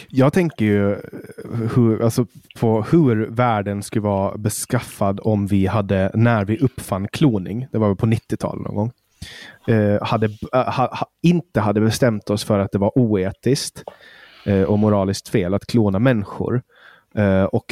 Jag 0.07 0.33
tänker 0.33 0.65
ju 0.65 0.97
hur, 1.75 2.01
alltså 2.01 2.25
på 2.59 2.81
hur 2.83 3.27
världen 3.29 3.83
skulle 3.83 4.01
vara 4.01 4.37
beskaffad 4.37 5.19
om 5.23 5.47
vi 5.47 5.67
hade, 5.67 6.11
när 6.13 6.45
vi 6.45 6.57
uppfann 6.57 7.07
kloning, 7.07 7.67
det 7.71 7.77
var 7.77 7.95
på 7.95 8.05
90-talet 8.05 8.63
någon 8.63 8.75
gång, 8.75 8.91
eh, 9.67 10.03
hade, 10.03 10.25
eh, 10.25 10.73
ha, 10.73 10.95
ha, 10.95 11.07
inte 11.21 11.59
hade 11.59 11.81
bestämt 11.81 12.29
oss 12.29 12.43
för 12.43 12.59
att 12.59 12.71
det 12.71 12.77
var 12.77 12.97
oetiskt 12.97 13.83
eh, 14.45 14.63
och 14.63 14.79
moraliskt 14.79 15.29
fel 15.29 15.53
att 15.53 15.65
klona 15.65 15.99
människor. 15.99 16.61
Eh, 17.15 17.43
och, 17.43 17.65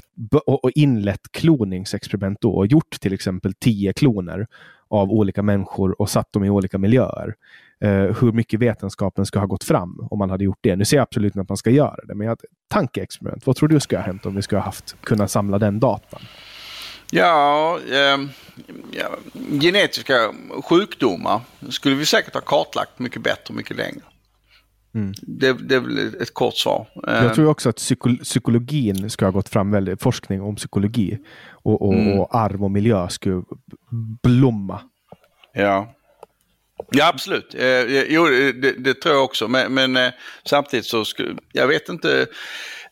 och, 0.45 0.63
och 0.63 0.71
inlett 0.75 1.31
kloningsexperiment 1.31 2.41
då 2.41 2.51
och 2.51 2.67
gjort 2.67 2.99
till 2.99 3.13
exempel 3.13 3.53
tio 3.53 3.93
kloner 3.93 4.47
av 4.87 5.11
olika 5.11 5.43
människor 5.43 6.01
och 6.01 6.09
satt 6.09 6.33
dem 6.33 6.43
i 6.43 6.49
olika 6.49 6.77
miljöer 6.77 7.35
eh, 7.83 7.89
hur 7.91 8.31
mycket 8.31 8.59
vetenskapen 8.59 9.25
ska 9.25 9.39
ha 9.39 9.45
gått 9.45 9.63
fram 9.63 10.07
om 10.11 10.19
man 10.19 10.29
hade 10.29 10.43
gjort 10.43 10.59
det. 10.61 10.75
Nu 10.75 10.85
ser 10.85 10.97
jag 10.97 11.03
absolut 11.03 11.35
inte 11.35 11.41
att 11.41 11.49
man 11.49 11.57
ska 11.57 11.69
göra 11.69 11.95
det, 12.07 12.15
men 12.15 12.27
jag, 12.27 12.37
tankeexperiment. 12.69 13.47
Vad 13.47 13.55
tror 13.55 13.69
du 13.69 13.79
skulle 13.79 13.99
ha 13.99 14.05
hänt 14.05 14.25
om 14.25 14.35
vi 14.35 14.41
skulle 14.41 14.59
ha 14.59 14.65
haft, 14.65 14.95
kunnat 15.01 15.31
samla 15.31 15.59
den 15.59 15.79
datan? 15.79 16.21
Ja, 17.11 17.79
eh, 17.91 18.17
ja, 18.91 19.09
genetiska 19.61 20.13
sjukdomar 20.63 21.41
skulle 21.69 21.95
vi 21.95 22.05
säkert 22.05 22.33
ha 22.33 22.41
kartlagt 22.41 22.99
mycket 22.99 23.23
bättre 23.23 23.43
och 23.47 23.55
mycket 23.55 23.77
längre. 23.77 24.01
Mm. 24.93 25.13
Det, 25.21 25.53
det, 25.53 25.75
är 25.75 25.79
väl 25.79 26.21
ett 26.21 26.33
kort 26.33 26.55
svar. 26.55 26.87
Jag 26.95 27.25
ehm. 27.25 27.33
tror 27.33 27.47
också 27.47 27.69
att 27.69 27.75
psyko 27.75 28.15
psykologin 28.23 29.09
ska 29.09 29.25
ha 29.25 29.31
gått 29.31 29.49
fram 29.49 29.71
väldigt, 29.71 30.01
forskning 30.01 30.41
om 30.41 30.55
psykologi 30.55 31.17
och, 31.51 31.81
och, 31.81 31.93
mm. 31.93 32.19
och 32.19 32.35
arv 32.35 32.63
och 32.63 32.71
miljö 32.71 33.09
skulle 33.09 33.43
blomma. 34.23 34.81
Ja. 35.53 35.93
Ja 36.91 37.07
absolut, 37.07 37.55
eh, 37.55 37.65
eh 37.65 38.05
jo 38.09 38.27
eh, 38.27 38.53
det, 38.53 38.71
det, 38.71 38.93
tror 38.93 39.15
jag 39.15 39.23
också 39.23 39.47
men, 39.47 39.73
men 39.73 39.97
eh, 39.97 40.11
samtidigt 40.45 40.85
så 40.85 41.05
skulle, 41.05 41.35
jag 41.51 41.67
vet 41.67 41.89
inte. 41.89 42.21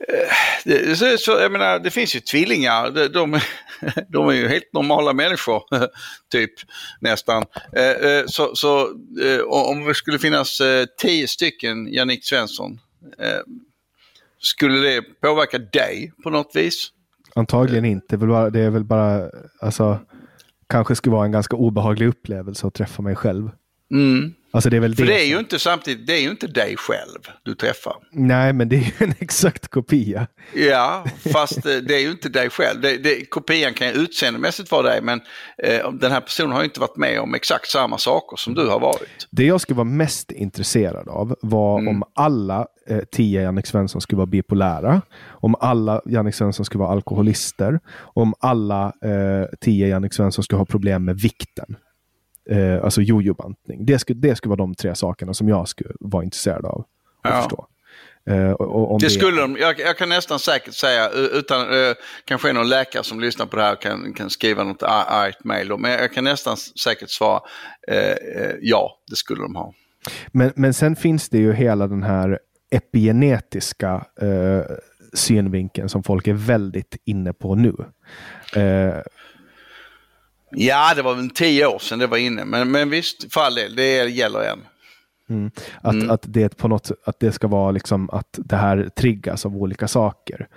Eh, 0.09 0.29
det, 0.65 0.95
så, 0.97 1.17
så, 1.17 1.31
jag 1.31 1.51
menar, 1.51 1.79
det 1.79 1.91
finns 1.91 2.15
ju 2.15 2.19
tvillingar, 2.19 2.91
de, 2.91 3.07
de, 3.07 3.39
de 4.09 4.27
är 4.27 4.33
ju 4.33 4.47
helt 4.47 4.73
normala 4.73 5.13
människor, 5.13 5.63
typ 6.31 6.51
nästan. 6.99 7.43
Eh, 7.75 7.83
eh 7.89 8.23
så, 8.27 8.55
så 8.55 8.87
om 9.47 9.85
det 9.87 9.93
skulle 9.93 10.19
finnas 10.19 10.61
tio 10.97 11.27
stycken 11.27 11.87
Jannik 11.93 12.25
Svensson, 12.25 12.79
skulle 14.39 14.79
det 14.79 15.01
påverka 15.01 15.57
dig 15.57 16.11
på 16.23 16.29
något 16.29 16.51
vis? 16.55 16.91
Antagligen 17.35 17.85
inte. 17.85 18.05
Det 18.09 18.15
är 18.15 18.19
väl 18.19 18.29
bara, 18.29 18.49
det 18.49 18.59
är 18.59 18.69
väl 18.69 18.83
bara 18.83 19.29
alltså, 19.61 19.99
kanske 20.69 20.95
skulle 20.95 21.15
vara 21.15 21.25
en 21.25 21.31
ganska 21.31 21.55
obehaglig 21.55 22.07
upplevelse 22.07 22.67
att 22.67 22.73
träffa 22.73 23.01
mig 23.01 23.15
själv. 23.15 23.49
Mm. 23.91 24.33
Alltså 24.51 24.69
det 24.69 24.77
är 24.77 24.81
väl 24.81 24.95
För 24.95 25.05
det. 25.05 25.11
det 25.13 25.21
är 25.21 25.25
ju 25.27 25.39
inte 25.39 25.59
samtidigt, 25.59 26.07
det 26.07 26.13
är 26.13 26.21
ju 26.21 26.29
inte 26.29 26.47
dig 26.47 26.75
själv 26.77 27.19
du 27.43 27.55
träffar. 27.55 27.93
Nej, 28.11 28.53
men 28.53 28.69
det 28.69 28.75
är 28.75 28.79
ju 28.79 28.91
en 28.97 29.13
exakt 29.19 29.67
kopia. 29.67 30.27
Ja, 30.55 31.05
fast 31.33 31.65
eh, 31.65 31.75
det 31.75 31.95
är 31.95 31.99
ju 31.99 32.11
inte 32.11 32.29
dig 32.29 32.49
själv. 32.49 32.81
Det, 32.81 32.97
det, 32.97 33.25
kopian 33.25 33.73
kan 33.73 33.87
ju 33.87 33.93
utseendemässigt 33.93 34.71
vara 34.71 34.81
dig, 34.81 35.01
men 35.01 35.21
eh, 35.63 35.91
den 35.91 36.11
här 36.11 36.21
personen 36.21 36.51
har 36.51 36.59
ju 36.59 36.65
inte 36.65 36.79
varit 36.79 36.97
med 36.97 37.19
om 37.19 37.33
exakt 37.35 37.67
samma 37.69 37.97
saker 37.97 38.37
som 38.37 38.53
du 38.53 38.67
har 38.67 38.79
varit. 38.79 39.27
Det 39.31 39.45
jag 39.45 39.61
skulle 39.61 39.77
vara 39.77 39.85
mest 39.85 40.31
intresserad 40.31 41.07
av 41.07 41.35
var 41.41 41.79
Mm. 41.79 41.87
om 41.95 42.03
alla 42.15 42.65
eh, 42.89 42.99
tio 43.11 43.41
Jannik 43.41 43.65
Svensson 43.65 44.01
skulle 44.01 44.17
vara 44.17 44.25
bipolära, 44.27 45.01
om 45.25 45.55
alla 45.59 46.01
Jannik 46.05 46.35
Svensson 46.35 46.65
skulle 46.65 46.79
vara 46.79 46.91
alkoholister, 46.91 47.79
om 47.97 48.33
alla 48.39 48.85
eh, 48.85 49.57
tio 49.61 49.87
Jannik 49.87 50.13
Svensson 50.13 50.43
skulle 50.43 50.57
ha 50.59 50.65
problem 50.65 51.05
med 51.05 51.19
vikten. 51.19 51.75
Eh, 52.49 52.83
alltså 52.83 53.01
jojo-bantning. 53.01 53.85
Det 53.85 53.99
skulle, 53.99 54.19
det 54.19 54.35
skulle 54.35 54.49
vara 54.49 54.57
de 54.57 54.75
tre 54.75 54.95
sakerna 54.95 55.33
som 55.33 55.49
jag 55.49 55.67
skulle 55.67 55.93
vara 55.99 56.23
intresserad 56.23 56.65
av 56.65 56.79
att 57.21 57.31
Ja. 57.33 57.41
förstå. 57.41 57.67
Eh, 58.25 58.51
och, 58.51 58.91
och 58.93 58.99
Det 59.01 59.09
skulle 59.09 59.41
de, 59.41 59.57
jag, 59.59 59.79
jag 59.79 59.97
kan 59.97 60.09
nästan 60.09 60.39
säkert 60.39 60.73
säga, 60.73 61.09
utan 61.09 61.61
eh, 61.61 61.93
kanske 62.25 62.49
är 62.49 62.53
någon 62.53 62.69
läkare 62.69 63.03
som 63.03 63.19
lyssnar 63.19 63.45
på 63.45 63.55
det 63.57 63.63
här 63.63 63.75
kan, 63.75 64.13
kan 64.13 64.29
skriva 64.29 64.63
något 64.63 64.83
ar- 64.83 65.05
argt 65.07 65.43
mejl, 65.43 65.67
då, 65.67 65.77
men 65.77 65.91
jag 65.91 66.13
kan 66.13 66.23
nästan 66.23 66.57
säkert 66.57 67.09
svara 67.09 67.39
eh, 67.87 67.97
eh, 68.11 68.55
ja, 68.61 68.97
det 69.09 69.15
skulle 69.15 69.41
de 69.41 69.55
ha. 69.55 69.73
Men, 70.31 70.51
men 70.55 70.73
sen 70.73 70.95
finns 70.95 71.29
det 71.29 71.37
ju 71.37 71.53
hela 71.53 71.87
den 71.87 72.03
här 72.03 72.39
epigenetiska 72.71 74.05
eh, 74.21 74.75
synvinkeln 75.13 75.89
som 75.89 76.03
folk 76.03 76.27
är 76.27 76.33
väldigt 76.33 76.97
inne 77.05 77.33
på 77.33 77.55
nu. 77.55 77.75
Eh, 78.55 78.95
Ja, 80.51 80.93
det 80.95 81.01
var 81.01 81.13
väl 81.15 81.29
tio 81.29 81.65
år 81.67 81.79
sedan 81.79 81.99
det 81.99 82.07
var 82.07 82.17
inne, 82.17 82.45
men, 82.45 82.71
men 82.71 82.89
visst, 82.89 83.33
för 83.33 83.41
all 83.41 83.55
del, 83.55 83.75
det 83.75 84.03
gäller 84.09 84.39
än. 84.39 84.59
Att, 85.81 85.93
Mm. 85.93 86.09
att, 86.09 86.21
det 86.25 86.57
på 86.57 86.67
något, 86.67 86.91
att 87.05 87.19
det 87.19 87.31
ska 87.31 87.47
vara 87.47 87.71
liksom 87.71 88.09
att 88.09 88.27
det 88.37 88.55
här 88.55 88.89
triggas 88.97 89.45
av 89.45 89.55
olika 89.57 89.87
saker. 89.87 90.47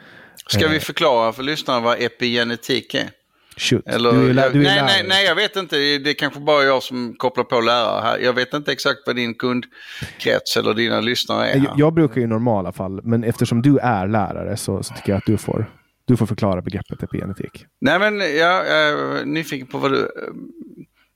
Ska 0.46 0.64
Eh. 0.64 0.70
vi 0.70 0.80
förklara 0.80 1.32
för 1.32 1.42
lyssnarna 1.42 1.80
vad 1.80 2.02
epigenetik 2.02 2.94
är? 2.94 3.10
Shoot. 3.56 3.86
Eller, 3.88 4.12
du 4.12 4.30
är, 4.30 4.34
lä- 4.34 4.48
du 4.52 4.60
är 4.60 4.64
nej, 4.64 4.82
nej, 4.86 5.04
nej, 5.08 5.24
jag 5.26 5.34
vet 5.34 5.56
inte. 5.56 5.76
Det 5.76 6.10
är 6.10 6.14
kanske 6.14 6.40
bara 6.40 6.62
jag 6.62 6.82
som 6.82 7.14
kopplar 7.18 7.44
på 7.44 7.60
lärare 7.60 8.00
här. 8.02 8.18
Jag 8.18 8.32
vet 8.32 8.54
inte 8.54 8.72
exakt 8.72 8.98
vad 9.06 9.16
din 9.16 9.34
kundkrets 9.34 10.56
eller 10.56 10.74
dina 10.74 11.00
lyssnare 11.00 11.48
är. 11.50 11.56
Jag, 11.56 11.72
jag 11.76 11.94
brukar 11.94 12.20
i 12.20 12.26
normala 12.26 12.72
fall, 12.72 13.00
men 13.04 13.24
eftersom 13.24 13.62
du 13.62 13.78
är 13.78 14.08
lärare 14.08 14.56
så, 14.56 14.82
så 14.82 14.94
tycker 14.94 15.12
jag 15.12 15.18
att 15.18 15.26
du 15.26 15.36
får, 15.36 15.70
du 16.10 16.16
får 16.16 16.26
förklara 16.26 16.62
begreppet 16.62 17.02
epigenetik. 17.02 17.66
Nej, 17.80 17.98
men 17.98 18.20
jag 18.20 18.68
är 18.68 19.18
eh, 19.18 19.26
nyfiken 19.26 19.66
på 19.66 19.78
vad 19.78 19.92
du... 19.92 20.00
Eh, 20.00 20.32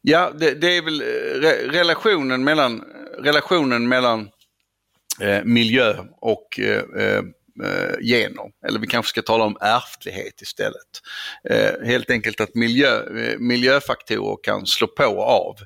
ja, 0.02 0.32
det, 0.38 0.54
det 0.54 0.76
är 0.76 0.82
väl 0.82 1.00
eh, 1.00 1.06
re, 1.40 1.68
relationen 1.68 2.44
mellan, 2.44 2.84
relationen 3.18 3.88
mellan 3.88 4.28
eh, 5.20 5.44
miljö 5.44 5.94
och 6.20 6.60
eh, 6.60 6.82
eh, 6.98 7.22
gener. 8.00 8.66
Eller 8.66 8.80
vi 8.80 8.86
kanske 8.86 9.10
ska 9.10 9.22
tala 9.22 9.44
om 9.44 9.56
ärftlighet 9.60 10.42
istället. 10.42 11.00
Eh, 11.50 11.86
helt 11.86 12.10
enkelt 12.10 12.40
att 12.40 12.54
miljö, 12.54 13.18
eh, 13.18 13.38
miljöfaktorer 13.38 14.36
kan 14.42 14.66
slå 14.66 14.86
på 14.86 15.06
och 15.06 15.28
av 15.28 15.56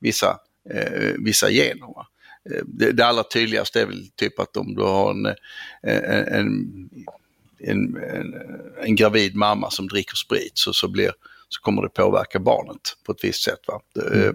vissa, 0.00 0.38
eh, 0.70 1.12
vissa 1.18 1.50
gener. 1.50 1.94
Eh, 2.50 2.62
Det, 2.64 2.92
det 2.92 3.06
allra 3.06 3.22
tydligaste 3.22 3.80
är 3.80 3.86
väl 3.86 4.08
typ 4.16 4.38
att 4.38 4.56
om 4.56 4.74
du 4.74 4.82
har 4.82 5.10
en, 5.10 5.26
en, 5.82 6.28
en, 6.28 6.90
en, 7.68 7.96
en, 7.96 8.34
en 8.84 8.96
gravid 8.96 9.36
mamma 9.36 9.70
som 9.70 9.88
dricker 9.88 10.16
sprit 10.16 10.52
så, 10.54 10.72
så, 10.72 10.88
blir, 10.88 11.10
så 11.48 11.60
kommer 11.60 11.82
det 11.82 11.88
påverka 11.88 12.38
barnet 12.38 12.80
på 13.06 13.12
ett 13.12 13.24
visst 13.24 13.42
sätt. 13.42 13.60
Va? 13.66 13.80
Det, 13.94 14.26
eh, 14.26 14.32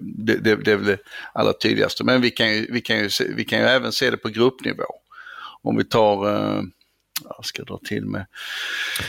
det, 0.00 0.36
det, 0.36 0.56
det 0.56 0.72
är 0.72 0.76
väl 0.76 0.86
det 0.86 0.98
allra 1.32 1.52
tydligaste. 1.52 2.04
Men 2.04 2.20
vi 2.20 2.30
kan, 2.30 2.54
ju, 2.54 2.66
vi, 2.72 2.80
kan 2.80 2.98
ju 2.98 3.10
se, 3.10 3.24
vi 3.36 3.44
kan 3.44 3.58
ju 3.58 3.64
även 3.64 3.92
se 3.92 4.10
det 4.10 4.16
på 4.16 4.28
gruppnivå. 4.28 4.84
Om 5.62 5.76
vi 5.76 5.84
tar, 5.84 6.28
eh, 6.28 6.62
jag 7.24 7.44
ska 7.44 7.62
dra 7.62 7.80
till 7.88 8.06
med, 8.06 8.26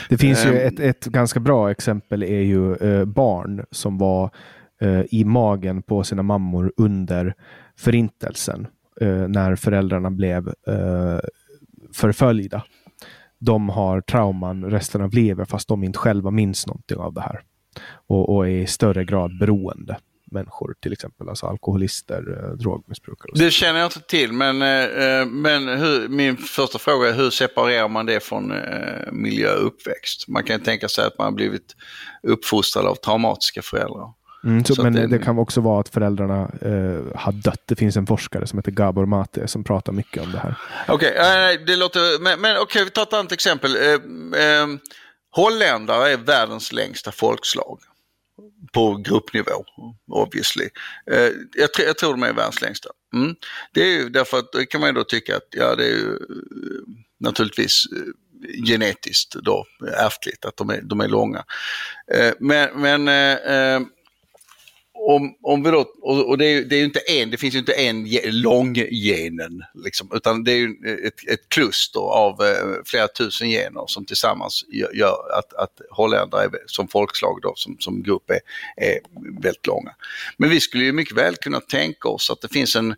Det 0.08 0.18
finns 0.18 0.46
ju 0.46 0.50
Ehm. 0.50 0.66
ett, 0.68 0.80
ett 0.80 1.04
ganska 1.04 1.40
bra 1.40 1.70
exempel 1.70 2.22
är 2.22 2.40
ju 2.40 2.74
eh, 2.74 3.04
barn 3.04 3.64
som 3.70 3.98
var 3.98 4.30
eh, 4.80 5.02
i 5.10 5.24
magen 5.24 5.82
på 5.82 6.04
sina 6.04 6.22
mammor 6.22 6.72
under 6.76 7.34
förintelsen 7.78 8.66
eh, 9.00 9.28
när 9.28 9.56
föräldrarna 9.56 10.10
blev 10.10 10.48
eh, 10.48 11.18
förföljda. 11.94 12.64
De 13.40 13.68
har 13.68 14.00
trauman 14.00 14.64
resten 14.64 15.02
av 15.02 15.14
livet 15.14 15.50
fast 15.50 15.68
de 15.68 15.84
inte 15.84 15.98
själva 15.98 16.30
minns 16.30 16.66
någonting 16.66 16.98
av 16.98 17.14
det 17.14 17.20
här. 17.20 17.40
Och, 18.06 18.36
och 18.36 18.46
är 18.48 18.50
i 18.50 18.66
större 18.66 19.04
grad 19.04 19.38
beroende 19.38 19.96
människor, 20.30 20.74
till 20.80 20.92
exempel 20.92 21.28
alltså 21.28 21.46
alkoholister, 21.46 22.44
eh, 22.44 22.56
drogmissbrukare. 22.56 23.32
och 23.32 23.38
så. 23.38 23.44
det 23.44 23.50
känner 23.50 23.80
jag 23.80 23.86
inte 23.86 24.00
till 24.00 24.32
men, 24.32 24.62
eh, 24.62 25.18
eh, 25.18 25.26
men 25.26 25.68
hur, 25.68 26.08
min 26.08 26.36
första 26.36 26.78
fråga 26.78 27.08
är 27.08 27.12
hur 27.12 27.30
separerar 27.30 27.88
man 27.88 28.06
det 28.06 28.20
från 28.20 28.52
miljö 29.12 29.54
och 29.54 29.66
uppväxt? 29.66 30.28
Man 30.28 30.44
kan 30.44 30.60
tänka 30.60 30.88
sig 30.88 31.06
att 31.06 31.18
man 31.18 31.24
har 31.24 31.32
blivit 31.32 31.76
uppfostrad 32.22 32.86
av 32.86 32.94
traumatiska 32.94 33.62
föräldrar. 33.62 34.12
Mm, 34.44 34.64
så, 34.64 34.74
Så 34.74 34.82
men 34.82 34.92
det- 34.92 35.06
det 35.06 35.18
kan 35.18 35.38
också 35.38 35.60
vara 35.60 35.80
att 35.80 35.88
föräldrarna 35.88 36.40
eh, 36.62 37.18
har 37.20 37.32
dött. 37.32 37.62
Det 37.66 37.76
finns 37.76 37.96
en 37.96 38.06
forskare 38.06 38.46
som 38.46 38.58
heter 38.58 38.72
Gabor 38.72 39.06
Mate 39.06 39.48
som 39.48 39.64
pratar 39.64 39.92
mycket 39.92 40.22
om 40.22 40.32
det 40.32 40.38
här. 40.38 40.54
Okej, 40.88 41.14
eh, 41.16 41.60
det 41.66 41.76
låter, 41.76 42.22
men, 42.22 42.40
men 42.40 42.56
okej, 42.58 42.84
vi 42.84 42.90
tar 42.90 43.02
ett 43.02 43.12
annat 43.12 43.32
exempel. 43.32 43.76
Eh, 43.76 43.82
eh, 44.42 44.66
holländare 45.30 46.10
är 46.12 46.16
världens 46.16 46.72
längsta 46.72 47.12
folkslag 47.12 47.78
på 48.72 48.94
gruppnivå, 48.96 49.64
obviously. 50.10 50.68
Eh, 51.10 51.18
jag, 51.54 51.68
jag 51.86 51.98
tror 51.98 52.10
de 52.10 52.22
är 52.22 52.32
världens 52.32 52.60
längsta. 52.62 52.88
Mm. 53.14 53.34
Det 53.72 53.80
är 53.82 53.86
ju 53.98 54.08
därför 54.08 54.38
att, 54.38 54.52
det 54.52 54.66
kan 54.66 54.80
man 54.80 54.88
ju 54.88 54.94
då 54.94 55.04
tycka 55.04 55.36
att, 55.36 55.48
ja 55.50 55.74
det 55.74 55.84
är 55.84 55.88
ju 55.92 56.10
eh, 56.12 56.94
naturligtvis 57.20 57.84
genetiskt 58.66 59.34
då, 59.34 59.64
ärftligt, 59.96 60.44
att 60.44 60.56
de 60.56 60.70
är, 60.70 60.80
de 60.82 61.00
är 61.00 61.08
långa. 61.08 61.44
Eh, 62.14 62.32
men 62.40 62.68
men 62.80 63.08
eh, 63.08 63.80
om, 65.08 65.34
om 65.42 65.62
vi 65.62 65.70
då, 65.70 65.78
och, 66.02 66.28
och 66.28 66.38
det, 66.38 66.46
är, 66.46 66.50
ju- 66.52 66.64
det 66.64 66.74
är 66.74 66.78
ju 66.78 66.84
inte 66.84 67.00
en, 67.00 67.30
det 67.30 67.36
finns 67.36 67.54
ju 67.54 67.58
inte 67.58 67.72
en 67.72 68.04
lång 68.24 68.74
långgenen, 68.74 69.62
liksom, 69.74 70.10
utan 70.14 70.44
det 70.44 70.52
är 70.52 70.56
ju 70.56 70.76
ett, 71.06 71.28
ett 71.28 71.48
kluster 71.48 72.00
av 72.00 72.42
eh, 72.42 72.82
flera 72.84 73.08
tusen 73.08 73.48
gener 73.48 73.84
som 73.86 74.04
tillsammans 74.04 74.64
gör, 74.68 74.92
gör 74.94 75.38
att, 75.38 75.52
att 75.54 75.80
holländare 75.90 76.44
är, 76.44 76.50
som 76.66 76.88
folkslag 76.88 77.38
då, 77.42 77.52
som, 77.56 77.76
som 77.78 78.02
grupp 78.02 78.30
är, 78.30 78.40
är 78.84 78.98
väldigt 79.42 79.66
långa. 79.66 79.94
Men 80.36 80.50
vi 80.50 80.60
skulle 80.60 80.84
ju 80.84 80.92
mycket 80.92 81.16
väl 81.16 81.36
kunna 81.36 81.60
tänka 81.60 82.08
oss 82.08 82.30
att 82.30 82.40
det 82.40 82.48
finns 82.48 82.76
en, 82.76 82.94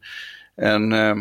en 0.62 0.92
eh, 0.92 1.16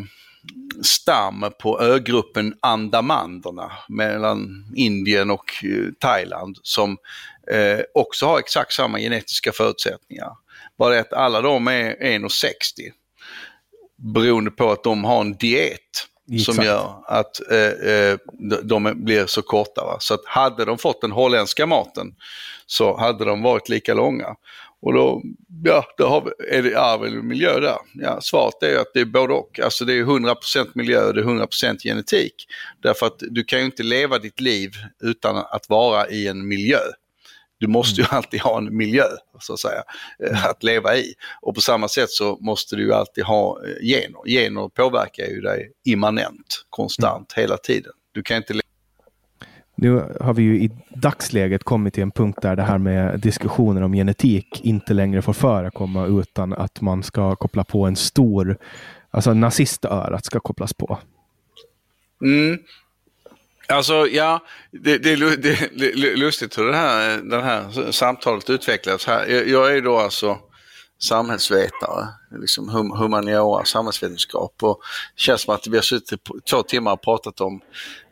stam 0.81 1.45
på 1.59 1.81
ögruppen 1.81 2.53
Andamanderna 2.59 3.71
mellan 3.89 4.65
Indien 4.75 5.31
och 5.31 5.51
eh, 5.63 5.93
Thailand 5.99 6.57
som 6.63 6.97
eh, 7.51 7.79
också 7.93 8.25
har 8.25 8.39
exakt 8.39 8.73
samma 8.73 8.99
genetiska 8.99 9.51
förutsättningar. 9.51 10.31
Bara 10.81 10.93
det 10.95 10.99
att 11.01 11.13
alla 11.13 11.41
de 11.41 11.67
är 11.67 11.95
1,60 11.95 12.91
beroende 14.13 14.51
på 14.51 14.71
att 14.71 14.83
de 14.83 15.03
har 15.03 15.21
en 15.21 15.37
diet 15.37 15.79
som 16.27 16.35
Exakt. 16.35 16.65
gör 16.65 17.03
att 17.07 17.51
eh, 17.51 17.91
eh, 17.93 18.17
de- 18.49 18.67
de 18.67 19.03
blir 19.05 19.25
så 19.25 19.41
korta. 19.41 19.85
Va? 19.85 19.97
Så 19.99 20.13
att 20.13 20.25
hade 20.25 20.65
de 20.65 20.77
fått 20.77 21.01
den 21.01 21.11
holländska 21.11 21.65
maten 21.65 22.07
så 22.65 22.97
hade 22.97 23.25
de 23.25 23.41
varit 23.41 23.69
lika 23.69 23.93
långa. 23.93 24.35
Och 24.81 24.93
då, 24.93 25.21
ja, 25.63 25.85
då 25.97 26.07
har 26.07 26.21
vi, 26.21 26.57
är 26.57 26.63
det 26.63 26.75
arv 26.75 27.03
eller 27.05 27.21
miljö 27.21 27.59
där? 27.59 27.77
Ja, 27.93 28.19
svaret 28.21 28.63
är 28.63 28.69
ju 28.69 28.77
att 28.77 28.91
det 28.93 28.99
är 28.99 29.05
både 29.05 29.33
och. 29.33 29.59
Alltså 29.59 29.85
det 29.85 29.93
är 29.93 30.03
100% 30.03 30.71
miljö 30.73 31.03
och 31.07 31.13
det 31.13 31.21
är 31.21 31.25
100% 31.25 31.77
genetik. 31.83 32.33
Därför 32.83 33.05
att 33.05 33.17
du 33.19 33.43
kan 33.43 33.59
ju 33.59 33.65
inte 33.65 33.83
leva 33.83 34.17
ditt 34.19 34.39
liv 34.39 34.71
utan 35.03 35.37
att 35.37 35.69
vara 35.69 36.07
i 36.09 36.27
en 36.27 36.47
miljö. 36.47 36.79
Du 37.61 37.67
måste 37.67 38.01
ju 38.01 38.07
alltid 38.09 38.41
ha 38.41 38.57
en 38.57 38.77
miljö 38.77 39.03
så 39.39 39.53
att 39.53 39.59
säga, 39.59 39.83
eh, 40.29 40.45
att 40.45 40.63
leva 40.63 40.95
i. 40.95 41.13
Och 41.41 41.55
på 41.55 41.61
samma 41.61 41.87
sätt 41.87 42.09
så 42.09 42.37
måste 42.41 42.75
du 42.75 42.83
ju 42.83 42.93
alltid 42.93 43.23
ha 43.23 43.59
eh, 43.65 43.85
gener. 43.87 44.29
Gener 44.29 44.69
påverkar 44.69 45.25
ju 45.25 45.41
dig 45.41 45.71
immanent, 45.85 46.65
konstant, 46.69 47.33
hela 47.33 47.57
tiden. 47.57 47.91
Du 48.11 48.23
kan 48.23 48.37
inte 48.37 48.53
Nu 49.75 50.15
har 50.21 50.33
vi 50.33 50.43
ju 50.43 50.61
i 50.61 50.71
dagsläget 50.89 51.63
kommit 51.63 51.93
till 51.93 52.03
en 52.03 52.11
punkt 52.11 52.39
där 52.41 52.55
det 52.55 52.63
här 52.63 52.77
med 52.77 53.19
diskussioner 53.19 53.81
om 53.81 53.93
genetik 53.93 54.61
inte 54.63 54.93
längre 54.93 55.21
får 55.21 55.33
förekomma 55.33 56.05
utan 56.05 56.53
att 56.53 56.81
man 56.81 57.03
ska 57.03 57.35
koppla 57.35 57.63
på 57.63 57.85
en 57.85 57.95
stor, 57.95 58.57
alltså 59.11 59.33
nazistörat 59.33 60.25
ska 60.25 60.39
kopplas 60.39 60.73
på. 60.73 60.99
Mm. 62.23 62.59
Alltså 63.71 64.07
ja, 64.07 64.39
det, 64.71 64.97
det, 64.97 65.11
är 65.11 65.37
det, 65.37 65.69
det 65.75 65.85
är 65.91 66.15
lustigt 66.15 66.57
hur 66.57 66.65
det 66.65 66.75
här, 66.75 67.17
det 67.17 67.41
här 67.41 67.91
samtalet 67.91 68.49
utvecklas 68.49 69.05
här. 69.05 69.27
Jag, 69.27 69.47
jag 69.47 69.77
är 69.77 69.81
då 69.81 69.97
alltså 69.97 70.37
samhällsvetare, 71.03 72.07
liksom 72.41 72.69
hum, 72.69 72.91
humaniora, 72.91 73.65
samhällsvetenskap 73.65 74.55
och 74.61 74.81
det 75.15 75.21
känns 75.21 75.41
som 75.41 75.55
att 75.55 75.67
vi 75.67 75.77
har 75.77 75.81
suttit 75.81 76.23
på 76.23 76.39
två 76.49 76.63
timmar 76.63 76.93
och 76.93 77.01
pratat 77.01 77.41
om 77.41 77.61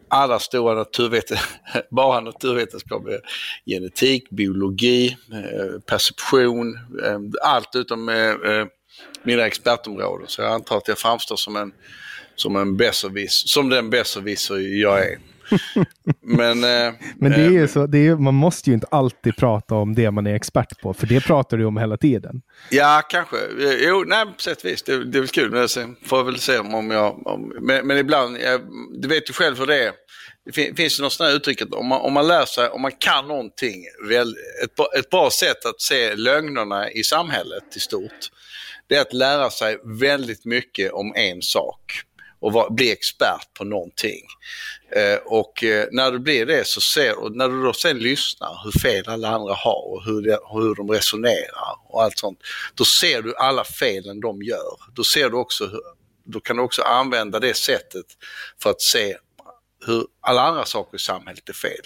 alla 0.08 0.40
stora 0.40 0.74
naturvetenskaper, 0.74 1.86
bara 1.96 2.20
naturvetenskapliga, 2.20 3.16
eh, 3.16 3.22
genetik, 3.66 4.30
biologi, 4.30 5.18
eh, 5.32 5.80
perception, 5.80 6.76
eh, 7.06 7.20
allt 7.44 7.76
utom 7.76 8.12
mina 9.24 9.46
expertområden. 9.46 10.28
Så 10.28 10.42
jag 10.42 10.52
antar 10.52 10.78
att 10.78 10.88
jag 10.88 10.98
framstår 10.98 11.36
som 11.36 11.56
en, 11.56 11.72
som 12.36 12.56
en 12.56 12.78
besserwisser, 12.78 13.48
som 13.48 13.70
den 13.70 13.90
besserwisser 13.90 14.58
jag 14.82 15.00
är. 15.00 15.20
Men, 16.22 16.64
eh, 16.64 16.94
Men 17.16 17.32
det 17.32 17.42
är 17.42 17.50
ju 17.50 17.68
så, 17.68 17.88
det 17.88 18.08
är, 18.08 18.16
man 18.16 18.34
måste 18.34 18.70
ju 18.70 18.74
inte 18.74 18.88
alltid 18.92 19.36
prata 19.36 19.76
om 19.76 19.96
det 19.96 20.12
man 20.12 20.28
är 20.28 20.36
expert 20.36 20.82
på, 20.82 20.94
för 20.94 21.08
det 21.08 21.22
pratar 21.22 21.58
du 21.58 21.66
om 21.66 21.78
hela 21.78 21.98
tiden. 21.98 22.42
Ja, 22.70 23.02
kanske. 23.10 23.38
Jo, 23.80 24.04
nej, 24.08 24.26
på 24.26 24.42
sätt 24.42 24.58
och 24.58 24.66
vis. 24.66 24.84
Det, 24.84 25.06
det 25.06 25.18
är 25.18 25.22
väl 25.22 25.30
kul. 25.30 25.52
Men 25.52 25.70
sen 25.70 25.96
får 26.06 26.20
jag 26.20 26.26
väl 26.26 26.40
se 26.40 26.58
om 26.58 26.92
jag... 26.92 27.28
Om, 27.28 27.54
men, 27.62 27.88
men 27.88 27.98
ibland, 27.98 28.38
jag, 28.38 28.62
du 29.02 29.08
vet 29.08 29.30
ju 29.30 29.34
själv 29.34 29.60
hur 29.60 29.68
det 29.68 29.84
är. 29.84 29.92
Det 30.46 30.52
fin, 30.52 30.76
finns 30.76 31.00
ju 31.00 31.04
något 31.04 31.14
sånt 31.14 31.30
här 31.30 31.36
uttryck 31.36 31.62
att 31.62 31.74
om 31.74 31.88
man, 31.88 32.02
om 32.02 32.14
man 32.14 32.28
lär 32.28 32.46
sig, 32.46 32.70
om 32.70 32.82
man 32.82 32.92
kan 32.92 33.28
någonting, 33.28 33.84
väl, 34.10 34.36
ett, 34.64 35.00
ett 35.00 35.10
bra 35.10 35.30
sätt 35.32 35.66
att 35.66 35.82
se 35.82 36.16
lögnerna 36.16 36.92
i 36.92 37.04
samhället 37.04 37.64
i 37.76 37.80
stort, 37.80 38.30
det 38.88 38.96
är 38.96 39.02
att 39.02 39.14
lära 39.14 39.50
sig 39.50 39.78
väldigt 39.84 40.46
mycket 40.46 40.92
om 40.92 41.14
en 41.16 41.42
sak 41.42 42.02
och 42.40 42.54
var, 42.54 42.70
bli 42.70 42.92
expert 42.92 43.54
på 43.58 43.64
någonting. 43.64 44.22
Eh, 44.92 45.18
och 45.26 45.64
eh, 45.64 45.88
när 45.92 46.12
du 46.12 46.20
blir 46.20 46.46
det 46.46 46.68
så 46.68 46.82
ser 46.82 47.20
och 47.20 47.36
när 47.36 47.50
du 47.50 47.64
då 47.64 47.74
sen 47.74 48.00
lyssnar 48.00 48.62
hur 48.64 48.80
fel 48.80 49.04
alla 49.08 49.30
andra 49.30 49.54
har 49.54 49.94
och 49.94 50.06
hur, 50.06 50.22
det, 50.22 50.40
hur 50.54 50.76
de 50.76 50.92
resonerar 50.92 51.76
och 51.88 52.04
allt 52.04 52.18
sånt. 52.18 52.40
Då 52.76 52.86
ser 52.86 53.22
du 53.22 53.36
alla 53.36 53.64
felen 53.64 54.20
de 54.20 54.42
gör. 54.42 54.78
Då 54.94 55.04
ser 55.04 55.30
du 55.30 55.38
också 55.38 55.66
hur, 55.66 55.82
då 56.24 56.40
kan 56.40 56.56
du 56.56 56.62
också 56.64 56.82
använda 56.82 57.40
det 57.40 57.54
sättet 57.54 58.06
för 58.64 58.70
att 58.70 58.82
se 58.82 59.18
hur 59.86 60.06
alla 60.22 60.42
andra 60.42 60.66
saker 60.66 60.98
i 60.98 61.00
samhället 61.00 61.50
är 61.50 61.54
fel. 61.54 61.86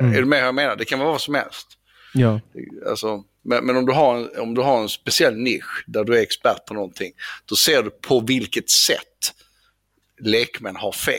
Mm. 0.00 0.14
Är 0.14 0.18
du 0.18 0.24
med 0.24 0.38
hur 0.38 0.46
jag 0.46 0.54
menar? 0.54 0.76
Det 0.76 0.84
kan 0.84 0.98
vara 0.98 1.10
vad 1.10 1.20
som 1.20 1.34
helst. 1.34 1.66
Ja. 2.14 2.40
Alltså, 2.88 3.24
men, 3.44 3.66
men 3.66 3.76
om, 3.76 3.86
du 3.86 3.92
har 3.92 4.16
en, 4.16 4.40
om 4.40 4.54
du 4.54 4.60
har 4.62 4.80
en 4.82 4.88
speciell 4.88 5.36
nisch 5.36 5.84
där 5.86 6.04
du 6.04 6.18
är 6.18 6.22
expert 6.22 6.66
på 6.66 6.74
någonting, 6.74 7.12
då 7.46 7.56
ser 7.56 7.82
du 7.82 7.90
på 7.90 8.20
vilket 8.20 8.70
sätt 8.70 9.34
lekmän 10.22 10.76
har 10.76 10.92
fel. 10.92 11.14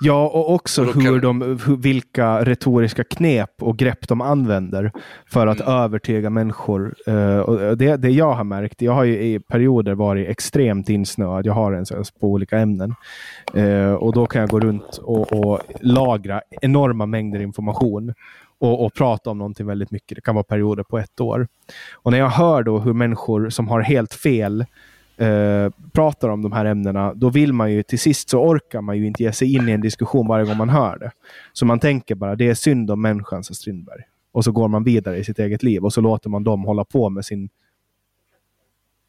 Ja, 0.00 0.28
och 0.28 0.52
också 0.52 0.82
och 0.82 0.94
hur 0.94 1.20
de, 1.20 1.42
hur, 1.42 1.76
vilka 1.76 2.44
retoriska 2.44 3.04
knep 3.04 3.50
och 3.60 3.76
grepp 3.76 4.08
de 4.08 4.20
använder 4.20 4.92
för 5.26 5.46
att 5.46 5.60
mm. 5.60 5.72
övertyga 5.72 6.30
människor. 6.30 6.94
Uh, 7.08 7.38
och 7.38 7.78
det, 7.78 7.96
det 7.96 8.10
jag 8.10 8.32
har 8.32 8.44
märkt, 8.44 8.82
jag 8.82 8.92
har 8.92 9.04
ju 9.04 9.22
i 9.22 9.40
perioder 9.40 9.94
varit 9.94 10.28
extremt 10.28 10.88
insnöad. 10.88 11.46
Jag 11.46 11.52
har 11.52 11.72
en 11.72 11.84
på 12.20 12.26
olika 12.26 12.58
ämnen. 12.58 12.94
Uh, 13.56 13.92
och 13.92 14.12
då 14.14 14.26
kan 14.26 14.40
jag 14.40 14.50
gå 14.50 14.60
runt 14.60 14.98
och, 15.02 15.32
och 15.32 15.60
lagra 15.80 16.42
enorma 16.60 17.06
mängder 17.06 17.40
information 17.40 18.14
och, 18.58 18.84
och, 18.84 18.94
prata 18.94 19.30
om 19.30 19.38
någonting 19.38 19.66
väldigt 19.66 19.90
mycket. 19.90 20.16
Det 20.16 20.22
kan 20.22 20.34
vara 20.34 20.44
perioder 20.44 20.82
på 20.82 20.98
ett 20.98 21.20
år. 21.20 21.48
Och 21.92 22.10
när 22.10 22.18
jag 22.18 22.28
hör 22.28 22.62
då 22.62 22.78
hur 22.78 22.92
människor 22.92 23.50
som 23.50 23.68
har 23.68 23.80
helt 23.80 24.14
fel 24.14 24.64
eh, 25.16 25.70
pratar 25.92 26.28
om 26.28 26.42
de 26.42 26.52
här 26.52 26.64
ämnena, 26.64 27.14
då 27.14 27.30
vill 27.30 27.52
man 27.52 27.72
ju 27.72 27.82
till 27.82 27.98
sist 27.98 28.28
så 28.28 28.40
orkar 28.40 28.80
man 28.80 28.98
ju 28.98 29.06
inte 29.06 29.22
ge 29.22 29.32
sig 29.32 29.54
in 29.54 29.68
i 29.68 29.72
en 29.72 29.80
diskussion 29.80 30.28
varje 30.28 30.44
gång 30.44 30.56
man 30.56 30.68
hör 30.68 30.98
det. 30.98 31.10
Så 31.52 31.66
man 31.66 31.80
tänker 31.80 32.14
bara, 32.14 32.36
det 32.36 32.48
är 32.48 32.54
synd 32.54 32.90
om 32.90 33.02
människan, 33.02 33.44
sa 33.44 33.54
Strindberg. 33.54 34.02
Och 34.32 34.44
så 34.44 34.52
går 34.52 34.68
man 34.68 34.84
vidare 34.84 35.18
i 35.18 35.24
sitt 35.24 35.38
eget 35.38 35.62
liv 35.62 35.84
och 35.84 35.92
så 35.92 36.00
låter 36.00 36.30
man 36.30 36.44
dem 36.44 36.64
hålla 36.64 36.84
på 36.84 37.10
med 37.10 37.24
sin 37.24 37.48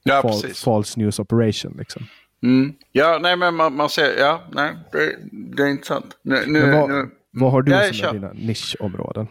ja, 0.03 0.21
fal 0.21 0.53
false 0.53 0.99
news 0.99 1.19
operation. 1.19 1.75
Liksom. 1.77 2.03
Mm. 2.43 2.73
Ja, 2.91 3.19
nej 3.21 3.37
men 3.37 3.55
man, 3.55 3.75
man 3.75 3.89
ser, 3.89 4.19
ja, 4.19 4.41
nej, 4.51 4.75
det, 4.91 5.15
det 5.31 5.63
är 5.63 5.67
intressant. 5.67 6.17
Nu, 6.21 6.43
nu, 6.47 6.71
vad, 6.71 6.89
nu, 6.89 7.09
vad 7.31 7.51
har 7.51 7.61
du 7.61 7.71
som 7.71 8.07
är 8.07 8.13
dina 8.13 8.33
nischområden? 8.33 9.27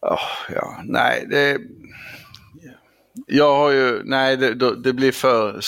Oh, 0.00 0.52
ja, 0.54 0.82
nej, 0.84 1.26
det... 1.30 1.58
Jag 3.26 3.56
har 3.56 3.70
ju, 3.70 4.02
nej 4.04 4.36
det, 4.36 4.82
det 4.82 4.92
blir 4.92 5.12
för 5.12 5.60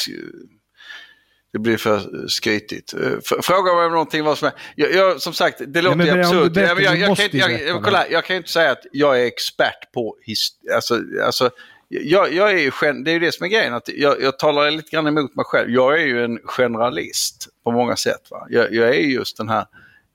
det 1.52 1.58
blir 1.58 1.76
för 1.76 2.28
skrytigt. 2.28 2.94
Fråga 3.42 3.74
mig 3.74 3.86
om 3.86 3.92
någonting 3.92 4.24
vad 4.24 4.38
som 4.38 4.48
är. 4.48 4.54
Jag, 4.76 4.94
jag, 4.94 5.20
som 5.20 5.32
sagt, 5.32 5.60
det 5.66 5.82
låter 5.82 6.06
ja, 6.06 6.18
absurt. 6.18 6.56
Jag, 6.56 6.82
jag, 6.82 6.96
jag, 6.98 7.16
kan, 7.16 7.66
jag, 7.66 7.84
kolla, 7.84 8.08
jag 8.08 8.24
kan 8.24 8.36
inte 8.36 8.50
säga 8.50 8.70
att 8.70 8.82
jag 8.92 9.20
är 9.20 9.26
expert 9.26 9.92
på 9.92 10.16
historia. 10.22 10.74
Alltså, 10.74 11.00
alltså, 11.24 11.50
jag, 11.88 12.32
jag 12.32 12.50
är 12.50 12.58
ju, 12.58 12.70
det 13.02 13.10
är 13.10 13.12
ju 13.12 13.18
det 13.18 13.32
som 13.32 13.44
är 13.44 13.48
grejen. 13.48 13.74
Att 13.74 13.88
jag, 13.88 14.22
jag 14.22 14.38
talar 14.38 14.70
lite 14.70 14.90
grann 14.90 15.06
emot 15.06 15.34
mig 15.34 15.44
själv. 15.44 15.70
Jag 15.70 16.00
är 16.00 16.06
ju 16.06 16.24
en 16.24 16.38
generalist 16.44 17.48
på 17.64 17.70
många 17.72 17.96
sätt. 17.96 18.30
Va? 18.30 18.46
Jag, 18.50 18.74
jag 18.74 18.88
är 18.88 19.00
just 19.00 19.36
den 19.36 19.48
här 19.48 19.66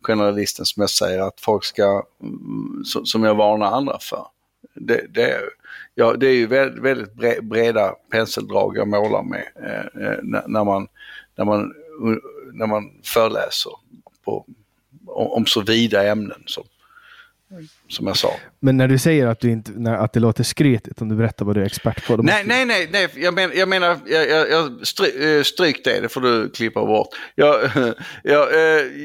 generalisten 0.03 0.65
som 0.65 0.81
jag 0.81 0.89
säger 0.89 1.19
att 1.19 1.41
folk 1.41 1.63
ska, 1.63 2.03
mm, 2.21 2.83
som 3.05 3.23
jag 3.23 3.35
varnar 3.35 3.71
andra 3.71 3.97
för. 4.01 4.27
Det, 4.75 5.05
det 5.09 5.31
är 5.31 5.41
ja, 5.95 6.13
det 6.13 6.27
är 6.27 6.33
ju 6.33 6.47
väldigt, 6.47 6.83
väldigt 6.83 7.43
breda 7.43 7.95
penseldrag 8.11 8.77
jag 8.77 8.87
målar 8.87 9.23
med 9.23 9.45
eh, 9.63 10.07
eh 10.07 10.19
när, 10.23 10.63
man, 10.63 10.87
när, 11.35 11.45
man, 11.45 11.73
när 12.53 12.67
man 12.67 12.91
föreläser 13.03 13.71
på, 14.25 14.45
om 15.05 15.45
så 15.45 15.61
vida 15.61 16.07
ämnen 16.07 16.43
som, 16.45 16.63
som 17.87 18.07
jag 18.07 18.17
sa. 18.17 18.31
Men 18.59 18.77
när 18.77 18.87
du 18.87 18.97
säger 18.97 19.27
att, 19.27 19.39
du 19.39 19.51
inte, 19.51 19.71
när, 19.75 19.97
att 19.97 20.13
det 20.13 20.19
låter 20.19 20.43
skrytigt 20.43 21.01
om 21.01 21.09
du 21.09 21.15
berättar 21.15 21.45
vad 21.45 21.55
du 21.55 21.61
är 21.61 21.65
expert 21.65 22.07
på. 22.07 22.17
Nej, 22.17 22.43
nej, 22.45 22.65
nej, 22.65 22.89
nej, 22.91 23.07
jag, 23.15 23.33
men, 23.33 23.51
jag 23.55 23.69
menar, 23.69 23.97
jag, 24.05 24.29
jag, 24.29 24.49
jag 24.49 24.87
stry, 24.87 25.37
eh, 25.37 25.43
stryk 25.43 25.83
det, 25.83 25.99
det 26.01 26.09
får 26.09 26.21
du 26.21 26.49
klippa 26.49 26.85
bort. 26.85 27.07
Jag, 27.35 27.55
jag, 28.23 28.53
eh, 28.53 28.59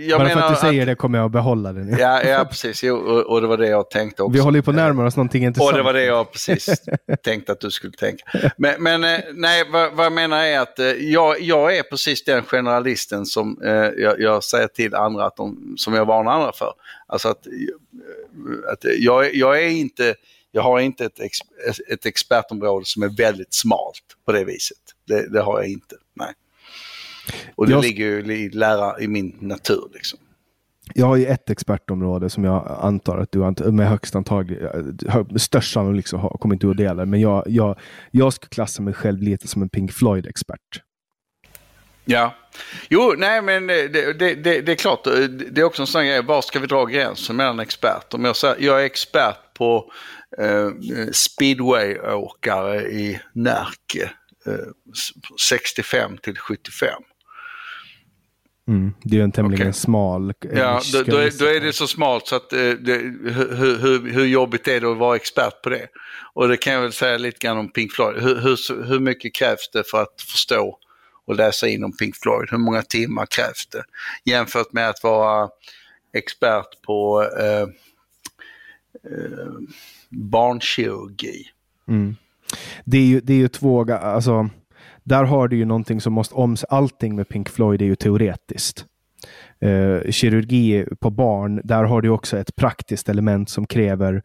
jag 0.09 0.21
Bara 0.21 0.29
menar 0.29 0.41
för 0.41 0.49
att 0.49 0.61
du 0.61 0.69
säger 0.69 0.83
att, 0.83 0.87
det 0.87 0.95
kommer 0.95 1.19
jag 1.19 1.27
att 1.27 1.33
behålla 1.33 1.73
det 1.73 1.81
nu. 1.81 1.97
Ja, 1.99 2.23
ja 2.23 2.45
precis, 2.45 2.85
jo, 2.85 2.97
och, 2.97 3.27
och, 3.27 3.41
det 3.41 3.47
var 3.47 3.57
det 3.57 3.69
jag 3.69 3.91
tänkte 3.91 4.23
också. 4.23 4.33
Vi 4.33 4.41
håller 4.41 4.59
ju 4.59 4.63
på 4.63 4.71
att 4.71 4.77
närma 4.77 5.07
oss 5.07 5.17
någonting 5.17 5.45
intressant. 5.45 5.73
Och 5.73 5.79
det 5.79 5.83
var 5.83 5.93
det 5.93 6.05
jag 6.05 6.33
precis 6.33 6.83
tänkte 7.23 7.53
att 7.53 7.61
du 7.61 7.71
skulle 7.71 7.93
tänka. 7.93 8.25
Men, 8.57 8.83
men 8.83 9.05
eh, 9.05 9.21
nej, 9.35 9.65
vad, 9.73 9.93
vad, 9.93 10.07
jag 10.07 10.13
menar 10.13 10.45
är 10.45 10.61
att 10.61 10.79
jag, 10.99 11.41
jag 11.41 11.77
är 11.77 11.83
precis 11.83 12.25
den 12.25 12.43
generalisten 12.43 13.27
som 13.27 13.59
jag, 13.97 14.21
jag 14.21 14.45
säger 14.45 14.69
till 14.69 14.95
andra 14.95 15.27
att 15.27 15.37
de, 15.37 15.75
som 15.77 15.95
jag 15.95 16.05
varnar 16.05 16.33
andra 16.33 16.53
för. 16.53 16.73
Alltså 17.07 17.29
att, 17.29 17.47
att 18.73 18.85
jag, 18.99 19.35
jag 19.35 19.63
är 19.63 19.69
inte 19.69 20.15
jag 20.53 20.63
har 20.63 20.81
inte 20.81 21.05
ett, 21.05 21.21
ex, 21.21 21.39
ett 21.93 22.07
expertområde 22.07 22.87
som 22.87 23.03
är 23.03 23.17
väldigt 23.17 23.55
smalt 23.55 24.03
på 24.27 24.33
det 24.33 24.45
viset. 24.45 24.79
Det, 25.07 25.33
det 25.33 25.43
har 25.43 25.59
jag 25.59 25.69
inte. 25.69 25.97
Nej. 26.15 26.33
Och 27.55 27.67
det 27.67 27.73
jag... 27.73 27.83
ligger 27.83 28.05
ju 28.05 28.35
i, 28.35 28.49
lära, 28.49 29.01
i 29.01 29.09
min 29.09 29.37
natur. 29.41 29.91
Liksom. 29.95 30.19
Jag 30.95 31.07
har 31.07 31.17
ju 31.17 31.27
ett 31.27 31.51
expertområde 31.51 32.31
som 32.31 32.45
jag 32.45 32.79
antar 32.81 33.19
att 33.19 33.33
du 33.33 33.71
med 33.73 33.89
högst 33.89 34.15
antagligen, 34.15 34.99
störst 35.39 35.73
sannolikhet 35.73 35.97
liksom, 35.97 36.29
kommer 36.29 36.55
inte 36.55 36.67
du 36.67 36.71
att 36.71 36.77
dela. 36.77 37.07
Men 37.07 37.21
jag, 37.21 37.45
jag, 37.47 37.79
jag 38.11 38.33
skulle 38.33 38.49
klassa 38.49 38.83
mig 38.83 38.95
själv 38.95 39.23
lite 39.23 39.49
som 39.49 39.63
en 39.63 39.69
Pink 39.69 39.93
Floyd-expert. 39.93 40.83
Ja, 42.05 42.35
jo, 42.89 43.15
nej 43.19 43.43
men 43.43 43.67
det, 43.67 43.89
det, 43.89 44.13
det, 44.35 44.61
det, 44.61 44.73
är 44.73 44.77
klart, 44.77 45.05
det 45.51 45.61
är 45.61 45.65
också 45.65 45.83
en 45.83 45.87
sån 45.87 46.07
grej, 46.07 46.23
var 46.23 46.43
ska 46.43 46.59
vi 46.59 46.67
dra 46.67 46.85
gränsen 46.85 47.37
mellan 47.37 47.61
expert? 47.61 48.15
Om 48.15 48.25
jag 48.25 48.37
säger, 48.37 48.67
jag 48.67 48.81
är 48.81 48.85
expert 48.85 49.55
på 49.55 49.93
eh, 50.39 50.71
speedwayåkare 51.13 52.83
i 52.83 53.21
Närke 53.33 54.11
eh, 54.47 54.53
65 55.49 56.19
till 56.19 56.39
75. 56.39 56.89
Mm, 58.69 58.93
det 59.03 59.19
är 59.19 59.23
en 59.23 59.33
tämligen 59.33 59.67
okay. 59.67 59.73
smal... 59.73 60.33
Ja, 60.55 60.81
då, 60.93 61.03
då, 61.03 61.17
är, 61.17 61.39
då, 61.39 61.45
är, 61.45 61.61
det 61.61 61.73
så 61.73 61.87
smalt 61.87 62.27
så 62.27 62.37
att 62.37 62.53
eh, 62.53 62.59
det, 62.59 62.97
hur, 63.25 63.79
hur, 63.79 64.13
hur 64.13 64.25
jobbigt 64.25 64.69
är 64.69 64.81
det 64.81 64.93
att 64.93 64.99
vara 64.99 65.17
expert 65.17 65.63
på 65.63 65.71
det? 65.71 65.87
Och 66.35 66.49
det 66.49 66.57
kan 66.57 66.73
jag 66.73 66.81
väl 66.81 66.93
säga 66.93 67.19
lite 67.19 67.39
grann 67.47 67.59
om 67.59 67.73
Pink 67.73 67.93
Floyd. 67.93 68.23
Hur, 68.23 68.37
hur, 68.37 68.85
hur 68.85 68.99
mycket 68.99 69.35
krävs 69.35 69.71
det 69.73 69.91
för 69.91 70.03
att 70.03 70.23
förstå 70.31 70.79
och 71.31 71.37
läsa 71.37 71.69
in 71.69 71.85
om 71.85 71.97
Pink 71.97 72.17
Floyd? 72.17 72.49
Hur 72.51 72.59
många 72.59 72.83
timmar 72.83 73.27
krävs 73.27 73.67
det? 73.67 73.83
Jämfört 74.31 74.73
med 74.73 74.89
att 74.89 75.03
vara 75.03 75.49
expert 76.13 76.83
på 76.83 77.29
eh, 77.39 77.63
eh, 79.13 79.53
barnkirurgi. 80.09 81.45
Mm. 81.89 82.17
Det, 82.85 82.99
är 82.99 83.07
ju, 83.07 83.21
det 83.21 83.33
är 83.33 83.39
ju 83.39 83.49
två, 83.49 83.93
alltså, 83.93 84.49
där 85.05 85.25
har 85.25 85.49
du 85.49 85.57
ju 85.57 85.65
någonting 85.65 86.01
som 86.01 86.13
måste 86.13 86.35
om 86.35 86.57
Allting 86.69 87.17
med 87.17 87.29
Pink 87.29 87.49
Floyd 87.49 87.83
är 87.83 87.87
ju 87.87 87.97
teoretiskt. 87.97 88.87
Eh, 89.61 90.11
kirurgi 90.11 90.87
på 91.01 91.11
barn, 91.11 91.61
där 91.65 91.85
har 91.85 92.03
du 92.03 92.09
också 92.09 92.39
ett 92.39 92.57
praktiskt 92.57 93.09
element 93.09 93.51
som 93.51 93.67
kräver 93.67 94.23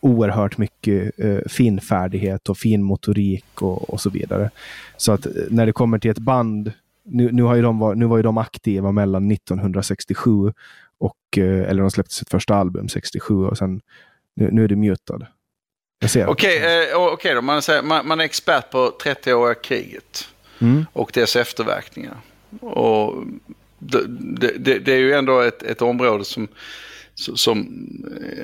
oerhört 0.00 0.58
mycket 0.58 1.24
uh, 1.24 1.40
finfärdighet 1.48 2.48
och 2.48 2.58
fin 2.58 2.82
motorik 2.82 3.62
och, 3.62 3.90
och, 3.90 4.00
så 4.00 4.10
vidare. 4.10 4.50
Så 4.96 5.12
att 5.12 5.26
uh, 5.26 5.32
när 5.50 5.66
det 5.66 5.72
kommer 5.72 5.98
till 5.98 6.10
ett 6.10 6.18
band, 6.18 6.72
nu, 7.04 7.32
nu, 7.32 7.42
har 7.42 7.54
ju 7.54 7.62
de 7.62 7.78
var, 7.78 7.94
nu 7.94 8.06
var 8.06 8.16
ju 8.16 8.22
de 8.22 8.38
aktiva 8.38 8.92
mellan 8.92 9.30
1967 9.30 10.52
och, 10.98 11.38
eller 11.38 11.80
de 11.80 11.90
släppte 11.90 12.14
sitt 12.14 12.30
första 12.30 12.54
album 12.54 12.88
67 12.88 13.34
och 13.34 13.58
sen 13.58 13.80
nu, 14.36 14.50
nu 14.52 14.64
är 14.64 14.68
du 14.68 14.76
mutad. 14.76 15.26
Okej, 16.04 16.26
okay, 16.26 16.90
eh, 16.90 17.12
okay 17.12 17.34
då. 17.34 17.42
Man, 17.42 17.62
säger, 17.62 17.82
man, 17.82 18.06
man, 18.06 18.20
är 18.20 18.24
expert 18.24 18.70
på 18.70 18.92
30-åriga 19.04 19.54
kriget 19.54 20.28
mm. 20.58 20.86
och 20.92 21.10
dess 21.14 21.36
efterverkningar. 21.36 22.16
Och 22.60 23.24
det, 23.78 24.04
det, 24.58 24.78
det, 24.78 24.92
är 24.92 24.98
ju 24.98 25.12
ändå 25.12 25.40
ett, 25.40 25.62
ett 25.62 25.82
område 25.82 26.24
som, 26.24 26.48
som 27.14 27.58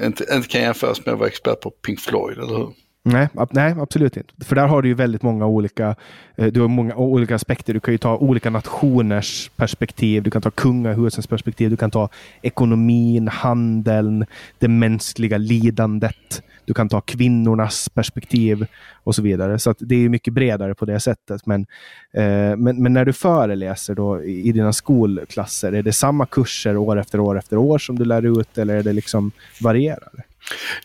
inte, 0.05 0.27
inte 0.33 0.49
kan 0.49 0.61
jämföras 0.61 1.07
med 1.07 1.13
att 1.13 1.19
vara 1.19 1.29
expert 1.29 1.61
på 1.61 1.71
Pink 1.71 2.01
Floyd, 2.01 2.39
eller 2.39 2.57
hur? 2.57 2.73
Nej, 3.09 3.29
ab 3.35 3.49
nej, 3.53 3.75
absolut 3.79 4.17
inte. 4.17 4.45
För 4.45 4.57
där 4.57 4.67
har 4.67 4.83
du 4.83 4.89
ju 4.89 4.95
väldigt 4.95 5.23
många 5.23 5.47
olika, 5.47 5.97
eh, 6.37 6.47
du 6.47 6.61
har 6.61 6.69
många 6.69 6.95
olika 6.95 7.35
aspekter. 7.35 7.75
Du 7.75 7.81
kan 7.81 7.95
ju 7.95 7.99
ta 7.99 8.17
olika 8.17 8.51
nationers 8.51 9.51
perspektiv, 9.57 10.23
du 10.23 10.31
kan 10.31 10.43
ta 10.43 10.51
kungahusens 10.51 11.27
perspektiv, 11.27 11.71
du 11.71 11.77
kan 11.77 11.91
ta 11.91 12.09
ekonomin, 12.43 13.29
handeln, 13.29 14.27
det 14.59 14.69
mänskliga 14.69 15.39
lidandet. 15.39 16.43
Du 16.65 16.75
kan 16.75 16.89
ta 16.89 17.01
kvinnornas 17.01 17.89
perspektiv 17.89 18.67
och 19.05 19.15
så 19.15 19.23
vidare. 19.23 19.59
Så 19.59 19.75
det 19.79 19.95
är 19.95 20.09
mycket 20.09 20.35
bredare 20.35 20.75
på 20.75 20.85
det 20.85 21.01
sättet. 21.01 21.47
Men, 21.47 21.67
eh, 22.13 22.57
men, 22.57 22.83
men, 22.83 22.93
när 22.93 23.05
du 23.05 23.13
föreläser 23.13 23.95
då 23.95 24.23
i, 24.23 24.49
i 24.49 24.53
dina 24.53 24.73
skolklasser, 24.73 25.73
är 25.73 25.83
det 25.83 25.93
samma 25.93 26.27
kurser 26.27 26.77
år 26.77 26.99
efter 26.99 27.21
år 27.21 27.39
efter 27.39 27.57
år 27.57 27.79
som 27.79 27.99
du 27.99 28.05
lär 28.05 28.41
ut 28.41 28.59
eller 28.59 28.75
är 28.75 28.83
det 28.83 28.93
liksom 28.93 29.31
varierar? 29.61 30.25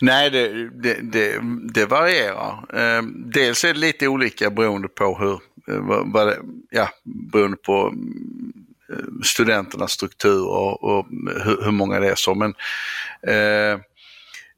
Nej, 0.00 0.30
det, 0.30 0.70
det, 0.82 0.94
det, 1.02 1.40
det 1.74 1.86
varierar. 1.86 2.76
Ehm, 2.76 3.30
dels 3.30 3.64
är 3.64 3.74
det 3.74 3.80
lite 3.80 4.08
olika 4.08 4.50
beroende 4.50 4.88
på 4.88 5.18
hur, 5.18 5.40
eh, 5.74 6.02
vad 6.04 6.26
det, 6.26 6.38
ja, 6.70 6.88
beroende 7.32 7.56
på 7.56 7.72
mm, 7.72 8.52
eh, 8.92 9.22
studenternas 9.24 9.92
struktur 9.92 10.46
och, 10.46 10.84
och 10.84 11.06
hur, 11.44 11.64
hur, 11.64 11.70
många 11.70 12.00
det 12.00 12.10
är 12.10 12.14
så. 12.14 12.34
Men 12.34 12.54
eh, 13.26 13.80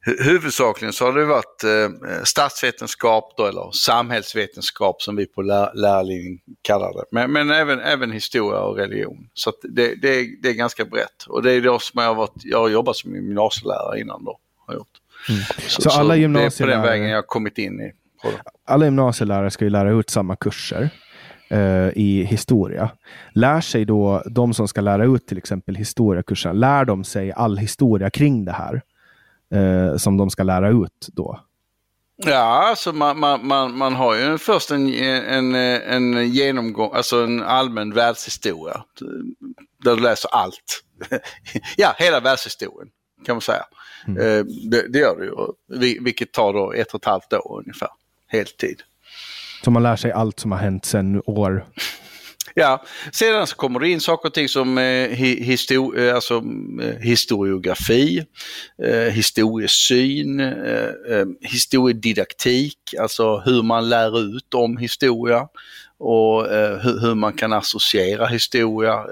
huvudsakligen 0.05 0.93
så 0.93 1.05
har 1.05 1.13
det 1.13 1.25
varit 1.25 1.63
eh, 1.63 2.23
statsvetenskap 2.23 3.33
då, 3.37 3.45
eller 3.45 3.71
samhällsvetenskap 3.71 5.01
som 5.01 5.15
vi 5.15 5.25
på 5.25 5.41
lär, 5.41 5.71
lärarlinjen 5.73 6.39
kallar 6.61 6.93
det. 6.93 7.05
Men, 7.11 7.31
men 7.31 7.51
även, 7.51 7.79
även 7.79 8.11
historia 8.11 8.59
och 8.59 8.77
religion. 8.77 9.29
Så 9.33 9.53
det, 9.63 9.95
det, 9.95 10.41
det 10.41 10.49
är 10.49 10.53
ganska 10.53 10.85
brett. 10.85 11.23
Och 11.27 11.43
det 11.43 11.51
är 11.51 11.61
då 11.61 11.79
som 11.79 12.01
jag 12.01 12.07
har, 12.07 12.15
varit, 12.15 12.41
jag 12.43 12.59
har 12.59 12.69
jobbat 12.69 12.95
som 12.95 13.15
gymnasielärare 13.15 13.99
innan 13.99 14.23
då 14.23 14.39
har 14.67 14.73
gjort. 14.73 14.87
Mm. 15.29 15.41
Så, 15.67 15.81
så, 15.81 15.89
alla 15.89 16.15
gymnasielärare... 16.15 16.77
Det 16.77 16.77
är 16.77 16.81
på 16.81 16.87
den 16.87 16.91
vägen 16.91 17.09
jag 17.09 17.17
har 17.17 17.23
kommit 17.23 17.57
in 17.57 17.81
i. 17.81 17.91
Alla 18.65 18.85
gymnasielärare 18.85 19.51
ska 19.51 19.65
ju 19.65 19.69
lära 19.69 19.91
ut 19.91 20.09
samma 20.09 20.35
kurser 20.35 20.89
uh, 21.51 21.89
i 21.95 22.27
historia. 22.29 22.89
Lär 23.33 23.61
sig 23.61 23.85
då 23.85 24.23
de 24.25 24.53
som 24.53 24.67
ska 24.67 24.81
lära 24.81 25.05
ut 25.05 25.27
till 25.27 25.37
exempel 25.37 25.75
historiekurserna, 25.75 26.53
lär 26.53 26.85
de 26.85 27.03
sig 27.03 27.31
all 27.31 27.57
historia 27.57 28.09
kring 28.09 28.45
det 28.45 28.51
här 28.51 28.81
uh, 29.55 29.97
som 29.97 30.17
de 30.17 30.29
ska 30.29 30.43
lära 30.43 30.69
ut 30.69 31.07
då? 31.13 31.39
Ja, 32.17 32.67
alltså 32.69 32.93
man, 32.93 33.19
man, 33.19 33.47
man, 33.47 33.77
man 33.77 33.93
har 33.93 34.15
ju 34.15 34.37
först 34.37 34.71
en, 34.71 34.93
en, 34.93 35.55
en 35.55 36.29
genomgång, 36.29 36.91
alltså 36.93 37.23
en 37.23 37.43
allmän 37.43 37.93
världshistoria. 37.93 38.83
Där 39.83 39.95
du 39.95 40.01
läser 40.01 40.29
allt. 40.33 40.83
ja, 41.77 41.95
hela 41.97 42.19
världshistorien 42.19 42.89
kan 43.25 43.35
man 43.35 43.41
säga. 43.41 43.63
Mm. 44.07 44.21
Eh, 44.21 44.45
det, 44.45 44.87
det, 44.87 44.99
gör 44.99 45.19
det 45.79 45.87
ju, 45.87 46.03
vilket 46.03 46.31
tar 46.31 46.53
då 46.53 46.73
ett 46.73 46.93
och 46.93 47.01
ett 47.01 47.05
halvt 47.05 47.33
år 47.33 47.59
ungefär, 47.59 47.89
heltid. 48.27 48.81
Så 49.63 49.71
man 49.71 49.83
lär 49.83 49.95
sig 49.95 50.11
allt 50.11 50.39
som 50.39 50.51
har 50.51 50.59
hänt 50.59 50.85
sedan 50.85 51.21
år? 51.25 51.65
Ja, 52.57 52.83
sedan 53.11 53.47
så 53.47 53.55
kommer 53.55 53.79
det 53.79 53.89
in 53.89 54.01
saker 54.01 54.29
och 54.29 54.33
ting 54.33 54.49
som 54.49 54.77
eh, 54.77 55.09
histor 55.09 55.99
eh, 55.99 56.15
alltså, 56.15 56.43
eh, 56.81 56.95
historiografi, 56.99 58.25
eh, 58.83 59.13
historiesyn, 59.13 60.39
eh, 60.39 60.89
eh, 61.09 61.25
historiedidaktik, 61.41 62.77
alltså 62.99 63.37
hur 63.45 63.63
man 63.63 63.89
lär 63.89 64.19
ut 64.19 64.53
om 64.53 64.77
historia 64.77 65.47
och 65.97 66.51
eh, 66.51 66.77
hur, 66.77 66.99
hur, 66.99 67.15
man 67.15 67.33
kan 67.33 67.53
associera 67.53 68.25
historia 68.25 69.05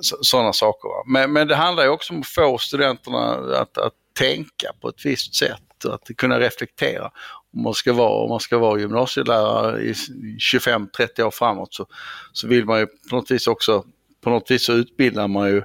sådana 0.00 0.52
saker. 0.52 1.10
Men, 1.12 1.32
men, 1.32 1.48
det 1.48 1.54
handlar 1.54 1.84
ju 1.84 1.90
också 1.90 2.12
om 2.12 2.20
att 2.20 2.26
få 2.26 2.58
studenterna 2.58 3.32
att, 3.60 3.78
att 3.78 3.92
tänka 4.18 4.72
på 4.80 4.88
ett 4.88 5.06
visst 5.06 5.34
sätt, 5.34 5.84
att 5.84 6.16
kunna 6.16 6.40
reflektera. 6.40 7.10
Om 7.56 7.62
man 7.62 7.74
ska 7.74 7.92
vara, 7.92 8.24
om 8.24 8.28
man 8.28 8.40
ska 8.40 8.58
vara 8.58 8.80
gymnasielärare 8.80 9.82
i 9.82 9.92
25-30 9.92 11.22
år 11.22 11.30
framåt 11.30 11.74
så, 11.74 11.86
så 12.32 12.48
vill 12.48 12.64
man 12.64 12.78
ju 12.78 12.86
på 12.86 13.16
något 13.16 13.30
vis 13.30 13.46
också, 13.46 13.84
på 14.24 14.30
något 14.30 14.50
vis 14.50 14.64
så 14.64 14.72
utbildar 14.72 15.28
man 15.28 15.48
ju 15.48 15.62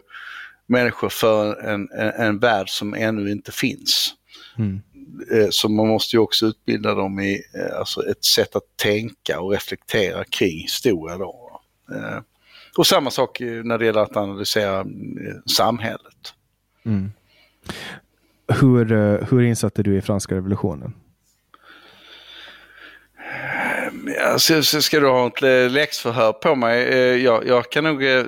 människor 0.67 1.09
för 1.09 1.55
en, 1.55 1.89
en, 1.91 2.09
en 2.09 2.39
värld 2.39 2.69
som 2.69 2.93
ännu 2.93 3.31
inte 3.31 3.51
finns. 3.51 4.13
Mm. 4.57 4.81
Eh, 5.31 5.47
så 5.49 5.69
man 5.69 5.87
måste 5.87 6.15
ju 6.15 6.19
också 6.19 6.45
utbilda 6.45 6.95
dem 6.95 7.19
i 7.19 7.41
eh, 7.55 7.79
alltså 7.79 8.05
ett 8.05 8.25
sätt 8.25 8.55
att 8.55 8.77
tänka 8.77 9.39
och 9.39 9.51
reflektera 9.51 10.23
kring 10.23 10.59
historia. 10.59 11.17
Då. 11.17 11.61
Och 12.77 12.87
samma 12.87 13.11
sak 13.11 13.39
när 13.39 13.77
det 13.77 13.85
gäller 13.85 14.01
att 14.01 14.17
analysera 14.17 14.79
eh, 14.79 14.85
samhället. 15.57 16.33
Mm. 16.85 17.11
Hur, 18.47 18.91
eh, 18.91 19.27
hur 19.29 19.41
insatte 19.41 19.83
du 19.83 19.97
i 19.97 20.01
franska 20.01 20.35
revolutionen? 20.35 20.93
Alltså, 24.23 24.63
ska 24.63 24.99
du 24.99 25.07
ha 25.07 25.27
ett 25.27 25.71
läxförhör 25.71 26.33
på 26.33 26.55
mig? 26.55 26.83
Eh, 26.83 27.23
jag, 27.23 27.47
jag 27.47 27.71
kan 27.71 27.83
nog... 27.83 28.03
Eh, 28.03 28.25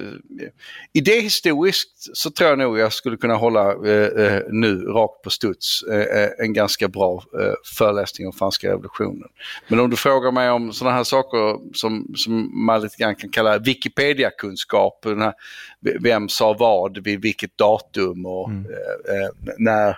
idéhistoriskt 0.94 2.18
så 2.18 2.32
tror 2.32 2.50
jag 2.50 2.60
nog 2.60 2.80
jag 2.80 2.94
skulle 2.94 3.18
kunna 3.18 3.36
hålla 3.36 3.72
eh, 3.72 4.42
nu 4.50 4.82
rakt 4.82 5.22
på 5.22 5.30
studs 5.30 5.84
en 6.38 6.54
ganska 6.54 6.88
bra 6.88 7.24
föreläsning 7.78 8.28
om 8.28 8.34
franska 8.34 8.70
revolutionen. 8.70 9.30
Men 9.68 9.80
om 9.80 9.90
du 9.90 9.96
frågar 9.96 10.32
mig 10.32 10.50
om 10.50 10.74
sådana 10.74 10.96
här 10.96 11.04
saker 11.04 11.76
som, 11.76 12.14
som 12.16 12.66
man 12.66 12.82
lite 12.82 12.98
grann 12.98 13.16
kan 13.16 13.30
kalla 13.30 13.58
Wikipedia-kunskap, 13.58 15.06
vem 16.02 16.30
sa 16.30 16.54
vad 16.54 17.04
vid 17.04 17.22
vilket 17.22 17.58
datum 17.58 18.26
och 18.26 18.50
mm. 18.50 18.66
när, 19.58 19.98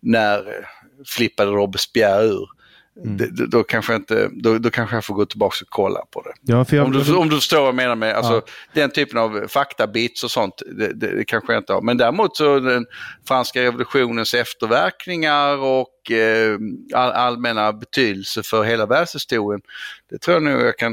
när 0.00 0.66
flippade 1.06 1.50
Robespierre 1.50 2.24
ur? 2.24 2.59
Mm. 3.04 3.16
Då, 3.30 3.46
då, 3.46 3.62
kanske 3.62 3.94
inte, 3.94 4.28
då, 4.32 4.58
då 4.58 4.70
kanske 4.70 4.96
jag 4.96 5.04
får 5.04 5.14
gå 5.14 5.26
tillbaka 5.26 5.56
och 5.62 5.68
kolla 5.68 6.00
på 6.10 6.22
det. 6.22 6.32
Ja, 6.40 6.66
jag, 6.70 6.84
om, 6.84 6.92
du, 6.92 7.16
om 7.16 7.28
du 7.28 7.36
förstår 7.36 7.58
vad 7.58 7.68
jag 7.68 7.74
menar 7.74 7.96
med 7.96 8.14
alltså, 8.14 8.32
ja. 8.32 8.42
den 8.72 8.90
typen 8.90 9.18
av 9.18 9.48
faktabits 9.48 10.24
och 10.24 10.30
sånt, 10.30 10.62
det, 10.66 10.92
det, 10.92 11.16
det, 11.16 11.24
kanske 11.24 11.52
jag 11.52 11.60
inte 11.60 11.72
har. 11.72 11.82
Men 11.82 11.96
däremot 11.96 12.36
så 12.36 12.60
den 12.60 12.86
franska 13.28 13.62
revolutionens 13.62 14.34
efterverkningar 14.34 15.56
och 15.56 16.10
eh, 16.10 16.58
all, 16.94 17.10
allmänna 17.12 17.72
betydelse 17.72 18.42
för 18.42 18.64
hela 18.64 18.86
världshistorien, 18.86 19.62
det 20.10 20.18
tror 20.18 20.34
jag 20.34 20.42
nog 20.42 20.60
jag 20.60 20.78
kan, 20.78 20.92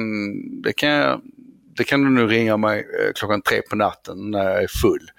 det 0.62 0.74
kan 0.74 0.90
jag, 0.90 1.22
det 1.78 1.84
kan 1.84 2.04
du 2.04 2.10
nu 2.10 2.28
ringa 2.28 2.58
mig 2.58 2.80
eh, 2.80 3.14
klockan 3.16 3.42
tre 3.42 3.62
på 3.70 3.76
natten 3.76 4.32
när 4.32 4.44
jag 4.44 4.64
är 4.64 4.68
full 4.82 5.12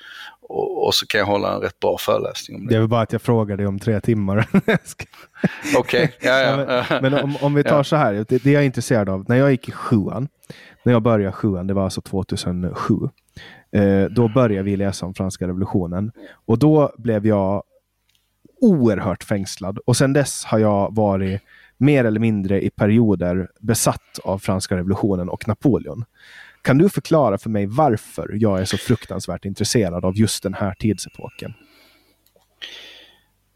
och, 0.49 0.87
och, 0.87 0.95
så 0.95 1.07
kan 1.07 1.19
jag 1.19 1.27
hålla 1.27 1.55
en 1.55 1.61
rätt 1.61 1.81
bra 1.81 1.99
föreläsning 1.99 2.57
om 2.57 2.67
det. 2.67 2.73
Det 2.73 2.77
är 2.77 2.81
väl 2.81 2.89
bara 2.89 3.01
att 3.01 3.13
jag 3.13 3.23
frågar 3.23 3.57
dig 3.57 3.67
om 3.67 3.79
tre 3.79 4.01
timmar. 4.01 4.49
Okej, 5.77 6.17
ja, 6.21 6.41
ja. 6.41 6.85
men, 6.91 7.03
men 7.13 7.25
om, 7.25 7.37
om, 7.41 7.55
vi 7.55 7.65
tar 7.65 7.83
så 7.83 7.97
här, 7.97 8.13
det, 8.29 8.43
det 8.43 8.51
jag 8.51 8.63
är 8.63 8.67
intresserad 8.67 9.09
av, 9.09 9.25
när 9.29 9.37
jag 9.37 9.51
gick 9.51 9.69
i 9.69 9.73
sjuan, 9.73 10.29
när 10.83 10.93
jag 10.93 11.03
började 11.03 11.33
sjuan, 11.33 11.67
det 11.67 11.75
var 11.75 11.85
alltså 11.85 12.01
2007, 12.01 12.95
eh, 13.73 14.05
då 14.05 14.29
började 14.29 14.63
vi 14.63 14.77
läsa 14.77 15.07
om 15.07 15.15
franska 15.15 15.49
revolutionen. 15.49 16.13
Och 16.47 16.59
då 16.59 16.93
blev 16.99 17.27
jag 17.27 17.63
oerhört 18.61 19.25
fängslad. 19.25 19.79
Och 19.87 19.97
sedan 19.97 20.13
dess 20.13 20.45
har 20.45 20.59
jag 20.59 20.95
varit 20.95 21.41
mer 21.77 22.05
eller 22.05 22.21
mindre 22.21 22.65
i 22.65 22.71
perioder 22.71 23.49
besatt 23.61 24.19
av 24.25 24.39
franska 24.39 24.77
revolutionen 24.77 25.29
och 25.29 25.49
Napoleon. 25.49 26.05
Kan 26.63 26.79
du 26.79 26.89
förklara 26.89 27.39
för 27.39 27.51
mig 27.51 27.67
varför 27.67 28.37
jag 28.41 28.61
är 28.61 28.65
så 28.65 28.77
fruktansvärt 28.77 29.45
intresserad 29.45 30.05
av 30.05 30.17
just 30.17 30.43
den 30.43 30.55
här 30.55 30.75
tidsepoken? 30.79 31.55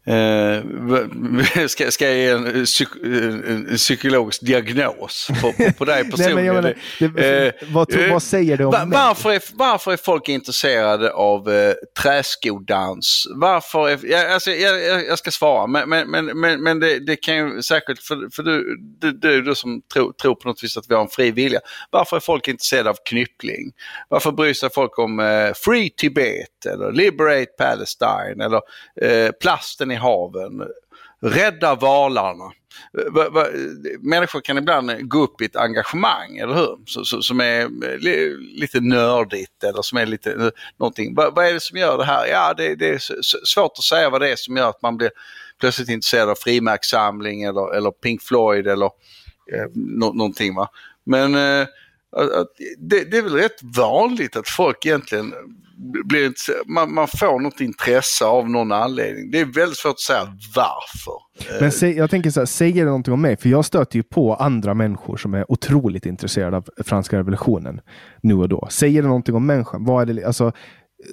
Uh, 0.07 1.67
ska, 1.67 1.91
ska 1.91 2.05
jag 2.07 2.15
ge 2.15 2.29
en, 2.29 2.65
psyk, 2.65 2.87
en 3.03 3.75
psykologisk 3.77 4.41
diagnos 4.41 5.27
på, 5.41 5.53
på, 5.53 5.71
på 5.77 5.85
dig 5.85 6.03
personligen? 6.11 6.63
Nej, 6.63 6.75
menar, 6.99 7.45
uh, 7.45 7.51
vad, 7.73 7.95
vad, 8.09 8.23
säger 8.23 8.57
det 8.57 8.65
om 8.65 8.71
var? 8.71 8.85
Varför 8.85 9.31
är, 9.31 9.41
varför 9.53 9.91
är 9.91 9.97
folk 9.97 10.29
intresserade 10.29 11.11
av 11.13 11.49
uh, 11.49 11.73
träskodans? 12.01 13.27
Varför 13.35 13.89
är, 13.89 13.99
jag, 14.03 14.31
alltså, 14.31 14.51
jag, 14.51 15.05
jag, 15.05 15.17
ska 15.17 15.31
svara, 15.31 15.67
men, 15.67 15.89
men, 15.89 16.25
men, 16.39 16.63
men, 16.63 16.79
det, 16.79 16.99
det, 16.99 17.15
kan 17.15 17.35
ju 17.35 17.61
säkert, 17.61 17.99
för, 17.99 18.35
för 18.35 18.43
du, 18.43 18.77
du, 19.01 19.11
du, 19.11 19.41
du 19.41 19.55
som 19.55 19.81
tror, 19.93 20.13
tror 20.13 20.35
på 20.35 20.47
något 20.47 20.63
vis 20.63 20.77
att 20.77 20.85
vi 20.89 20.95
har 20.95 21.01
en 21.01 21.09
fri 21.09 21.31
vilja. 21.31 21.59
Varför 21.89 22.15
är 22.15 22.19
folk 22.19 22.47
intresserade 22.47 22.89
av 22.89 22.97
knyppling? 23.09 23.71
Varför 24.09 24.31
bryr 24.31 24.53
sig 24.53 24.69
folk 24.73 24.99
om 24.99 25.53
Free 25.65 25.89
Tibet 25.89 26.65
eller 26.65 26.91
Liberate 26.91 27.51
Palestine 27.57 28.43
eller 28.43 28.61
plasten 29.31 29.92
i 29.93 29.95
haven. 29.95 30.63
Rädda 31.21 31.75
valarna. 31.75 32.51
Människor 33.99 34.41
kan 34.41 34.57
ibland 34.57 35.09
gå 35.09 35.23
upp 35.23 35.41
i 35.41 35.45
ett 35.45 35.55
engagemang, 35.55 36.37
eller 36.37 36.53
hur? 36.53 36.77
Som 37.21 37.39
är 37.39 37.61
eh, 37.61 38.37
lite 38.37 38.79
nördigt 38.79 39.63
eller 39.63 39.81
som 39.81 39.97
är 39.97 40.05
lite 40.05 40.31
eh, 40.31 40.49
någonting. 40.77 41.15
Vad 41.15 41.37
är 41.37 41.53
det 41.53 41.59
som 41.59 41.77
gör 41.77 41.97
det 41.97 42.05
här? 42.05 42.27
Ja, 42.27 42.53
det, 42.57 42.81
är 42.81 42.97
svårt 43.45 43.71
att 43.77 43.83
säga 43.83 44.09
vad 44.09 44.21
det 44.21 44.31
är 44.31 44.35
som 44.35 44.57
gör 44.57 44.69
att 44.69 44.81
man 44.81 44.97
blir 44.97 45.11
plötsligt 45.59 45.89
intresserad 45.89 46.29
av 46.29 46.35
frimärkssamling 46.35 47.43
eller, 47.43 47.75
eller 47.75 47.91
Pink 47.91 48.21
Floyd 48.21 48.67
eller 48.67 48.85
eh, 49.53 49.65
någonting. 50.13 50.55
Va? 50.55 50.69
Men 51.03 51.35
eh, 51.35 51.67
det, 52.77 53.03
det 53.11 53.17
är 53.17 53.21
väl 53.21 53.33
rätt 53.33 53.63
vanligt 53.77 54.35
att 54.35 54.49
folk 54.49 54.85
egentligen 54.85 55.33
blir 56.05 56.33
man, 56.67 56.93
man 56.93 57.07
får 57.07 57.39
något 57.39 57.61
intresse 57.61 58.25
av 58.25 58.49
någon 58.49 58.71
anledning. 58.71 59.31
Det 59.31 59.39
är 59.39 59.45
väldigt 59.45 59.77
svårt 59.77 59.91
att 59.91 59.99
säga 59.99 60.37
varför. 60.55 61.59
Men 61.59 61.71
säg, 61.71 61.97
jag 61.97 62.09
tänker 62.09 62.29
så 62.29 62.39
här, 62.39 62.45
säger 62.45 62.75
det 62.75 62.85
någonting 62.85 63.13
om 63.13 63.21
mig? 63.21 63.37
För 63.37 63.49
jag 63.49 63.65
stöter 63.65 63.95
ju 63.95 64.03
på 64.03 64.35
andra 64.35 64.73
människor 64.73 65.17
som 65.17 65.33
är 65.33 65.51
otroligt 65.51 66.05
intresserade 66.05 66.57
av 66.57 66.67
franska 66.85 67.17
revolutionen 67.17 67.81
nu 68.21 68.33
och 68.33 68.49
då. 68.49 68.67
Säger 68.71 69.01
det 69.01 69.07
någonting 69.07 69.35
om 69.35 69.45
människan? 69.45 69.85
Vad 69.85 70.09
är 70.09 70.13
det, 70.13 70.23
alltså, 70.23 70.51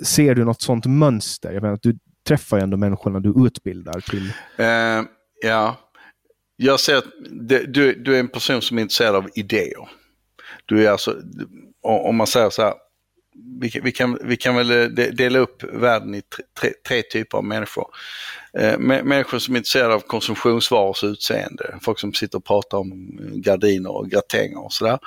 ser 0.04 0.34
du 0.34 0.44
något 0.44 0.62
sånt 0.62 0.86
mönster? 0.86 1.52
Jag 1.52 1.62
menar, 1.62 1.78
du 1.82 1.98
träffar 2.28 2.56
ju 2.56 2.62
ändå 2.62 2.76
människorna 2.76 3.20
du 3.20 3.46
utbildar 3.46 4.00
till. 4.00 4.32
Uh, 4.60 5.06
ja, 5.42 5.76
jag 6.56 6.80
ser 6.80 6.96
att 6.96 7.04
det, 7.30 7.74
du, 7.74 7.94
du 7.94 8.14
är 8.14 8.20
en 8.20 8.28
person 8.28 8.62
som 8.62 8.78
är 8.78 8.82
intresserad 8.82 9.16
av 9.16 9.28
idéer. 9.34 9.99
Du 10.70 10.86
är 10.86 10.90
alltså, 10.90 11.16
om 11.82 12.16
man 12.16 12.26
säger 12.26 12.50
så 12.50 12.62
här, 12.62 12.74
vi, 13.60 13.80
vi, 13.82 13.92
kan, 13.92 14.18
vi 14.22 14.36
kan 14.36 14.56
väl 14.56 14.70
eh, 14.70 14.86
dela 15.12 15.38
upp 15.38 15.62
världen 15.62 16.14
i 16.14 16.22
tre, 16.22 16.44
tre, 16.60 16.72
tre 16.88 17.02
typer 17.02 17.38
av 17.38 17.44
människor. 17.44 17.86
Eh, 18.52 18.78
människor 18.78 19.38
som 19.38 19.54
är 19.54 19.58
intresserade 19.58 19.94
av 19.94 20.00
konsumtionsvarors 20.00 21.04
utseende. 21.04 21.78
Folk 21.82 21.98
som 21.98 22.14
sitter 22.14 22.38
och 22.38 22.44
pratar 22.44 22.78
om 22.78 23.18
gardiner 23.34 23.90
och 23.90 24.10
gratänger 24.10 24.64
och 24.64 24.72
sådär. 24.72 24.98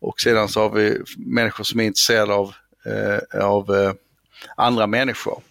Och 0.00 0.20
sedan 0.20 0.48
så 0.48 0.60
har 0.60 0.70
vi 0.70 1.02
människor 1.16 1.64
som 1.64 1.80
är 1.80 1.84
intresserade 1.84 2.34
av, 2.34 2.54
eh, 2.86 3.44
av 3.44 3.74
eh, 3.74 3.92
andra 4.56 4.86
människor. 4.86 5.42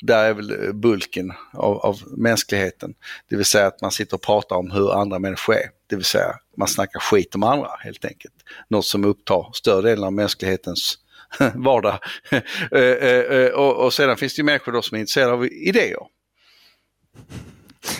Där 0.00 0.24
är 0.24 0.32
väl 0.32 0.66
eh, 0.66 0.72
bulken 0.72 1.32
av, 1.52 1.76
av 1.78 1.98
mänskligheten. 2.06 2.94
Det 3.28 3.36
vill 3.36 3.44
säga 3.44 3.66
att 3.66 3.80
man 3.80 3.90
sitter 3.90 4.14
och 4.14 4.22
pratar 4.22 4.56
om 4.56 4.70
hur 4.70 5.00
andra 5.00 5.18
människor 5.18 5.54
är. 5.54 5.75
Det 5.86 5.96
vill 5.96 6.04
säga 6.04 6.34
man 6.56 6.68
snackar 6.68 7.00
skit 7.00 7.34
om 7.34 7.42
andra 7.42 7.68
helt 7.80 8.04
enkelt. 8.04 8.34
Något 8.68 8.86
som 8.86 9.04
upptar 9.04 9.50
större 9.52 9.82
delen 9.90 10.04
av 10.04 10.12
mänsklighetens 10.12 10.98
vardag. 11.54 11.98
Eh, 12.30 12.80
eh, 12.80 13.40
eh, 13.40 13.50
och, 13.50 13.84
och 13.84 13.92
sedan 13.92 14.16
finns 14.16 14.34
det 14.34 14.40
ju 14.40 14.44
människor 14.44 14.72
då 14.72 14.82
som 14.82 14.96
är 14.96 15.00
intresserade 15.00 15.32
av 15.32 15.46
idéer. 15.46 15.98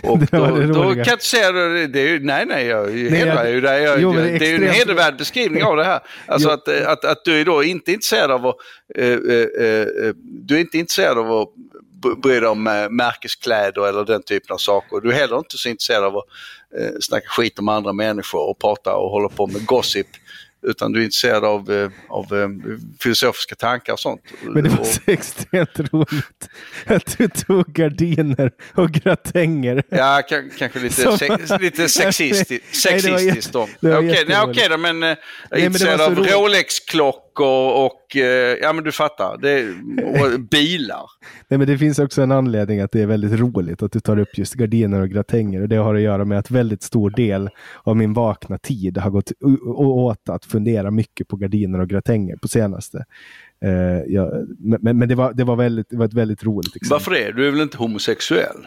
Och 0.03 0.19
då, 0.19 0.27
då 0.73 0.83
kan 0.83 0.99
jag 0.99 1.09
inte 1.09 1.25
säga 1.25 1.53
det, 1.53 1.87
det 1.87 2.01
är 2.01 2.21
nej 2.21 2.47
nej, 2.47 2.67
jag 2.67 2.91
hedrar 2.91 3.47
ju 3.47 3.61
det. 3.61 3.81
Jag, 3.81 4.01
jo, 4.01 4.13
det, 4.13 4.21
är, 4.21 4.39
det 4.39 4.47
är 4.47 4.59
ju 4.59 4.67
en 4.67 4.73
hedervärd 4.73 5.19
beskrivning 5.19 5.63
av 5.63 5.77
det 5.77 5.85
här. 5.85 6.01
Alltså 6.27 6.49
att, 6.49 6.69
att, 6.69 7.05
att 7.05 7.25
du 7.25 7.41
är 7.41 7.45
då 7.45 7.65
inte 7.65 7.93
intresserad 7.93 8.31
av 8.31 8.47
att, 8.47 8.57
uh, 8.99 9.05
uh, 9.05 9.47
uh, 9.61 10.15
du 10.19 10.55
är 10.57 10.61
inte 10.61 10.79
intresserad 10.79 11.19
av 11.19 11.33
att 11.33 11.49
bry 12.23 12.41
dig 12.41 12.49
om 12.49 12.63
märkeskläder 12.91 13.89
eller 13.89 14.05
den 14.05 14.23
typen 14.23 14.55
av 14.55 14.59
saker. 14.59 15.01
Du 15.01 15.09
är 15.11 15.15
heller 15.15 15.39
inte 15.39 15.59
så 15.59 15.69
intresserad 15.69 16.05
av 16.05 16.17
att 16.17 16.25
uh, 16.81 16.91
snacka 17.01 17.29
skit 17.29 17.59
om 17.59 17.69
andra 17.69 17.93
människor 17.93 18.51
och 18.51 18.59
prata 18.59 18.97
och 18.97 19.11
hålla 19.11 19.29
på 19.29 19.47
med 19.47 19.67
gossip 19.67 20.07
utan 20.62 20.93
du 20.93 21.01
är 21.01 21.05
intresserad 21.05 21.45
av, 21.45 21.73
eh, 21.73 21.91
av 22.09 22.39
eh, 22.39 22.49
filosofiska 23.01 23.55
tankar 23.55 23.93
och 23.93 24.01
sånt. 24.01 24.20
Men 24.43 24.65
det 24.65 24.70
var 24.70 24.85
så 24.85 25.01
extremt 25.07 25.78
roligt 25.93 26.49
att 26.87 27.19
du 27.19 27.28
tog 27.28 27.66
gardiner 27.66 28.51
och 28.74 28.91
gratänger. 28.91 29.83
Ja, 29.89 30.23
kanske 30.59 30.78
lite, 30.78 31.16
sex, 31.19 31.51
lite 31.61 31.89
sexistiskt. 32.73 33.53
då. 33.53 33.62
Okej, 33.62 33.99
okay, 33.99 34.51
okay, 34.51 34.69
då, 34.69 34.77
men 34.77 35.03
jag 35.03 35.16
är 35.51 35.65
intresserad 35.66 36.01
av 36.01 36.19
Rolex-klockor 36.19 37.73
och 37.73 38.06
Eh, 38.16 38.23
ja 38.62 38.73
men 38.73 38.85
du 38.85 38.93
fattar, 38.93 39.39
det 39.43 39.51
är, 39.51 40.39
bilar. 40.39 41.03
Nej, 41.49 41.59
men 41.59 41.66
det 41.66 41.78
finns 41.78 41.99
också 41.99 42.23
en 42.23 42.33
anledning 42.33 42.81
att 42.81 42.93
det 42.93 43.03
är 43.03 43.07
väldigt 43.07 43.41
roligt 43.41 43.83
att 43.83 43.93
du 43.93 44.01
tar 44.01 44.19
upp 44.19 44.39
just 44.39 44.55
gardiner 44.55 45.01
och 45.01 45.09
gratänger 45.09 45.62
och 45.62 45.69
det 45.69 45.77
har 45.77 45.95
att 45.95 46.01
göra 46.01 46.24
med 46.24 46.39
att 46.39 46.51
väldigt 46.51 46.83
stor 46.83 47.11
del 47.11 47.51
av 47.83 47.97
min 47.97 48.12
vakna 48.12 48.59
tid 48.59 48.99
har 48.99 49.11
gått 49.11 49.33
åt 49.77 50.28
att 50.28 50.45
fundera 50.45 50.91
mycket 50.91 51.28
på 51.28 51.37
gardiner 51.37 51.81
och 51.81 51.89
gratänger 51.89 52.37
på 52.37 52.49
senaste. 52.49 53.05
Uh, 53.65 54.03
ja, 54.07 54.31
men, 54.59 54.99
men 54.99 55.09
det, 55.09 55.15
var, 55.15 55.33
det, 55.33 55.45
var 55.45 55.57
väldigt, 55.57 55.91
det 55.91 55.97
var 55.97 56.05
ett 56.05 56.15
väldigt 56.15 56.45
roligt 56.45 56.77
exempel. 56.77 56.91
Varför 56.91 57.11
det? 57.11 57.33
Du 57.33 57.47
är 57.47 57.51
väl 57.51 57.61
inte 57.61 57.77
homosexuell? 57.77 58.57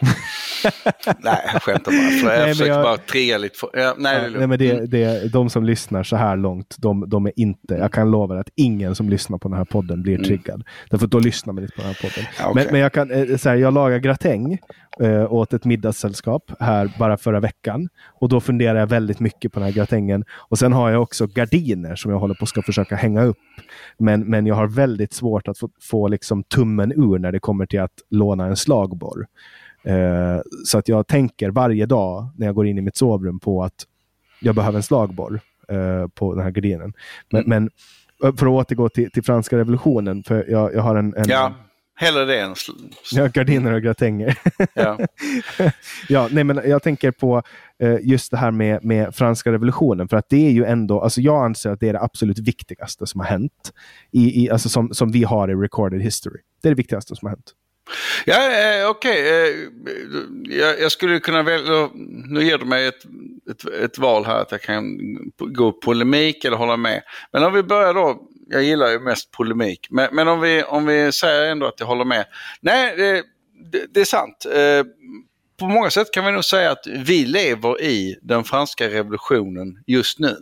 nej, 1.18 1.50
jag 1.52 1.62
skämtar 1.62 1.92
bara. 1.92 2.34
Jag 2.34 2.44
nej, 2.44 2.48
försöker 2.48 2.72
jag... 2.72 2.82
bara 2.82 3.38
lite. 3.38 3.58
För... 3.58 3.70
Ja, 3.72 3.94
nej, 3.98 4.22
ja, 4.22 4.38
nej, 4.38 4.46
men 4.46 4.58
det, 4.58 4.86
det, 4.86 5.32
de 5.32 5.50
som 5.50 5.64
lyssnar 5.64 6.02
så 6.02 6.16
här 6.16 6.36
långt, 6.36 6.76
de, 6.78 7.08
de 7.08 7.26
är 7.26 7.32
inte, 7.36 7.74
jag 7.74 7.92
kan 7.92 8.10
lova 8.10 8.40
att 8.40 8.50
ingen 8.54 8.94
som 8.94 9.08
lyssnar 9.08 9.38
på 9.38 9.48
den 9.48 9.58
här 9.58 9.64
podden 9.64 10.02
blir 10.02 10.14
mm. 10.14 10.24
triggad. 10.24 10.64
Därför 10.90 11.06
att 11.06 11.12
då 11.12 11.18
lyssnar 11.18 11.52
man 11.52 11.62
inte 11.62 11.76
på 11.76 11.82
den 11.82 11.88
här 11.88 11.98
podden. 12.02 12.24
Ja, 12.38 12.50
okay. 12.50 12.64
men, 12.64 12.72
men, 12.72 12.80
jag 12.80 12.92
kan, 12.92 13.10
eh, 13.10 13.36
så 13.36 13.48
här, 13.48 13.56
jag 13.56 13.74
lagar 13.74 13.98
gratäng 13.98 14.58
eh, 15.00 15.32
åt 15.32 15.52
ett 15.52 15.64
middagssällskap 15.64 16.52
här 16.60 16.90
bara 16.98 17.16
förra 17.16 17.40
veckan. 17.40 17.88
Och 18.20 18.28
då 18.28 18.40
funderar 18.40 18.78
jag 18.78 18.86
väldigt 18.86 19.20
mycket 19.20 19.52
på 19.52 19.60
den 19.60 19.66
här 19.66 19.74
gratängen. 19.74 20.24
Och 20.30 20.58
sen 20.58 20.72
har 20.72 20.90
jag 20.90 21.02
också 21.02 21.26
gardiner 21.26 21.96
som 21.96 22.10
jag 22.10 22.18
håller 22.18 22.34
på 22.34 22.42
att 22.42 22.48
ska 22.48 22.62
försöka 22.62 22.96
hänga 22.96 23.24
upp. 23.24 23.36
Men, 23.98 24.20
men 24.20 24.46
jag 24.46 24.54
har 24.54 24.66
väldigt 24.80 25.12
svårt 25.12 25.48
att 25.48 25.58
få, 25.58 25.68
få 25.80 26.08
liksom 26.08 26.42
tummen 26.42 26.92
ur 26.92 27.18
när 27.18 27.32
det 27.32 27.40
kommer 27.40 27.66
till 27.66 27.80
att 27.80 28.02
låna 28.10 28.46
en 28.46 28.56
slagborr. 28.56 29.26
Eh, 29.82 30.40
så 30.64 30.78
att 30.78 30.88
jag 30.88 31.06
tänker 31.06 31.50
varje 31.50 31.86
dag 31.86 32.28
när 32.36 32.46
jag 32.46 32.54
går 32.54 32.66
in 32.66 32.78
i 32.78 32.80
mitt 32.80 32.96
sovrum 32.96 33.40
på 33.40 33.62
att 33.62 33.86
jag 34.40 34.54
behöver 34.54 34.76
en 34.76 34.82
slagborr 34.82 35.40
eh, 35.68 36.08
på 36.08 36.34
den 36.34 36.44
här 36.44 36.50
gardinen. 36.50 36.92
Men, 37.30 37.44
mm. 37.44 37.48
men 37.48 37.70
eh, 38.24 38.36
för 38.36 38.46
att 38.46 38.52
återgå 38.52 38.88
till, 38.88 39.10
till 39.10 39.22
franska 39.22 39.58
revolutionen, 39.58 40.22
för 40.22 40.50
jag, 40.50 40.74
jag 40.74 40.82
har 40.82 40.96
en, 40.96 41.14
en 41.16 41.28
ja. 41.28 41.52
Hellre 42.00 42.24
det 42.24 42.40
än... 42.40 42.54
Ja, 43.12 43.26
gardiner 43.26 43.72
och 43.72 43.82
gratänger. 43.82 44.38
Ja. 44.74 44.98
ja, 46.08 46.28
nej, 46.30 46.44
men 46.44 46.60
jag 46.64 46.82
tänker 46.82 47.10
på 47.10 47.42
eh, 47.82 47.96
just 48.02 48.30
det 48.30 48.36
här 48.36 48.50
med, 48.50 48.84
med 48.84 49.14
franska 49.14 49.52
revolutionen. 49.52 50.08
För 50.08 50.16
att 50.16 50.28
det 50.28 50.46
är 50.46 50.50
ju 50.50 50.64
ändå, 50.64 51.00
alltså 51.00 51.20
jag 51.20 51.44
anser 51.44 51.70
att 51.70 51.80
det 51.80 51.88
är 51.88 51.92
det 51.92 52.00
absolut 52.00 52.38
viktigaste 52.38 53.06
som 53.06 53.20
har 53.20 53.26
hänt. 53.26 53.72
I, 54.10 54.44
i, 54.44 54.50
alltså 54.50 54.68
som, 54.68 54.94
som 54.94 55.12
vi 55.12 55.24
har 55.24 55.48
i 55.50 55.54
recorded 55.54 56.02
history. 56.02 56.40
Det 56.62 56.68
är 56.68 56.70
det 56.70 56.76
viktigaste 56.76 57.16
som 57.16 57.26
har 57.26 57.30
hänt. 57.30 57.54
Ja, 58.24 58.34
eh, 58.34 58.88
okej. 58.88 59.20
Okay. 59.20 59.50
Eh, 59.50 60.58
jag, 60.58 60.80
jag, 60.80 60.92
skulle 60.92 61.20
kunna 61.20 61.42
välja, 61.42 61.88
nu 62.28 62.44
ger 62.44 62.58
du 62.58 62.64
mig 62.64 62.86
ett, 62.86 63.04
ett, 63.50 63.64
ett, 63.84 63.98
val 63.98 64.24
här 64.24 64.40
att 64.40 64.52
jag 64.52 64.62
kan 64.62 64.98
gå 65.38 65.72
polemik 65.72 66.44
eller 66.44 66.56
hålla 66.56 66.76
med. 66.76 67.02
Men 67.32 67.44
om 67.44 67.52
vi 67.52 67.62
börjar 67.62 67.94
då 67.94 68.22
jag 68.50 68.62
gillar 68.62 68.88
ju 68.88 69.00
mest 69.00 69.30
polemik. 69.30 69.86
Men, 69.90 70.08
men, 70.12 70.28
om, 70.28 70.40
vi, 70.40 70.62
om 70.62 70.86
vi 70.86 71.12
säger 71.12 71.50
ändå 71.50 71.66
att 71.66 71.80
jag 71.80 71.86
håller 71.86 72.04
med. 72.04 72.26
Nej, 72.60 72.96
det, 72.96 73.22
det, 73.72 73.86
det 73.94 74.00
är 74.00 74.04
sant. 74.04 74.46
Eh, 74.54 74.84
på 75.58 75.66
många 75.66 75.90
sätt 75.90 76.12
kan 76.12 76.24
vi 76.24 76.32
nog 76.32 76.44
säga 76.44 76.70
att 76.70 76.86
vi 76.86 77.24
lever 77.24 77.82
i 77.82 78.18
den 78.22 78.44
franska 78.44 78.88
revolutionen 78.88 79.82
just 79.86 80.18
nu. 80.18 80.36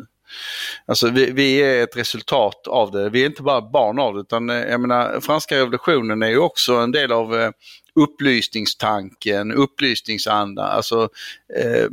Alltså 0.86 1.10
vi, 1.10 1.30
vi, 1.30 1.56
är 1.56 1.82
ett 1.82 1.96
resultat 1.96 2.66
av 2.66 2.90
det. 2.90 3.10
Vi 3.10 3.22
är 3.22 3.26
inte 3.26 3.42
bara 3.42 3.60
barn 3.60 3.98
av 3.98 4.14
det 4.14 4.20
utan 4.20 4.50
eh, 4.50 4.56
jag 4.56 4.80
menar 4.80 5.20
franska 5.20 5.56
revolutionen 5.56 6.22
är 6.22 6.28
ju 6.28 6.38
också 6.38 6.74
en 6.74 6.92
del 6.92 7.12
av 7.12 7.40
eh, 7.40 7.50
upplysningstanken, 7.94 9.52
upplysningsanda, 9.52 10.62
alltså 10.62 11.08
eh, 11.56 11.86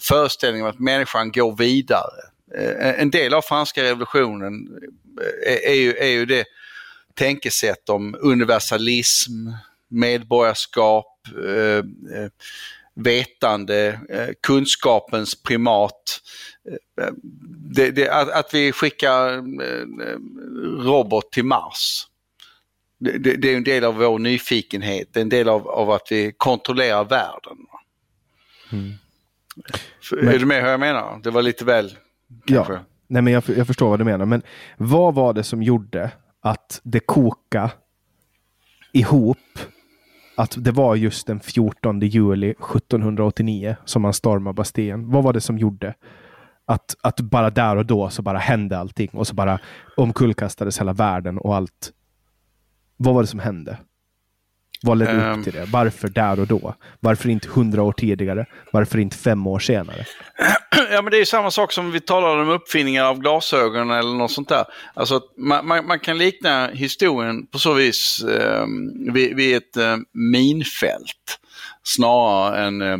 föreställningen 0.00 0.66
om 0.66 0.70
att 0.70 0.78
människan 0.78 1.32
går 1.32 1.56
vidare. 1.56 2.32
Eh, 2.58 3.00
en 3.00 3.10
del 3.10 3.34
av 3.34 3.42
franska 3.42 3.82
revolutionen 3.82 4.68
är, 5.46 5.74
ju, 5.74 5.94
är 5.94 6.08
ju 6.08 6.26
det 6.26 6.44
tänkesätt 7.14 7.88
om 7.88 8.16
universalism, 8.20 9.32
medborgarskap, 9.88 11.06
eh, 11.46 11.78
eh 12.18 12.30
vetande, 12.94 14.00
eh, 14.08 14.28
kunskapens 14.42 15.42
primat. 15.42 16.20
Det, 17.74 17.90
det, 17.90 18.08
att, 18.08 18.30
att, 18.30 18.54
vi 18.54 18.72
skickar 18.72 19.42
robot 20.84 21.32
till 21.32 21.44
Mars. 21.44 22.06
Det, 22.98 23.18
det, 23.18 23.52
är 23.52 23.56
en 23.56 23.64
del 23.64 23.84
av 23.84 23.94
vår 23.94 24.18
nyfikenhet, 24.18 25.08
det 25.12 25.20
är 25.20 25.22
en 25.22 25.28
del 25.28 25.48
av, 25.48 25.68
av 25.68 25.90
att 25.90 26.06
vi 26.10 26.32
kontrollerar 26.36 27.04
världen. 27.04 27.56
Mm. 28.72 28.92
Men, 30.10 30.28
är 30.28 30.38
du 30.38 30.46
med 30.46 30.62
hur 30.62 30.70
jag 30.70 30.80
menar? 30.80 31.20
Det 31.22 31.30
var 31.30 31.42
lite 31.42 31.64
väl 31.64 31.96
Kanske. 32.46 32.72
Ja, 32.72 32.84
nej 33.12 33.22
men 33.22 33.32
jag, 33.32 33.42
jag 33.56 33.66
förstår 33.66 33.88
vad 33.88 34.00
du 34.00 34.04
menar. 34.04 34.26
Men 34.26 34.42
vad 34.76 35.14
var 35.14 35.32
det 35.32 35.42
som 35.42 35.62
gjorde 35.62 36.10
att 36.40 36.80
det 36.82 37.00
koka 37.00 37.70
ihop 38.92 39.38
att 40.36 40.56
det 40.64 40.70
var 40.70 40.96
just 40.96 41.26
den 41.26 41.40
14 41.40 42.00
juli 42.00 42.50
1789 42.50 43.76
som 43.84 44.02
man 44.02 44.12
stormade 44.12 44.54
Bastien. 44.54 45.10
Vad 45.10 45.24
var 45.24 45.32
det 45.32 45.40
som 45.40 45.58
gjorde 45.58 45.94
att, 46.64 46.96
att 47.02 47.20
bara 47.20 47.50
där 47.50 47.76
och 47.76 47.86
då 47.86 48.10
så 48.10 48.22
bara 48.22 48.38
hände 48.38 48.78
allting 48.78 49.10
och 49.12 49.26
så 49.26 49.34
bara 49.34 49.58
omkullkastades 49.96 50.80
hela 50.80 50.92
världen 50.92 51.38
och 51.38 51.56
allt. 51.56 51.92
Vad 52.96 53.14
var 53.14 53.22
det 53.22 53.26
som 53.26 53.40
hände? 53.40 53.78
Vad 54.82 54.98
ledde 54.98 55.12
um, 55.12 55.18
upp 55.18 55.24
ehm. 55.24 55.44
till 55.44 55.52
det? 55.52 55.64
Varför 55.64 56.08
där 56.08 56.40
och 56.40 56.46
då? 56.46 56.74
Varför 57.00 57.28
inte 57.28 57.48
hundra 57.48 57.82
år 57.82 57.92
tidigare? 57.92 58.46
Varför 58.72 58.98
inte 58.98 59.16
fem 59.16 59.46
år 59.46 59.58
senare? 59.58 60.06
Ja, 60.90 61.02
men 61.02 61.10
det 61.10 61.18
är 61.18 61.24
samma 61.24 61.50
sak 61.50 61.72
som 61.72 61.92
vi 61.92 62.00
talade 62.00 62.42
om 62.42 62.48
uppfinningar 62.48 63.04
av 63.04 63.18
glasögon 63.18 63.90
eller 63.90 64.14
något 64.14 64.30
sånt 64.30 64.48
där. 64.48 64.64
Alltså, 64.94 65.20
man, 65.38 65.66
man, 65.66 65.86
man 65.86 66.00
kan 66.00 66.18
likna 66.18 66.66
historien 66.66 67.46
på 67.46 67.58
så 67.58 67.72
vis 67.72 68.24
eh, 68.24 68.66
vid, 69.12 69.36
vid, 69.36 69.56
ett 69.56 69.76
eh, 69.76 69.96
minfält 70.12 71.38
snarare 71.82 72.64
än 72.64 72.82
eh, 72.82 72.98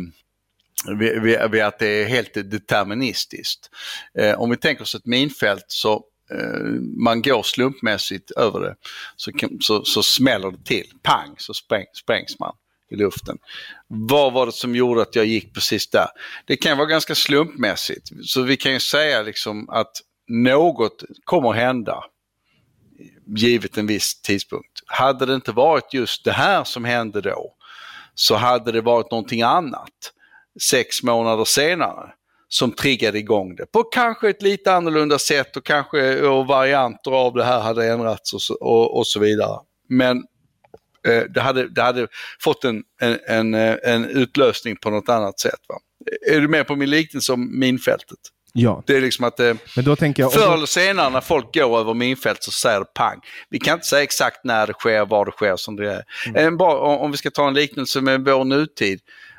vid, 0.99 1.21
vid, 1.51 1.61
att 1.61 1.79
det 1.79 1.87
är 1.87 2.05
helt 2.05 2.33
deterministiskt. 2.33 3.69
Eh, 4.19 4.39
om 4.39 4.49
vi 4.49 4.57
tänker 4.57 4.83
oss 4.83 4.95
ett 4.95 5.05
minfält 5.05 5.65
så 5.67 6.03
Eh, 6.31 6.59
man 6.97 7.21
går 7.21 7.43
slumpmässigt 7.43 8.31
över 8.31 8.59
det 8.59 8.75
så, 9.15 9.31
så, 9.61 9.83
så 9.85 10.03
smäller 10.03 10.51
det 10.51 10.65
till. 10.65 10.91
Pang 11.01 11.35
så 11.37 11.53
spräng, 11.53 11.85
sprängs 11.93 12.39
man 12.39 12.55
i 12.91 12.95
luften. 12.95 13.37
Vad 13.87 14.33
var 14.33 14.45
det 14.45 14.51
som 14.51 14.75
gjorde 14.75 15.01
att 15.01 15.15
jag 15.15 15.25
gick 15.25 15.53
precis 15.53 15.89
där? 15.89 16.07
Det 16.45 16.57
kan 16.57 16.77
vara 16.77 16.87
ganska 16.87 17.15
slumpmässigt. 17.15 18.09
Så 18.23 18.41
vi 18.41 18.57
kan 18.57 18.73
ju 18.73 18.79
säga 18.79 19.21
liksom 19.21 19.69
att 19.69 19.91
något 20.27 21.03
kommer 21.23 21.51
hända 21.51 22.03
givet 23.35 23.77
en 23.77 23.87
viss 23.87 24.21
tidpunkt. 24.21 24.83
Hade 24.85 25.25
det 25.25 25.35
inte 25.35 25.51
varit 25.51 25.93
just 25.93 26.23
det 26.23 26.31
här 26.31 26.63
som 26.63 26.85
hände 26.85 27.21
då 27.21 27.53
så 28.15 28.35
hade 28.35 28.71
det 28.71 28.81
varit 28.81 29.11
någonting 29.11 29.41
annat 29.41 30.13
sex 30.61 31.03
månader 31.03 31.45
senare 31.45 32.13
som 32.53 32.71
triggade 32.71 33.19
igång 33.19 33.55
det 33.55 33.65
på 33.65 33.83
kanske 33.83 34.29
ett 34.29 34.41
lite 34.41 34.73
annorlunda 34.73 35.19
sätt 35.19 35.57
och 35.57 35.65
kanske 35.65 36.21
och 36.21 36.47
varianter 36.47 37.11
av 37.11 37.33
det 37.33 37.43
här 37.43 37.59
hade 37.59 37.87
ändrats 37.87 38.33
och 38.33 38.41
så, 38.41 38.53
och, 38.53 38.97
och 38.97 39.07
så 39.07 39.19
vidare. 39.19 39.59
Men 39.89 40.17
eh, 41.07 41.23
det, 41.29 41.41
hade, 41.41 41.69
det 41.69 41.81
hade 41.81 42.07
fått 42.39 42.63
en, 42.63 42.83
en, 43.01 43.19
en, 43.27 43.53
en 43.83 44.05
utlösning 44.05 44.75
på 44.75 44.89
något 44.89 45.09
annat 45.09 45.39
sätt. 45.39 45.59
Va? 45.67 45.75
Är 46.31 46.41
du 46.41 46.47
med 46.47 46.67
på 46.67 46.75
min 46.75 46.89
liknelse 46.89 47.33
om 47.33 47.59
minfältet? 47.59 48.19
Ja. 48.53 48.83
Det 48.85 48.97
är 48.97 49.01
liksom 49.01 49.25
att 49.25 49.39
eh, 49.39 49.53
Men 49.75 49.85
då 49.85 49.95
tänker 49.95 50.23
jag, 50.23 50.33
förr 50.33 50.53
eller 50.53 50.65
senare 50.65 51.09
när 51.09 51.21
folk 51.21 51.53
går 51.53 51.79
över 51.79 51.93
minfält 51.93 52.43
så 52.43 52.51
säger 52.51 52.79
det 52.79 52.85
pang. 52.93 53.19
Vi 53.49 53.59
kan 53.59 53.73
inte 53.73 53.87
säga 53.87 54.03
exakt 54.03 54.43
när 54.43 54.67
det 54.67 54.73
sker, 54.73 55.05
var 55.05 55.25
det 55.25 55.31
sker. 55.31 55.55
Som 55.55 55.75
det 55.75 55.91
är. 55.91 56.03
Mm. 56.27 56.47
En 56.47 56.57
bra, 56.57 56.97
om 56.97 57.11
vi 57.11 57.17
ska 57.17 57.29
ta 57.29 57.47
en 57.47 57.53
liknelse 57.53 58.01
med 58.01 58.25
vår 58.25 58.43
nutid. 58.43 58.99
Eh, 58.99 59.32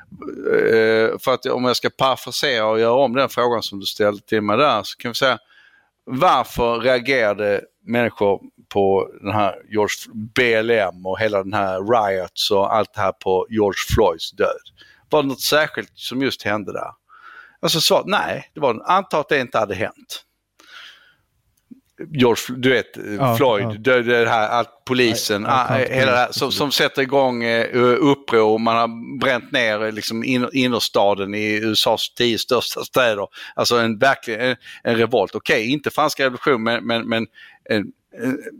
Eh, 0.53 1.17
för 1.19 1.33
att 1.33 1.45
om 1.45 1.65
jag 1.65 1.75
ska 1.75 1.89
parafrasera 1.89 2.65
och 2.65 2.79
göra 2.79 2.93
om 2.93 3.13
den 3.13 3.29
frågan 3.29 3.63
som 3.63 3.79
du 3.79 3.85
ställde 3.85 4.21
till 4.21 4.41
mig 4.41 4.57
där 4.57 4.83
så 4.83 4.97
kan 4.97 5.11
vi 5.11 5.15
säga 5.15 5.37
varför 6.05 6.79
reagerade 6.79 7.61
människor 7.87 8.41
på 8.73 9.09
den 9.21 9.33
här 9.33 9.55
George 9.69 9.95
BLM 10.13 11.05
och 11.05 11.19
hela 11.19 11.43
den 11.43 11.53
här 11.53 11.79
riots 11.81 12.51
och 12.51 12.75
allt 12.75 12.93
det 12.93 13.01
här 13.01 13.11
på 13.11 13.47
George 13.49 13.79
Floyds 13.95 14.31
död? 14.31 14.61
Var 15.09 15.21
det 15.21 15.27
något 15.27 15.41
särskilt 15.41 15.91
som 15.95 16.21
just 16.21 16.43
hände 16.43 16.73
där? 16.73 16.91
Alltså 17.59 17.81
så, 17.81 18.03
nej, 18.05 18.51
det 18.53 18.59
var, 18.59 18.81
anta 18.85 19.19
att 19.19 19.29
det 19.29 19.39
inte 19.39 19.59
hade 19.59 19.75
hänt. 19.75 20.24
George, 22.11 22.55
du 22.57 22.69
vet, 22.69 22.97
ja, 23.19 23.35
Floyd, 23.35 23.81
ja. 23.83 24.01
Det, 24.01 24.29
här 24.29 24.59
att 24.59 24.85
polisen, 24.85 25.43
ja, 25.43 25.67
ah, 25.69 25.75
hela 25.75 26.11
det 26.11 26.17
här, 26.17 26.31
som, 26.31 26.51
som 26.51 26.71
sätter 26.71 27.01
igång 27.01 27.45
uh, 27.45 27.97
uppror, 27.99 28.59
man 28.59 28.75
har 28.75 29.19
bränt 29.19 29.51
ner 29.51 29.91
liksom 29.91 30.23
in, 30.23 30.49
innerstaden 30.53 31.35
i 31.35 31.59
USAs 31.63 32.13
tio 32.15 32.37
största 32.37 32.83
städer. 32.83 33.27
Alltså 33.55 33.77
en 33.77 33.97
verklig 33.97 34.35
en, 34.39 34.55
en 34.83 34.95
revolt. 34.95 35.35
Okej, 35.35 35.55
okay, 35.55 35.71
inte 35.71 35.89
franska 35.89 36.23
revolution 36.23 36.63
men, 36.63 36.87
men, 36.87 37.09
men 37.09 37.27
en, 37.69 37.91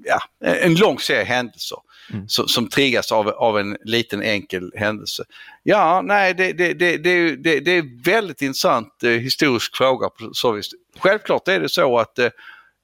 ja, 0.06 0.20
en 0.64 0.76
lång 0.76 1.00
serie 1.00 1.24
händelser 1.24 1.78
mm. 2.14 2.28
som, 2.28 2.48
som 2.48 2.70
triggas 2.70 3.12
av, 3.12 3.30
av 3.30 3.60
en 3.60 3.78
liten 3.84 4.22
enkel 4.22 4.72
händelse. 4.76 5.24
Ja, 5.64 6.02
nej, 6.04 6.34
det, 6.34 6.54
det, 6.54 6.74
det, 6.74 6.98
det, 6.98 7.36
det, 7.36 7.60
det 7.60 7.72
är 7.72 8.04
väldigt 8.04 8.42
intressant 8.42 9.04
eh, 9.04 9.10
historisk 9.10 9.76
fråga 9.76 10.10
på 10.10 10.30
så 10.34 10.52
vis. 10.52 10.70
Självklart 11.00 11.48
är 11.48 11.60
det 11.60 11.70
så 11.70 12.00
att 12.00 12.20
eh, 12.20 12.26
eh, 12.26 12.32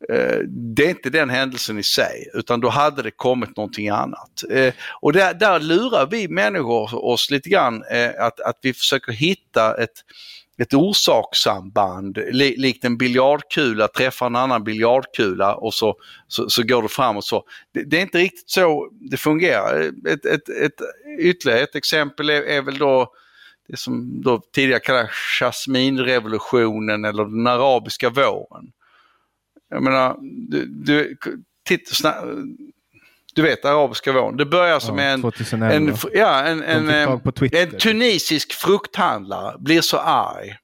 Eh, 0.09 0.39
det 0.47 0.85
är 0.85 0.89
inte 0.89 1.09
den 1.09 1.29
händelsen 1.29 1.79
i 1.79 1.83
sig 1.83 2.29
utan 2.33 2.59
då 2.59 2.69
hade 2.69 3.01
det 3.01 3.11
kommit 3.11 3.57
någonting 3.57 3.89
annat. 3.89 4.43
Eh, 4.51 4.73
och 5.01 5.13
där, 5.13 5.33
där 5.33 5.59
lurar 5.59 6.07
vi 6.11 6.27
människor 6.27 7.05
oss 7.05 7.31
lite 7.31 7.49
grann 7.49 7.83
eh, 7.91 8.09
att, 8.19 8.39
att 8.39 8.59
vi 8.61 8.73
försöker 8.73 9.11
hitta 9.11 9.83
ett 9.83 10.03
ett 10.61 10.73
orsakssamband, 10.73 12.17
li, 12.31 12.55
likt 12.57 12.85
en 12.85 12.97
biljardkula 12.97 13.87
träffar 13.87 14.25
en 14.25 14.35
annan 14.35 14.63
biljardkula 14.63 15.55
och 15.55 15.73
så, 15.73 15.95
så, 16.27 16.49
så 16.49 16.63
går 16.63 16.81
det 16.81 16.87
fram 16.87 17.17
och 17.17 17.23
så. 17.23 17.43
Det, 17.73 17.83
det, 17.83 17.97
är 17.97 18.01
inte 18.01 18.17
riktigt 18.17 18.49
så 18.49 18.89
det 19.11 19.17
fungerar. 19.17 19.91
Ett, 20.07 20.25
ett, 20.25 20.49
ett, 20.49 20.73
ytterligare 21.19 21.59
ett 21.59 21.75
exempel 21.75 22.29
är, 22.29 22.41
är 22.41 22.61
väl 22.61 22.77
då 22.77 23.13
det 23.67 23.77
som 23.77 24.21
då 24.21 24.41
tidigare 24.55 24.79
kallades 24.79 25.11
jasminrevolutionen 25.39 27.05
eller 27.05 27.25
den 27.25 27.47
arabiska 27.47 28.09
våren. 28.09 28.71
Jag 29.71 29.83
menar, 29.83 30.17
du, 30.21 30.65
du, 30.65 31.17
titta, 31.67 32.15
du 33.35 33.41
vet 33.41 33.65
arabiska 33.65 34.11
våren. 34.11 34.37
Det 34.37 34.45
börjar 34.45 34.79
som 34.79 34.97
ja, 34.97 35.03
en, 35.03 35.23
en, 35.61 35.97
ja, 36.13 36.43
en, 36.43 36.63
en, 36.63 36.89
en, 37.53 37.71
tunisisk 37.71 38.53
frukthandlare 38.53 39.55
blir 39.59 39.81
så 39.81 39.97
arg 39.97 40.57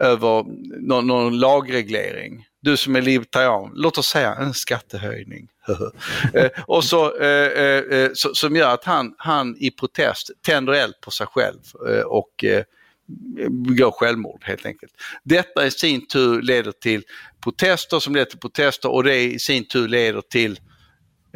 över 0.00 0.44
någon, 0.80 1.06
någon 1.06 1.38
lagreglering. 1.38 2.46
Du 2.60 2.76
som 2.76 2.96
är 2.96 3.02
libertarian, 3.02 3.72
låt 3.74 3.98
oss 3.98 4.06
säga 4.06 4.34
en 4.34 4.54
skattehöjning. 4.54 5.48
eh, 6.34 6.50
och 6.66 6.84
så, 6.84 7.18
eh, 7.18 7.46
eh, 7.46 8.00
eh, 8.00 8.10
så, 8.14 8.34
som 8.34 8.56
gör 8.56 8.74
att 8.74 8.84
han, 8.84 9.14
han 9.18 9.56
i 9.58 9.70
protest 9.70 10.30
tänder 10.42 10.72
eld 10.72 10.94
på 11.00 11.10
sig 11.10 11.26
själv 11.26 11.60
eh, 11.88 12.00
och 12.00 12.44
eh, 12.44 12.62
begår 13.50 13.90
självmord 13.90 14.42
helt 14.44 14.66
enkelt. 14.66 14.92
Detta 15.22 15.66
i 15.66 15.70
sin 15.70 16.06
tur 16.06 16.42
leder 16.42 16.72
till 16.72 17.02
protester 17.44 17.98
som 17.98 18.14
leder 18.14 18.26
till 18.26 18.38
protester 18.38 18.90
och 18.90 19.04
det 19.04 19.22
i 19.22 19.38
sin 19.38 19.64
tur 19.64 19.88
leder 19.88 20.20
till 20.20 20.60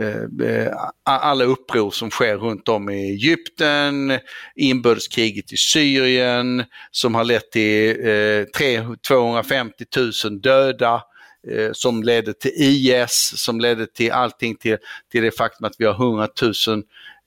Eh, 0.00 0.48
eh 0.48 0.72
alla 1.04 1.44
uppror 1.44 1.90
som 1.90 2.10
sker 2.10 2.36
runt 2.36 2.68
om 2.68 2.90
i 2.90 3.10
Egypten, 3.10 4.18
inbördeskriget 4.54 5.52
i 5.52 5.56
Syrien 5.56 6.64
som 6.90 7.14
har 7.14 7.24
lett 7.24 7.50
till 7.50 8.06
eh, 8.08 8.94
250 9.08 9.84
000 10.24 10.40
döda 10.40 11.02
eh, 11.48 11.70
som 11.72 12.02
ledde 12.02 12.34
till 12.34 12.52
IS, 12.54 13.32
som 13.36 13.60
ledde 13.60 13.86
till 13.86 14.12
allting 14.12 14.56
till, 14.56 14.76
till 15.12 15.22
det 15.22 15.30
faktum 15.30 15.66
att 15.66 15.74
vi 15.78 15.84
har 15.84 15.94
100 15.94 16.28
000 16.42 16.52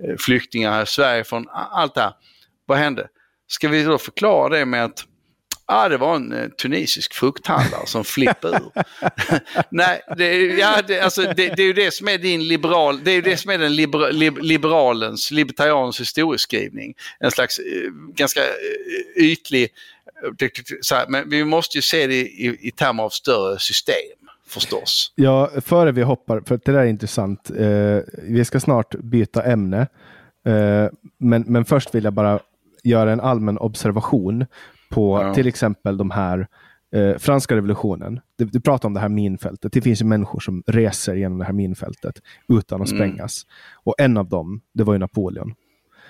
eh, 0.04 0.16
flyktingar 0.20 0.72
här 0.72 0.84
i 0.84 0.88
Sverige 0.88 1.24
från 1.24 1.46
allt 1.50 1.96
det 1.96 2.02
här. 2.02 2.14
Vad 2.66 2.78
hände? 2.78 3.08
Ska 3.54 3.68
vi 3.70 3.84
då 3.84 3.98
förklara 3.98 4.50
det 4.50 4.66
med 4.66 4.86
att 4.86 5.06
ah, 5.66 5.90
det 5.90 5.98
var 5.98 6.16
en 6.16 6.34
eh, 6.34 6.48
tunisisk 6.48 7.14
frukthandlare 7.14 7.88
som 7.88 8.04
flippade 8.04 8.58
ur. 8.58 8.84
Nej, 9.70 10.02
det, 10.18 10.36
ja, 10.36 10.82
det, 10.88 11.00
alltså, 11.00 11.22
det, 11.22 11.34
det, 11.34 11.60
är 11.60 11.66
ju 11.66 11.74
det 11.74 11.94
som 11.94 12.08
är 12.08 12.18
din 12.18 12.48
liberal, 12.48 13.04
det 13.04 13.12
är 13.12 13.16
ju 13.16 13.22
det 13.22 13.38
som 13.38 13.52
är 13.52 13.58
den 13.58 13.76
libera, 13.76 14.10
liberalens, 14.42 15.32
libertarianens 15.32 16.02
historieskrivning. 16.02 16.94
En 17.20 17.32
slags 17.32 17.60
eh, 17.60 17.92
ganska 18.16 18.40
eh, 18.40 19.24
ytlig, 19.24 19.70
här, 20.92 21.08
men 21.08 21.30
vi 21.30 21.44
måste 21.44 21.78
ju 21.78 21.82
se 21.82 22.08
det 22.08 22.16
i, 22.16 22.58
i 22.62 22.72
termer 22.72 23.04
av 23.04 23.10
större 23.10 23.60
system 23.60 23.96
förstås. 24.48 25.14
Ja, 25.16 25.52
före 25.66 25.92
vi 25.92 26.02
hoppar, 26.02 26.42
för 26.46 26.60
det 26.66 26.72
där 26.72 26.80
är 26.80 26.86
intressant. 26.86 27.50
Eh, 27.50 28.00
vi 28.24 28.46
ska 28.46 28.60
snart 28.60 28.96
byta 28.96 29.44
ämne. 29.44 29.88
Eh, 30.46 30.88
men, 31.18 31.42
men 31.48 31.66
först 31.66 31.96
vill 31.96 32.04
jag 32.04 32.14
bara 32.14 32.40
göra 32.84 33.12
en 33.12 33.20
allmän 33.20 33.58
observation 33.58 34.46
på 34.90 35.22
ja. 35.22 35.34
till 35.34 35.48
exempel 35.48 35.98
de 35.98 36.12
här 36.12 36.48
eh, 36.96 37.18
franska 37.18 37.56
revolutionen. 37.56 38.20
Du, 38.38 38.46
du 38.46 38.62
pratar 38.62 38.88
om 38.88 38.94
det 38.94 39.00
här 39.00 39.10
minfältet. 39.10 39.74
Det 39.74 39.82
finns 39.82 40.02
ju 40.02 40.06
människor 40.06 40.40
som 40.40 40.64
reser 40.68 41.16
genom 41.16 41.38
det 41.38 41.46
här 41.46 41.54
minfältet 41.54 42.22
utan 42.48 42.82
att 42.82 42.92
mm. 42.92 42.98
sprängas. 42.98 43.44
Och 43.84 43.96
en 43.98 44.18
av 44.18 44.30
dem, 44.30 44.62
det 44.74 44.84
var 44.84 44.94
ju 44.94 45.00
Napoleon. 45.00 45.54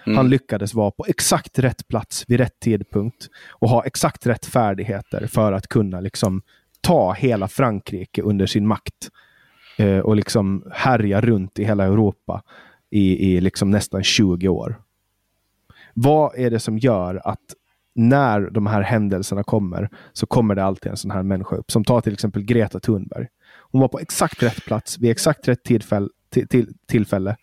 Mm. 0.06 0.18
Han 0.18 0.30
lyckades 0.30 0.74
vara 0.74 0.92
på 0.92 1.06
exakt 1.08 1.60
rätt 1.60 1.88
plats 1.88 2.26
vid 2.28 2.40
rätt 2.40 2.60
tidpunkt 2.60 3.28
och 3.52 3.70
ha 3.70 3.86
exakt 3.86 4.28
rätt 4.28 4.46
färdigheter 4.46 5.28
för 5.28 5.54
att 5.54 5.68
kunna 5.68 6.00
liksom 6.00 6.42
ta 6.82 7.14
hela 7.14 7.48
Frankrike 7.48 8.22
under 8.22 8.46
sin 8.46 8.68
makt 8.68 9.10
eh, 9.78 10.00
och 10.00 10.16
liksom 10.16 10.64
härja 10.72 11.22
runt 11.22 11.60
i 11.60 11.64
hela 11.64 11.86
Europa 11.86 12.44
i, 12.90 13.34
i 13.34 13.42
liksom 13.42 13.72
nästan 13.72 14.04
20 14.04 14.48
år. 14.48 14.82
Vad 15.94 16.36
är 16.36 16.50
det 16.50 16.60
som 16.60 16.78
gör 16.78 17.22
att 17.24 17.40
när 17.96 18.42
de 18.42 18.68
här 18.68 18.82
händelserna 18.82 19.44
kommer 19.44 19.90
så 20.14 20.26
kommer 20.26 20.56
det 20.56 20.64
alltid 20.64 20.92
en 20.92 20.98
sån 20.98 21.12
här 21.12 21.24
människa 21.24 21.56
upp. 21.56 21.72
Som 21.72 21.84
tar 21.84 22.02
till 22.02 22.14
exempel 22.14 22.44
Greta 22.44 22.80
Thunberg. 22.80 23.28
Hon 23.72 23.82
var 23.82 23.88
på 23.88 24.00
exakt 24.00 24.44
rätt 24.44 24.66
plats 24.66 25.00
vid 25.00 25.12
exakt 25.12 25.48
rätt 25.48 25.64
tillfälle, 25.64 26.10
till, 26.50 26.74
tillfälle 26.88 27.36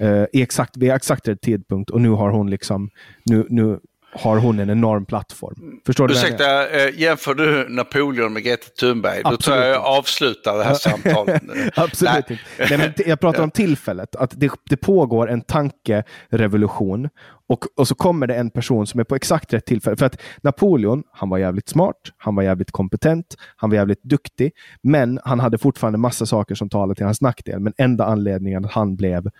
uh, 0.00 0.24
i 0.32 0.42
exakt, 0.42 0.76
vid 0.76 0.90
exakt 0.90 1.28
rätt 1.28 1.40
tidpunkt 1.40 1.90
och 1.90 2.00
nu 2.00 2.10
har 2.10 2.30
hon 2.30 2.50
liksom 2.50 2.90
nu, 3.24 3.46
nu 3.50 3.80
har 4.12 4.36
hon 4.36 4.58
en 4.58 4.70
enorm 4.70 5.06
plattform. 5.06 5.80
Förstår 5.86 6.08
du? 6.08 6.14
Ursäkta, 6.14 6.68
äh, 6.68 7.00
jämför 7.00 7.34
du 7.34 7.68
Napoleon 7.68 8.32
med 8.32 8.42
Greta 8.42 8.66
Thunberg? 8.80 9.20
Absolut 9.24 9.40
Då 9.40 9.42
tror 9.42 9.56
jag 9.56 9.68
jag 9.68 9.84
avslutar 9.84 10.58
det 10.58 10.64
här 10.64 10.74
samtalet. 10.80 11.42
Absolut 11.74 12.28
Nej. 12.28 12.40
Nej, 12.58 12.78
men 12.78 12.92
jag 13.06 13.20
pratar 13.20 13.42
om 13.42 13.50
tillfället, 13.50 14.16
att 14.16 14.40
det, 14.40 14.50
det 14.70 14.76
pågår 14.76 15.30
en 15.30 15.40
tankerevolution 15.40 17.08
och, 17.50 17.64
och 17.76 17.88
så 17.88 17.94
kommer 17.94 18.26
det 18.26 18.34
en 18.34 18.50
person 18.50 18.86
som 18.86 19.00
är 19.00 19.04
på 19.04 19.14
exakt 19.14 19.52
rätt 19.52 19.66
tillfälle. 19.66 19.96
För 19.96 20.06
att 20.06 20.20
Napoleon, 20.42 21.02
han 21.12 21.28
var 21.28 21.38
jävligt 21.38 21.68
smart, 21.68 21.96
han 22.16 22.34
var 22.34 22.42
jävligt 22.42 22.70
kompetent, 22.70 23.36
han 23.56 23.70
var 23.70 23.76
jävligt 23.76 24.02
duktig, 24.02 24.52
men 24.82 25.20
han 25.24 25.40
hade 25.40 25.58
fortfarande 25.58 25.98
massa 25.98 26.26
saker 26.26 26.54
som 26.54 26.68
talade 26.68 26.94
till 26.94 27.04
hans 27.04 27.20
nackdel. 27.20 27.60
Men 27.60 27.72
enda 27.78 28.04
anledningen 28.04 28.64
att 28.64 28.72
han 28.72 28.96
blev 28.96 29.26
eh, 29.26 29.32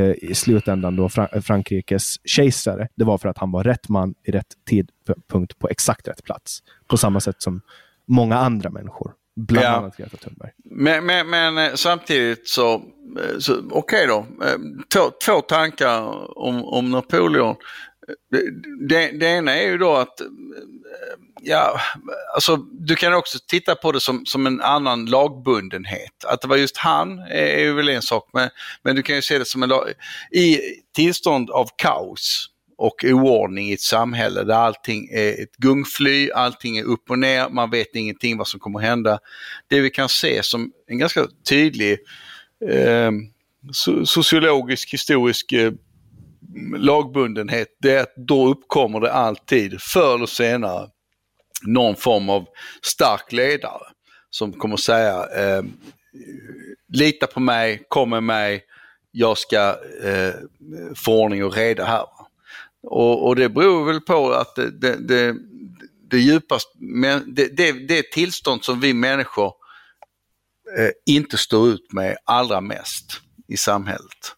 i 0.00 0.34
slutändan 0.34 0.96
då 0.96 1.08
Fra 1.08 1.28
Frankrikes 1.42 2.16
kejsare, 2.24 2.88
det 2.94 3.04
var 3.04 3.18
för 3.18 3.28
att 3.28 3.38
han 3.38 3.52
var 3.52 3.64
rätt 3.64 3.88
man 3.88 4.14
i 4.24 4.30
rätt 4.30 4.54
tidpunkt 4.68 5.58
på 5.58 5.68
exakt 5.68 6.08
rätt 6.08 6.24
plats. 6.24 6.62
På 6.86 6.96
samma 6.96 7.20
sätt 7.20 7.42
som 7.42 7.60
många 8.06 8.36
andra 8.36 8.70
människor. 8.70 9.12
Bland 9.36 9.66
ja. 9.66 9.70
annat 9.70 9.96
Greta 9.96 10.16
Thunberg. 10.16 10.50
men, 10.64 11.06
men, 11.06 11.30
men 11.30 11.58
eh, 11.58 11.74
samtidigt 11.74 12.48
så, 12.48 12.74
eh, 12.74 13.38
så 13.38 13.58
okej 13.70 13.70
okay 13.70 14.06
då. 14.06 14.26
Två, 14.92 15.10
två 15.24 15.40
tankar 15.40 16.02
om, 16.38 16.64
om 16.64 16.90
Napoleon. 16.90 17.56
Det, 18.88 19.10
det, 19.10 19.26
ena 19.26 19.54
är 19.54 19.66
ju 19.66 19.78
då 19.78 19.94
att 19.94 20.20
eh, 20.20 20.26
ja, 21.42 21.80
alltså, 22.34 22.56
du 22.56 22.96
kan 22.96 23.14
också 23.14 23.38
titta 23.48 23.74
på 23.74 23.92
det 23.92 24.00
som, 24.00 24.26
som 24.26 24.46
en 24.46 24.60
annan 24.60 25.06
lagbundenhet. 25.06 26.24
Att 26.24 26.40
det 26.40 26.48
var 26.48 26.56
just 26.56 26.76
han 26.76 27.18
är, 27.18 27.46
är 27.46 27.72
väl 27.72 27.88
en 27.88 28.02
sak, 28.02 28.30
men, 28.32 28.50
men 28.82 28.96
du 28.96 29.02
kan 29.02 29.16
ju 29.16 29.22
se 29.22 29.38
det 29.38 29.44
som 29.44 29.62
en 29.62 29.68
lag... 29.68 29.92
I 30.32 30.58
tillstånd 30.94 31.50
av 31.50 31.68
kaos 31.76 32.50
och 32.78 33.04
oordning 33.04 33.70
i 33.70 33.72
ett 33.72 33.80
samhälle 33.80 34.42
där 34.42 34.54
allting 34.54 35.08
är 35.12 35.42
ett 35.42 35.56
gungfly, 35.56 36.30
allting 36.30 36.78
är 36.78 36.84
upp 36.84 37.10
och 37.10 37.18
ner, 37.18 37.48
man 37.48 37.70
vet 37.70 37.94
ingenting 37.94 38.38
vad 38.38 38.48
som 38.48 38.60
kommer 38.60 38.78
att 38.78 38.84
hända. 38.84 39.18
Det 39.68 39.80
vi 39.80 39.90
kan 39.90 40.08
se 40.08 40.42
som 40.42 40.72
en 40.86 40.98
ganska 40.98 41.26
tydlig 41.48 41.98
eh, 42.70 43.10
sociologisk, 44.04 44.92
historisk 44.92 45.52
eh, 45.52 45.72
lagbundenhet, 46.76 47.68
det 47.80 47.92
är 47.92 48.02
att 48.02 48.14
då 48.16 48.48
uppkommer 48.48 49.00
det 49.00 49.12
alltid, 49.12 49.80
förr 49.80 50.14
eller 50.14 50.26
senare, 50.26 50.88
någon 51.62 51.96
form 51.96 52.30
av 52.30 52.46
stark 52.82 53.32
ledare 53.32 53.86
som 54.30 54.52
kommer 54.52 54.76
säga 54.76 55.26
eh, 55.26 55.62
lita 56.92 57.26
på 57.26 57.40
mig, 57.40 57.82
kom 57.88 58.10
med 58.10 58.22
mig, 58.22 58.64
jag 59.10 59.38
ska 59.38 59.76
eh, 60.04 60.34
få 60.94 61.22
ordning 61.22 61.44
och 61.44 61.56
reda 61.56 61.84
här. 61.84 62.06
Och, 62.82 63.26
och 63.26 63.36
det 63.36 63.48
beror 63.48 63.84
väl 63.84 64.00
på 64.00 64.32
att 64.32 64.54
det, 64.54 64.70
det, 64.70 64.96
det, 65.08 65.36
det 66.10 66.18
djupast, 66.18 66.72
det, 67.26 67.56
det, 67.56 67.72
det 67.72 68.12
tillstånd 68.12 68.64
som 68.64 68.80
vi 68.80 68.94
människor 68.94 69.52
eh, 70.78 70.90
inte 71.06 71.36
står 71.36 71.68
ut 71.68 71.92
med 71.92 72.16
allra 72.24 72.60
mest 72.60 73.20
i 73.48 73.56
samhället. 73.56 74.34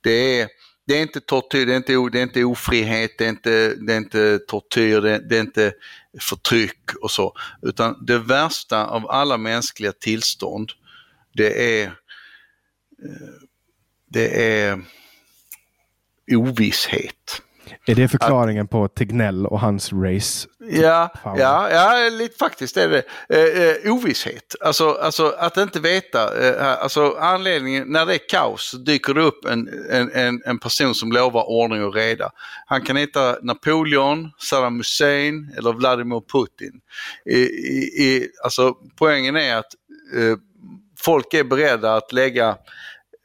Det 0.00 0.40
är, 0.40 0.48
det 0.90 0.96
är 0.96 1.02
inte 1.02 1.20
tortyr, 1.20 1.66
det 1.66 1.72
är 1.72 1.76
inte, 1.76 1.92
det 1.92 2.18
är 2.18 2.22
inte 2.22 2.44
ofrihet, 2.44 3.18
det 3.18 3.24
är 3.24 3.28
inte, 3.28 3.74
det 3.74 3.92
är 3.92 3.96
inte 3.96 4.38
tortyr, 4.38 5.00
det 5.00 5.14
är, 5.14 5.18
det 5.18 5.36
är 5.36 5.40
inte 5.40 5.72
förtryck 6.20 6.94
och 7.00 7.10
så. 7.10 7.36
Utan 7.62 8.06
det 8.06 8.18
värsta 8.18 8.86
av 8.86 9.10
alla 9.10 9.36
mänskliga 9.36 9.92
tillstånd, 9.92 10.72
det 11.32 11.82
är, 11.82 11.86
eh, 11.86 11.92
det 14.08 14.52
är 14.62 14.84
ovisshet. 16.36 17.42
Är 17.86 17.94
det 17.94 18.08
förklaringen 18.08 18.64
att, 18.64 18.70
på 18.70 18.88
Tegnell 18.88 19.46
och 19.46 19.60
hans 19.60 19.92
race? 19.92 20.48
Ja, 20.70 21.12
ja, 21.24 21.70
ja 21.70 22.08
lite 22.12 22.38
faktiskt 22.38 22.76
är 22.76 22.88
det. 22.88 23.02
Eh, 23.28 23.86
eh, 23.86 23.92
ovisshet. 23.92 24.54
Alltså, 24.60 24.90
alltså 24.90 25.34
att 25.38 25.56
inte 25.56 25.80
veta. 25.80 26.48
Eh, 26.48 26.82
alltså 26.82 27.16
anledningen, 27.20 27.92
när 27.92 28.06
det 28.06 28.14
är 28.14 28.28
kaos 28.28 28.74
dyker 28.86 29.14
det 29.14 29.22
upp 29.22 29.44
en, 29.44 29.68
en, 30.14 30.42
en 30.44 30.58
person 30.58 30.94
som 30.94 31.12
lovar 31.12 31.50
ordning 31.50 31.84
och 31.84 31.94
reda. 31.94 32.30
Han 32.66 32.82
kan 32.82 32.96
heta 32.96 33.36
Napoleon, 33.42 34.30
Saddam 34.38 34.76
Hussein 34.76 35.54
eller 35.58 35.72
Vladimir 35.72 36.22
Putin. 36.32 36.80
I, 37.24 37.38
i, 38.04 38.30
alltså, 38.44 38.74
poängen 38.98 39.36
är 39.36 39.56
att 39.56 39.74
eh, 40.16 40.36
folk 41.04 41.34
är 41.34 41.44
beredda 41.44 41.94
att 41.94 42.12
lägga 42.12 42.56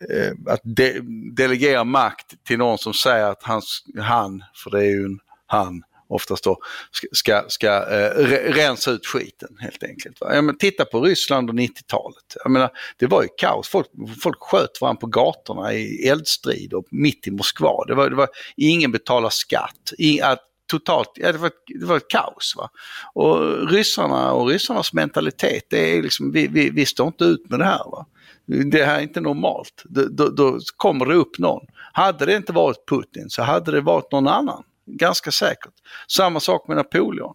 Eh, 0.09 0.53
att 0.53 0.61
de, 0.63 1.01
delegera 1.35 1.83
makt 1.83 2.45
till 2.47 2.57
någon 2.57 2.77
som 2.77 2.93
säger 2.93 3.25
att 3.25 3.43
han, 3.43 3.61
han 3.99 4.43
för 4.63 4.71
det 4.71 4.79
är 4.79 4.89
ju 4.89 5.05
en 5.05 5.19
han 5.47 5.83
oftast 6.07 6.43
då, 6.43 6.57
ska, 6.91 7.07
ska, 7.11 7.43
ska 7.47 7.67
eh, 7.67 8.09
rensa 8.53 8.91
ut 8.91 9.05
skiten 9.05 9.57
helt 9.59 9.83
enkelt. 9.83 10.21
Va? 10.21 10.35
Ja, 10.35 10.41
men 10.41 10.57
titta 10.57 10.85
på 10.85 11.01
Ryssland 11.01 11.49
och 11.49 11.55
90-talet. 11.55 12.35
Jag 12.43 12.51
menar, 12.51 12.69
det 12.97 13.07
var 13.07 13.23
ju 13.23 13.29
kaos. 13.37 13.67
Folk, 13.67 13.87
folk 14.23 14.37
sköt 14.39 14.81
varandra 14.81 14.99
på 14.99 15.07
gatorna 15.07 15.73
i 15.73 16.07
eldstrid 16.07 16.73
och 16.73 16.85
mitt 16.91 17.27
i 17.27 17.31
Moskva. 17.31 17.85
Det 17.87 17.95
var, 17.95 18.09
det 18.09 18.15
var 18.15 18.29
ingen 18.57 18.91
betalar 18.91 19.29
skatt. 19.29 19.93
I, 19.97 20.21
att, 20.21 20.39
totalt, 20.71 21.11
ja, 21.15 21.31
det, 21.31 21.37
var, 21.37 21.51
det 21.79 21.85
var 21.85 21.97
ett 21.97 22.09
kaos. 22.09 22.53
Va? 22.57 22.69
Och 23.13 23.69
ryssarna 23.69 24.31
och 24.31 24.47
ryssarnas 24.47 24.93
mentalitet, 24.93 25.63
det 25.69 25.97
är 25.97 26.01
liksom, 26.01 26.31
vi, 26.31 26.47
vi, 26.47 26.69
vi 26.69 26.85
står 26.85 27.07
inte 27.07 27.23
ut 27.23 27.49
med 27.49 27.59
det 27.59 27.65
här. 27.65 27.91
Va? 27.91 28.05
Det 28.45 28.85
här 28.85 28.97
är 28.97 29.01
inte 29.01 29.21
normalt. 29.21 29.83
Då, 29.89 30.29
då, 30.29 30.59
kommer 30.77 31.05
det 31.05 31.15
upp 31.15 31.39
någon. 31.39 31.65
Hade 31.93 32.25
det 32.25 32.35
inte 32.35 32.53
varit 32.53 32.85
Putin 32.89 33.29
så 33.29 33.43
hade 33.43 33.71
det 33.71 33.81
varit 33.81 34.11
någon 34.11 34.27
annan. 34.27 34.63
Ganska 34.85 35.31
säkert. 35.31 35.73
Samma 36.07 36.39
sak 36.39 36.67
med 36.67 36.77
Napoleon. 36.77 37.33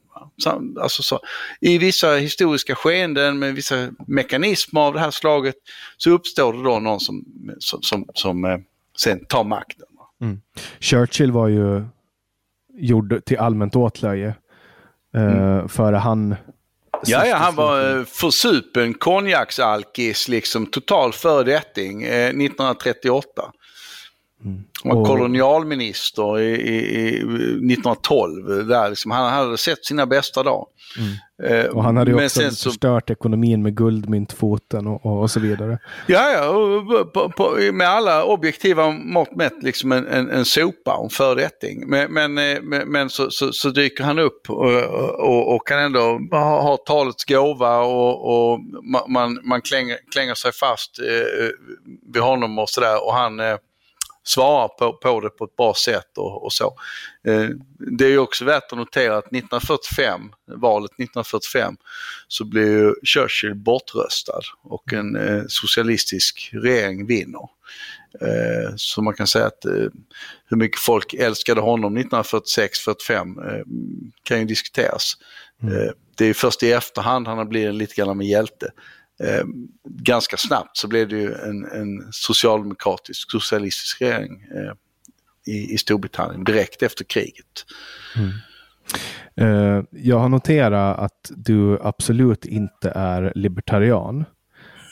Alltså 0.81 1.03
så, 1.03 1.21
I 1.61 1.79
vissa 1.79 2.15
historiska 2.15 2.75
skeenden 2.75 3.39
med 3.39 3.55
vissa 3.55 3.89
mekanismer 4.07 4.81
av 4.81 4.95
det 4.95 5.01
här 5.01 5.11
slaget 5.11 5.55
så 5.97 6.11
uppstår 6.11 6.53
det 6.53 6.63
då 6.63 6.79
någon 6.79 7.01
som, 7.01 7.25
som, 7.59 7.83
som, 7.83 8.07
som 8.15 8.45
eh, 8.45 8.59
sen 8.99 9.25
tar 9.25 9.45
makten. 9.45 9.87
Mm. 10.21 10.41
Churchill 10.81 11.33
var 11.33 11.49
ju 11.49 11.85
gjord 12.73 13.25
till 13.25 13.39
allmänt 13.39 13.77
åtlöje. 13.77 14.35
Eh, 15.15 15.23
mm. 15.23 15.69
Före 15.69 15.97
han 15.97 16.37
Ja, 17.07 17.27
ja, 17.27 17.37
han 17.37 17.55
var 17.55 17.99
eh, 17.99 18.05
försupen 18.05 18.95
konjaksalkis, 18.95 20.29
liksom 20.29 20.67
total 20.67 21.13
föredetting 21.13 22.03
eh, 22.03 22.27
1938. 22.29 23.53
Mm. 24.45 24.65
Han 24.85 24.97
var 24.97 25.05
kolonialminister 25.05 26.41
i, 26.41 26.51
i, 26.51 26.79
i 26.97 27.17
1912. 27.17 28.67
Där 28.67 28.89
liksom, 28.89 29.11
han 29.11 29.33
hade 29.33 29.59
sett 29.59 29.85
sina 29.85 30.07
bästa 30.07 30.43
dagar. 30.43 30.67
Mm. 30.99 31.13
Eh, 31.43 31.67
och 31.67 31.85
han 31.85 31.97
hade 31.97 32.11
ju 32.11 32.25
också 32.25 32.41
förstört 32.41 33.09
så... 33.09 33.13
ekonomin 33.13 33.63
med 33.63 33.77
guldmyntfoten 33.77 34.87
och, 34.87 35.07
och, 35.07 35.21
och, 35.21 35.31
så 35.31 35.41
vidare. 35.41 35.79
Ja, 36.07 36.31
ja 36.31 36.49
och, 36.49 37.13
på, 37.13 37.31
på, 37.31 37.57
med 37.73 37.89
alla 37.89 38.25
objektiva 38.25 38.91
mått 38.91 39.37
mätt 39.37 39.63
liksom 39.63 39.93
en, 39.93 40.07
en, 40.07 40.31
en 40.31 40.45
sopa 40.45 40.99
en 41.05 41.11
föredetting. 41.11 41.89
Men, 41.91 42.13
men, 42.13 42.39
eh, 42.39 42.85
men 42.87 43.11
så, 43.11 43.31
så, 43.31 43.53
så, 43.53 43.71
dyker 43.71 44.05
han 44.05 44.19
upp 44.19 44.51
och, 44.51 44.83
och, 45.21 45.55
och 45.55 45.67
kan 45.67 45.79
ändå 45.79 46.21
ha, 46.31 46.63
ha 46.63 46.77
talets 46.77 47.25
gåva 47.25 47.79
och, 47.79 48.51
och 48.53 48.61
man, 49.09 49.41
man 49.45 49.63
klänger, 49.63 49.97
klänger 50.13 50.35
sig 50.35 50.53
fast 50.53 50.99
eh, 50.99 51.49
vid 52.13 52.23
honom 52.23 52.59
och 52.59 52.69
sådär. 52.69 53.07
Och 53.07 53.15
han 53.15 53.41
eh, 53.41 53.57
svarar 54.25 54.69
på, 54.69 54.93
på 54.93 55.21
det 55.21 55.31
på 55.31 55.45
ett 55.45 55.57
bra 55.57 55.75
sätt 55.75 56.19
och, 56.19 56.45
och 56.45 56.53
så. 56.53 56.75
Eh, 57.27 57.49
det 57.99 58.05
är 58.05 58.19
också 58.19 58.45
värt 58.45 58.73
att 58.73 58.79
notera 58.79 59.17
att 59.17 59.25
1945, 59.25 60.21
valet 60.47 60.91
1945, 60.91 61.77
så 62.29 62.45
blev 62.45 62.95
Churchill 63.05 63.55
bortröstad 63.55 64.43
och 64.63 64.93
en 64.93 65.17
eh, 65.17 65.43
socialistisk 65.49 66.51
regering 66.53 67.07
vinner. 67.07 67.49
Eh, 68.21 68.73
så 68.77 69.03
man 69.03 69.15
kan 69.15 69.27
säga 69.27 69.47
att 69.47 69.65
eh, 69.65 69.89
hur 70.47 70.57
mycket 70.57 70.81
folk 70.81 71.15
älskade 71.15 71.61
honom 71.61 71.99
1946-45 71.99 73.57
eh, 73.57 73.65
kan 74.23 74.39
ju 74.39 74.45
diskuteras. 74.45 75.13
Mm. 75.63 75.75
Eh, 75.75 75.93
det 76.17 76.27
är 76.27 76.35
först 76.35 76.63
i 76.63 76.73
efterhand 76.73 77.29
han 77.29 77.39
har 77.39 77.45
blivit 77.45 77.75
lite 77.75 77.95
grann 77.95 78.09
av 78.09 78.21
en 78.21 78.27
hjälte 78.27 78.71
eh, 79.23 79.45
ganska 79.85 80.37
snabbt 80.37 80.77
så 80.77 80.89
blev 80.89 81.09
det 81.09 81.17
ju 81.17 81.35
en, 81.35 81.65
en 81.65 82.13
socialdemokratisk, 82.13 83.31
socialistisk 83.31 84.03
regering 84.03 84.45
eh, 84.55 84.73
i, 85.47 85.75
i 85.75 85.79
Storbritannien 85.79 86.45
direkt 86.45 86.83
efter 86.83 87.05
kriget. 87.05 87.67
Mm. 88.17 88.31
Uh, 89.41 89.85
jag 89.91 90.19
har 90.19 90.29
noterat 90.29 90.99
att 90.99 91.31
du 91.37 91.79
absolut 91.83 92.45
inte 92.45 92.91
är 92.91 93.33
libertarian. 93.35 94.25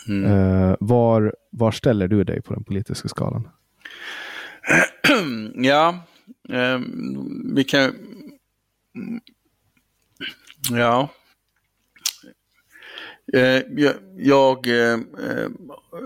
Mm. 0.09 0.33
Uh, 0.33 0.77
var, 0.81 1.35
var 1.51 1.71
ställer 1.71 2.09
du 2.09 2.25
dig 2.25 2.43
på 2.43 2.55
den 2.55 2.65
politiska 2.65 3.09
skalan? 3.09 3.49
ja, 5.55 5.99
uh, 6.53 6.81
vi 7.55 7.65
kan... 7.65 7.95
Ja, 10.71 11.09
Eh, 13.33 13.63
jag, 13.77 13.95
jag 14.17 14.67
eh, 14.67 14.99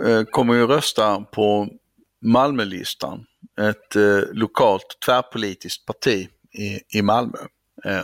eh, 0.06 0.24
kommer 0.24 0.54
ju 0.54 0.66
rösta 0.66 1.20
på 1.20 1.68
Malmölistan, 2.20 3.26
ett 3.60 3.94
lokalt 4.32 4.96
tvärpolitiskt 5.04 5.86
parti 5.86 6.28
i, 6.92 7.02
Malmö 7.02 7.38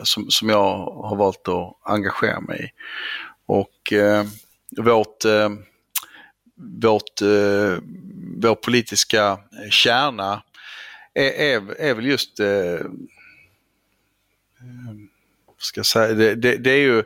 som, 0.02 0.30
som 0.30 0.48
jag 0.48 0.78
har 0.86 1.16
valt 1.16 1.48
att 1.48 1.76
engagera 1.82 2.40
mig 2.40 2.64
i. 2.64 2.70
Och 3.46 3.92
vårt, 4.76 5.24
vårt, 6.82 7.20
vår 8.36 8.54
politiska 8.54 9.38
kärna 9.70 10.42
är, 11.14 11.30
är, 11.30 11.80
är 11.80 11.94
väl 11.94 12.06
just, 12.06 12.36
ska 15.58 15.78
jag 15.78 15.86
säga, 15.86 16.14
det, 16.14 16.34
det, 16.34 16.56
det 16.56 16.70
är 16.70 16.80
ju 16.80 17.04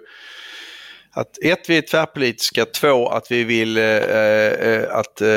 att 1.15 1.39
ett, 1.43 1.71
vi 1.71 1.77
är 1.77 1.83
tvärpolitiska, 1.83 2.65
två, 2.65 3.09
att 3.09 3.31
vi 3.31 3.45
vill 3.45 3.77
eh, 3.77 3.85
eh, 3.85 4.97
att 4.97 5.21
eh, 5.21 5.29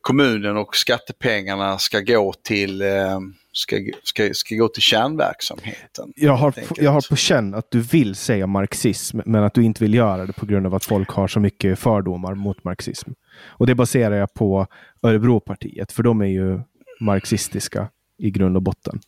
kommunen 0.00 0.56
och 0.56 0.76
skattepengarna 0.76 1.78
ska 1.78 2.00
gå 2.00 2.32
till 2.42 2.82
eh, 2.82 3.20
ska, 3.52 3.76
ska, 4.02 4.30
ska 4.34 4.54
gå 4.54 4.68
till 4.68 4.82
kärnverksamheten. 4.82 6.12
Jag 6.16 6.32
har, 6.32 6.54
jag 6.76 6.90
har 6.90 7.08
på 7.08 7.16
känn 7.16 7.54
att 7.54 7.70
du 7.70 7.80
vill 7.80 8.14
säga 8.14 8.46
marxism, 8.46 9.20
men 9.24 9.44
att 9.44 9.54
du 9.54 9.62
inte 9.62 9.84
vill 9.84 9.94
göra 9.94 10.26
det 10.26 10.32
på 10.32 10.46
grund 10.46 10.66
av 10.66 10.74
att 10.74 10.84
folk 10.84 11.10
har 11.10 11.28
så 11.28 11.40
mycket 11.40 11.78
fördomar 11.78 12.34
mot 12.34 12.64
marxism. 12.64 13.10
Och 13.46 13.66
det 13.66 13.74
baserar 13.74 14.16
jag 14.16 14.34
på 14.34 14.66
Örebropartiet, 15.02 15.92
för 15.92 16.02
de 16.02 16.20
är 16.20 16.26
ju 16.26 16.60
marxistiska 17.00 17.88
i 18.18 18.30
grund 18.30 18.56
och 18.56 18.62
botten. 18.62 19.00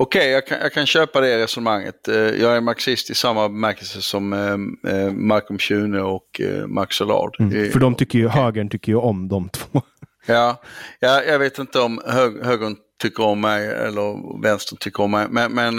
Okej, 0.00 0.20
okay, 0.20 0.30
jag, 0.30 0.46
kan, 0.46 0.58
jag 0.60 0.72
kan 0.72 0.86
köpa 0.86 1.20
det 1.20 1.38
resonemanget. 1.38 2.08
Eh, 2.08 2.16
jag 2.16 2.56
är 2.56 2.60
marxist 2.60 3.10
i 3.10 3.14
samma 3.14 3.48
bemärkelse 3.48 4.02
som 4.02 4.32
eh, 4.32 4.92
eh 4.92 5.12
Malcolm 5.12 5.58
Schune 5.58 6.00
och 6.00 6.40
Max 6.66 7.00
Allard. 7.00 7.36
Mm, 7.40 7.72
för 7.72 7.80
de 7.80 7.94
tycker 7.94 8.18
ju, 8.18 8.26
okay. 8.26 8.42
högern 8.42 8.68
tycker 8.68 8.92
ju 8.92 8.98
om 8.98 9.28
de 9.28 9.48
två. 9.48 9.82
Ja, 10.26 10.62
ja 11.00 11.22
jag 11.22 11.38
vet 11.38 11.58
inte 11.58 11.80
om 11.80 12.02
hög, 12.06 12.44
högern 12.44 12.76
tycker 13.02 13.24
om 13.24 13.40
mig 13.40 13.66
eller 13.66 14.42
vänstern 14.42 14.78
tycker 14.80 15.02
om 15.02 15.10
mig. 15.10 15.26
Men, 15.30 15.52
men 15.52 15.76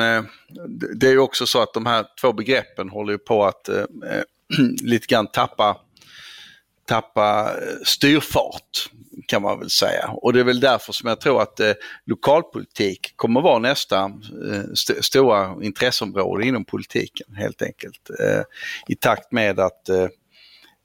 det 0.96 1.08
är 1.08 1.12
ju 1.12 1.20
också 1.20 1.46
så 1.46 1.62
att 1.62 1.74
de 1.74 1.86
här 1.86 2.06
två 2.22 2.34
begreppen 2.34 2.90
håller 2.90 3.12
ju 3.12 3.18
på 3.18 3.46
att 3.46 3.70
eh, 3.70 3.84
lite 4.84 5.08
grann 5.08 5.28
tappa, 5.28 5.78
tappa 6.88 7.52
styrfart 7.86 8.90
kan 9.28 9.41
man 9.41 9.60
väl 9.60 9.70
säga. 9.70 10.10
Och 10.14 10.34
det 10.34 10.40
är 10.40 10.44
väl 10.44 10.60
därför 10.60 10.94
som 10.94 11.10
jag 11.10 11.22
tror 11.22 11.41
att 11.41 11.60
eh, 11.60 11.72
lokalpolitik 12.06 13.14
kommer 13.16 13.41
vara 13.41 13.60
nästa 13.60 14.06
eh, 14.52 14.72
st 14.74 15.04
stora 15.04 15.56
intresseområde 15.62 16.46
inom 16.46 16.66
politiken 16.66 17.36
helt 17.36 17.62
enkelt. 17.62 18.10
Eh, 18.20 18.41
I 18.88 18.96
takt 18.96 19.32
med 19.32 19.60
att 19.60 19.90
eh, 19.90 20.08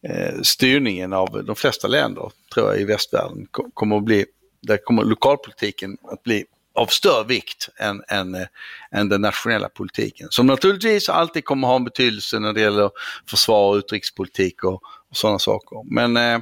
eh 0.08 0.40
styrningen 0.42 1.12
av 1.12 1.44
de 1.44 1.56
flesta 1.56 1.88
länder, 1.88 2.30
tror 2.54 2.72
jag, 2.72 2.80
i 2.80 2.84
västvärlden 2.84 3.46
kommer 3.74 3.96
att 3.96 4.04
bli, 4.04 4.26
där 4.62 4.76
kommer 4.76 5.02
lokalpolitiken 5.04 5.96
att 6.02 6.22
bli 6.22 6.44
av 6.74 6.86
större 6.86 7.24
vikt 7.24 7.68
än, 7.76 8.02
än, 8.08 8.34
eh, 8.34 8.46
än 8.90 9.08
den 9.08 9.20
nationella 9.20 9.68
politiken. 9.68 10.28
Som 10.30 10.46
naturligtvis 10.46 11.08
alltid 11.08 11.44
kommer 11.44 11.68
ha 11.68 11.76
en 11.76 11.84
betydelse 11.84 12.38
när 12.38 12.52
det 12.52 12.60
gäller 12.60 12.90
försvar 13.26 13.70
och 13.70 13.76
utrikespolitik 13.76 14.64
och, 14.64 14.82
och 15.10 15.16
sådana 15.16 15.38
saker. 15.38 15.94
Men 15.94 16.16
eh, 16.16 16.38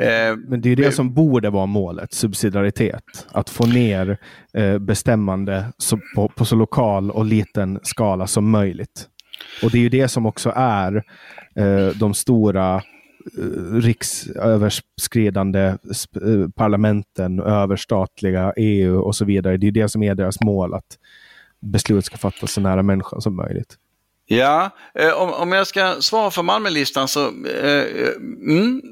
Eh, 0.00 0.36
Men 0.36 0.60
det 0.60 0.70
är 0.70 0.76
det 0.76 0.92
som 0.92 1.14
borde 1.14 1.50
vara 1.50 1.66
målet, 1.66 2.12
subsidiaritet. 2.12 3.26
Att 3.32 3.50
få 3.50 3.66
ner 3.66 4.18
eh, 4.54 4.78
bestämmande 4.78 5.64
så, 5.78 5.98
på, 6.14 6.28
på, 6.28 6.44
så 6.44 6.56
lokal 6.56 7.10
och 7.10 7.24
liten 7.24 7.80
skala 7.82 8.26
som 8.26 8.50
möjligt. 8.50 9.08
Och 9.62 9.70
det 9.70 9.78
är 9.78 9.82
ju 9.82 9.88
det 9.88 10.08
som 10.08 10.26
också 10.26 10.52
är 10.56 11.04
eh, 11.54 11.88
de 11.94 12.14
stora 12.14 12.74
eh, 12.76 12.82
riksöverskridande 13.72 15.60
eh, 15.60 15.76
parlamenten, 16.54 17.40
överstatliga 17.40 18.52
EU 18.56 19.00
och 19.00 19.16
så 19.16 19.24
vidare. 19.24 19.56
Det 19.56 19.66
är 19.66 19.72
det 19.72 19.88
som 19.88 20.02
är 20.02 20.14
deras 20.14 20.40
mål, 20.40 20.74
att 20.74 20.98
beslut 21.60 22.04
ska 22.04 22.16
fattas 22.16 22.52
så 22.52 22.60
nära 22.60 22.82
människan 22.82 23.20
som 23.20 23.36
möjligt. 23.36 23.76
Ja, 24.28 24.70
eh, 24.94 25.12
om, 25.12 25.32
om 25.32 25.52
jag 25.52 25.66
ska 25.66 25.96
svara 26.00 26.30
för 26.30 26.42
Malmölistan 26.42 27.08
så, 27.08 27.26
eh, 27.46 27.80
eh 27.80 28.08
mm, 28.48 28.82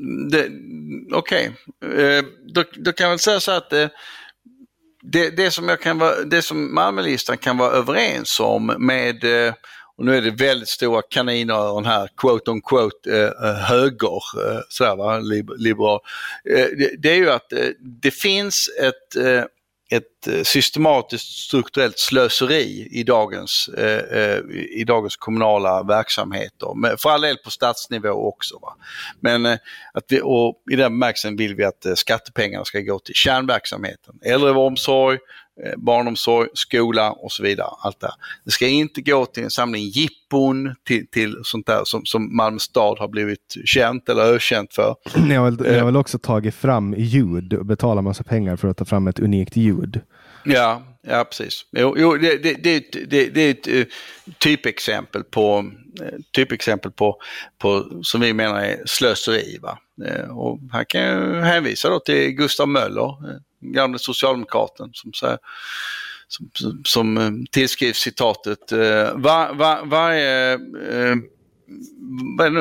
okej. 1.12 1.52
Okay. 1.80 2.04
Eh, 2.04 2.24
då, 2.54 2.64
då, 2.76 2.92
kan 2.92 3.04
jag 3.04 3.10
väl 3.10 3.18
säga 3.18 3.40
så 3.40 3.52
att 3.52 3.72
eh, 3.72 3.88
det, 5.02 5.30
det, 5.30 5.50
som 5.50 5.68
jag 5.68 5.80
kan 5.80 5.98
vara, 5.98 6.24
det 6.24 6.42
som 6.42 6.74
Malmölistan 6.74 7.38
kan 7.38 7.58
vara 7.58 7.70
överens 7.70 8.40
om 8.40 8.66
med 8.66 9.24
eh, 9.24 9.54
och 9.96 10.04
nu 10.04 10.16
är 10.16 10.22
det 10.22 10.30
väldigt 10.30 10.68
stora 10.68 11.02
kaninöron 11.10 11.84
här, 11.84 12.08
quote 12.16 12.50
on 12.50 12.62
quote, 12.62 13.32
eh, 13.42 13.54
höger, 13.54 14.20
sådär 14.68 14.96
va, 14.96 15.18
liberal. 15.58 16.00
Det, 16.44 17.02
det, 17.02 17.10
är 17.10 17.16
ju 17.16 17.30
att 17.30 17.52
det 18.02 18.10
finns 18.10 18.70
ett 18.82 19.16
ett 19.96 20.26
eh, 20.26 20.42
systematiskt 20.42 21.26
strukturellt 21.26 21.98
slöseri 21.98 22.88
i 22.90 23.02
dagens, 23.02 23.68
eh, 23.78 24.18
eh 24.18 24.38
i 24.70 24.84
dagens 24.86 25.16
kommunala 25.16 25.82
verksamheter. 25.82 26.96
För 26.96 27.10
all 27.10 27.20
del 27.20 27.36
på 27.36 27.50
stadsnivå 27.50 28.28
också. 28.28 28.58
Va? 28.58 28.76
Men 29.20 29.46
eh, 29.46 29.58
att 29.94 30.04
vi, 30.08 30.20
och 30.22 30.62
i 30.70 30.76
den 30.76 30.92
bemärkelsen 30.92 31.36
vill 31.36 31.54
vi 31.54 31.64
att 31.64 31.86
eh, 31.86 31.94
skattepengarna 31.94 32.64
ska 32.64 32.80
gå 32.80 32.98
till 32.98 33.14
kärnverksamheten. 33.14 34.14
Äldreomsorg, 34.24 35.18
barnomsorg, 35.76 36.48
skola 36.54 37.12
och 37.12 37.32
så 37.32 37.42
vidare. 37.42 37.68
Allt 37.78 38.00
det. 38.00 38.12
det 38.44 38.50
ska 38.50 38.66
inte 38.66 39.00
gå 39.00 39.26
till 39.26 39.44
en 39.44 39.50
samling 39.50 39.82
jippon, 39.82 40.74
till, 40.84 41.06
till 41.06 41.36
sånt 41.42 41.66
där 41.66 41.80
som, 41.84 42.04
som 42.04 42.36
Malmö 42.36 42.58
stad 42.58 42.98
har 42.98 43.08
blivit 43.08 43.56
känt 43.64 44.08
eller 44.08 44.22
ökänt 44.22 44.74
för. 44.74 44.96
Ni 45.28 45.34
har, 45.34 45.50
väl, 45.50 45.60
ni 45.60 45.78
har 45.78 45.86
väl 45.86 45.96
också 45.96 46.18
tagit 46.18 46.54
fram 46.54 46.94
ljud 46.98 47.54
och 47.54 47.66
betalat 47.66 48.04
massa 48.04 48.24
pengar 48.24 48.56
för 48.56 48.68
att 48.68 48.76
ta 48.76 48.84
fram 48.84 49.06
ett 49.06 49.18
unikt 49.18 49.56
ljud? 49.56 50.00
Ja, 50.44 50.82
ja 51.02 51.24
precis. 51.24 51.66
Jo, 51.72 51.94
jo 51.98 52.16
det, 52.16 52.42
det, 52.42 52.54
det, 52.54 53.26
det, 53.28 53.40
är 53.40 53.50
ett 53.50 53.68
uh, 53.68 53.84
typexempel 54.38 55.24
på, 55.24 55.58
uh, 55.58 56.20
typexempel 56.32 56.90
på, 56.90 57.16
på, 57.58 58.00
som 58.02 58.20
vi 58.20 58.32
menar 58.32 58.60
är 58.60 58.82
slöseri. 58.86 59.58
Va? 59.62 59.78
Och 60.30 60.60
här 60.72 60.84
kan 60.84 61.00
jag 61.00 61.42
hänvisa 61.42 61.88
då 61.88 62.00
till 62.00 62.30
Gustav 62.30 62.68
Möller, 62.68 63.16
gamle 63.72 63.98
socialdemokraten 63.98 64.90
som, 64.92 65.12
så 65.12 65.38
som, 66.28 66.50
som, 66.54 66.82
som 66.84 67.16
eh, 67.16 67.30
tillskrivs 67.50 67.98
citatet 67.98 68.72
eh, 68.72 68.78
var, 69.14 69.54
var, 69.54 69.86
varje, 69.86 70.52
eh, 70.52 71.16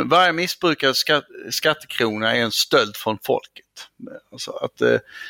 varje 0.06 0.34
missbrukad 0.34 0.96
skatt, 0.96 1.24
skattekrona 1.50 2.36
är 2.36 2.42
en 2.42 2.52
stöld 2.52 2.96
från 2.96 3.18
folket. 3.24 3.64
Alltså 4.32 4.52
att, 4.52 4.78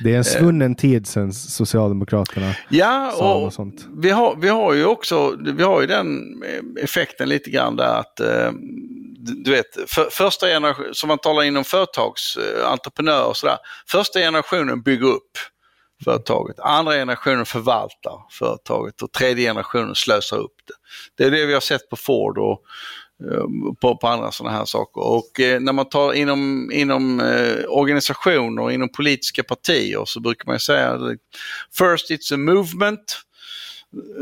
det 0.03 0.13
är 0.13 0.17
en 0.17 0.23
svunnen 0.23 0.75
tid 0.75 1.07
sen 1.07 1.33
Socialdemokraterna 1.33 2.55
ja, 2.69 3.13
sa 3.17 3.35
och 3.35 3.53
sånt. 3.53 3.87
Vi 3.97 4.09
har, 4.09 4.35
vi 4.35 4.49
har 4.49 4.73
ju 4.73 4.85
också 4.85 5.37
vi 5.55 5.63
har 5.63 5.81
ju 5.81 5.87
den 5.87 6.07
effekten 6.81 7.29
lite 7.29 7.49
grann 7.49 7.75
där 7.75 7.99
att 7.99 8.21
du 9.25 9.51
vet, 9.51 9.65
för, 9.87 10.09
första 10.09 10.47
generationen, 10.47 10.93
som 10.93 11.07
man 11.07 11.17
talar 11.17 11.43
inom 11.43 11.63
företagsentreprenörer 11.63 13.25
och 13.25 13.37
sådär, 13.37 13.57
första 13.87 14.19
generationen 14.19 14.81
bygger 14.81 15.07
upp 15.07 15.37
företaget. 16.03 16.59
Andra 16.59 16.93
generationen 16.93 17.45
förvaltar 17.45 18.25
företaget 18.31 19.01
och 19.01 19.11
tredje 19.11 19.49
generationen 19.49 19.95
slösar 19.95 20.37
upp 20.37 20.55
det. 20.67 20.73
Det 21.17 21.27
är 21.27 21.31
det 21.31 21.45
vi 21.45 21.53
har 21.53 21.61
sett 21.61 21.89
på 21.89 21.95
Ford 21.95 22.37
och 22.37 22.61
ehm, 23.31 23.75
på, 23.75 23.97
på 23.97 24.07
andra 24.07 24.31
sådana 24.31 24.57
här 24.57 24.65
saker. 24.65 25.01
Och 25.01 25.39
eh, 25.39 25.59
när 25.59 25.73
man 25.73 25.89
tar 25.89 26.13
inom, 26.13 26.71
inom 26.73 27.19
eh, 27.19 27.65
organisationer, 27.67 28.71
inom 28.71 28.89
politiska 28.89 29.43
partier 29.43 30.05
så 30.05 30.19
brukar 30.19 30.45
man 30.45 30.59
säga 30.59 30.99
First 31.77 32.11
it's 32.11 32.33
a 32.33 32.37
movement, 32.37 33.17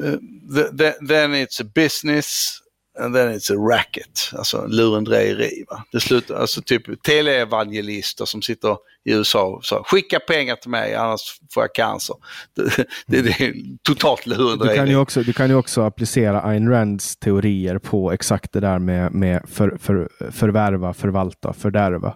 eh, 0.03 0.09
uh, 0.09 0.17
the, 0.55 0.77
the, 0.77 1.07
then 1.07 1.33
it's 1.33 1.61
a 1.61 1.65
business, 1.75 2.60
And 3.01 3.15
then 3.15 3.33
it's 3.33 3.51
a 3.51 3.55
racket, 3.55 4.31
alltså 4.33 4.67
lurendrejeri. 4.67 5.65
Va? 5.69 5.83
Det 5.91 5.99
slutar, 5.99 6.35
alltså 6.35 6.61
typ 6.61 7.03
teleevangelister 7.03 8.25
som 8.25 8.41
sitter 8.41 8.77
i 9.05 9.13
USA 9.13 9.43
och 9.43 9.65
sa 9.65 9.83
skicka 9.85 10.19
pengar 10.19 10.55
till 10.55 10.69
mig 10.69 10.95
annars 10.95 11.39
får 11.53 11.63
jag 11.63 11.73
cancer. 11.73 12.15
Det, 12.55 12.87
det, 13.07 13.21
det 13.21 13.45
är 13.45 13.53
totalt 13.83 14.25
lurendrejeri. 14.25 14.73
Du 14.73 14.75
kan, 14.75 14.89
ju 14.89 14.95
också, 14.95 15.23
du 15.23 15.33
kan 15.33 15.49
ju 15.49 15.55
också 15.55 15.81
applicera 15.81 16.41
Ayn 16.41 16.69
Rands 16.69 17.17
teorier 17.17 17.77
på 17.77 18.11
exakt 18.11 18.51
det 18.51 18.59
där 18.59 18.79
med, 18.79 19.13
med 19.13 19.41
för, 19.47 19.77
för, 19.81 20.09
förvärva, 20.31 20.93
förvalta, 20.93 21.53
fördärva. 21.53 22.15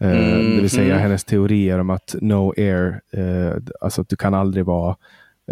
Mm, 0.00 0.56
det 0.56 0.60
vill 0.60 0.70
säga 0.70 0.84
mm. 0.84 0.98
hennes 0.98 1.24
teorier 1.24 1.78
om 1.78 1.90
att 1.90 2.14
no 2.20 2.54
air, 2.56 3.00
uh, 3.16 3.56
alltså 3.80 4.00
att 4.00 4.08
du 4.08 4.16
kan 4.16 4.34
aldrig 4.34 4.64
vara 4.64 4.96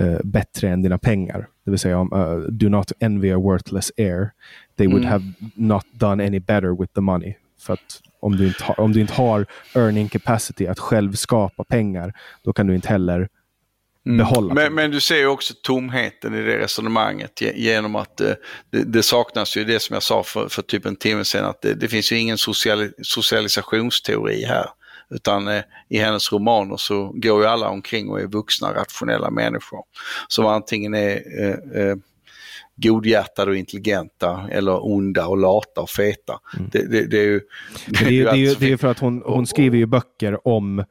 uh, 0.00 0.18
bättre 0.24 0.68
än 0.68 0.82
dina 0.82 0.98
pengar. 0.98 1.48
Det 1.64 1.70
vill 1.70 1.80
säga, 1.80 1.96
um, 1.96 2.12
uh, 2.12 2.38
do 2.38 2.68
not 2.68 2.92
envy 3.00 3.30
a 3.30 3.38
worthless 3.38 3.92
heir. 3.96 4.30
They 4.76 4.86
would 4.86 5.02
mm. 5.02 5.10
have 5.10 5.32
not 5.54 5.84
done 5.92 6.26
any 6.26 6.38
better 6.38 6.80
with 6.80 6.92
the 6.94 7.00
money. 7.00 7.34
För 7.60 7.72
att 7.72 8.00
om 8.20 8.36
du, 8.36 8.46
inte 8.46 8.64
har, 8.64 8.80
om 8.80 8.92
du 8.92 9.00
inte 9.00 9.12
har 9.12 9.46
earning 9.74 10.08
capacity 10.08 10.66
att 10.66 10.78
själv 10.78 11.12
skapa 11.12 11.64
pengar, 11.64 12.12
då 12.42 12.52
kan 12.52 12.66
du 12.66 12.74
inte 12.74 12.88
heller 12.88 13.28
Mm. 14.06 14.18
behålla. 14.18 14.54
Men, 14.54 14.74
men, 14.74 14.90
du 14.90 15.00
ser 15.00 15.16
ju 15.16 15.26
också 15.26 15.54
tomheten 15.62 16.34
i 16.34 16.42
det 16.42 16.58
resonemanget 16.58 17.42
genom 17.54 17.96
att 17.96 18.20
eh, 18.20 18.32
det, 18.70 18.82
det, 18.82 19.02
saknas 19.02 19.56
ju 19.56 19.64
det 19.64 19.80
som 19.80 19.94
jag 19.94 20.02
sa 20.02 20.22
för, 20.22 20.48
för 20.48 20.62
typ 20.62 20.86
en 20.86 20.96
timme 20.96 21.24
sedan 21.24 21.44
att 21.44 21.62
det, 21.62 21.74
det 21.74 21.88
finns 21.88 22.12
ju 22.12 22.18
ingen 22.18 22.38
social, 22.38 22.90
socialisationsteori 23.02 24.44
här. 24.44 24.66
Utan 25.10 25.48
eh, 25.48 25.62
i 25.88 25.98
hennes 25.98 26.32
romaner 26.32 26.76
så 26.76 27.12
går 27.14 27.42
ju 27.42 27.46
alla 27.48 27.68
omkring 27.68 28.08
och 28.08 28.20
är 28.20 28.26
vuxna 28.26 28.74
rationella 28.74 29.30
människor. 29.30 29.80
Som 30.28 30.46
antingen 30.46 30.94
är 30.94 31.22
eh, 31.40 31.82
eh, 31.82 31.96
godhjärtade 32.76 33.50
och 33.50 33.56
intelligenta 33.56 34.48
eller 34.50 34.86
onda 34.86 35.26
och 35.26 35.36
lata 35.36 35.80
och 35.80 35.90
feta. 35.90 36.40
Mm. 36.56 36.70
Det, 36.72 36.90
det, 36.90 37.06
det, 37.06 37.18
är 37.18 37.24
ju... 37.24 37.40
Det, 37.86 38.04
är, 38.04 38.32
det, 38.32 38.46
är, 38.46 38.56
det 38.60 38.72
är 38.72 38.76
för 38.76 38.88
att 38.88 38.98
hon, 38.98 39.22
hon 39.26 39.46
skriver 39.46 39.78
ju 39.78 39.86
böcker 39.86 40.48
om 40.48 40.84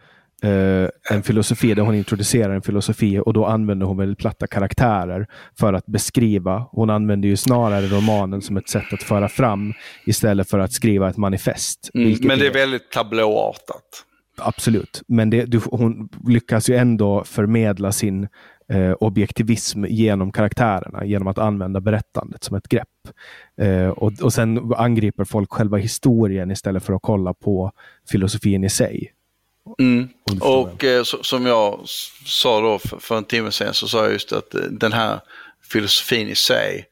en 1.10 1.24
filosofi 1.24 1.74
där 1.74 1.84
hon 1.84 1.96
introducerar 1.96 2.56
en 2.56 2.62
filosofi 2.62 3.20
och 3.20 3.34
då 3.34 3.46
använder 3.46 3.86
hon 3.86 3.98
väldigt 3.98 4.18
platta 4.18 4.48
karaktärer 4.48 5.28
för 5.60 5.74
att 5.74 5.86
beskriva. 5.86 6.66
Hon 6.72 6.90
använder 6.90 7.30
ju 7.30 7.38
snarare 7.38 7.88
romanen 7.88 8.42
som 8.42 8.58
ett 8.58 8.70
sätt 8.70 8.94
att 8.94 9.04
föra 9.04 9.30
fram 9.30 9.74
istället 10.06 10.50
för 10.50 10.60
att 10.60 10.72
skriva 10.72 11.10
ett 11.10 11.18
manifest. 11.18 11.90
Mm, 11.94 12.18
men 12.22 12.40
det 12.40 12.48
är 12.48 12.54
väldigt 12.54 12.92
tablåartat. 12.92 14.06
Absolut, 14.38 15.02
men 15.08 15.30
det, 15.30 15.46
du, 15.46 15.62
hon 15.72 16.10
lyckas 16.28 16.70
ju 16.70 16.76
ändå 16.76 17.24
förmedla 17.24 17.92
sin 17.92 18.28
eh, 18.70 18.92
objektivism 18.92 19.86
genom 19.86 20.32
karaktärerna, 20.32 21.06
genom 21.06 21.28
att 21.28 21.38
använda 21.38 21.82
berättandet 21.82 22.44
som 22.44 22.58
ett 22.58 22.68
grepp. 22.68 22.88
Eh, 23.62 23.88
och, 23.88 24.12
och 24.22 24.34
sen 24.34 24.74
angriper 24.78 25.24
folk 25.24 25.52
själva 25.52 25.78
historien 25.78 26.52
istället 26.52 26.84
för 26.84 26.94
att 26.94 27.02
kolla 27.02 27.34
på 27.34 27.72
filosofin 28.12 28.64
i 28.64 28.70
sig. 28.70 29.12
Mm. 29.80 30.10
Och 30.42 30.84
eh, 30.84 31.04
så, 31.04 31.24
som 31.24 31.46
jag 31.46 31.80
sa 32.26 32.62
då 32.62 32.80
för, 32.80 32.98
för, 32.98 33.18
en 33.18 33.24
timme 33.24 33.52
sedan 33.52 33.74
så 33.74 33.88
sa 33.88 34.04
jag 34.04 34.14
just 34.14 34.34
att 34.34 34.56
eh, 34.56 34.62
den 34.62 34.94
här 34.94 35.20
filosofin 35.72 36.28
i 36.28 36.36
sig 36.36 36.86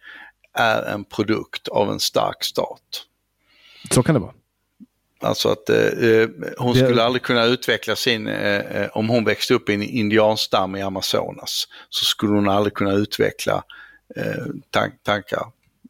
är 0.53 0.83
en 0.83 1.03
produkt 1.03 1.67
av 1.67 1.91
en 1.91 1.99
stark 1.99 2.43
stat. 2.43 3.05
Så 3.91 4.03
kan 4.03 4.15
det 4.15 4.21
vara. 4.21 4.33
Alltså 5.21 5.49
att 5.49 5.69
eh, 5.69 5.77
eh 5.77 6.29
hon 6.57 6.75
skulle 6.75 6.95
det... 6.95 7.05
aldrig 7.05 7.21
kunna 7.21 7.45
utveckla 7.45 7.95
sin, 7.95 8.27
eh, 8.27 8.57
eh, 8.57 8.89
om 8.93 9.09
hon 9.09 9.25
växte 9.25 9.53
upp 9.53 9.69
i 9.69 9.73
en 9.73 9.83
indianstam 9.83 10.75
i 10.75 10.81
Amazonas, 10.81 11.67
så 11.89 12.05
skulle 12.05 12.33
hon 12.33 12.49
aldrig 12.49 12.73
kunna 12.73 12.91
utveckla 12.91 13.63
eh, 14.15 14.45
tank 14.69 14.93
tankar. 15.03 15.43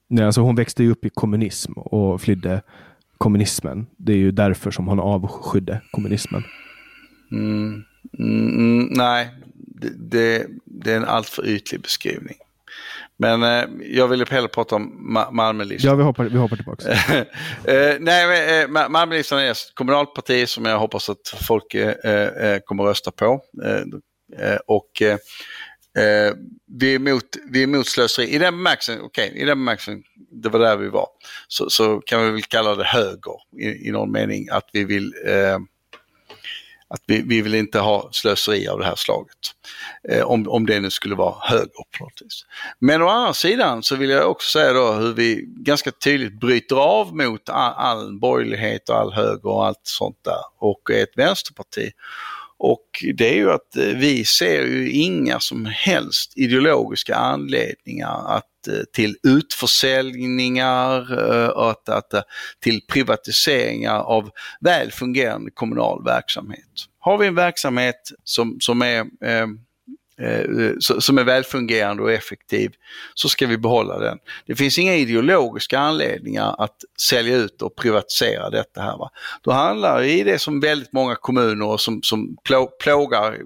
Nej, 0.07 0.25
alltså 0.25 0.41
hon 0.41 0.55
växte 0.55 0.83
ju 0.83 0.91
upp 0.91 1.05
i 1.05 1.09
kommunism 1.09 1.73
och 1.73 2.21
flydde 2.21 2.61
kommunismen. 3.17 3.87
Det 3.97 4.11
är 4.11 4.17
ju 4.17 4.31
därför 4.31 4.71
som 4.71 4.87
hon 4.87 4.99
avskydde 4.99 5.81
kommunismen. 5.91 6.43
Mm, 7.33 7.83
mm, 8.19 8.87
nej, 8.91 9.29
det, 9.55 9.89
det, 9.89 10.47
det, 10.65 10.91
är 10.91 10.97
en 10.97 11.05
alltför 11.05 11.47
ytlig 11.47 11.81
beskrivning. 11.81 12.35
Men 13.17 13.43
eh, 13.43 13.65
jag 13.81 14.07
ville 14.07 14.25
hellre 14.29 14.47
prata 14.47 14.75
om 14.75 15.13
Ma 15.13 15.31
Malmölistan. 15.31 15.89
Ja, 15.89 15.95
vi 15.95 16.03
hoppar, 16.03 16.25
vi 16.25 16.37
hoppar 16.37 16.55
tillbaka. 16.55 16.91
eh, 17.71 17.95
nej, 17.99 18.61
eh, 18.61 18.89
Malmölistan 18.89 19.39
är 19.39 19.51
ett 19.51 19.57
kommunalt 19.73 20.13
parti 20.13 20.49
som 20.49 20.65
jag 20.65 20.79
hoppas 20.79 21.09
att 21.09 21.27
folk 21.47 21.73
eh, 21.73 22.27
eh 22.27 22.59
kommer 22.59 22.83
rösta 22.83 23.11
på. 23.11 23.41
Eh, 23.63 24.45
eh, 24.45 24.57
och 24.67 25.01
vi, 26.67 26.91
är 26.91 26.95
emot, 26.95 27.23
vi 27.51 27.59
är 27.59 27.63
emot 27.63 27.87
slöseri. 27.87 28.27
I 28.27 28.37
den 28.37 28.53
bemärkelsen, 28.53 29.01
okej, 29.01 29.29
okay, 29.29 29.41
i 29.41 29.45
den 29.45 29.57
bemärkelsen, 29.57 30.03
det 30.31 30.49
var 30.49 30.59
där 30.59 30.77
vi 30.77 30.89
var, 30.89 31.07
så, 31.47 31.69
så 31.69 32.01
kan 32.05 32.25
vi 32.25 32.31
väl 32.31 32.43
kalla 32.43 32.75
det 32.75 32.83
höger 32.83 33.35
i, 33.59 33.87
i 33.87 33.91
någon 33.91 34.11
mening. 34.11 34.49
Att 34.51 34.69
vi 34.73 34.83
vill 34.83 35.13
att 36.93 37.03
vi, 37.07 37.21
vi 37.21 37.41
vill 37.41 37.55
inte 37.55 37.79
ha 37.79 38.09
slöseri 38.11 38.67
av 38.67 38.79
det 38.79 38.85
här 38.85 38.95
slaget. 38.95 39.37
Eh, 40.09 40.21
om, 40.21 40.49
om 40.49 40.65
det 40.65 40.79
nu 40.79 40.89
skulle 40.89 41.15
vara 41.15 41.35
höger 41.41 41.97
på 41.97 42.03
något 42.03 42.21
vis. 42.21 42.45
Men 42.79 43.01
å 43.01 43.07
andra 43.07 43.33
sidan 43.33 43.83
så 43.83 43.95
vill 43.95 44.09
jag 44.09 44.31
också 44.31 44.59
säga 44.59 44.73
då 44.73 44.91
hur 44.91 45.13
vi 45.13 45.45
ganska 45.47 45.91
tydligt 45.91 46.39
bryter 46.39 46.75
av 46.75 47.15
mot 47.15 47.49
all, 47.49 47.73
all 47.73 48.19
borgerlighet 48.19 48.89
och 48.89 48.95
all 48.95 49.13
höger 49.13 49.45
och 49.45 49.65
allt 49.65 49.81
sånt 49.83 50.17
där 50.23 50.41
och 50.59 50.91
är 50.91 51.03
ett 51.03 51.17
vänsterparti. 51.17 51.91
Och 52.57 53.05
det 53.13 53.29
är 53.29 53.35
ju 53.35 53.51
att 53.51 53.75
eh, 53.75 53.85
vi 53.85 54.25
ser 54.25 54.63
ju 54.63 54.91
inga 54.91 55.39
som 55.39 55.65
helst 55.65 56.37
ideologiska 56.37 57.15
anledningar 57.15 58.35
att, 58.37 58.47
Eh, 58.67 58.83
till 58.93 59.15
utförsäljningar, 59.23 61.19
och 61.57 61.71
att, 61.71 61.89
att, 61.89 62.13
eh, 62.13 62.21
till 62.59 62.81
privatiseringar 62.87 63.99
av 63.99 64.29
väl 64.61 64.91
fungerande 64.91 65.51
kommunal 65.51 66.03
verksamhet. 66.03 66.69
Har 66.99 67.17
vi 67.17 67.27
en 67.27 67.35
verksamhet 67.35 68.11
som, 68.23 68.57
som 68.59 68.81
är 68.81 68.99
Eh, 68.99 69.47
Eh, 70.21 70.45
som 70.99 71.17
är 71.17 71.23
välfungerande 71.23 72.03
och 72.03 72.11
effektiv 72.11 72.71
så 73.13 73.29
ska 73.29 73.47
vi 73.47 73.57
behålla 73.57 73.99
den. 73.99 74.17
Det 74.45 74.55
finns 74.55 74.77
inga 74.77 74.95
ideologiska 74.95 75.79
anledningar 75.79 76.55
att 76.57 76.77
sälja 77.09 77.35
ut 77.35 77.61
och 77.61 77.75
privatisera 77.75 78.49
detta 78.49 78.81
här. 78.81 78.97
Va? 78.97 79.09
Då 79.41 79.51
handlar 79.51 80.01
det 80.01 80.11
i 80.11 80.23
det 80.23 80.39
som 80.39 80.59
väldigt 80.59 80.93
många 80.93 81.15
kommuner 81.15 81.65
och 81.65 81.81
som, 81.81 82.01
som 82.03 82.37
plågar 82.79 83.37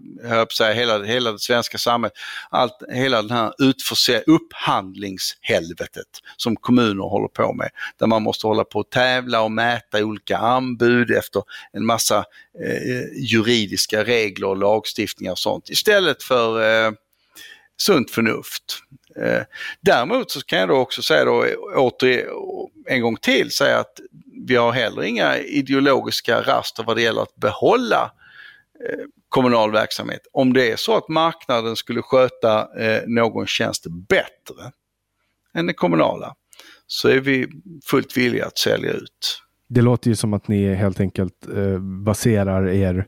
säga, 0.58 0.74
hela, 0.74 1.04
hela 1.04 1.32
det 1.32 1.40
svenska 1.40 1.78
samhället, 1.78 2.18
allt, 2.50 2.84
hela 2.94 3.22
den 3.22 3.32
här 3.32 3.54
upphandlingshelvetet 4.26 6.08
som 6.38 6.56
kommuner 6.56 7.04
håller 7.04 7.28
på 7.28 7.54
med. 7.54 7.70
Där 8.00 8.08
man 8.08 8.24
måste 8.24 8.48
hålla 8.48 8.64
på 8.64 8.80
och 8.80 8.90
tävla 8.90 9.42
och 9.42 9.52
mäta 9.52 10.04
olika 10.04 10.38
anbud 10.38 11.12
efter 11.12 11.44
en 11.74 11.86
massa 11.86 12.18
eh, 12.66 13.02
juridiska 13.16 14.04
regler 14.04 14.48
och 14.48 14.58
lagstiftningar 14.58 15.32
och 15.32 15.40
sånt 15.40 15.70
istället 15.70 16.24
för 16.24 16.57
eh, 16.64 16.92
sunt 17.78 18.12
förnuft. 18.12 18.80
Eh, 19.16 19.42
däremot 19.82 20.32
så 20.32 20.42
kan 20.42 20.60
jag 20.60 20.70
då 20.70 20.76
också 20.76 21.02
säga 21.02 21.26
då 21.26 21.46
åter 21.76 22.26
en 22.88 23.02
gång 23.02 23.18
till 23.18 23.52
säga 23.52 23.80
att 23.80 24.00
vi 24.48 24.56
har 24.56 24.72
heller 24.72 25.04
inga 25.04 25.38
ideologiska 25.38 26.42
raster 26.42 26.84
vad 26.84 26.96
det 26.96 27.02
gäller 27.02 27.22
att 27.22 27.36
behålla 27.36 28.12
eh, 28.90 29.06
kommunal 29.30 29.72
verksamhet. 29.72 30.22
Om 30.32 30.54
det 30.54 30.72
är 30.72 30.76
så 30.76 30.98
att 30.98 31.10
marknaden 31.10 31.76
skulle 31.76 32.02
sköta 32.02 32.80
eh, 32.82 33.04
någon 33.08 33.48
tjänst 33.48 33.86
bättre 33.88 34.72
än 35.54 35.66
den 35.66 35.76
kommunala 35.76 36.36
så 36.88 37.10
är 37.10 37.20
vi 37.20 37.48
fullt 37.86 38.18
villiga 38.18 38.46
att 38.46 38.58
sälja 38.58 38.92
ut. 38.92 39.42
Det 39.70 39.82
låter 39.82 40.10
ju 40.10 40.16
som 40.16 40.34
att 40.34 40.48
ni 40.48 40.74
helt 40.74 41.00
enkelt 41.00 41.48
eh, 41.56 41.80
baserar 41.80 42.68
er 42.68 43.08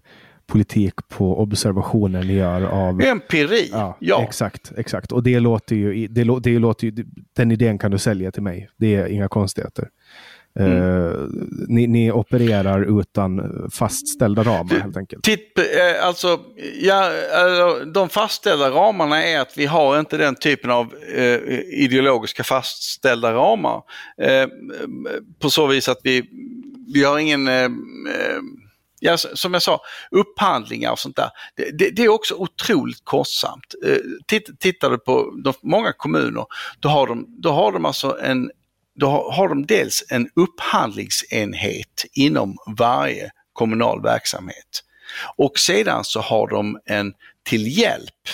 politik 0.50 0.94
på 1.08 1.40
observationer 1.40 2.24
ni 2.24 2.34
gör 2.34 2.62
av... 2.62 3.02
Empiri, 3.02 3.70
ja. 3.72 3.98
ja. 4.00 4.24
Exakt, 4.24 4.72
exakt. 4.78 5.12
Och 5.12 5.24
det 5.24 5.40
låter 5.40 5.76
ju, 5.76 6.08
det, 6.08 6.40
det 6.40 6.60
låter 6.60 6.88
ju, 6.88 7.06
den 7.36 7.52
idén 7.52 7.78
kan 7.78 7.92
du 7.92 7.98
sälja 7.98 8.32
till 8.32 8.44
mig. 8.44 8.70
Det 8.78 8.96
är 8.96 9.08
inga 9.08 9.28
konstigheter. 9.28 9.90
Mm. 10.60 10.72
Uh, 10.72 11.28
ni, 11.68 11.88
ni, 11.88 12.12
opererar 12.12 13.00
utan 13.00 13.42
fastställda 13.72 14.44
ramar 14.44 14.80
helt 14.80 14.98
enkelt. 14.98 15.24
Titt, 15.24 15.60
eh, 15.60 16.06
alltså, 16.06 16.40
ja, 16.82 17.12
alltså, 17.34 17.86
de 17.86 18.10
fastställda 18.10 18.70
ramarna 18.70 19.24
är 19.24 19.40
att 19.40 19.58
vi 19.58 19.66
har 19.66 20.00
inte 20.00 20.18
den 20.18 20.36
typen 20.36 20.72
av 20.72 20.94
uh, 21.18 21.60
ideologiska 21.60 22.44
fastställda 22.44 23.34
ramar. 23.34 23.76
Uh, 24.22 24.48
på 25.40 25.50
så 25.50 25.68
vis 25.68 25.90
att 25.90 26.00
vi, 26.04 26.24
vi 26.94 27.04
har 27.04 27.20
ingen 27.20 27.48
ja, 29.00 29.18
som 29.18 29.54
jag 29.54 29.62
sa, 29.62 29.82
upphandlingar 30.12 30.92
och 30.92 31.00
sånt 31.00 31.16
där. 31.16 31.30
Det, 31.56 31.78
det, 31.78 31.90
det 31.90 32.04
är 32.04 32.10
också 32.10 32.36
otroligt 32.36 33.02
kostsamt. 33.04 33.76
Eh, 33.86 33.98
titt, 34.28 34.60
tittar 34.60 34.90
du 34.90 34.98
på 34.98 35.34
de, 35.44 35.54
många 35.62 35.94
kommuner, 35.94 36.46
då 36.80 36.90
har 36.90 37.08
de, 37.08 37.26
då 37.42 37.52
har 37.52 37.72
de 37.72 37.86
alltså 37.86 38.18
en 38.22 38.52
då 38.96 39.08
har, 39.08 39.32
har 39.32 39.50
de 39.50 39.66
dels 39.66 40.04
en 40.10 40.30
upphandlingsenhet 40.36 42.06
inom 42.14 42.58
varje 42.78 43.32
kommunal 43.54 44.02
verksamhet. 44.04 44.84
Och 45.36 45.60
sedan 45.60 46.04
så 46.04 46.20
har 46.20 46.48
de 46.48 46.80
en 46.86 47.14
till 47.50 47.78
hjälp 47.78 48.28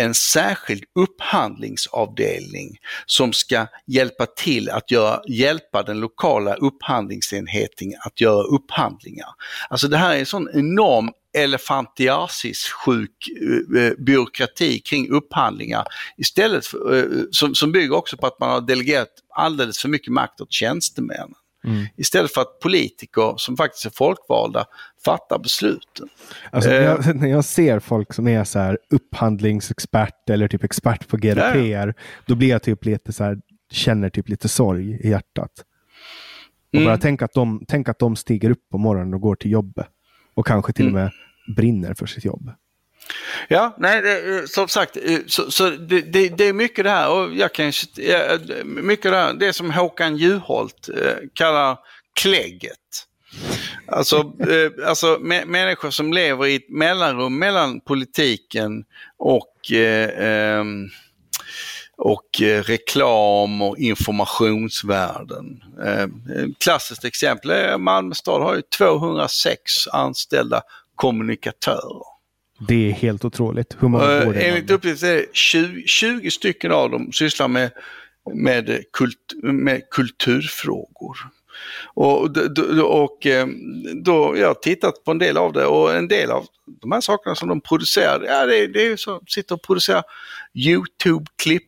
en 0.00 0.14
särskild 0.14 0.84
upphandlingsavdelning 0.94 2.76
som 3.06 3.32
ska 3.32 3.66
hjälpa 3.86 4.26
till 4.26 4.70
att 4.70 4.90
göra, 4.90 5.20
hjälpa 5.28 5.82
den 5.82 6.00
lokala 6.00 6.54
upphandlingsenheten 6.54 7.92
att 8.06 8.20
göra 8.20 8.42
upphandlingar. 8.42 9.28
Alltså 9.70 9.88
det 9.88 9.96
här 9.96 10.14
är 10.14 10.18
en 10.18 10.26
sån 10.26 10.48
enorm 10.54 11.10
elefantiasis-sjuk 11.38 13.28
eh, 13.40 13.82
eh, 13.82 13.92
byråkrati 13.98 14.78
kring 14.78 15.10
upphandlingar 15.10 15.84
istället 16.16 16.66
för, 16.66 16.96
eh, 16.96 17.22
som, 17.30 17.54
som 17.54 17.72
bygger 17.72 17.96
också 17.96 18.16
på 18.16 18.26
att 18.26 18.40
man 18.40 18.50
har 18.50 18.60
delegerat 18.60 19.08
alldeles 19.34 19.78
för 19.78 19.88
mycket 19.88 20.12
makt 20.12 20.40
åt 20.40 20.52
tjänstemännen. 20.52 21.34
Mm. 21.64 21.86
Istället 21.96 22.34
för 22.34 22.40
att 22.40 22.58
politiker 22.60 23.34
som 23.36 23.56
faktiskt 23.56 23.86
är 23.86 23.90
folkvalda 23.90 24.64
fattar 25.04 25.38
besluten. 25.38 26.08
Alltså, 26.50 26.70
när, 26.70 26.80
jag, 26.80 27.08
eh. 27.08 27.14
när 27.14 27.28
jag 27.28 27.44
ser 27.44 27.80
folk 27.80 28.12
som 28.12 28.28
är 28.28 28.44
så 28.44 28.58
här 28.58 28.78
upphandlingsexpert 28.90 30.30
eller 30.30 30.48
typ 30.48 30.64
expert 30.64 31.08
på 31.08 31.16
GDPR, 31.16 31.86
ja. 31.86 31.92
då 32.26 32.34
blir 32.34 32.48
jag 32.48 32.62
typ 32.62 32.84
lite 32.84 33.12
så 33.12 33.24
här, 33.24 33.38
känner 33.70 34.10
typ 34.10 34.28
lite 34.28 34.48
sorg 34.48 34.90
i 34.90 35.08
hjärtat. 35.08 35.52
Och 36.68 36.74
mm. 36.74 36.86
bara 36.86 36.98
tänk 36.98 37.22
att, 37.22 37.32
de, 37.34 37.64
tänk 37.68 37.88
att 37.88 37.98
de 37.98 38.16
stiger 38.16 38.50
upp 38.50 38.68
på 38.70 38.78
morgonen 38.78 39.14
och 39.14 39.20
går 39.20 39.34
till 39.34 39.50
jobbet. 39.50 39.86
Och 40.34 40.46
kanske 40.46 40.72
till 40.72 40.88
mm. 40.88 40.94
och 40.94 41.00
med 41.00 41.12
brinner 41.56 41.94
för 41.94 42.06
sitt 42.06 42.24
jobb. 42.24 42.50
Ja, 43.48 43.76
nej, 43.78 44.02
det, 44.02 44.38
eh, 44.38 44.44
som 44.44 44.68
sagt, 44.68 44.96
eh, 44.96 45.18
så, 45.26 45.50
så 45.50 45.70
det, 45.70 46.00
det, 46.00 46.28
det, 46.28 46.44
är 46.44 46.52
mycket 46.52 46.84
det 46.84 46.90
här 46.90 47.10
och 47.10 47.34
jag 47.34 47.54
kan 47.54 47.66
eh, 47.66 48.64
mycket 48.64 49.10
det 49.12 49.16
här, 49.16 49.32
det 49.32 49.52
som 49.52 49.70
Håkan 49.70 50.16
Juholt 50.16 50.88
kallar 51.34 51.78
klägget. 52.20 52.76
Alltså, 53.86 54.32
alltså 54.86 55.18
människor 55.46 55.90
som 55.90 56.12
lever 56.12 56.46
i 56.46 56.54
ett 56.54 56.68
mellanrum 56.68 57.38
mellan 57.38 57.80
politiken 57.80 58.84
och 59.18 59.72
eh, 59.72 60.10
ehm, 60.26 60.88
och 61.96 62.40
reklam 62.40 63.62
och 63.62 63.78
informationsvärlden. 63.78 65.62
Ehm, 65.86 66.54
klassiskt 66.60 67.04
exempel 67.04 67.50
är 67.50 67.78
Malmö 67.78 68.14
stad 68.14 68.42
har 68.42 68.54
ju 68.54 68.62
206 68.78 69.88
anställda 69.92 70.62
kommunikatörer. 70.94 72.09
Det 72.68 72.88
är 72.88 72.92
helt 72.92 73.24
otroligt. 73.24 73.76
Hur 73.80 73.88
många 73.88 74.04
Uh, 74.18 74.24
bor 74.24 74.32
det? 74.32 74.40
enligt 74.40 74.70
uppgift 74.70 75.02
är 75.02 75.14
det 75.14 75.26
20, 75.32 75.82
20 75.86 76.30
stycken 76.30 76.72
av 76.72 76.90
dem 76.90 77.12
sysslar 77.12 77.48
med, 77.48 77.70
med, 78.34 78.84
kult, 78.92 79.16
med 79.42 79.82
kulturfrågor. 79.90 81.16
Och, 81.94 82.36
och 82.84 83.26
eh, 83.26 83.46
då, 83.94 84.34
jag 84.36 84.46
har 84.46 84.54
tittat 84.54 85.04
på 85.04 85.10
en 85.10 85.18
del 85.18 85.36
av 85.36 85.52
det 85.52 85.66
och 85.66 85.94
en 85.94 86.08
del 86.08 86.30
av 86.30 86.46
de 86.80 86.92
här 86.92 87.00
sakerna 87.00 87.34
som 87.34 87.48
de 87.48 87.60
producerar, 87.60 88.24
ja, 88.26 88.46
det, 88.46 88.58
är- 88.58 88.68
det 88.68 88.86
är 88.86 88.96
så, 88.96 89.20
sitter 89.26 89.54
och 89.54 89.62
producerar 89.62 90.02
YouTube-klipp 90.54 91.62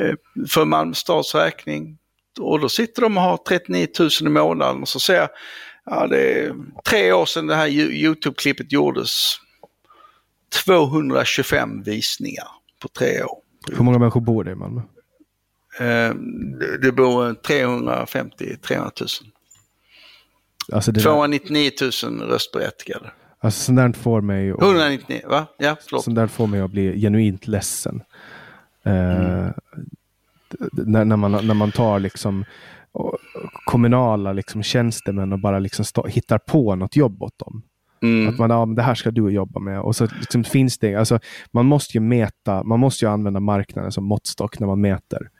eh, 0.00 0.14
för 0.48 0.64
Malmö 0.64 0.94
stads 0.94 1.34
räkning. 1.34 1.98
Och 2.40 2.60
då 2.60 2.68
sitter 2.68 3.02
de 3.02 3.16
och 3.16 3.22
har 3.22 3.36
39 3.36 3.86
000 3.98 4.10
i 4.20 4.28
månaden 4.28 4.82
och 4.82 4.88
så 4.88 5.00
säger 5.00 5.20
jag, 5.20 5.30
ja 5.90 6.06
det 6.06 6.40
är 6.44 6.54
tre 6.88 7.12
år 7.12 7.26
sedan 7.26 7.46
det 7.46 7.54
här 7.54 7.68
Yo- 7.68 7.90
YouTube-klippet 7.92 8.72
gjordes. 8.72 9.34
225 10.64 11.82
visningar 11.82 12.48
på 12.82 12.88
tre 12.88 13.22
år. 13.22 13.38
Hur 13.76 13.84
många 13.84 13.98
människor 13.98 14.20
bor 14.20 14.44
det 14.44 14.50
i 14.50 14.54
Malmö? 14.54 14.80
Eh, 15.80 16.14
det- 16.80 16.92
bor 16.92 17.34
350-300 17.42 18.78
000. 19.00 19.08
Alltså, 20.72 20.92
det 20.92 21.00
där, 21.00 21.04
299 21.04 21.70
000 22.04 22.20
röstberättigade. 22.20 23.10
alltså 23.40 23.60
sånt 23.64 23.76
där 23.76 23.92
får 23.92 24.20
mig 24.20 24.50
att, 24.52 24.62
199, 24.62 25.20
va? 25.28 25.46
Ja, 25.58 25.76
förlåt. 25.86 26.04
sånt 26.04 26.16
där 26.16 26.26
får 26.26 26.46
mig 26.46 26.60
att 26.60 26.70
bli 26.70 27.00
genuint 27.00 27.46
ledsen. 27.46 28.02
Mm. 28.84 29.52
d- 30.50 30.82
när, 30.86 31.04
när, 31.04 31.16
man, 31.16 31.32
när 31.46 31.54
man 31.54 31.72
tar 31.72 31.98
liksom 31.98 32.44
kommunala 33.64 34.32
liksom, 34.32 34.62
tjänstemän 34.62 35.32
och 35.32 35.38
bara 35.38 35.58
liksom 35.58 35.84
sta- 35.84 36.08
hittar 36.08 36.38
på 36.38 36.74
något 36.74 36.96
jobb 36.96 37.22
åt 37.22 37.38
dem. 37.38 37.62
Mm. 38.02 38.28
Att 38.28 38.38
man, 38.38 38.50
ja, 38.50 38.64
men 38.66 38.74
det 38.74 38.82
här 38.82 38.94
ska 38.94 39.10
du 39.10 39.30
jobba 39.30 39.60
med. 39.60 39.80
Och 39.80 39.96
så 39.96 40.08
liksom 40.20 40.44
finns 40.44 40.78
det, 40.78 40.94
alltså, 40.94 41.18
man 41.52 41.66
måste 41.66 41.96
ju 41.96 42.00
mäta, 42.00 42.62
man 42.62 42.80
måste 42.80 43.04
ju 43.04 43.10
använda 43.10 43.40
marknaden 43.40 43.92
som 43.92 44.04
måttstock 44.04 44.58
när 44.58 44.66
man 44.66 44.80
mäter 44.80 45.30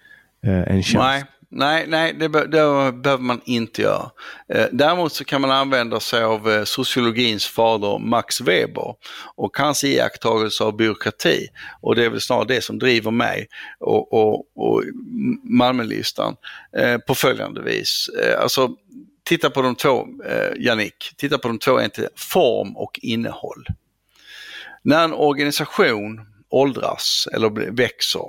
eh, 0.44 0.52
en 0.52 0.82
tjänst. 0.82 0.94
Nej, 0.94 1.24
nej, 1.50 1.86
nej 1.88 2.12
det, 2.12 2.28
be- 2.28 2.46
det 2.46 2.92
behöver 2.92 3.18
man 3.18 3.40
inte 3.44 3.82
göra. 3.82 4.10
Eh, 4.54 4.66
däremot 4.72 5.12
så 5.12 5.24
kan 5.24 5.40
man 5.40 5.50
använda 5.50 6.00
sig 6.00 6.24
av 6.24 6.50
eh, 6.50 6.64
sociologins 6.64 7.46
fader 7.46 7.98
Max 7.98 8.40
Weber 8.40 8.94
och 9.34 9.56
hans 9.58 9.84
iakttagelse 9.84 10.64
av 10.64 10.76
byråkrati. 10.76 11.48
Och 11.80 11.96
det 11.96 12.04
är 12.04 12.10
väl 12.10 12.20
snarare 12.20 12.44
det 12.44 12.64
som 12.64 12.78
driver 12.78 13.10
mig 13.10 13.46
och, 13.80 14.12
och, 14.12 14.34
och 14.56 14.82
Malmölistan 15.42 16.36
eh, 16.78 16.98
på 16.98 17.14
följande 17.14 17.62
vis. 17.62 18.10
Eh, 18.22 18.42
alltså, 18.42 18.70
titta 19.24 19.50
på 19.50 19.62
de 19.62 19.74
två, 19.74 20.06
eh, 20.26 20.52
Jannik, 20.64 21.14
titta 21.16 21.38
på 21.38 21.48
de 21.48 21.58
två 21.58 21.78
entiteterna, 21.78 22.14
form 22.16 22.76
och 22.76 22.98
innehåll. 23.02 23.66
När 24.82 25.04
en 25.04 25.12
organisation 25.12 26.20
åldras 26.50 27.28
eller 27.32 27.70
växer 27.70 28.22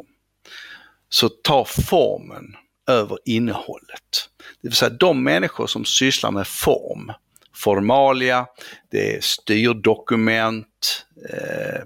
så 1.10 1.30
tar 1.30 1.64
formen 1.66 2.46
över 2.90 3.18
innehållet. 3.26 4.30
Det 4.62 4.68
vill 4.68 4.76
säga 4.76 4.90
de 4.90 5.24
människor 5.24 5.68
som 5.68 5.86
sysslar 5.86 6.32
med 6.32 6.48
form, 6.48 7.12
formalia, 7.54 8.46
det 8.92 9.16
är 9.16 9.22
styrdokument, 9.22 11.06
eh, 11.30 11.84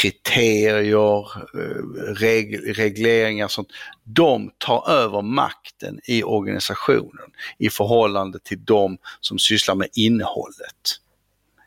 kriterier, 0.00 1.18
eh, 1.60 2.14
reg 2.14 2.78
regleringar 2.78 3.48
sånt. 3.48 3.68
De 4.04 4.50
tar 4.58 4.90
över 4.90 5.22
makten 5.22 6.00
i 6.04 6.22
organisationen 6.22 7.30
i 7.58 7.70
förhållande 7.70 8.38
till 8.38 8.64
de 8.64 8.98
som 9.20 9.38
sysslar 9.38 9.74
med 9.74 9.88
innehållet. 9.94 11.00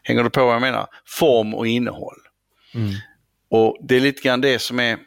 Hänger 0.03 0.23
du 0.23 0.29
på 0.29 0.45
vad 0.45 0.55
jag 0.55 0.61
menar? 0.61 0.87
Form 1.05 1.53
och 1.53 1.67
innehåll. 1.67 2.17
Mm. 2.73 2.93
Och 3.49 3.77
det 3.81 3.95
är 3.95 3.99
lite 3.99 4.21
grann 4.21 4.41
det 4.41 4.59
som 4.59 4.79
är 4.79 4.97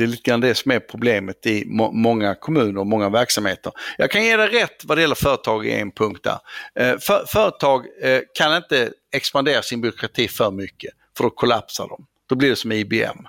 det 0.00 0.04
är 0.04 0.08
lite 0.08 0.30
grann 0.30 0.40
det 0.40 0.54
som 0.54 0.70
är 0.70 0.80
problemet 0.80 1.46
i 1.46 1.64
må 1.66 1.92
många 1.92 2.34
kommuner 2.34 2.80
och 2.80 2.86
många 2.86 3.08
verksamheter. 3.08 3.72
Jag 3.98 4.10
kan 4.10 4.24
ge 4.24 4.36
dig 4.36 4.48
rätt 4.48 4.84
vad 4.84 4.98
det 4.98 5.02
gäller 5.02 5.14
företag 5.14 5.66
i 5.66 5.72
en 5.72 5.90
punkt 5.90 6.24
där. 6.24 6.38
Eh, 6.74 6.98
för 6.98 7.24
företag 7.26 7.84
eh, 8.02 8.20
kan 8.34 8.56
inte 8.56 8.92
expandera 9.12 9.62
sin 9.62 9.80
byråkrati 9.80 10.28
för 10.28 10.50
mycket 10.50 10.90
för 11.16 11.24
då 11.24 11.30
kollapsar 11.30 11.88
de. 11.88 12.06
Då 12.28 12.34
blir 12.34 12.50
det 12.50 12.56
som 12.56 12.72
IBM. 12.72 13.26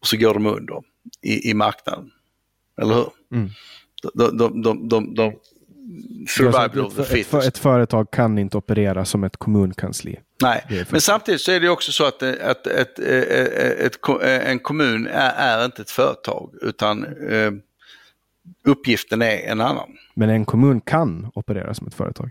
Och 0.00 0.06
så 0.06 0.16
går 0.16 0.34
de 0.34 0.46
under 0.46 0.82
i, 1.22 1.50
i 1.50 1.54
marknaden. 1.54 2.10
Eller 2.82 2.94
hur? 2.94 3.08
Mm. 3.32 3.50
De, 4.14 4.36
de, 4.38 4.62
de, 4.62 5.14
de, 5.14 5.34
survival 6.28 6.80
of 6.80 6.94
the 6.94 7.02
ett, 7.02 7.06
ett, 7.08 7.12
fittest. 7.12 7.48
ett 7.48 7.58
företag 7.58 8.10
kan 8.10 8.38
inte 8.38 8.56
operera 8.56 9.04
som 9.04 9.24
ett 9.24 9.36
kommunkansli. 9.36 10.18
Nej, 10.42 10.86
men 10.90 11.00
samtidigt 11.00 11.40
så 11.40 11.52
är 11.52 11.60
det 11.60 11.68
också 11.68 11.92
så 11.92 12.04
att, 12.06 12.22
eh, 12.22 12.32
att, 12.42 12.66
ett, 12.66 12.98
ett, 12.98 13.28
ett, 13.80 14.00
ko- 14.00 14.20
eh, 14.20 14.50
en 14.50 14.58
kommun 14.58 15.06
är, 15.06 15.32
är 15.60 15.64
inte 15.64 15.82
ett 15.82 15.90
företag 15.90 16.54
utan 16.62 17.04
eh, 17.30 17.50
uppgiften 18.64 19.22
är 19.22 19.36
en 19.38 19.60
annan. 19.60 19.88
Men 20.14 20.30
en 20.30 20.44
kommun 20.44 20.80
kan 20.80 21.30
operera 21.34 21.74
som 21.74 21.86
ett 21.86 21.94
företag. 21.94 22.30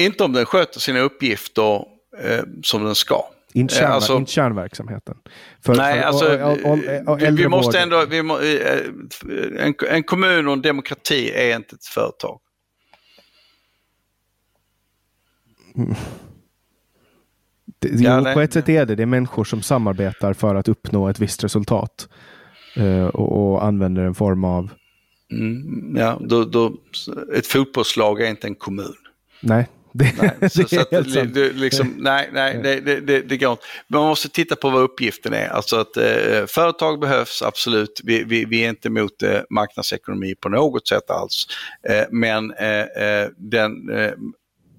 Inte 0.00 0.24
om 0.24 0.32
den 0.32 0.46
sköter 0.46 0.80
sina 0.80 1.00
uppgifter 1.00 1.84
eh, 2.18 2.42
som 2.62 2.84
den 2.84 2.94
ska. 2.94 3.24
Inte, 3.54 3.74
Eh, 3.74 3.78
kärn, 3.80 3.92
alltså- 3.92 4.16
inte 4.16 4.32
kärnverksamheten. 4.32 5.16
För, 5.64 5.74
Nej, 5.74 6.00
för- 6.00 6.06
alltså 6.06 7.16
vi, 7.18 7.30
vi 7.30 7.48
måste 7.48 7.78
ändå, 7.80 8.06
vi 8.06 8.22
må, 8.22 8.38
eh, 8.38 8.78
en, 9.58 9.74
en 9.90 10.02
kommun 10.02 10.46
och 10.46 10.52
en 10.52 10.62
demokrati 10.62 11.30
är 11.30 11.56
inte 11.56 11.74
ett 11.74 11.84
företag. 11.84 12.40
Det, 17.80 17.88
Ja, 17.88 18.22
jo, 18.28 18.34
på 18.34 18.40
ett 18.40 18.52
sätt 18.52 18.68
är 18.68 18.86
det. 18.86 18.94
Det 18.94 19.02
är 19.02 19.06
människor 19.06 19.44
som 19.44 19.62
samarbetar 19.62 20.32
för 20.32 20.54
att 20.54 20.68
uppnå 20.68 21.08
ett 21.08 21.18
visst 21.20 21.44
resultat. 21.44 22.08
Eh, 22.76 23.04
och, 23.06 23.52
och 23.52 23.64
använder 23.64 24.02
en 24.02 24.14
form 24.14 24.44
av... 24.44 24.70
Mm, 25.32 25.96
ja, 25.96 26.18
då, 26.20 26.44
då, 26.44 26.72
ett 27.36 27.46
fotbollslag 27.46 28.20
är 28.20 28.30
inte 28.30 28.46
en 28.46 28.54
kommun. 28.54 28.94
Nej, 29.42 29.68
det, 29.92 30.14
Nej, 30.22 30.30
det 30.40 30.50
så, 30.50 30.68
så 30.68 30.76
är 30.76 30.80
att, 30.80 30.92
helt 30.92 31.06
det, 31.06 31.12
sant. 31.12 31.34
det, 31.34 31.52
liksom, 31.52 31.94
nej, 31.98 32.28
nej 32.32 32.60
det, 32.62 32.80
det, 32.80 33.00
det, 33.00 33.20
det 33.20 33.36
går 33.36 33.50
inte. 33.52 33.64
Man 33.88 34.02
måste 34.02 34.28
titta 34.28 34.56
på 34.56 34.70
vad 34.70 34.82
uppgiften 34.82 35.32
är. 35.32 35.48
Alltså 35.48 35.76
att 35.76 35.96
eh, 35.96 36.46
företag 36.46 37.00
behövs, 37.00 37.42
absolut. 37.42 38.00
Vi, 38.04 38.24
vi, 38.24 38.44
vi 38.44 38.64
är 38.64 38.68
inte 38.68 38.88
emot 38.88 39.22
eh, 39.22 39.40
marknadsekonomi 39.50 40.34
på 40.34 40.48
något 40.48 40.88
sätt 40.88 41.10
alls. 41.10 41.46
Eh, 41.88 42.04
men 42.10 42.52
eh, 42.52 42.80
eh, 42.80 43.28
den, 43.36 43.90
eh, 43.90 44.12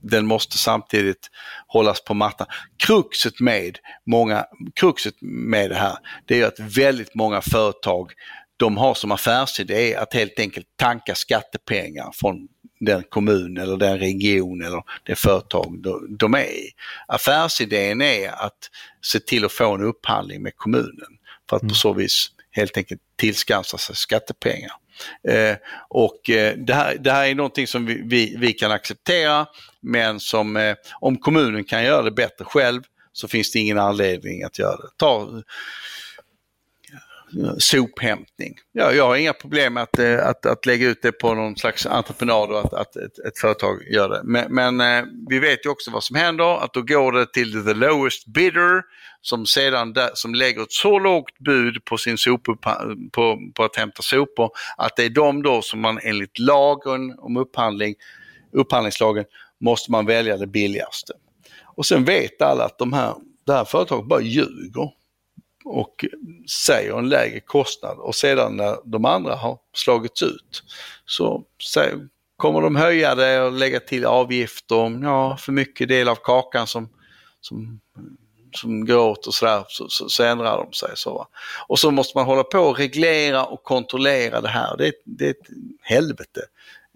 den 0.01 0.25
måste 0.25 0.57
samtidigt 0.57 1.29
hållas 1.67 2.03
på 2.03 2.13
mattan. 2.13 2.47
Kruxet 2.77 3.39
med, 3.39 3.77
många, 4.05 4.45
kruxet 4.75 5.15
med 5.21 5.69
det 5.69 5.75
här, 5.75 5.97
det 6.25 6.41
är 6.41 6.47
att 6.47 6.59
väldigt 6.59 7.15
många 7.15 7.41
företag 7.41 8.11
de 8.57 8.77
har 8.77 8.93
som 8.93 9.11
affärsidé 9.11 9.95
att 9.95 10.13
helt 10.13 10.39
enkelt 10.39 10.67
tanka 10.75 11.15
skattepengar 11.15 12.11
från 12.13 12.47
den 12.85 13.03
kommun 13.09 13.57
eller 13.57 13.77
den 13.77 13.99
region 13.99 14.61
eller 14.61 14.83
det 15.03 15.15
företag 15.15 15.83
de- 16.09 16.33
är 16.33 16.51
i. 16.51 16.69
Affärsidén 17.07 18.01
är 18.01 18.29
att 18.45 18.69
se 19.05 19.19
till 19.19 19.45
att 19.45 19.51
få 19.51 19.75
en 19.75 19.83
upphandling 19.83 20.41
med 20.41 20.55
kommunen 20.55 21.17
för 21.49 21.55
att 21.55 21.67
på 21.67 21.75
så 21.75 21.93
vis 21.93 22.27
helt 22.51 22.77
enkelt 22.77 23.01
tillskansa 23.15 23.77
sig 23.77 23.95
skattepengar. 23.95 24.71
Eh, 25.27 25.55
och 25.89 26.29
eh, 26.29 26.55
det, 26.57 26.73
här, 26.73 26.97
det 26.99 27.11
här 27.11 27.27
är 27.27 27.35
någonting 27.35 27.67
som 27.67 27.85
vi, 27.85 28.01
vi, 28.05 28.35
vi 28.37 28.53
kan 28.53 28.71
acceptera 28.71 29.45
men 29.81 30.19
som 30.19 30.57
eh, 30.57 30.75
om 30.99 31.17
kommunen 31.17 31.63
kan 31.63 31.83
göra 31.83 32.01
det 32.01 32.11
bättre 32.11 32.45
själv 32.45 32.81
så 33.13 33.27
finns 33.27 33.51
det 33.51 33.59
ingen 33.59 33.79
anledning 33.79 34.43
att 34.43 34.59
göra 34.59 34.77
det. 34.77 34.89
Ta 34.97 35.41
sophämtning. 37.57 38.53
Ja, 38.71 38.91
jag 38.91 39.07
har 39.07 39.15
inga 39.15 39.33
problem 39.33 39.73
med 39.73 39.83
att, 39.83 39.99
eh, 39.99 40.27
att, 40.27 40.45
att 40.45 40.65
lägga 40.65 40.87
ut 40.87 41.01
det 41.01 41.11
på 41.11 41.33
någon 41.33 41.55
slags 41.55 41.85
entreprenad 41.85 42.51
och 42.51 42.59
att, 42.59 42.73
att 42.73 42.95
ett, 42.95 43.19
ett 43.27 43.39
företag 43.39 43.77
gör 43.91 44.09
det. 44.09 44.21
Men, 44.23 44.55
men 44.55 44.81
eh, 44.81 45.05
vi 45.29 45.39
vet 45.39 45.65
ju 45.65 45.69
också 45.69 45.91
vad 45.91 46.03
som 46.03 46.15
händer, 46.15 46.63
att 46.63 46.73
då 46.73 46.81
går 46.81 47.11
det 47.11 47.33
till 47.33 47.65
the 47.65 47.73
lowest 47.73 48.27
bidder 48.27 48.81
som 49.21 49.45
sedan 49.45 49.95
som 50.13 50.35
lägger 50.35 50.61
ett 50.61 50.71
så 50.71 50.99
lågt 50.99 51.39
bud 51.39 51.85
på 51.85 51.97
sin 51.97 52.15
sopuppha- 52.15 53.09
på, 53.11 53.39
på 53.55 53.63
att 53.63 53.75
hämta 53.75 54.01
sopor 54.01 54.49
att 54.77 54.95
det 54.95 55.05
är 55.05 55.09
de 55.09 55.43
då 55.43 55.61
som 55.61 55.79
man 55.81 55.99
enligt 56.03 56.39
lagen 56.39 57.15
om 57.17 57.37
upphandling, 57.37 57.95
upphandlingslagen, 58.53 59.25
måste 59.59 59.91
man 59.91 60.05
välja 60.05 60.37
det 60.37 60.47
billigaste. 60.47 61.13
Och 61.75 61.85
sen 61.85 62.05
vet 62.05 62.41
alla 62.41 62.65
att 62.65 62.77
de 62.77 62.93
här, 62.93 63.15
det 63.45 63.53
här 63.53 63.65
företaget 63.65 64.07
bara 64.07 64.21
ljuger 64.21 65.00
och 65.65 66.05
säger 66.67 66.97
en 66.97 67.09
lägre 67.09 67.39
kostnad 67.39 67.97
och 67.97 68.15
sedan 68.15 68.57
när 68.57 68.77
de 68.85 69.05
andra 69.05 69.35
har 69.35 69.57
slagits 69.73 70.23
ut 70.23 70.63
så 71.05 71.43
kommer 72.37 72.61
de 72.61 72.75
höja 72.75 73.15
det 73.15 73.41
och 73.41 73.51
lägga 73.51 73.79
till 73.79 74.05
avgifter, 74.05 74.99
ja 75.03 75.37
för 75.37 75.51
mycket 75.51 75.87
del 75.87 76.07
av 76.07 76.15
kakan 76.15 76.67
som, 76.67 76.89
som, 77.41 77.79
som 78.55 78.85
går 78.85 78.97
åt 79.09 79.27
och 79.27 79.33
sådär 79.33 79.63
så, 79.67 79.89
så, 79.89 80.09
så 80.09 80.23
ändrar 80.23 80.57
de 80.57 80.73
sig. 80.73 80.89
Så, 80.95 81.13
va. 81.13 81.27
Och 81.67 81.79
så 81.79 81.91
måste 81.91 82.17
man 82.17 82.25
hålla 82.25 82.43
på 82.43 82.59
och 82.59 82.77
reglera 82.77 83.45
och 83.45 83.63
kontrollera 83.63 84.41
det 84.41 84.47
här. 84.49 84.77
Det, 84.77 84.91
det 85.05 85.25
är 85.25 85.29
ett 85.31 85.47
helvete. 85.81 86.41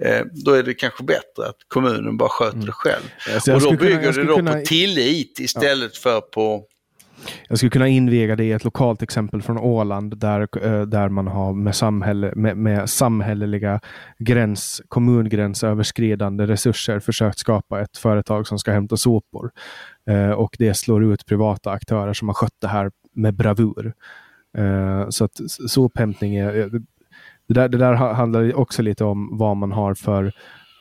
eh, 0.04 0.22
då 0.32 0.52
är 0.52 0.64
det 0.64 0.74
kanske 0.74 1.04
bättre 1.04 1.48
att 1.50 1.58
kommunen 1.68 2.18
bara 2.18 2.30
sköter 2.30 2.58
det 2.58 2.72
själv. 2.72 3.04
Jag 3.46 3.56
och 3.56 3.62
då 3.62 3.68
kunna- 3.68 3.80
bygger 3.80 4.04
jag 4.04 4.16
det 4.16 4.24
då 4.24 4.36
kunna- 4.36 4.54
på 4.54 4.62
tillit 4.66 5.40
istället 5.40 5.98
för 5.98 6.22
på... 6.22 6.64
Jag 7.50 7.58
skulle 7.58 7.70
kunna 7.70 7.88
inviga 7.88 8.36
det 8.36 8.44
i 8.44 8.52
ett 8.52 8.64
lokalt 8.64 9.02
exempel 9.02 9.42
från 9.42 9.58
Åland 9.58 10.18
där, 10.18 10.42
eh, 10.66 10.82
där 10.82 11.10
man 11.10 11.28
har 11.28 11.54
med, 11.54 11.76
samhälle, 11.76 12.34
med, 12.36 12.58
med 12.58 12.90
samhälleliga 12.90 13.80
gräns, 14.20 14.82
kommungränsöverskridande 14.88 16.46
resurser 16.46 17.00
försökt 17.00 17.38
skapa 17.40 17.82
ett 17.82 17.98
företag 17.98 18.48
som 18.48 18.60
ska 18.60 18.72
hämta 18.72 18.98
sopor. 18.98 19.52
Eh, 20.10 20.32
och 20.32 20.56
det 20.60 20.74
slår 20.74 21.04
ut 21.04 21.26
privata 21.26 21.72
aktörer 21.72 22.14
som 22.14 22.28
har 22.30 22.34
skött 22.36 22.56
det 22.62 22.68
här 22.68 22.92
med 23.16 23.34
bravur. 23.36 23.94
Eh, 24.58 25.10
så 25.10 25.26
att 25.26 25.32
sophämtning 25.68 26.36
är... 26.36 26.70
Det 27.48 27.54
där, 27.54 27.70
det 27.70 27.78
där 27.78 27.94
ha- 27.94 28.14
handlar 28.14 28.56
också 28.60 28.82
lite 28.82 29.04
om 29.04 29.38
vad 29.38 29.58
man 29.58 29.72
har 29.72 29.94
för, 29.94 30.32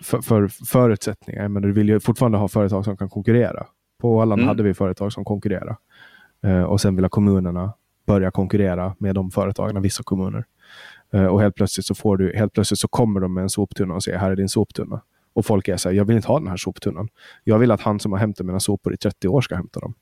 för, 0.03 0.21
för 0.21 0.49
förutsättningar. 0.67 1.49
Men 1.49 1.63
du 1.63 1.73
vill 1.73 1.89
ju 1.89 2.01
fortfarande 2.01 2.39
ha 2.39 2.49
företag 2.49 2.85
som 2.85 2.97
kan 2.97 3.09
konkurrera. 3.09 3.67
På 4.01 4.17
Åland 4.17 4.41
Mm. 4.41 4.49
hade 4.49 4.63
vi 4.63 4.75
företag 4.75 5.13
som 5.13 5.25
konkurrerade. 5.25 5.77
Eh, 6.45 6.63
och 6.63 6.81
sen 6.81 6.97
vill 6.97 7.09
kommunerna 7.09 7.73
börja 8.07 8.31
konkurrera 8.31 8.97
med 8.99 9.15
de 9.15 9.31
företagen, 9.31 9.83
vissa 9.83 10.03
kommuner. 10.03 10.45
Eh, 11.13 11.27
och 11.27 11.41
helt 11.41 11.55
plötsligt 11.55 11.87
så 11.87 11.95
får 11.95 12.17
du, 12.17 12.37
helt 12.37 12.53
plötsligt 12.53 12.79
så 12.81 12.89
kommer 12.89 13.21
de 13.21 13.35
med 13.35 13.43
en 13.43 13.51
soptunna 13.51 13.95
och 13.95 14.03
säger 14.03 14.19
här 14.19 14.31
är 14.31 14.37
din 14.37 14.49
soptunna. 14.49 15.01
Och 15.33 15.47
folk 15.47 15.69
är 15.69 15.77
så 15.77 15.89
här, 15.89 15.97
jag 15.97 16.05
vill 16.05 16.17
inte 16.17 16.29
ha 16.29 16.39
den 16.39 16.49
här 16.49 16.57
soptunnan. 16.57 17.09
Jag 17.45 17.59
vill 17.59 17.71
att 17.71 17.81
han 17.81 18.01
som 18.01 18.13
har 18.13 18.19
hämtat 18.19 18.47
mina 18.47 18.61
sopor 18.61 18.95
i 18.95 18.97
30 18.97 19.29
år 19.29 19.41
ska 19.41 19.57
hämta 19.57 19.81
dem. 19.81 19.95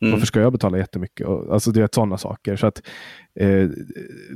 Mm. 0.00 0.12
Varför 0.12 0.26
ska 0.26 0.40
jag 0.40 0.52
betala 0.52 0.78
jättemycket? 0.78 1.26
Alltså 1.28 1.70
det 1.70 1.82
är 1.82 1.88
sådana 1.92 2.18
saker. 2.18 2.56
Så 2.56 2.66
att, 2.66 2.82
eh, 3.34 3.68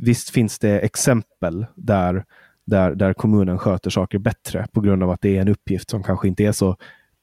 visst 0.02 0.30
finns 0.30 0.58
det 0.58 0.80
exempel 0.80 1.66
där, 1.74 2.24
där, 2.64 2.94
där 2.94 3.12
kommunen 3.12 3.58
sköter 3.58 3.90
saker 3.90 4.18
bättre 4.18 4.66
på 4.72 4.80
grund 4.80 5.02
av 5.02 5.10
att 5.10 5.20
det 5.20 5.36
är 5.36 5.40
en 5.40 5.48
uppgift 5.48 5.90
som 5.90 6.02
kanske 6.02 6.28
inte 6.28 6.44
är 6.44 6.52
så 6.52 6.76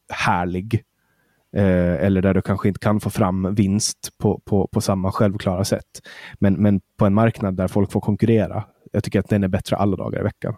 härlig. 0.10 0.84
Eh, 1.56 2.06
eller 2.06 2.22
där 2.22 2.34
du 2.34 2.42
kanske 2.42 2.68
inte 2.68 2.80
kan 2.80 3.00
få 3.00 3.10
fram 3.10 3.56
vinst 3.56 4.10
på, 4.18 4.42
på, 4.46 4.68
på 4.68 4.82
samma 4.82 5.12
självklara 5.12 5.66
sätt. 5.66 6.02
Men, 6.40 6.54
men 6.54 6.82
på 6.98 7.06
en 7.06 7.14
marknad 7.14 7.58
där 7.58 7.68
folk 7.68 7.92
får 7.92 8.02
konkurrera. 8.02 8.64
Jag 8.92 9.04
tycker 9.04 9.20
att 9.20 9.30
den 9.30 9.44
är 9.44 9.48
bättre 9.48 9.76
alla 9.76 9.96
dagar 9.96 10.20
i 10.20 10.24
veckan. 10.24 10.56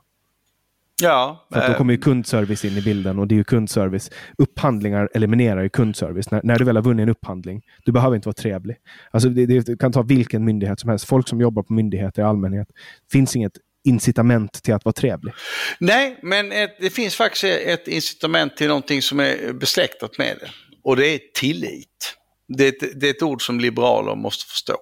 Ja, 1.02 1.48
För 1.54 1.60
att 1.60 1.66
då 1.66 1.72
eh, 1.72 1.78
kommer 1.78 1.94
ju 1.94 2.00
kundservice 2.00 2.66
in 2.66 2.78
i 2.78 2.82
bilden 2.82 3.20
och 3.20 3.28
det 3.28 3.36
är 3.36 3.38
ju 3.38 3.44
kundservice. 3.44 4.12
Upphandlingar 4.38 5.10
eliminerar 5.14 5.62
ju 5.62 5.70
kundservice. 5.70 6.32
När, 6.32 6.42
när 6.44 6.60
du 6.60 6.66
väl 6.66 6.76
har 6.76 6.84
vunnit 6.84 7.04
en 7.04 7.10
upphandling, 7.10 7.62
du 7.86 7.92
behöver 7.92 8.16
inte 8.16 8.28
vara 8.28 8.34
trevlig. 8.34 8.78
Alltså 9.12 9.30
det, 9.30 9.46
det, 9.46 9.66
du 9.66 9.78
kan 9.78 9.92
ta 9.92 10.02
vilken 10.02 10.46
myndighet 10.46 10.80
som 10.80 10.90
helst. 10.90 11.06
Folk 11.06 11.28
som 11.28 11.42
jobbar 11.42 11.64
på 11.64 11.74
myndigheter 11.74 12.22
i 12.22 12.26
allmänhet. 12.26 12.68
finns 13.12 13.36
inget 13.36 13.54
incitament 13.84 14.64
till 14.64 14.74
att 14.74 14.86
vara 14.86 14.94
trevlig. 14.94 15.34
Nej, 15.80 16.20
men 16.22 16.52
ett, 16.52 16.78
det 16.80 16.90
finns 16.90 17.16
faktiskt 17.16 17.44
ett 17.44 17.88
incitament 17.88 18.58
till 18.58 18.68
någonting 18.68 19.02
som 19.02 19.20
är 19.20 19.54
besläktat 19.54 20.18
med 20.18 20.38
det. 20.42 20.50
Och 20.88 20.96
det 20.96 21.08
är 21.08 21.20
tillit. 21.34 22.18
Det 22.48 22.64
är 22.64 22.70
ett, 22.70 23.00
det 23.00 23.08
är 23.08 23.12
ett 23.12 23.24
ord 23.24 23.46
som 23.46 23.60
liberaler 23.60 24.16
måste 24.16 24.46
förstå. 24.46 24.74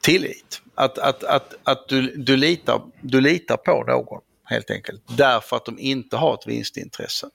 Tillit. 0.00 0.62
Att, 0.74 0.98
att, 0.98 1.24
att, 1.24 1.54
att 1.64 1.88
du, 1.88 2.16
du, 2.16 2.36
litar, 2.36 2.82
du 3.00 3.20
litar 3.20 3.56
på 3.56 3.84
någon 3.86 4.20
helt 4.44 4.70
enkelt. 4.70 5.02
Därför 5.16 5.56
att 5.56 5.64
de 5.64 5.78
inte 5.78 6.16
har 6.16 6.34
ett 6.34 6.46
vinstintresse. 6.46 7.26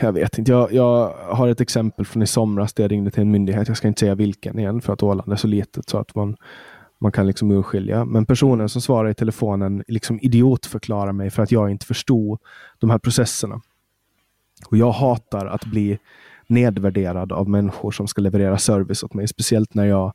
Jag 0.00 0.12
vet 0.12 0.38
inte. 0.38 0.52
Jag, 0.52 0.72
jag 0.72 1.08
har 1.14 1.48
ett 1.48 1.60
exempel 1.60 2.06
från 2.06 2.22
i 2.22 2.26
somras 2.26 2.74
där 2.74 2.84
jag 2.84 2.92
ringde 2.92 3.10
till 3.10 3.20
en 3.20 3.30
myndighet. 3.30 3.68
Jag 3.68 3.76
ska 3.76 3.88
inte 3.88 4.00
säga 4.00 4.14
vilken 4.14 4.58
igen 4.58 4.80
för 4.80 4.92
att 4.92 5.02
Åland 5.02 5.32
är 5.32 5.36
så 5.36 5.46
litet 5.46 5.88
så 5.88 5.98
att 5.98 6.14
man, 6.14 6.36
man 6.98 7.12
kan 7.12 7.26
liksom 7.26 7.50
urskilja. 7.50 8.04
Men 8.04 8.26
personen 8.26 8.68
som 8.68 8.82
svarar 8.82 9.10
i 9.10 9.14
telefonen 9.14 9.84
liksom 9.88 10.18
idiotförklarar 10.22 11.12
mig 11.12 11.30
för 11.30 11.42
att 11.42 11.52
jag 11.52 11.70
inte 11.70 11.86
förstod 11.86 12.38
de 12.78 12.90
här 12.90 12.98
processerna. 12.98 13.60
Och 14.66 14.76
jag 14.76 14.92
hatar 14.92 15.46
att 15.46 15.64
bli 15.64 15.98
nedvärderad 16.46 17.32
av 17.32 17.48
människor 17.48 17.90
som 17.90 18.08
ska 18.08 18.22
leverera 18.22 18.58
service 18.58 19.02
åt 19.02 19.14
mig. 19.14 19.28
Speciellt 19.28 19.74
när 19.74 19.84
jag 19.84 20.12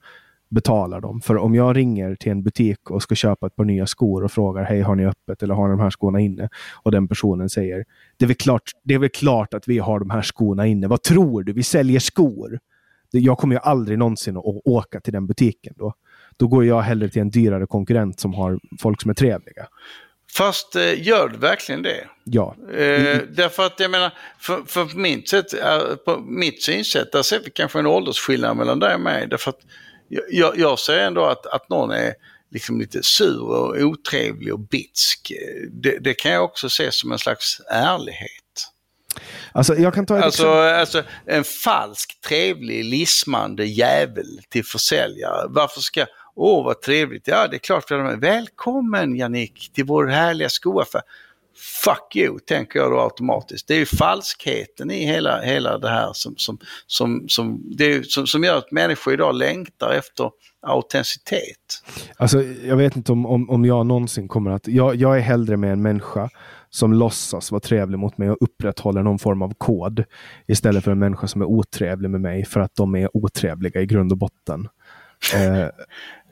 betalar 0.49 1.01
dem. 1.01 1.21
För 1.21 1.37
om 1.37 1.55
jag 1.55 1.75
ringer 1.75 2.15
till 2.15 2.31
en 2.31 2.43
butik 2.43 2.91
och 2.91 3.03
ska 3.03 3.15
köpa 3.15 3.47
ett 3.47 3.55
par 3.55 3.65
nya 3.65 3.87
skor 3.87 4.23
och 4.23 4.31
frågar 4.31 4.63
hej 4.63 4.81
har 4.81 4.95
ni 4.95 5.05
öppet 5.05 5.43
eller 5.43 5.53
har 5.53 5.67
ni 5.67 5.71
de 5.71 5.79
här 5.79 5.89
skorna 5.89 6.19
inne? 6.19 6.49
Och 6.83 6.91
den 6.91 7.07
personen 7.07 7.49
säger 7.49 7.85
det 8.17 8.25
är 8.25 8.27
väl 8.27 8.35
klart, 8.35 8.71
det 8.83 8.93
är 8.93 8.99
väl 8.99 9.09
klart 9.09 9.53
att 9.53 9.67
vi 9.67 9.79
har 9.79 9.99
de 9.99 10.09
här 10.09 10.21
skorna 10.21 10.67
inne. 10.67 10.87
Vad 10.87 11.01
tror 11.03 11.43
du? 11.43 11.53
Vi 11.53 11.63
säljer 11.63 11.99
skor. 11.99 12.59
Jag 13.11 13.37
kommer 13.37 13.55
ju 13.55 13.59
aldrig 13.63 13.97
någonsin 13.99 14.37
att 14.37 14.43
åka 14.65 14.99
till 14.99 15.13
den 15.13 15.27
butiken 15.27 15.73
då. 15.77 15.93
Då 16.37 16.47
går 16.47 16.65
jag 16.65 16.81
hellre 16.81 17.09
till 17.09 17.21
en 17.21 17.29
dyrare 17.29 17.67
konkurrent 17.67 18.19
som 18.19 18.33
har 18.33 18.59
folk 18.79 19.01
som 19.01 19.09
är 19.09 19.15
trevliga. 19.15 19.67
Fast 20.37 20.75
eh, 20.75 21.07
gör 21.07 21.27
du 21.29 21.37
verkligen 21.37 21.81
det? 21.81 22.07
Ja, 22.23 22.55
Eh, 22.73 23.17
därför 23.29 23.65
att 23.65 23.79
jag 23.79 23.91
menar, 23.91 24.11
för, 24.39 24.61
för 24.67 24.85
på, 24.85 24.97
mitt 24.97 25.29
sätt, 25.29 25.53
är- 25.53 25.95
på 25.95 26.19
mitt 26.19 26.63
synsätt, 26.63 27.11
där 27.11 27.21
ser 27.23 27.39
vi 27.39 27.49
kanske 27.51 27.79
en 27.79 27.85
åldersskillnad 27.87 28.57
mellan 28.57 28.79
dig 28.79 28.93
och 28.95 29.01
mig. 29.01 29.27
Därför 29.27 29.49
att 29.49 29.59
jag- 30.29 30.57
jag, 30.59 30.79
ser 30.79 30.99
ändå 30.99 31.25
att, 31.25 31.45
att 31.45 31.69
någon 31.69 31.91
är 31.91 32.13
liksom 32.51 32.79
lite 32.79 33.03
sur 33.03 33.41
och 33.41 33.75
otrevlig 33.81 34.53
och 34.53 34.59
bitsk. 34.59 35.31
Eh, 35.31 35.69
Det, 35.71 35.97
det 35.99 36.13
kan 36.13 36.31
jag 36.31 36.43
också 36.43 36.69
se 36.69 36.91
som 36.91 37.11
en 37.11 37.19
slags 37.19 37.59
ärlighet. 37.71 38.29
alltså 39.51 39.75
jag 39.75 39.93
kan 39.93 40.05
ta 40.05 40.17
ett 40.17 40.23
Alltså, 40.23 40.47
alltså 40.51 41.03
en 41.25 41.43
falsk, 41.43 42.21
trevlig, 42.21 42.85
lismande 42.85 43.65
jävel 43.65 44.39
till 44.49 44.65
försäljare. 44.65 45.45
Varför 45.49 45.81
ska... 45.81 46.05
Åh, 46.35 46.65
vad 46.65 46.81
trevligt. 46.81 47.27
Ja, 47.27 47.47
det 47.47 47.55
är 47.55 47.59
klart 47.59 47.89
med. 47.89 48.19
Välkommen 48.19 49.15
Jannik 49.15 49.71
till 49.73 49.85
vår 49.85 50.07
härliga 50.07 50.49
skoaffär. 50.49 51.01
Fuck 51.83 52.15
you, 52.15 52.39
tänker 52.39 52.79
jag 52.79 52.91
då 52.91 52.99
automatiskt. 52.99 53.67
Det 53.67 53.73
är 53.73 53.79
ju 53.79 53.85
falskheten 53.85 54.91
i 54.91 55.05
hela, 55.05 55.41
hela 55.41 55.77
det 55.77 55.89
här 55.89 56.13
som, 56.13 56.33
som, 56.37 56.57
som, 56.87 57.25
som, 57.27 57.63
det 57.77 58.11
som, 58.11 58.27
som 58.27 58.43
gör 58.43 58.57
att 58.57 58.71
människor 58.71 59.13
idag 59.13 59.35
längtar 59.35 59.91
efter 59.91 60.31
autenticitet. 60.67 61.83
Alltså, 62.17 62.41
jag 62.43 62.75
vet 62.75 62.95
inte 62.95 63.11
om, 63.11 63.25
om, 63.25 63.49
om 63.49 63.65
jag 63.65 63.85
någonsin 63.85 64.27
kommer 64.27 64.51
att... 64.51 64.67
Jag, 64.67 64.95
jag 64.95 65.17
är 65.17 65.21
hellre 65.21 65.57
med 65.57 65.73
en 65.73 65.81
människa 65.81 66.29
som 66.69 66.93
låtsas 66.93 67.51
vara 67.51 67.59
trevlig 67.59 67.99
mot 67.99 68.17
mig 68.17 68.29
och 68.29 68.37
upprätthåller 68.41 69.03
någon 69.03 69.19
form 69.19 69.41
av 69.41 69.53
kod. 69.57 70.03
Istället 70.47 70.83
för 70.83 70.91
en 70.91 70.99
människa 70.99 71.27
som 71.27 71.41
är 71.41 71.45
otrevlig 71.45 72.09
med 72.09 72.21
mig 72.21 72.45
för 72.45 72.59
att 72.59 72.75
de 72.75 72.95
är 72.95 73.17
otrevliga 73.17 73.81
i 73.81 73.85
grund 73.85 74.11
och 74.11 74.17
botten. 74.17 74.67
Eh, 75.35 75.67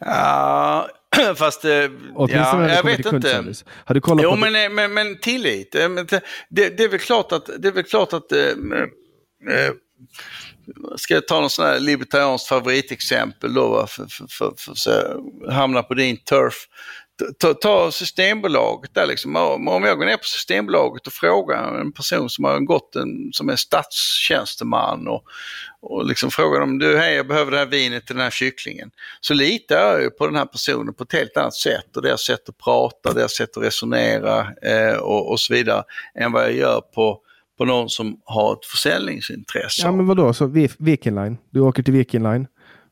Ja, 0.05 0.89
fast... 1.35 1.65
eh, 1.65 1.71
ja, 1.71 1.89
det 2.27 2.73
jag 2.73 2.83
vet 2.83 3.05
inte. 3.05 3.53
Har 3.85 3.93
du 3.95 4.01
kollat 4.01 4.23
Jo, 4.23 4.29
på 4.29 4.35
men, 4.35 4.55
eh, 4.55 4.69
men, 4.69 4.93
men 4.93 5.19
tillit. 5.19 5.75
Eh, 5.75 5.89
Det, 5.89 6.21
det, 6.49 6.77
det 6.77 6.83
är 6.83 6.89
väl 6.89 6.99
klart 6.99 7.31
att... 7.31 7.49
Det 7.57 7.67
är 7.67 7.71
väl 7.71 7.83
klart 7.83 8.13
att 8.13 8.31
eh, 8.31 8.39
ska 10.95 11.13
jag 11.13 11.27
ta 11.27 11.39
någon 11.39 11.49
sån 11.49 11.65
här 11.65 11.79
libertarianskt 11.79 12.47
favoritexempel 12.47 13.53
då, 13.53 13.69
va, 13.69 13.87
för, 13.87 14.05
för, 14.09 14.25
för, 14.29 14.73
för, 14.75 15.17
att 15.47 15.53
hamna 15.53 15.83
på 15.83 15.93
din 15.93 16.17
turf. 16.17 16.55
Ta, 17.39 17.53
ta 17.53 17.91
Systembolaget 17.91 18.93
där 18.93 19.07
liksom. 19.07 19.35
Om 19.35 19.83
jag 19.83 19.97
går 19.97 20.05
ner 20.05 20.17
på 20.17 20.23
Systembolaget 20.23 21.07
och 21.07 21.13
frågar 21.13 21.79
en 21.79 21.91
person 21.91 22.29
som 22.29 22.43
har 22.43 22.59
gått 22.59 22.95
en, 22.95 23.29
som 23.33 23.49
är 23.49 23.55
statstjänsteman 23.55 25.07
och, 25.07 25.23
och 25.81 26.05
liksom 26.05 26.31
frågar 26.31 26.59
dem, 26.59 26.79
du 26.79 26.97
hej 26.97 27.15
jag 27.15 27.27
behöver 27.27 27.51
det 27.51 27.57
här 27.57 27.65
vinet 27.65 28.05
till 28.05 28.15
den 28.15 28.23
här 28.23 28.31
kycklingen. 28.31 28.91
Så 29.21 29.33
litar 29.33 29.75
jag 29.75 30.01
ju 30.01 30.09
på 30.09 30.27
den 30.27 30.35
här 30.35 30.45
personen 30.45 30.93
på 30.93 31.03
ett 31.03 31.13
helt 31.13 31.37
annat 31.37 31.53
sätt 31.53 31.95
och 31.95 32.01
deras 32.01 32.21
sätt 32.21 32.49
att 32.49 32.57
prata, 32.57 33.13
deras 33.13 33.35
sätt 33.35 33.57
att 33.57 33.63
resonera 33.63 34.47
eh, 34.61 34.97
och, 34.97 35.31
och 35.31 35.39
så 35.39 35.53
vidare 35.53 35.83
än 36.15 36.31
vad 36.31 36.43
jag 36.43 36.53
gör 36.53 36.81
på, 36.81 37.19
på 37.57 37.65
någon 37.65 37.89
som 37.89 38.21
har 38.25 38.53
ett 38.53 38.65
försäljningsintresse. 38.65 39.81
Ja, 39.81 39.91
men 39.91 40.07
vadå? 40.07 40.33
Så 40.33 40.45
Viking 40.79 41.15
Line. 41.15 41.37
Du 41.49 41.59
åker 41.59 41.83
till 41.83 41.93
Viking 41.93 42.23
Line. 42.23 42.47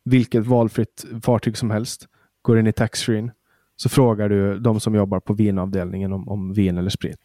Vilket 0.05 0.45
valfritt 0.45 1.05
fartyg 1.23 1.57
som 1.57 1.71
helst. 1.71 2.07
Går 2.41 2.59
in 2.59 2.67
i 2.67 2.73
taxfree. 2.73 3.31
Så 3.81 3.89
frågar 3.89 4.29
du 4.29 4.59
de 4.59 4.79
som 4.79 4.95
jobbar 4.95 5.19
på 5.19 5.33
vinavdelningen 5.33 6.13
om, 6.13 6.29
om 6.29 6.53
vin 6.53 6.77
eller 6.77 6.89
sprit. 6.89 7.19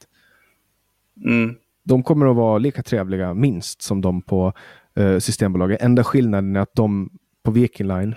Mm. 1.24 1.54
De 1.84 2.02
kommer 2.02 2.26
att 2.26 2.36
vara 2.36 2.58
lika 2.58 2.82
trevliga, 2.82 3.34
minst, 3.34 3.82
som 3.82 4.00
de 4.00 4.22
på 4.22 4.52
eh, 4.96 5.18
Systembolaget. 5.18 5.82
Enda 5.82 6.04
skillnaden 6.04 6.56
är 6.56 6.60
att 6.60 6.74
de 6.74 7.10
på 7.44 7.50
Viking 7.50 7.86
Line, 7.86 8.14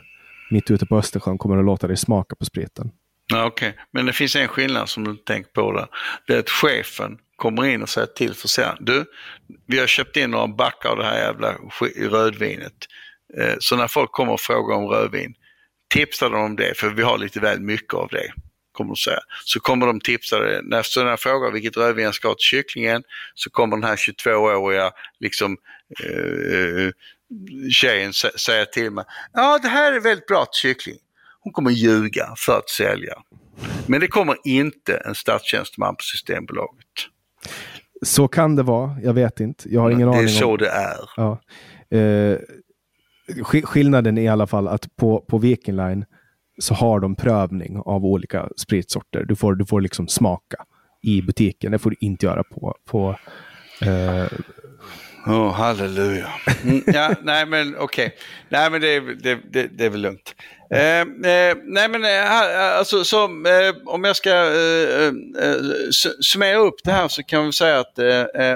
mitt 0.52 0.72
ute 0.72 0.86
på 0.86 0.98
Östersjön, 0.98 1.38
kommer 1.38 1.58
att 1.58 1.66
låta 1.66 1.88
dig 1.88 1.98
smaka 1.98 2.36
på 2.36 2.46
spriten. 2.46 2.92
Ja, 3.34 3.46
Okej, 3.46 3.76
men 3.92 4.06
det 4.06 4.14
finns 4.14 4.36
en 4.36 4.48
skillnad 4.48 4.90
som 4.90 5.04
du 5.04 5.16
tänker 5.16 5.52
på 5.52 5.72
där. 5.72 5.88
Det 6.28 6.34
är 6.34 6.40
att 6.40 6.50
chefen 6.50 7.18
kommer 7.36 7.66
in 7.66 7.82
och 7.82 7.90
säger 7.90 8.08
till 8.08 8.34
försäljaren. 8.34 8.86
Du, 8.86 9.06
vi 9.66 9.80
har 9.80 9.88
köpt 9.88 10.18
in 10.18 10.32
några 10.32 10.48
backar 10.48 10.90
av 10.90 10.98
det 10.98 11.06
här 11.06 11.18
jävla 11.18 11.54
rödvinet. 12.10 12.74
Eh, 13.38 13.56
Så 13.60 13.76
när 13.76 13.88
folk 13.88 14.12
kommer 14.12 14.34
och 14.34 14.40
frågar 14.40 14.76
om 14.78 14.86
rödvin, 14.86 15.34
tipsa 15.94 16.30
dem 16.30 16.42
om 16.42 16.56
det 16.56 16.78
för 16.78 16.90
vi 16.90 17.02
har 17.04 17.18
lite 17.18 17.40
väl 17.40 17.60
mycket 17.60 17.94
av 17.94 18.08
det. 18.12 18.32
Kommer 18.72 18.90
de 18.90 18.96
säga. 18.96 19.20
Så 19.46 19.60
kommer 19.60 19.88
de 19.88 20.00
tipsa 20.00 20.40
dig. 20.40 20.60
När, 20.64 20.82
så 20.84 21.04
när 21.04 21.10
jag 21.10 21.20
frågar 21.20 21.52
vilket 21.52 21.78
rödvin 21.78 22.14
ska 22.14 22.28
ha 22.28 22.36
till 22.36 22.44
kycklingen 22.44 23.04
så 23.36 23.50
kommer 23.50 23.78
den 23.78 23.84
här 23.84 23.96
22-åriga 23.96 24.92
liksom, 25.20 25.58
eh, 26.04 26.92
tjejen 27.72 28.12
sä- 28.12 28.38
säga 28.38 28.66
till 28.66 28.92
mig. 28.92 29.06
Ja, 29.34 29.60
det 29.62 29.68
här 29.68 29.94
är 29.94 30.00
väldigt 30.00 30.28
bra 30.28 30.46
till 30.46 30.60
kyckling. 30.62 30.98
Hon 31.40 31.54
kommer 31.54 31.72
ljuga 31.72 32.34
för 32.38 32.58
att 32.58 32.70
sälja. 32.70 33.14
Men 33.88 34.00
det 34.00 34.08
kommer 34.08 34.36
inte 34.44 34.98
en 34.98 35.16
statstjänsteman 35.16 35.96
på 35.96 36.02
Systembolaget. 36.04 36.86
Så 38.02 38.28
kan 38.28 38.56
det 38.56 38.64
vara, 38.64 38.96
jag 39.04 39.14
vet 39.14 39.40
inte. 39.40 39.64
Jag 39.74 39.82
har 39.82 39.92
ingen 39.92 40.08
det 40.08 40.14
aning. 40.14 40.24
är 40.24 40.28
så 40.28 40.52
om... 40.52 40.58
det 40.58 40.70
är. 40.70 40.98
Ja. 41.16 41.42
Eh, 41.98 42.38
skillnaden 43.44 44.18
är 44.18 44.22
i 44.22 44.28
alla 44.28 44.48
fall 44.48 44.68
att 44.68 44.96
på, 44.96 45.26
på 45.28 45.38
Viking 45.38 45.76
Line 45.76 46.06
så 46.60 46.74
har 46.74 47.00
de 47.00 47.16
prövning 47.16 47.80
av 47.86 48.06
olika 48.06 48.50
spritsorter. 48.58 49.24
Du 49.24 49.36
får, 49.36 49.56
du 49.56 49.66
får 49.66 49.82
liksom 49.82 50.08
smaka 50.08 50.58
i 51.02 51.22
butiken. 51.22 51.72
Det 51.72 51.80
får 51.80 51.90
du 51.90 51.96
inte 52.00 52.26
göra 52.26 52.44
på, 52.44 52.76
på 52.86 53.16
eh, 53.82 54.28
Åh, 55.30 55.52
halleluja. 55.54 56.30
Mm, 56.64 56.84
ja, 56.88 57.16
nej 57.24 57.46
men 57.46 57.76
okej. 57.78 58.06
Okay. 58.06 58.18
Nej 58.50 58.72
men 58.72 58.82
det, 58.82 58.88
är- 58.88 59.02
det, 59.24 59.40
det, 59.52 59.68
det 59.68 59.86
är 59.86 59.90
väl 59.90 60.02
lugnt. 60.02 60.36
Eh, 60.72 61.00
eh, 61.00 61.58
nej 61.64 61.90
men 61.90 62.06
eh, 62.06 62.32
alltså, 62.78 63.04
så, 63.04 63.24
eh, 63.24 63.76
om 63.86 64.04
jag 64.04 64.16
ska 64.16 64.30
eh, 64.30 65.08
eh, 65.08 65.58
su- 65.92 66.22
summera 66.22 66.58
upp 66.58 66.76
det 66.84 66.92
här 66.92 67.08
så 67.08 67.24
kan 67.24 67.46
vi 67.46 67.54
säga 67.54 67.80
att 67.80 67.98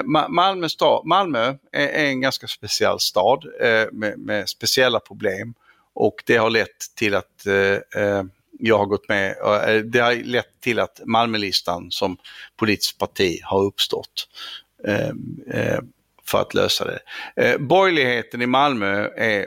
Ma- 0.04 0.28
Malmö, 0.28 0.68
stad, 0.68 1.06
Malmö 1.06 1.54
är, 1.72 1.88
är 1.88 2.04
en 2.04 2.20
ganska 2.20 2.46
speciell 2.46 3.00
stad 3.00 3.44
med, 3.92 4.18
med 4.18 4.48
speciella 4.48 5.00
problem. 5.00 5.54
Och 5.94 6.14
det 6.26 6.36
har 6.36 6.50
lett 6.50 6.68
till 6.96 7.14
att 7.14 7.46
jag 8.58 8.78
har 8.78 8.86
gått 8.86 9.08
med, 9.08 9.34
det 9.92 9.98
har 10.00 10.14
lett 10.24 10.60
till 10.60 10.78
att 10.78 11.00
Malmölistan 11.04 11.90
som 11.90 12.16
politiskt 12.56 12.98
parti 12.98 13.40
har 13.42 13.62
uppstått. 13.64 14.28
För 16.26 16.40
att 16.40 16.54
lösa 16.54 16.84
det. 16.84 16.98
Eh, 17.36 17.58
borgerligheten 17.58 18.42
i 18.42 18.46
Malmö 18.46 19.08
är 19.16 19.46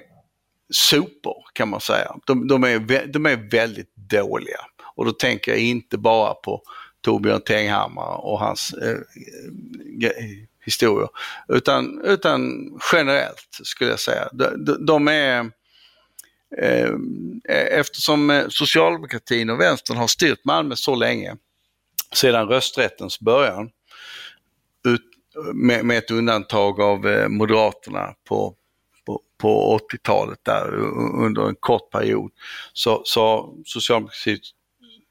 sopor 0.74 1.36
kan 1.54 1.70
man 1.70 1.82
säga. 1.82 2.16
De, 2.26 2.48
de, 2.48 2.64
är, 2.64 3.06
de 3.08 3.26
är 3.26 3.50
väldigt 3.52 3.96
dåliga. 3.96 4.60
Och 4.96 5.06
då 5.06 5.12
tänker 5.12 5.52
jag 5.52 5.62
inte 5.62 5.98
bara 5.98 6.34
på 6.34 6.62
Torbjörn 7.02 7.42
Tenghammar 7.42 8.26
och 8.26 8.40
hans 8.40 8.74
eh, 8.74 8.98
historier. 10.66 11.10
Utan, 11.48 12.02
utan 12.06 12.42
generellt 12.92 13.60
skulle 13.64 13.90
jag 13.90 14.00
säga. 14.00 14.30
De, 14.32 14.66
de, 14.66 14.86
de 14.86 15.08
är 15.08 15.52
eh, 16.58 16.90
eh 17.50 17.80
eftersom 17.80 18.30
eh, 18.30 18.46
socialdemokratin 18.50 19.50
och 19.50 19.60
vänstern 19.60 19.98
har 19.98 20.08
styrt 20.08 20.46
Malmö 20.46 20.76
så 20.76 20.96
länge, 20.96 21.36
sedan 22.14 22.48
rösträttens 22.48 23.20
början, 23.20 23.70
med, 25.54 25.86
med 25.86 25.98
ett 25.98 26.12
undantag 26.12 26.82
av 26.82 27.08
eh, 27.08 27.28
Moderaterna 27.28 28.14
på, 28.28 28.56
på, 29.06 29.22
på 29.38 29.80
80-talet 29.92 30.40
där 30.44 30.74
under 31.24 31.50
en 31.50 31.56
kort 31.56 31.92
period, 31.92 32.32
så, 32.74 33.02
så 33.06 33.22
har 33.22 33.50
socialdemokratin, 33.66 34.40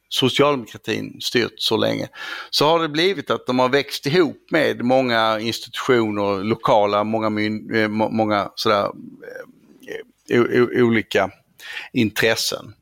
socialdemokratin 0.08 1.20
styrt 1.20 1.54
så 1.56 1.76
länge, 1.76 2.08
så 2.50 2.66
har 2.66 2.82
det 2.82 2.88
blivit 2.88 3.30
att 3.30 3.46
de 3.46 3.58
har 3.58 3.68
växt 3.68 4.06
ihop 4.06 4.46
med 4.50 4.84
många 4.84 5.40
institutioner, 5.40 6.44
lokala, 6.44 7.04
många, 7.04 7.30
myn, 7.30 7.74
eh, 7.74 7.88
många 7.88 8.50
sådär, 8.54 8.90
eh, 10.30 10.84
olika 10.84 11.30
intressen. 11.92 12.74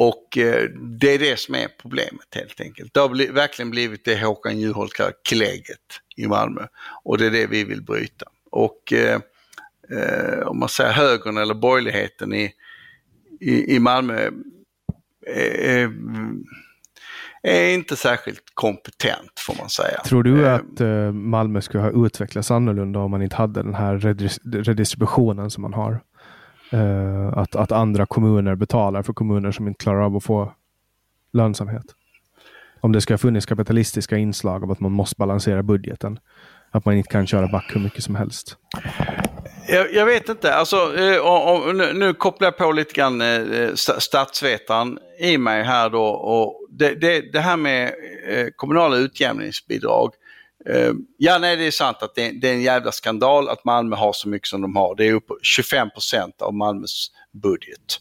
Och 0.00 0.38
eh, 0.38 0.64
det 1.00 1.14
är 1.14 1.18
det 1.18 1.38
som 1.38 1.54
är 1.54 1.68
problemet 1.80 2.26
helt 2.34 2.60
enkelt. 2.60 2.94
Det 2.94 3.00
har 3.00 3.08
bli, 3.08 3.26
verkligen 3.26 3.70
blivit 3.70 4.04
det 4.04 4.24
Håkan 4.24 4.60
Juholt 4.60 4.92
kallar 4.92 5.14
klägget 5.28 6.00
i 6.18 6.28
Malmö. 6.28 6.66
Och 7.02 7.18
det 7.18 7.26
är 7.26 7.30
det 7.30 7.46
vi 7.46 7.64
vill 7.64 7.82
bryta. 7.82 8.26
Och 8.50 8.92
eh, 8.92 9.20
eh, 9.90 10.46
om 10.46 10.58
man 10.58 10.68
säger 10.68 10.92
högern 10.92 11.36
eller 11.36 11.54
borgerligheten 11.54 12.34
i, 12.34 12.52
i, 13.40 13.74
i 13.76 13.78
Malmö 13.78 14.30
är, 15.26 15.60
är, 15.60 15.92
är 17.42 17.74
inte 17.74 17.96
särskilt 17.96 18.42
kompetent 18.54 19.32
får 19.46 19.54
man 19.58 19.68
säga. 19.68 20.00
Tror 20.04 20.22
du 20.22 20.46
Eh, 20.46 20.54
att 20.54 20.80
eh, 20.80 21.12
Malmö 21.12 21.60
skulle 21.60 21.82
ha 21.82 22.06
utvecklats 22.06 22.50
annorlunda 22.50 22.98
om 23.00 23.10
man 23.10 23.22
inte 23.22 23.36
hade 23.36 23.62
den 23.62 23.74
här 23.74 23.98
redis- 23.98 24.62
redistributionen 24.62 25.50
som 25.50 25.62
man 25.62 25.74
har? 25.74 26.00
Eh, 26.72 27.38
att, 27.38 27.56
att 27.56 27.72
andra 27.72 28.06
kommuner 28.06 28.54
betalar 28.54 29.02
för 29.02 29.12
kommuner 29.12 29.50
som 29.50 29.68
inte 29.68 29.82
klarar 29.82 30.00
av 30.00 30.16
att 30.16 30.24
få 30.24 30.52
lönsamhet. 31.32 31.84
Om 32.80 32.92
det 32.92 33.00
ska 33.00 33.12
ha 33.12 33.18
funnits 33.18 33.46
kapitalistiska 33.46 34.16
inslag 34.16 34.62
av 34.64 34.70
att 34.70 34.80
man 34.80 34.92
måste 34.92 35.14
balansera 35.18 35.62
budgeten. 35.62 36.18
Att 36.70 36.84
man 36.84 36.94
inte 36.94 37.08
kan 37.08 37.26
köra 37.26 37.48
back 37.48 37.70
hur 37.74 37.80
mycket 37.80 38.04
som 38.04 38.14
helst. 38.14 38.56
Jag, 39.68 39.94
jag 39.94 40.06
vet 40.06 40.28
inte, 40.28 40.54
alltså, 40.54 40.96
eh, 40.96 41.18
och, 41.18 41.68
och, 41.68 41.76
nu, 41.76 41.92
nu 41.92 42.14
kopplar 42.14 42.46
jag 42.46 42.56
på 42.56 42.72
lite 42.72 42.94
grann 42.94 43.20
eh, 43.20 43.74
statsvetaren 43.98 44.98
i 45.20 45.38
mig 45.38 45.62
här 45.62 45.90
då. 45.90 46.04
Och 46.04 46.66
det, 46.70 46.94
det, 46.94 47.32
det 47.32 47.40
här 47.40 47.56
med 47.56 47.92
eh, 48.28 48.46
kommunala 48.56 48.96
utjämningsbidrag. 48.96 50.10
Eh, 50.68 50.92
ja, 51.16 51.38
nej 51.38 51.56
det 51.56 51.66
är 51.66 51.70
sant 51.70 51.96
att 52.00 52.14
det, 52.14 52.30
det 52.40 52.48
är 52.48 52.54
en 52.54 52.62
jävla 52.62 52.92
skandal 52.92 53.48
att 53.48 53.64
Malmö 53.64 53.96
har 53.96 54.12
så 54.12 54.28
mycket 54.28 54.48
som 54.48 54.60
de 54.60 54.76
har. 54.76 54.94
Det 54.96 55.06
är 55.06 55.12
upp 55.12 55.28
25 55.42 55.90
procent 55.90 56.42
av 56.42 56.54
Malmös 56.54 57.10
budget 57.42 58.00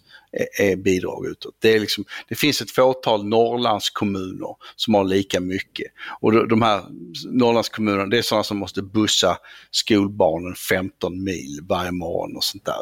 är, 0.60 0.76
bidrag 0.76 1.26
utåt. 1.26 1.56
Det, 1.60 1.76
är 1.76 1.80
liksom, 1.80 2.06
det 2.30 2.36
finns 2.36 2.62
ett 2.62 2.72
fåtal 2.72 3.26
Norrlandskommuner 3.26 4.56
som 4.76 4.94
har 4.94 5.04
lika 5.04 5.40
mycket. 5.40 5.88
Och 6.20 6.48
de, 6.48 6.62
här 6.62 6.82
Norrlandskommunerna, 7.26 8.06
det 8.06 8.18
är 8.18 8.22
sådana 8.22 8.44
som 8.44 8.58
måste 8.58 8.82
bussa 8.82 9.38
skolbarnen 9.72 10.56
15 10.56 11.24
mil 11.24 11.60
varje 11.64 11.92
morgon 11.92 12.36
och 12.36 12.44
sånt 12.44 12.66
där 12.66 12.76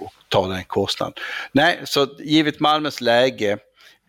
och 0.00 0.12
ta 0.28 0.48
den 0.48 0.64
kostnaden. 0.64 1.14
Nej, 1.52 1.80
så 1.84 2.06
givet 2.18 2.60
Malmös 2.60 3.00
läge 3.00 3.58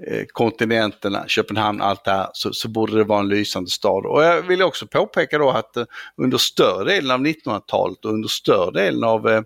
eh, 0.07 0.25
kontinenterna, 0.33 1.27
Köpenhamn, 1.27 1.81
allt 1.81 2.05
det 2.05 2.11
här, 2.11 2.29
så, 2.33 2.53
så 2.53 2.67
borde 2.67 2.97
det 2.97 3.03
vara 3.03 3.19
en 3.19 3.27
lysande 3.27 3.69
stad. 3.69 4.05
Och 4.05 4.23
jag 4.23 4.41
vill 4.41 4.61
också 4.61 4.87
påpeka 4.87 5.37
då 5.37 5.49
att 5.49 5.77
eh, 5.77 5.85
under 6.17 6.37
större 6.37 6.93
delen 6.93 7.11
av 7.11 7.19
1900-talet 7.19 8.05
och 8.05 8.11
under 8.11 8.29
större 8.29 8.71
delen 8.71 9.03
av 9.03 9.29
eh, 9.29 9.41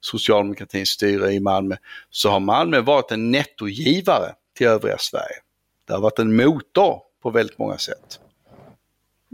socialdemokratins 0.00 0.88
styre 0.88 1.32
i 1.32 1.40
Malmö 1.40 1.76
så 2.10 2.30
har 2.30 2.40
Malmö 2.40 2.80
varit 2.80 3.10
en 3.10 3.30
nettogivare 3.30 4.32
till 4.56 4.66
övriga 4.66 4.98
Sverige. 4.98 5.36
Det 5.86 5.92
har 5.92 6.00
varit 6.00 6.18
en 6.18 6.36
motor 6.36 7.00
på 7.22 7.30
väldigt 7.30 7.58
många 7.58 7.78
sätt. 7.78 8.20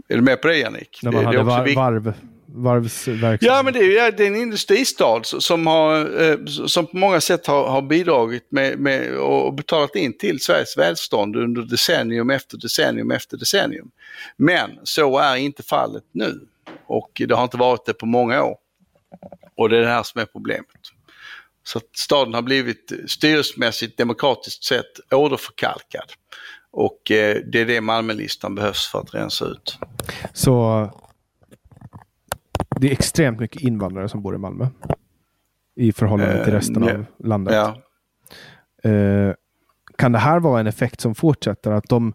Är 0.07 0.15
du 0.15 0.21
med 0.21 0.41
på 0.41 0.47
det 0.47 0.57
Jannik? 0.57 0.99
När 1.03 1.11
man 1.11 1.21
det, 1.21 1.25
hade 1.25 1.37
det 1.37 1.41
är 1.41 1.45
också 1.45 1.57
var, 1.57 1.63
viktigt. 1.63 1.77
varv, 1.77 2.13
varvsverksamhet. 2.45 3.41
Ja, 3.41 3.61
men 3.63 3.73
det 3.73 3.97
är, 3.97 4.11
det 4.11 4.23
är 4.23 4.27
en 4.27 4.35
industristad 4.35 5.23
som, 5.23 5.67
har, 5.67 6.21
eh, 6.21 6.45
som 6.45 6.87
på 6.87 6.97
många 6.97 7.21
sätt 7.21 7.47
har, 7.47 7.67
har 7.67 7.81
bidragit 7.81 8.51
med, 8.51 8.79
med 8.79 9.17
och 9.17 9.53
betalat 9.53 9.95
in 9.95 10.17
till 10.17 10.39
Sveriges 10.39 10.77
välstånd 10.77 11.35
under 11.35 11.61
decennium 11.61 12.29
efter 12.29 12.57
decennium 12.57 13.11
efter 13.11 13.37
decennium. 13.37 13.91
Men 14.37 14.71
så 14.83 15.17
är 15.17 15.35
inte 15.35 15.63
fallet 15.63 16.03
nu 16.11 16.39
och 16.87 17.21
det 17.27 17.35
har 17.35 17.43
inte 17.43 17.57
varit 17.57 17.85
det 17.85 17.93
på 17.93 18.05
många 18.05 18.43
år. 18.43 18.57
Och 19.55 19.69
det 19.69 19.77
är 19.77 19.81
det 19.81 19.87
här 19.87 20.03
som 20.03 20.21
är 20.21 20.25
problemet. 20.25 20.67
Så 21.63 21.77
att 21.77 21.97
staden 21.97 22.33
har 22.33 22.41
blivit 22.41 22.91
styrelsemässigt, 23.07 23.97
demokratiskt 23.97 24.63
sett 24.63 25.13
åderförkalkad. 25.13 26.11
Och 26.71 27.11
eh, 27.11 27.37
det 27.51 27.61
är 27.61 27.65
det 27.65 27.81
Malmölistan 27.81 28.55
behövs 28.55 28.87
för 28.91 28.99
att 28.99 29.13
rensa 29.13 29.45
ut. 29.45 29.77
Så 30.33 30.89
det 32.79 32.87
är 32.87 32.91
extremt 32.91 33.39
mycket 33.39 33.61
invandrare 33.61 34.09
som 34.09 34.21
bor 34.21 34.35
i 34.35 34.37
Malmö. 34.37 34.67
I 35.75 35.91
förhållande 35.91 36.43
till 36.43 36.53
Eh, 36.53 36.57
resten 36.57 36.83
ja. 36.83 36.93
av 36.93 37.05
landet. 37.19 37.53
Ja. 37.53 37.77
Eh, 38.89 39.33
kan 39.97 40.11
det 40.11 40.19
här 40.19 40.39
vara 40.39 40.59
en 40.59 40.67
effekt 40.67 41.01
som 41.01 41.15
fortsätter? 41.15 41.71
Att 41.71 41.89
de 41.89 42.13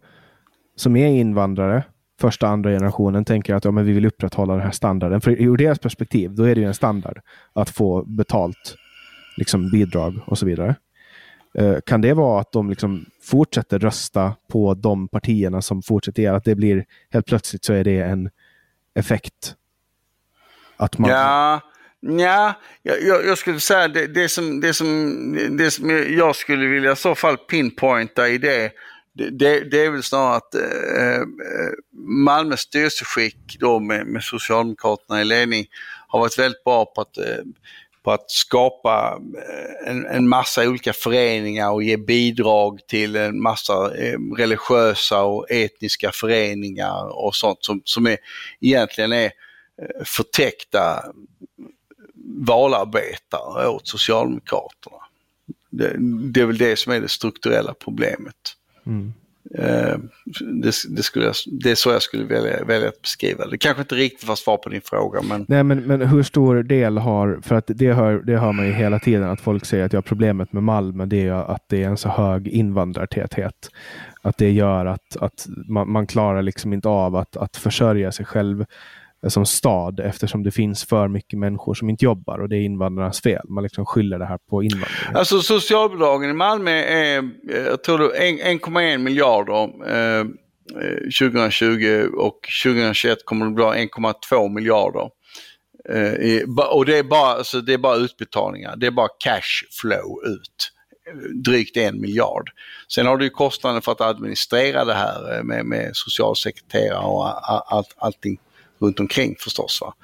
som 0.77 0.97
är 0.97 1.07
invandrare, 1.07 1.85
första 2.21 2.49
andra 2.49 2.71
generationen, 2.71 3.25
tänker 3.25 3.55
att 3.55 3.65
ja, 3.65 3.71
men 3.71 3.85
vi 3.85 3.93
vill 3.93 4.07
upprätthålla 4.07 4.55
den 4.55 4.63
här 4.63 4.71
standarden. 4.71 5.21
För 5.21 5.31
ur 5.31 5.57
deras 5.57 5.79
perspektiv, 5.79 6.35
då 6.35 6.43
är 6.43 6.55
det 6.55 6.61
ju 6.61 6.67
en 6.67 6.75
standard 6.75 7.21
att 7.53 7.71
få 7.71 8.05
betalt 8.05 8.77
liksom 9.37 9.71
bidrag 9.71 10.21
och 10.27 10.39
så 10.39 10.47
vidare. 10.47 10.75
Eh, 11.55 11.77
kan 11.87 12.01
det 12.01 12.15
vara 12.15 12.41
att 12.41 12.53
de 12.53 12.71
liksom 12.71 13.07
fortsätter 13.23 13.79
rösta 13.79 14.35
på 14.53 14.75
de 14.75 15.09
partierna 15.09 15.63
som 15.63 15.83
fortsätter 15.83 16.23
göra 16.23 16.37
att 16.37 16.45
det 16.45 16.55
blir 16.55 16.85
helt 17.11 17.27
plötsligt 17.27 17.65
så 17.65 17.73
är 17.73 17.85
det 17.85 18.01
en 18.01 18.31
effekt? 18.95 19.55
Att 20.77 20.99
man, 20.99 21.11
Ja, 21.11 21.61
ja 22.01 22.55
jag, 22.83 23.03
jag, 23.03 23.27
jag 23.27 23.39
skulle 23.39 23.61
säga 23.61 23.89
det, 23.89 24.07
det, 24.07 24.29
som, 24.29 24.61
det, 24.61 24.75
som, 24.75 25.57
det 25.59 25.71
som 25.71 25.91
jag 26.09 26.37
skulle 26.37 26.67
vilja 26.67 26.93
i 26.93 26.97
så 26.97 27.15
fall 27.15 27.37
pinpointa 27.37 28.29
i 28.29 28.39
det, 28.39 28.73
det, 29.31 29.71
det, 29.71 29.85
är 29.85 29.91
väl 29.91 30.03
snarare 30.03 30.37
att 30.37 30.55
eh, 30.55 31.17
eh, 31.17 31.25
Malmös 31.93 32.61
styrelseskick 32.61 33.57
då 33.61 33.79
med, 33.79 34.07
med 34.07 34.23
Socialdemokraterna 34.23 35.21
i 35.21 35.25
ledning 35.25 35.67
har 36.09 36.21
varit 36.21 36.39
väldigt 36.39 36.65
bra 36.65 36.85
på 36.85 37.01
att, 37.01 37.19
eh, 37.19 37.45
på 38.03 38.13
att 38.13 38.31
skapa 38.31 39.21
eh, 39.37 39.91
en, 39.91 40.07
en 40.07 40.29
massa 40.29 40.69
olika 40.69 40.93
föreningar 40.93 41.71
och 41.71 41.83
ge 41.83 41.97
bidrag 41.97 42.81
till 42.87 43.17
en 43.17 43.43
massa 43.43 43.97
eh, 43.97 44.19
religiösa 44.37 45.23
och 45.23 45.51
etniska 45.51 46.11
föreningar 46.13 47.25
och 47.25 47.35
sånt 47.35 47.65
som, 47.65 47.83
som 47.85 48.07
är, 48.07 48.17
egentligen 48.61 49.13
är 49.13 49.25
eh, 49.83 50.05
förtäckta 50.05 51.05
valarbetare 52.47 53.69
åt 53.69 53.89
Socialdemokraterna. 53.89 54.97
Det, 55.71 55.97
det 56.33 56.41
är 56.41 56.47
väl 56.47 56.59
det 56.59 56.77
som 56.77 56.93
är 56.93 57.01
det 57.01 57.09
strukturella 57.09 57.75
problemet. 57.75 58.57
Eh, 59.55 59.99
det, 60.63 60.73
det, 60.89 61.03
skulle 61.03 61.33
det 61.47 61.71
är 61.71 61.75
så 61.75 61.91
jag 61.91 62.03
skulle 62.03 62.25
välja, 62.25 62.65
välja 62.65 62.89
att 62.89 63.03
beskriva 63.03 63.47
det. 63.47 63.59
kanske 63.59 63.83
inte 63.83 63.95
riktigt 63.95 64.29
var 64.29 64.37
svar 64.37 64.57
på 64.57 64.69
din 64.69 64.81
fråga. 64.81 65.23
Men... 65.23 65.47
Nej, 65.49 65.65
men, 65.65 65.87
men 65.87 66.01
hur 66.01 66.23
stor 66.23 66.63
del 66.63 66.99
har, 66.99 67.41
för 67.43 67.55
att 67.55 67.65
det 67.67 67.93
hör, 67.93 68.23
det 68.27 68.39
hör 68.39 68.53
man 68.53 68.67
ju 68.67 68.73
hela 68.73 68.99
tiden 68.99 69.31
att 69.31 69.41
folk 69.41 69.65
säger 69.65 69.85
att 69.85 69.93
jag 69.93 70.05
problemet 70.05 70.53
med 70.53 70.63
Malmö 70.63 71.07
det 71.07 71.29
är 71.29 71.33
att 71.33 71.65
det 71.69 71.83
är 71.83 71.89
en 71.89 71.97
så 71.97 72.09
hög 72.09 72.49
invandrartäthet. 72.49 73.71
Att 74.23 74.39
det 74.39 74.51
gör 74.51 74.87
att, 74.87 75.17
att 75.17 75.47
man, 75.69 75.91
man 75.91 76.07
klarar 76.07 76.43
liksom 76.43 76.73
inte 76.73 76.89
av 76.89 77.17
att, 77.17 77.37
att 77.37 77.57
försörja 77.57 78.13
sig 78.13 78.27
själv 78.27 78.65
som 79.29 79.47
stad 79.47 80.01
eftersom 80.01 80.43
det 80.43 80.51
finns 80.51 80.85
för 80.85 81.09
mycket 81.09 81.39
människor 81.39 81.75
som 81.75 81.91
inte 81.91 82.05
jobbar 82.05 82.39
och 82.39 82.49
det 82.49 82.57
är 82.57 82.61
invandrarnas 82.61 83.21
fel. 83.21 83.43
Man 83.49 83.63
liksom 83.63 83.87
skyller 83.87 84.19
det 84.19 84.27
här 84.27 84.39
på 84.51 84.63
invandrare. 84.63 85.19
Alltså 85.19 85.43
socialbidragen 85.43 86.31
i 86.31 86.33
Malmö 86.33 86.71
är, 86.71 87.19
eh, 87.19 87.57
jag 87.67 87.85
tror 87.85 87.99
1,1 88.15 88.99
miljarder 88.99 89.71
eh, 89.87 90.21
eh 90.21 90.27
2020 91.21 92.09
och 92.17 92.49
2021 92.65 93.19
kommer 93.25 93.47
det 93.47 93.53
bli 93.53 93.65
1,2 93.65 94.49
miljarder. 94.55 95.11
Eh, 95.89 96.43
och 96.71 96.87
det 96.87 96.99
är, 96.99 97.03
bara, 97.03 97.33
alltså 97.33 97.61
det 97.61 97.73
är 97.73 97.79
bara 97.79 97.97
utbetalningar, 97.97 98.77
det 98.77 98.87
är 98.87 98.91
bara 98.91 99.09
cash 99.19 99.67
flow 99.81 100.21
ut 100.27 100.73
drygt 101.45 101.77
en 101.77 102.01
miljard. 102.01 102.51
Sen 102.89 103.07
har 103.07 103.17
du 103.17 103.25
ju 103.25 103.31
kostnaden 103.31 103.83
för 103.83 103.93
att 103.93 104.01
administrera 104.01 104.85
det 104.85 104.95
här 104.95 105.37
eh, 105.37 105.43
med, 105.43 105.67
med 105.67 105.91
socialsekreterare 105.93 107.07
och 107.07 107.49
all, 107.73 107.85
allting 107.97 108.39
runt 108.81 109.01
omkring 109.01 109.37
förstås. 109.39 109.81
Va? 109.81 109.95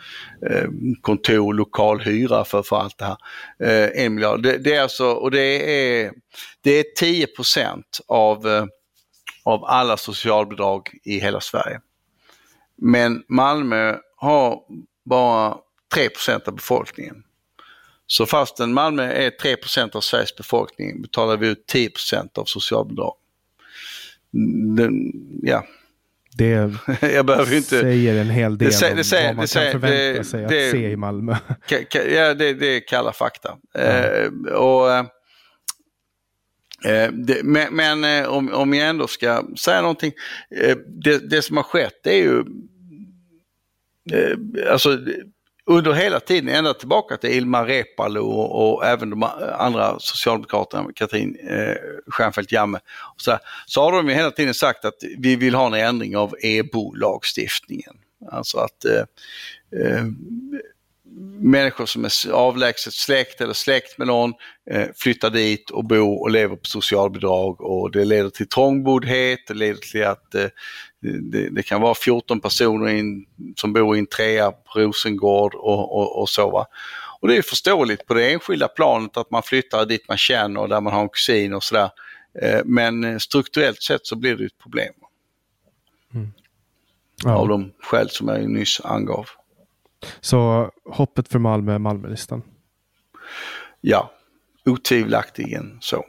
Eh, 0.50 0.68
kontor, 1.00 1.54
lokalhyra 1.54 2.44
för, 2.44 2.62
för 2.62 2.76
allt 2.76 2.98
det 2.98 3.04
här. 3.04 3.16
Eh, 3.58 4.04
en 4.04 4.14
miljard. 4.14 4.42
Det, 4.42 4.58
det, 4.58 4.74
är 4.74 4.82
alltså, 4.82 5.06
och 5.06 5.30
det 5.30 5.70
är, 6.00 6.12
det 6.60 6.70
är 6.70 6.84
10 6.96 7.26
av, 8.06 8.46
eh, 8.46 8.64
av 9.44 9.64
alla 9.64 9.96
socialbidrag 9.96 10.90
i 11.04 11.18
hela 11.18 11.40
Sverige. 11.40 11.80
Men 12.76 13.22
Malmö 13.28 13.96
har 14.16 14.60
bara 15.04 15.56
3% 15.94 16.48
av 16.48 16.54
befolkningen. 16.54 17.22
Så 18.06 18.26
fastän 18.26 18.72
Malmö 18.72 19.02
är 19.02 19.30
3% 19.30 19.96
av 19.96 20.00
Sveriges 20.00 20.36
befolkning 20.36 21.02
betalar 21.02 21.36
vi 21.36 21.48
ut 21.48 21.66
10% 21.72 22.38
av 22.38 22.44
socialbidrag. 22.44 23.14
Mm, 24.34 24.76
den, 24.76 25.12
ja, 25.42 25.66
det 26.36 26.70
jag 27.00 27.26
behöver 27.26 27.56
inte, 27.56 27.80
säger 27.80 28.20
en 28.20 28.30
hel 28.30 28.58
del 28.58 28.70
det, 28.70 28.80
det, 28.80 29.02
det, 29.02 29.20
om 29.20 29.26
vad 29.26 29.36
man 29.36 29.46
kan 29.46 29.72
förvänta 29.72 30.24
sig 30.24 30.44
att 30.44 30.50
se 30.50 30.90
i 30.90 30.96
Malmö. 30.96 31.36
Ja, 31.92 32.34
det, 32.34 32.54
det 32.54 32.66
är 32.66 32.88
kalla 32.88 33.12
fakta. 33.12 33.56
Mm. 33.74 34.46
Uh, 34.46 34.52
och, 34.52 34.88
uh, 34.88 35.04
det, 37.12 37.44
men, 37.44 37.74
men 37.74 38.04
uh, 38.04 38.28
om, 38.28 38.54
om 38.54 38.74
jag 38.74 38.88
ändå 38.88 39.06
ska 39.06 39.44
säga 39.58 39.80
någonting. 39.80 40.12
det, 41.04 41.30
det 41.30 41.42
som 41.42 41.56
har 41.56 41.64
skett 41.64 42.06
är 42.06 42.16
ju, 42.16 42.44
alltså 44.70 44.98
under 45.66 45.92
hela 45.92 46.20
tiden, 46.20 46.48
ända 46.48 46.74
tillbaka 46.74 47.16
till 47.16 47.30
Ilmar 47.30 47.66
Reepalu 47.66 48.20
och, 48.20 48.74
och, 48.74 48.86
även 48.86 49.10
de 49.10 49.22
andra 49.58 49.98
socialdemokraterna, 49.98 50.88
Katrin 50.94 51.36
eh, 51.50 51.76
Stjernfeldt 52.06 52.52
Jamme, 52.52 52.78
så, 53.16 53.38
så 53.66 53.82
har 53.82 53.92
de 53.92 54.08
ju 54.08 54.14
hela 54.14 54.30
tiden 54.30 54.54
sagt 54.54 54.84
att 54.84 54.98
vi 55.18 55.36
vill 55.36 55.54
ha 55.54 55.66
en 55.66 55.74
ändring 55.74 56.16
av 56.16 56.34
EBO-lagstiftningen. 56.42 57.96
Alltså 58.30 58.58
att 58.58 58.84
eh, 58.84 59.04
eh, 59.82 60.04
människor 61.40 61.86
som 61.86 62.04
är 62.04 62.30
avlägset 62.32 62.92
släkt 62.92 63.40
eller 63.40 63.52
släkt 63.52 63.98
med 63.98 64.06
någon 64.06 64.32
eh, 64.70 64.86
flyttar 64.96 65.30
dit 65.30 65.70
och 65.70 65.84
bor 65.84 66.20
och 66.20 66.30
lever 66.30 66.56
på 66.56 66.64
socialbidrag 66.64 67.60
och 67.60 67.90
det 67.90 68.04
leder 68.04 68.30
till 68.30 68.48
trångboddhet, 68.48 69.38
det 69.48 69.54
leder 69.54 69.80
till 69.80 70.04
att 70.04 70.34
eh, 70.34 70.46
det, 71.12 71.48
det, 71.48 71.62
kan 71.62 71.80
vara 71.80 71.94
14 71.94 72.40
personer 72.40 72.88
in, 72.88 73.26
som 73.56 73.72
bor 73.72 73.96
i 73.96 73.98
en 73.98 74.06
trea 74.06 74.50
på 74.50 74.80
Rosengård 74.80 75.54
och, 75.54 75.96
och, 75.96 76.20
och 76.20 76.28
så. 76.28 76.50
Va? 76.50 76.66
Och 77.20 77.28
det 77.28 77.36
är 77.36 77.42
förståeligt 77.42 78.06
på 78.06 78.14
det 78.14 78.32
enskilda 78.32 78.68
planet 78.68 79.16
att 79.16 79.30
man 79.30 79.42
flyttar 79.42 79.86
dit 79.86 80.08
man 80.08 80.16
känner 80.16 80.60
och 80.60 80.68
där 80.68 80.80
man 80.80 80.92
har 80.92 81.02
en 81.02 81.08
kusin 81.08 81.54
och 81.54 81.62
sådär. 81.62 81.90
Eh, 82.42 82.60
men 82.64 83.20
strukturellt 83.20 83.82
sett 83.82 84.06
så 84.06 84.16
blir 84.16 84.36
det 84.36 84.44
ett 84.44 84.58
problem. 84.58 84.94
Mm. 86.14 86.32
Ja. 87.24 87.36
Av 87.36 87.48
de 87.48 87.72
skäl 87.82 88.10
som 88.10 88.28
jag 88.28 88.50
nyss 88.50 88.80
angav. 88.84 89.26
Så 90.20 90.70
hoppet 90.84 91.28
för 91.28 91.38
Malmö 91.38 91.74
är 91.74 91.78
Malmölistan? 91.78 92.42
Ja, 93.80 94.10
otvivelaktigen 94.64 95.78
så. 95.80 96.04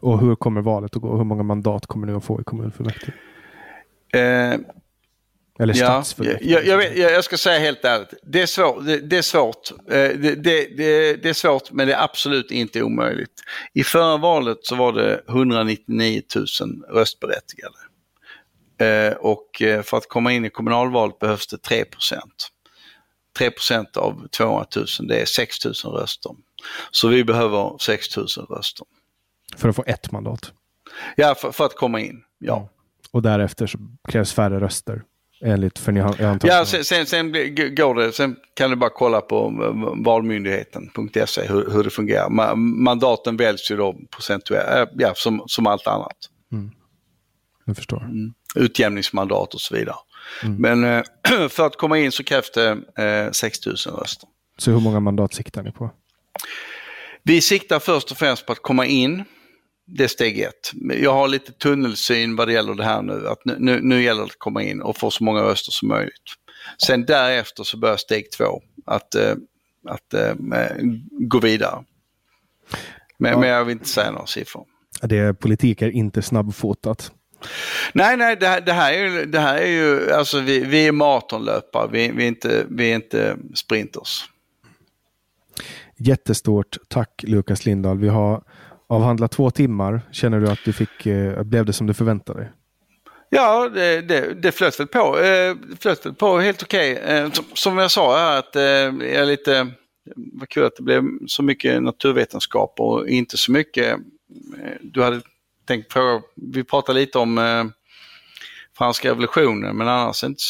Och 0.00 0.20
hur 0.20 0.34
kommer 0.34 0.60
valet 0.60 0.96
att 0.96 1.02
gå? 1.02 1.16
Hur 1.16 1.24
många 1.24 1.42
mandat 1.42 1.86
kommer 1.86 2.06
ni 2.06 2.12
att 2.12 2.24
få 2.24 2.40
i 2.40 2.44
kommunfullmäktige? 2.44 3.12
Eh, 4.12 4.58
Eller 5.58 5.74
stadsfullmäktige? 5.74 6.50
Ja, 6.50 6.60
jag, 6.60 6.98
jag, 6.98 7.12
jag, 7.12 7.24
ska 7.24 7.36
säga 7.36 7.58
helt 7.58 7.84
ärligt, 7.84 8.14
det 8.22 8.42
är 8.42 8.46
svårt. 8.46 8.86
Det, 8.86 8.98
det 9.00 9.18
är 9.18 9.22
svårt. 9.22 9.70
Eh, 9.70 9.86
det, 9.88 10.34
det, 10.34 10.66
det, 11.22 11.28
är 11.28 11.32
svårt 11.32 11.72
men 11.72 11.88
det 11.88 11.94
är 11.94 12.04
absolut 12.04 12.50
inte 12.50 12.82
omöjligt. 12.82 13.42
I 13.74 13.84
förra 13.84 14.16
valet 14.16 14.58
så 14.62 14.74
var 14.74 14.92
det 14.92 15.22
199 15.28 16.22
000 16.36 16.46
röstberättigade. 16.88 17.76
Eh, 18.80 19.12
och 19.12 19.62
eh, 19.62 19.82
för 19.82 19.96
att 19.96 20.08
komma 20.08 20.32
in 20.32 20.44
i 20.44 20.50
kommunalvalet 20.50 21.18
behövs 21.18 21.46
det 21.46 21.56
3% 21.56 21.84
3% 23.38 23.96
av 23.96 24.28
200 24.28 24.66
000, 24.76 24.86
det 25.08 25.20
är 25.20 25.24
6 25.24 25.64
000 25.64 25.74
röster. 25.74 26.32
Så 26.90 27.08
vi 27.08 27.24
behöver 27.24 27.78
6 27.78 28.16
000 28.16 28.26
röster. 28.26 28.86
För 29.56 29.68
att 29.68 29.76
få 29.76 29.84
ett 29.86 30.12
mandat? 30.12 30.52
Ja, 31.16 31.34
för, 31.34 31.52
för 31.52 31.66
att 31.66 31.76
komma 31.76 32.00
in, 32.00 32.22
ja. 32.38 32.68
Och 33.12 33.22
därefter 33.22 33.66
så 33.66 33.78
krävs 34.08 34.32
färre 34.32 34.60
röster? 34.60 35.02
Enligt, 35.44 35.78
för 35.78 35.92
ni 35.92 36.00
har, 36.00 36.38
ja, 36.42 36.64
sen, 36.64 36.84
sen, 36.84 37.06
sen, 37.06 37.32
går 37.74 37.94
det, 37.94 38.12
sen 38.12 38.36
kan 38.54 38.70
du 38.70 38.76
bara 38.76 38.90
kolla 38.90 39.20
på 39.20 39.50
valmyndigheten.se 40.04 41.46
hur, 41.48 41.70
hur 41.70 41.84
det 41.84 41.90
fungerar. 41.90 42.54
mandaten 42.56 43.36
väljs 43.36 43.70
ju 43.70 43.76
då 43.76 43.96
procentuellt, 44.10 44.90
äh, 44.90 44.96
ja, 44.98 45.12
som, 45.16 45.42
som 45.46 45.66
allt 45.66 45.86
annat. 45.86 46.16
Mm. 46.52 46.70
Jag 47.64 47.76
förstår. 47.76 48.04
Mm. 48.04 48.34
Utjämningsmandat 48.54 49.54
och 49.54 49.60
så 49.60 49.74
vidare. 49.74 49.96
Mm. 50.42 50.56
Men 50.56 50.98
äh, 50.98 51.48
för 51.48 51.66
att 51.66 51.76
komma 51.76 51.98
in 51.98 52.12
så 52.12 52.24
krävs 52.24 52.50
det 52.50 52.70
äh, 53.26 53.30
6 53.32 53.66
000 53.66 53.76
röster. 53.76 54.28
Så 54.58 54.70
hur 54.70 54.80
många 54.80 55.00
mandat 55.00 55.34
siktar 55.34 55.62
ni 55.62 55.72
på? 55.72 55.90
Vi 57.22 57.40
siktar 57.40 57.78
först 57.78 58.10
och 58.10 58.18
främst 58.18 58.46
på 58.46 58.52
att 58.52 58.62
komma 58.62 58.86
in 58.86 59.24
det 59.90 60.04
är 60.04 60.08
steg 60.08 60.40
ett. 60.40 60.72
Jag 61.02 61.12
har 61.12 61.28
lite 61.28 61.52
tunnelsyn 61.52 62.36
vad 62.36 62.48
det 62.48 62.52
gäller 62.52 62.74
det 62.74 62.84
här 62.84 63.02
nu. 63.02 63.28
Att 63.28 63.44
nu, 63.44 63.80
nu 63.82 64.02
gäller 64.02 64.20
det 64.20 64.26
att 64.26 64.38
komma 64.38 64.62
in 64.62 64.82
och 64.82 64.96
få 64.96 65.10
så 65.10 65.24
många 65.24 65.42
röster 65.42 65.72
som 65.72 65.88
möjligt. 65.88 66.12
Sen 66.86 67.04
därefter 67.04 67.64
så 67.64 67.76
börjar 67.76 67.96
steg 67.96 68.30
två, 68.30 68.62
att, 68.86 69.14
äh, 69.14 69.34
att 69.88 70.14
äh, 70.14 70.34
gå 71.10 71.38
vidare. 71.38 71.84
Men, 73.18 73.32
ja. 73.32 73.38
men 73.38 73.48
jag 73.48 73.64
vill 73.64 73.72
inte 73.72 73.88
säga 73.88 74.10
några 74.10 74.26
siffror. 74.26 74.64
Det, 75.02 75.34
politik 75.34 75.82
är 75.82 75.88
inte 75.88 76.22
snabbfotat. 76.22 77.12
Nej, 77.92 78.16
nej, 78.16 78.36
det 78.36 78.46
här, 78.46 78.60
det 78.60 78.72
här 78.72 78.92
är 78.92 79.08
ju, 79.08 79.26
det 79.26 79.40
här 79.40 79.56
är 79.56 79.66
ju 79.66 80.12
alltså 80.12 80.40
vi, 80.40 80.64
vi 80.64 80.86
är 80.86 80.92
maratonlöpare, 80.92 81.88
vi, 81.92 82.10
vi, 82.10 82.24
är 82.24 82.28
inte, 82.28 82.66
vi 82.70 82.90
är 82.90 82.94
inte 82.94 83.36
sprinters. 83.54 84.24
Jättestort 85.96 86.76
tack 86.88 87.24
Lukas 87.26 87.66
Lindahl. 87.66 87.98
Vi 87.98 88.08
har 88.08 88.42
avhandla 88.90 89.28
två 89.28 89.50
timmar. 89.50 90.02
Känner 90.12 90.40
du 90.40 90.48
att 90.50 90.64
du 90.64 90.72
fick, 90.72 91.06
eh, 91.06 91.42
blev 91.42 91.64
det 91.64 91.72
som 91.72 91.86
du 91.86 91.94
förväntade 91.94 92.40
dig? 92.40 92.52
Ja, 93.28 93.68
det, 93.68 94.00
det, 94.00 94.34
det 94.34 94.52
flöt 94.52 94.80
väl 94.80 94.86
på. 94.86 95.18
Eh, 95.18 95.56
flöt 95.80 96.06
väl 96.06 96.14
på 96.14 96.38
helt 96.38 96.62
okej. 96.62 96.92
Okay. 96.92 97.16
Eh, 97.16 97.30
som, 97.30 97.44
som, 97.54 97.78
jag 97.78 97.90
sa 97.90 98.18
här 98.18 98.38
att 98.38 98.56
eh, 98.56 98.62
jag 98.62 99.02
är 99.02 99.26
lite, 99.26 99.70
vad 100.14 100.48
kul 100.48 100.64
att 100.64 100.76
det 100.76 100.82
blev 100.82 101.02
så 101.26 101.42
mycket 101.42 101.82
naturvetenskap 101.82 102.74
och 102.78 103.08
inte 103.08 103.36
så 103.36 103.52
mycket, 103.52 103.92
eh, 104.62 104.74
du 104.80 105.02
hade 105.02 105.20
tänkt 105.68 105.92
fråga, 105.92 106.22
vi 106.34 106.64
pratade 106.64 107.00
lite 107.00 107.18
om 107.18 107.38
eh, 107.38 107.64
franska 108.78 109.08
revolutionen 109.08 109.76
men 109.76 109.88
annars 109.88 110.24
inte 110.24 110.42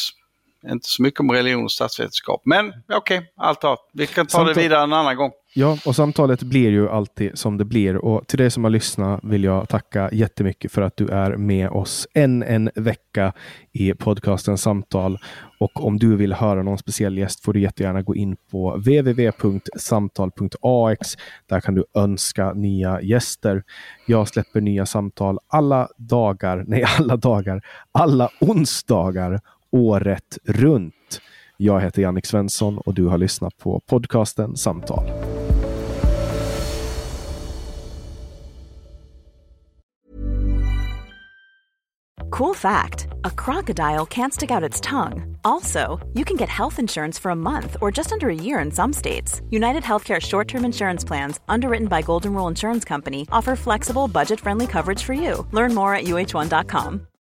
inte 0.68 0.88
så 0.88 1.02
mycket 1.02 1.20
om 1.20 1.32
religion 1.32 1.64
och 1.64 1.72
statsvetenskap. 1.72 2.42
Men 2.44 2.68
okej, 2.68 3.18
okay, 3.18 3.28
allt 3.36 3.62
har. 3.62 3.78
Vi 3.92 4.06
kan 4.06 4.26
ta 4.26 4.30
Samtal... 4.30 4.54
det 4.54 4.60
vidare 4.60 4.82
en 4.82 4.92
annan 4.92 5.16
gång. 5.16 5.30
Ja, 5.54 5.78
och 5.86 5.96
samtalet 5.96 6.42
blir 6.42 6.70
ju 6.70 6.88
alltid 6.88 7.38
som 7.38 7.58
det 7.58 7.64
blir. 7.64 7.96
Och 7.96 8.26
till 8.26 8.38
dig 8.38 8.50
som 8.50 8.64
har 8.64 8.70
lyssnat 8.70 9.20
vill 9.22 9.44
jag 9.44 9.68
tacka 9.68 10.10
jättemycket 10.12 10.72
för 10.72 10.82
att 10.82 10.96
du 10.96 11.08
är 11.08 11.36
med 11.36 11.70
oss 11.70 12.08
än 12.14 12.42
en 12.42 12.70
vecka 12.74 13.32
i 13.72 13.94
podcasten 13.94 14.58
Samtal. 14.58 15.18
Och 15.60 15.86
om 15.86 15.98
du 15.98 16.16
vill 16.16 16.32
höra 16.32 16.62
någon 16.62 16.78
speciell 16.78 17.18
gäst 17.18 17.44
får 17.44 17.52
du 17.52 17.60
jättegärna 17.60 18.02
gå 18.02 18.16
in 18.16 18.36
på 18.50 18.76
www.samtal.ax. 18.76 21.16
Där 21.46 21.60
kan 21.60 21.74
du 21.74 21.84
önska 21.94 22.52
nya 22.52 23.02
gäster. 23.02 23.62
Jag 24.06 24.28
släpper 24.28 24.60
nya 24.60 24.86
samtal 24.86 25.38
alla 25.48 25.88
dagar, 25.96 26.64
nej 26.66 26.84
alla 26.98 27.16
dagar, 27.16 27.62
alla 27.92 28.30
onsdagar 28.40 29.40
året 29.70 30.38
runt. 30.44 31.20
Jag 31.56 31.80
heter 31.80 32.02
Jannik 32.02 32.26
Svensson 32.26 32.78
och 32.78 32.94
du 32.94 33.06
har 33.06 33.18
lyssnat 33.18 33.56
på 33.56 33.80
podcasten 33.80 34.56
Samtal. 34.56 35.10
Cool 42.30 42.54
fact 42.54 43.08
a 43.24 43.30
crocodile 43.30 44.06
can't 44.06 44.32
stick 44.32 44.50
out 44.50 44.62
its 44.62 44.80
tongue. 44.80 45.36
Also, 45.44 45.98
you 46.14 46.24
can 46.24 46.36
get 46.36 46.48
health 46.48 46.78
insurance 46.78 47.18
for 47.18 47.30
a 47.30 47.36
month 47.36 47.76
or 47.80 47.90
just 47.90 48.12
under 48.12 48.28
a 48.28 48.34
year 48.34 48.60
in 48.60 48.70
some 48.70 48.92
states. 48.92 49.42
United 49.50 49.82
Healthcare 49.82 50.20
short 50.20 50.48
term 50.48 50.64
insurance 50.64 51.04
plans, 51.04 51.40
underwritten 51.48 51.88
by 51.88 52.02
Golden 52.02 52.32
Rule 52.32 52.48
Insurance 52.48 52.84
Company, 52.84 53.26
offer 53.30 53.56
flexible, 53.56 54.08
budget 54.08 54.40
friendly 54.40 54.66
coverage 54.66 55.02
for 55.02 55.12
you. 55.12 55.46
Learn 55.52 55.74
more 55.74 55.94
at 55.94 56.04
uh1.com. 56.04 57.09